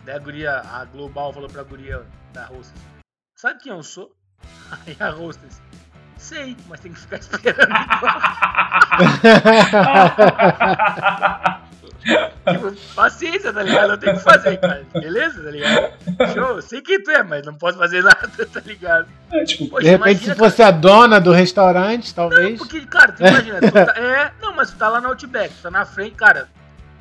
Daí 0.04 0.16
a 0.16 0.18
guria, 0.18 0.60
a 0.60 0.84
Global 0.84 1.32
falou 1.32 1.48
pra 1.48 1.62
guria 1.62 2.04
da 2.32 2.50
Hostess, 2.50 2.82
sabe 3.36 3.62
quem 3.62 3.72
eu 3.72 3.82
sou? 3.82 4.14
Aí 4.86 4.96
a 5.00 5.10
Hostess, 5.10 5.62
sei, 6.18 6.56
mas 6.68 6.80
tem 6.80 6.92
que 6.92 7.00
ficar 7.00 7.16
esperando. 7.16 7.72
tipo, 12.04 12.72
paciência, 12.94 13.52
tá 13.52 13.62
ligado? 13.62 13.92
Eu 13.92 13.98
tenho 13.98 14.16
que 14.16 14.22
fazer, 14.22 14.56
cara. 14.58 14.84
Beleza, 14.92 15.42
tá 15.42 15.50
ligado? 15.50 15.92
Show, 16.34 16.62
sei 16.62 16.82
quem 16.82 17.02
tu 17.02 17.10
é, 17.10 17.22
mas 17.22 17.44
não 17.46 17.54
posso 17.54 17.78
fazer 17.78 18.02
nada, 18.02 18.28
tá 18.52 18.60
ligado? 18.64 19.08
É, 19.32 19.44
tipo, 19.44 19.68
Poxa, 19.68 19.82
De 19.82 19.88
repente, 19.90 20.10
imagina, 20.10 20.34
se 20.34 20.38
fosse 20.38 20.62
a 20.62 20.70
dona 20.70 21.20
do 21.20 21.32
restaurante, 21.32 22.14
talvez. 22.14 22.58
Porque, 22.58 22.80
cara, 22.86 23.12
tu 23.12 23.24
imagina, 23.24 23.60
tu 23.60 23.72
tá, 23.72 23.94
é, 23.96 24.32
não, 24.40 24.54
mas 24.54 24.70
tu 24.70 24.76
tá 24.76 24.88
lá 24.88 25.00
no 25.00 25.08
Outback, 25.08 25.54
tu 25.54 25.62
tá 25.62 25.70
na 25.70 25.84
frente, 25.86 26.14
cara, 26.14 26.48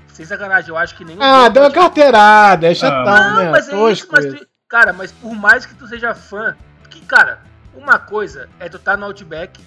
sem 0.08 0.26
sacanagem, 0.26 0.70
eu 0.70 0.78
acho 0.78 0.96
que 0.96 1.04
nem 1.04 1.18
Ah, 1.20 1.50
deu 1.50 1.64
uma 1.64 1.72
carteirada, 1.72 2.68
é 2.72 2.74
chatão, 2.76 3.04
Não, 3.04 3.36
né? 3.36 3.50
mas 3.52 3.68
é 3.70 3.92
isso, 3.92 4.08
mas 4.12 4.26
tu, 4.26 4.48
cara, 4.70 4.94
mas 4.94 5.12
por 5.12 5.34
mais 5.34 5.66
que 5.66 5.74
tu 5.76 5.88
seja 5.88 6.14
fã, 6.16 6.56
porque, 6.82 7.00
cara, 7.02 7.40
uma 7.76 7.98
coisa 8.00 8.48
é 8.60 8.70
tu 8.70 8.80
tá 8.80 8.96
no 8.96 9.06
Outback, 9.06 9.60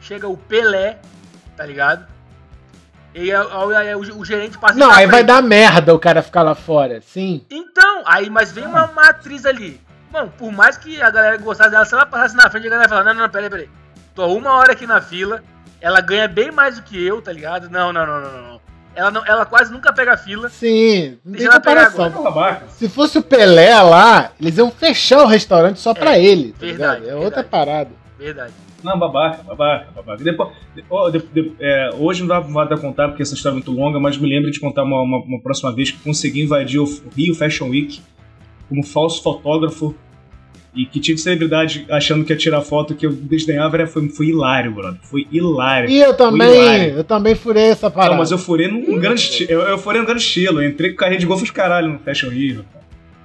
chega 0.00 0.28
o 0.28 0.36
Pelé, 0.36 0.98
tá 1.56 1.64
ligado? 1.64 2.06
E 3.16 3.32
aí, 3.32 3.88
aí 3.88 3.94
o, 3.94 4.18
o 4.18 4.24
gerente 4.26 4.58
passa 4.58 4.78
Não, 4.78 4.90
aí 4.90 5.06
vai 5.06 5.24
dar 5.24 5.42
merda 5.42 5.94
o 5.94 5.98
cara 5.98 6.20
ficar 6.20 6.42
lá 6.42 6.54
fora, 6.54 7.00
sim. 7.00 7.42
Então, 7.50 8.02
aí, 8.04 8.28
mas 8.28 8.52
vem 8.52 8.66
uma, 8.66 8.84
uma 8.84 9.08
atriz 9.08 9.46
ali. 9.46 9.80
Mano, 10.12 10.30
por 10.36 10.52
mais 10.52 10.76
que 10.76 11.00
a 11.00 11.10
galera 11.10 11.38
gostasse 11.38 11.70
dela, 11.70 11.86
se 11.86 11.94
ela 11.94 12.04
passasse 12.04 12.36
na 12.36 12.50
frente, 12.50 12.66
a 12.66 12.70
galera 12.70 12.84
ia 12.84 12.88
falar, 12.90 13.04
não, 13.04 13.14
não, 13.14 13.22
não, 13.22 13.30
peraí, 13.30 13.48
peraí. 13.48 13.70
Tô 14.14 14.26
uma 14.26 14.52
hora 14.52 14.72
aqui 14.72 14.86
na 14.86 15.00
fila, 15.00 15.42
ela 15.80 16.02
ganha 16.02 16.28
bem 16.28 16.50
mais 16.50 16.76
do 16.76 16.82
que 16.82 17.02
eu, 17.02 17.22
tá 17.22 17.32
ligado? 17.32 17.70
Não, 17.70 17.90
não, 17.90 18.06
não, 18.06 18.20
não, 18.20 18.42
não. 18.42 18.60
Ela, 18.94 19.10
não, 19.10 19.24
ela 19.26 19.46
quase 19.46 19.72
nunca 19.72 19.94
pega 19.94 20.16
fila. 20.18 20.50
Sim, 20.50 21.18
não 21.24 21.38
tem 21.38 21.48
comparação. 21.48 22.66
Se 22.68 22.86
fosse 22.86 23.16
o 23.16 23.22
Pelé 23.22 23.80
lá, 23.80 24.30
eles 24.38 24.58
iam 24.58 24.70
fechar 24.70 25.22
o 25.22 25.26
restaurante 25.26 25.80
só 25.80 25.94
pra 25.94 26.18
ele, 26.18 26.52
tá 26.52 26.66
verdade, 26.66 27.00
ligado? 27.00 27.10
É 27.10 27.14
outra 27.14 27.42
verdade. 27.42 27.48
parada. 27.48 27.90
Verdade. 28.18 28.52
Não, 28.82 28.98
babaca, 28.98 29.42
babaca, 29.42 29.88
babaca. 29.94 30.22
Depois, 30.24 30.50
de- 31.12 31.18
de- 31.18 31.42
de- 31.42 31.52
é, 31.60 31.90
hoje 31.98 32.20
não 32.20 32.28
dá 32.28 32.40
pra 32.40 32.64
dar 32.64 32.78
contar 32.78 33.08
porque 33.08 33.22
essa 33.22 33.34
história 33.34 33.54
é 33.54 33.58
muito 33.58 33.70
longa, 33.72 34.00
mas 34.00 34.16
me 34.16 34.28
lembro 34.28 34.50
de 34.50 34.58
contar 34.58 34.84
uma, 34.84 35.02
uma- 35.02 35.18
uma 35.22 35.40
próxima 35.40 35.72
vez 35.74 35.90
que 35.90 35.98
consegui 35.98 36.42
invadir 36.42 36.78
o 36.80 36.84
Rio 37.16 37.34
Fashion 37.34 37.68
Week 37.68 38.00
como 38.68 38.82
falso 38.82 39.22
fotógrafo 39.22 39.94
e 40.74 40.84
que 40.84 41.00
tive 41.00 41.18
celebridade 41.18 41.86
achando 41.90 42.24
que 42.24 42.32
ia 42.32 42.36
tirar 42.38 42.60
foto 42.62 42.94
que 42.94 43.06
eu 43.06 43.12
desdenhava. 43.12 43.76
Era, 43.76 43.86
foi, 43.86 44.08
foi 44.08 44.26
hilário, 44.28 44.72
brother. 44.74 45.00
Foi 45.02 45.26
hilário. 45.32 45.88
E 45.90 45.98
eu 46.00 46.14
também, 46.14 46.88
eu 46.90 47.04
também 47.04 47.34
furei 47.34 47.64
essa 47.64 47.90
parada. 47.90 48.10
Não, 48.12 48.18
mas 48.18 48.30
eu 48.30 48.38
furei 48.38 48.68
num 48.68 48.98
grande 48.98 49.20
estilo. 49.22 49.50
Eu, 49.50 49.60
eu 49.62 49.78
furei 49.78 50.00
num 50.00 50.06
grande 50.06 50.22
estilo. 50.22 50.62
Eu 50.62 50.68
entrei 50.68 50.90
com 50.90 50.96
carrinho 50.96 51.20
de 51.20 51.26
golfe 51.26 51.44
de 51.44 51.52
caralho 51.52 51.88
no 51.92 51.98
Fashion 51.98 52.28
Rio. 52.30 52.64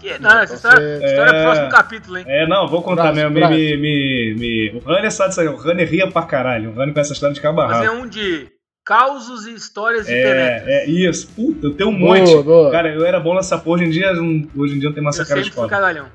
Que, 0.02 0.18
não, 0.20 0.40
essa 0.40 0.56
história, 0.56 0.96
história 1.06 1.32
é 1.32 1.40
É. 1.40 1.44
próximo 1.44 1.70
capítulo, 1.70 2.18
hein? 2.18 2.26
É, 2.28 2.48
não, 2.48 2.68
vou 2.68 2.82
contar 2.82 3.14
mesmo. 3.14 3.30
Me, 3.30 3.48
me, 3.48 3.78
me, 3.78 4.34
me- 4.36 4.70
O 4.80 4.80
Runner 4.80 5.12
sabe 5.12 5.30
disso 5.30 5.42
aí. 5.42 5.48
O 5.48 5.56
Runner 5.56 5.88
ria 5.88 6.08
pra 6.10 6.24
caralho. 6.24 6.72
O 6.72 6.74
Runner 6.74 6.92
com 6.94 7.00
essa 7.00 7.14
história 7.14 7.36
de 7.36 7.40
cabo 7.40 7.62
a 7.62 7.70
Fazer 7.70 7.86
rabo. 7.88 8.00
um 8.00 8.08
de 8.08 8.48
causos 8.84 9.46
e 9.46 9.54
histórias 9.54 10.10
É, 10.10 10.24
penetras. 10.24 10.68
é 10.68 10.86
isso. 10.90 11.28
Puta, 11.36 11.68
eu 11.68 11.74
tenho 11.76 11.92
um 11.92 12.00
Boa, 12.00 12.18
monte. 12.18 12.44
boa. 12.44 12.72
Cara, 12.72 12.90
eu 12.92 13.06
era 13.06 13.20
bom 13.20 13.36
nessa 13.36 13.60
porra. 13.60 13.76
Hoje 13.78 13.86
em 13.86 13.92
dia, 13.92 14.12
não- 14.14 14.48
hoje 14.58 14.76
em 14.76 14.80
dia 14.80 14.90
não 14.90 14.94
tem 14.96 15.04
mais 15.04 15.18
Eu 15.18 15.22
essa 15.22 15.30
cara 15.30 15.42
de 15.42 15.48
sempre 15.50 15.62
fui 15.62 15.70
cagalhão. 15.70 16.06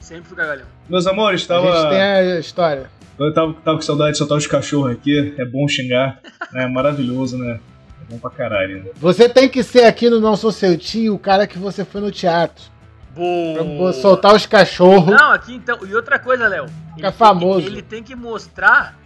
Sempre 0.00 0.24
fui 0.28 0.36
cagalhão. 0.36 0.66
Meus 0.88 1.06
amores, 1.06 1.34
A 1.34 1.36
gente 1.38 1.48
tava, 1.48 1.88
tem 1.88 2.00
a 2.02 2.38
história. 2.38 2.90
eu 3.18 3.32
tava, 3.32 3.54
tava 3.54 3.76
com 3.78 3.82
saudade 3.82 4.12
de 4.12 4.18
soltar 4.18 4.36
os 4.36 4.46
cachorros 4.46 4.92
aqui. 4.92 5.34
É 5.38 5.44
bom 5.46 5.66
xingar. 5.66 6.20
né? 6.52 6.64
É 6.64 6.66
maravilhoso, 6.68 7.38
né? 7.38 7.58
É 8.02 8.12
bom 8.12 8.18
pra 8.18 8.30
caralho. 8.30 8.84
Né? 8.84 8.90
Você 8.96 9.26
tem 9.28 9.48
que 9.48 9.62
ser 9.62 9.84
aqui 9.84 10.10
no 10.10 10.20
Não 10.20 10.36
Sou 10.36 10.52
Seu 10.52 10.76
Tio 10.76 11.14
o 11.14 11.18
cara 11.18 11.46
que 11.46 11.58
você 11.58 11.82
foi 11.84 12.02
no 12.02 12.10
teatro. 12.12 12.62
Pra 13.54 13.64
Boa. 13.64 13.92
soltar 13.92 14.34
os 14.34 14.44
cachorros. 14.46 15.14
Não, 15.18 15.32
aqui 15.32 15.54
então. 15.54 15.78
E 15.86 15.94
outra 15.94 16.18
coisa, 16.18 16.46
Léo. 16.48 16.66
Fica 16.94 17.08
ele 17.08 17.16
famoso. 17.16 17.60
Tem, 17.62 17.66
ele 17.72 17.82
tem 17.82 18.02
que 18.02 18.14
mostrar 18.14 18.96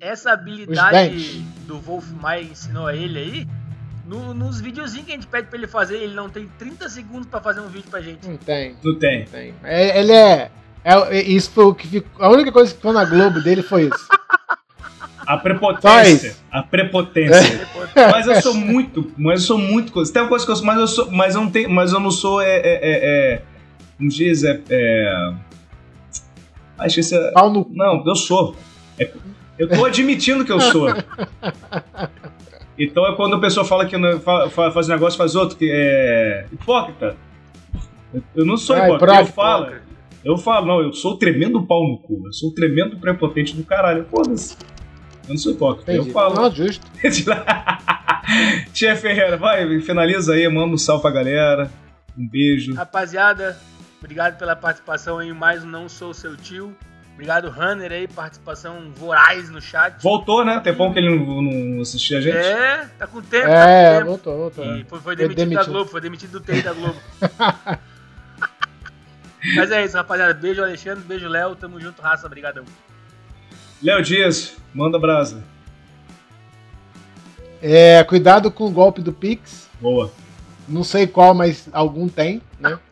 essa 0.00 0.32
habilidade 0.32 1.40
do 1.66 1.78
Wolf 1.78 2.06
Maia 2.20 2.42
ensinou 2.42 2.86
a 2.86 2.94
ele 2.94 3.18
aí. 3.18 3.48
no- 4.06 4.34
nos 4.34 4.60
videozinhos 4.60 5.06
que 5.06 5.12
a 5.12 5.14
gente 5.14 5.26
pede 5.28 5.46
pra 5.46 5.56
ele 5.56 5.68
fazer, 5.68 5.98
ele 5.98 6.14
não 6.14 6.28
tem 6.28 6.48
30 6.58 6.88
segundos 6.88 7.28
pra 7.28 7.40
fazer 7.40 7.60
um 7.60 7.68
vídeo 7.68 7.88
pra 7.88 8.00
gente. 8.00 8.28
Não 8.28 8.36
tem, 8.36 8.74
Não 8.82 8.98
tem. 8.98 9.20
não 9.20 9.26
tem. 9.26 9.54
É, 9.62 10.00
ele 10.00 10.10
é, 10.12 10.50
é- 10.82 11.22
Isso 11.22 11.50
foi 11.52 11.64
o 11.66 11.72
que 11.74 11.86
ficou. 11.86 12.24
A 12.24 12.28
única 12.28 12.50
coisa 12.50 12.70
que 12.72 12.76
ficou 12.78 12.92
na 12.92 13.04
Globo 13.04 13.40
dele 13.40 13.62
foi 13.62 13.82
isso. 13.84 14.08
A 15.26 15.36
prepotência. 15.36 16.34
A 16.50 16.60
prepotência. 16.62 17.58
Depois- 17.58 17.90
Mas 17.94 18.26
eu 18.26 18.42
sou 18.42 18.54
muito, 18.54 19.12
mas 19.16 19.42
eu 19.42 19.46
sou 19.46 19.58
muito 19.58 19.92
coisa. 19.92 20.12
Tem 20.12 20.22
uma 20.22 20.28
coisa 20.28 20.44
que 20.44 20.50
eu 20.50 20.56
sou, 20.56 20.66
mas 20.66 20.78
eu 20.80 20.88
sou, 20.88 21.10
mas 21.12 21.34
eu 21.36 21.40
não 21.42 21.50
tenho, 21.50 21.70
mas 21.70 21.92
eu 21.92 22.00
não 22.00 22.10
sou 22.10 22.40
é, 22.42 22.48
é, 22.56 22.60
é, 22.62 23.34
é 23.34 23.42
como 24.00 24.08
diz, 24.10 24.42
é, 24.44 24.60
é 24.70 25.32
ah, 26.78 26.86
esqueci, 26.86 27.14
Pau 27.34 27.52
no. 27.52 27.68
não, 27.70 28.02
eu 28.06 28.14
sou. 28.16 28.56
É- 28.98 29.12
eu 29.58 29.68
tô 29.68 29.84
admitindo 29.84 30.44
que 30.44 30.50
eu 30.52 30.60
sou. 30.60 30.88
Então 32.82 33.06
é 33.06 33.14
quando 33.14 33.36
a 33.36 33.38
pessoa 33.38 33.62
fala 33.62 33.84
que 33.84 33.94
não, 33.98 34.18
faz 34.20 34.88
um 34.88 34.92
negócio 34.92 35.18
faz 35.18 35.34
outro 35.34 35.54
que 35.58 35.70
é 35.70 36.46
hipócrita. 36.50 37.14
Eu- 38.14 38.22
Eu 38.36 38.46
não 38.46 38.56
sou 38.56 38.74
Ah, 38.74 38.86
hipócrita, 38.88 39.04
eu 39.04 39.12
hipócrita. 39.16 39.32
falo. 39.34 39.72
Eu 40.24 40.38
falo, 40.38 40.66
não, 40.66 40.80
eu 40.80 40.92
sou 40.94 41.12
o 41.12 41.16
tremendo 41.18 41.62
pau 41.66 41.86
no 41.86 41.98
cu. 41.98 42.22
Eu 42.26 42.32
sou 42.32 42.48
o 42.48 42.54
tremendo 42.54 42.96
prepotente 42.98 43.54
do 43.54 43.64
caralho. 43.64 44.06
Foda-se. 44.10 44.56
Eu 45.24 45.30
não 45.30 45.36
sou 45.36 45.52
hipócrita. 45.52 45.92
Entendi. 45.92 46.08
Eu 46.08 46.12
falo. 46.14 46.34
Não, 46.36 46.50
justo. 46.50 46.86
Tia 48.72 48.96
Ferreira, 48.96 49.36
vai, 49.36 49.78
finaliza 49.82 50.32
aí, 50.32 50.48
manda 50.48 50.72
um 50.74 50.78
salve 50.78 51.02
pra 51.02 51.10
galera. 51.10 51.70
Um 52.16 52.26
beijo. 52.26 52.74
Rapaziada, 52.74 53.58
obrigado 54.00 54.38
pela 54.38 54.56
participação 54.56 55.22
em 55.22 55.32
mais 55.32 55.62
um 55.62 55.68
Não 55.68 55.88
Sou 55.88 56.12
Seu 56.12 56.36
Tio. 56.36 56.74
Obrigado, 57.14 57.50
Runner, 57.50 57.92
aí, 57.92 58.08
participação 58.08 58.90
voraz 58.94 59.50
no 59.50 59.60
chat. 59.60 60.02
Voltou, 60.02 60.42
né? 60.42 60.58
Tem 60.60 60.72
bom 60.72 60.90
que 60.90 60.98
ele 60.98 61.14
não, 61.14 61.42
não 61.42 61.82
assistia 61.82 62.16
a 62.16 62.20
gente. 62.22 62.36
É, 62.36 62.88
tá 62.98 63.06
com 63.06 63.20
tempo, 63.20 63.46
É, 63.46 63.92
tá 63.92 63.92
com 63.92 63.98
tempo. 63.98 64.06
voltou, 64.06 64.38
voltou. 64.38 64.64
E 64.64 64.84
foi, 64.84 64.84
foi 64.84 65.00
Foi 65.00 65.16
demitido, 65.16 65.36
da 65.36 65.44
demitido. 65.44 65.72
Globo, 65.72 65.90
foi 65.90 66.00
demitido 66.00 66.40
do 66.40 66.40
TI 66.40 66.62
da 66.62 66.72
Globo. 66.72 66.96
Mas 69.56 69.70
é 69.70 69.84
isso, 69.84 69.96
rapaziada. 69.96 70.32
Beijo, 70.34 70.62
Alexandre. 70.62 71.04
Beijo, 71.04 71.28
Léo. 71.28 71.54
Tamo 71.56 71.80
junto, 71.80 72.00
raça. 72.00 72.26
Obrigadão. 72.26 72.64
Léo 73.82 74.02
Dias, 74.02 74.56
manda 74.74 74.98
brasa. 74.98 75.42
É, 77.62 78.02
cuidado 78.04 78.50
com 78.50 78.66
o 78.66 78.70
golpe 78.70 79.02
do 79.02 79.12
Pix. 79.12 79.68
Boa. 79.80 80.10
Não 80.68 80.84
sei 80.84 81.06
qual, 81.06 81.34
mas 81.34 81.68
algum 81.72 82.08
tem, 82.08 82.40
né? 82.58 82.78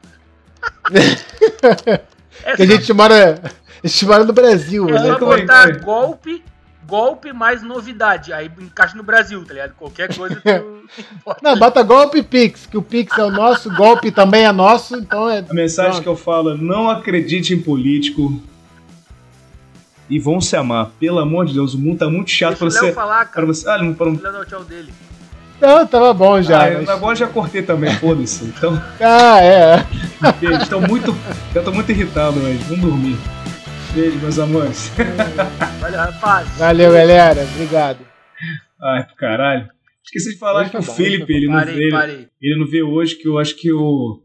É 2.45 2.57
Que 2.57 2.63
a 2.63 2.67
gente 2.67 2.93
mora. 2.93 3.41
A 3.83 3.87
gente 3.87 4.07
mora 4.07 4.25
no 4.25 4.33
Brasil, 4.33 4.89
é 4.89 4.93
né? 4.93 4.99
só 5.07 5.19
Como 5.19 5.33
é 5.35 5.41
botar 5.41 5.79
golpe, 5.81 6.43
golpe 6.87 7.33
mais 7.33 7.63
novidade. 7.63 8.33
Aí 8.33 8.51
encaixa 8.61 8.97
no 8.97 9.03
Brasil, 9.03 9.45
tá 9.45 9.53
ligado? 9.53 9.75
Qualquer 9.75 10.15
coisa 10.15 10.37
tu 10.37 10.89
bota. 11.25 11.41
Não, 11.43 11.57
bota 11.59 11.83
golpe 11.83 12.23
Pix, 12.23 12.67
que 12.67 12.77
o 12.77 12.83
Pix 12.83 13.17
é 13.19 13.25
o 13.25 13.31
nosso, 13.31 13.73
golpe 13.77 14.11
também 14.11 14.45
é 14.47 14.53
nosso, 14.53 14.97
então 14.97 15.29
é. 15.31 15.45
A 15.49 15.55
mensagem 15.55 15.91
Pronto. 15.93 16.03
que 16.03 16.09
eu 16.09 16.17
falo 16.17 16.51
é: 16.51 16.57
não 16.57 16.89
acredite 16.91 17.55
em 17.55 17.61
político. 17.61 18.41
E 20.11 20.19
vão 20.19 20.41
se 20.41 20.57
amar. 20.57 20.91
Pelo 20.99 21.19
amor 21.19 21.45
de 21.45 21.53
Deus, 21.53 21.75
o 21.75 21.79
mundo 21.79 21.99
tá 21.99 22.09
muito 22.09 22.31
chato 22.31 22.59
Deixa 22.59 22.65
o 22.65 22.69
pra 22.71 22.81
Léo 22.81 22.89
você. 22.89 22.93
falar, 22.95 23.25
Pra 23.27 23.27
cara. 23.27 23.47
você. 23.47 23.69
Ah, 23.69 23.77
não, 23.79 23.93
pra... 23.93 24.07
Deixa 24.07 24.21
o 24.21 24.23
Léo 24.25 24.33
dar 24.33 24.41
o 24.41 24.45
tchau 24.47 24.65
dele. 24.65 24.91
Não, 25.61 25.87
tava 25.87 26.15
bom 26.15 26.41
já. 26.41 26.67
ah, 26.67 26.71
mas- 26.79 26.89
agora 26.89 27.17
já 27.17 27.27
cortei 27.27 27.63
também, 27.63 27.93
foda-se. 27.95 28.45
Então, 28.45 28.81
Ah, 29.01 29.41
é. 29.43 29.85
beijo. 30.41 30.63
Estou 30.63 30.81
muito. 30.81 31.17
Eu 31.55 31.65
tô 31.65 31.73
muito 31.73 31.91
irritado 31.91 32.39
hoje. 32.39 32.59
Vamos 32.69 32.81
dormir. 32.85 33.17
Beijo, 33.93 34.19
meus 34.19 34.39
amores. 34.39 34.93
Valeu, 35.81 35.99
rapaz. 35.99 36.49
Valeu, 36.59 36.93
galera. 36.93 37.43
Obrigado. 37.55 37.99
Ai, 38.83 39.03
pro 39.05 39.17
caralho. 39.17 39.69
Esqueci 40.05 40.31
de 40.33 40.39
falar 40.39 40.61
Hoje 40.63 40.71
que 40.71 40.77
o 40.79 40.83
Felipe, 40.83 41.33
ele 41.35 41.47
não, 41.49 41.55
Parei, 41.55 41.75
vê, 41.75 41.91
parei. 41.91 42.29
ele 42.41 42.59
não 42.61 42.67
vê 42.71 42.83
hoje, 42.83 43.15
que 43.17 43.29
eu 43.29 43.39
acho 43.39 43.55
que 43.57 43.71
o. 43.73 44.23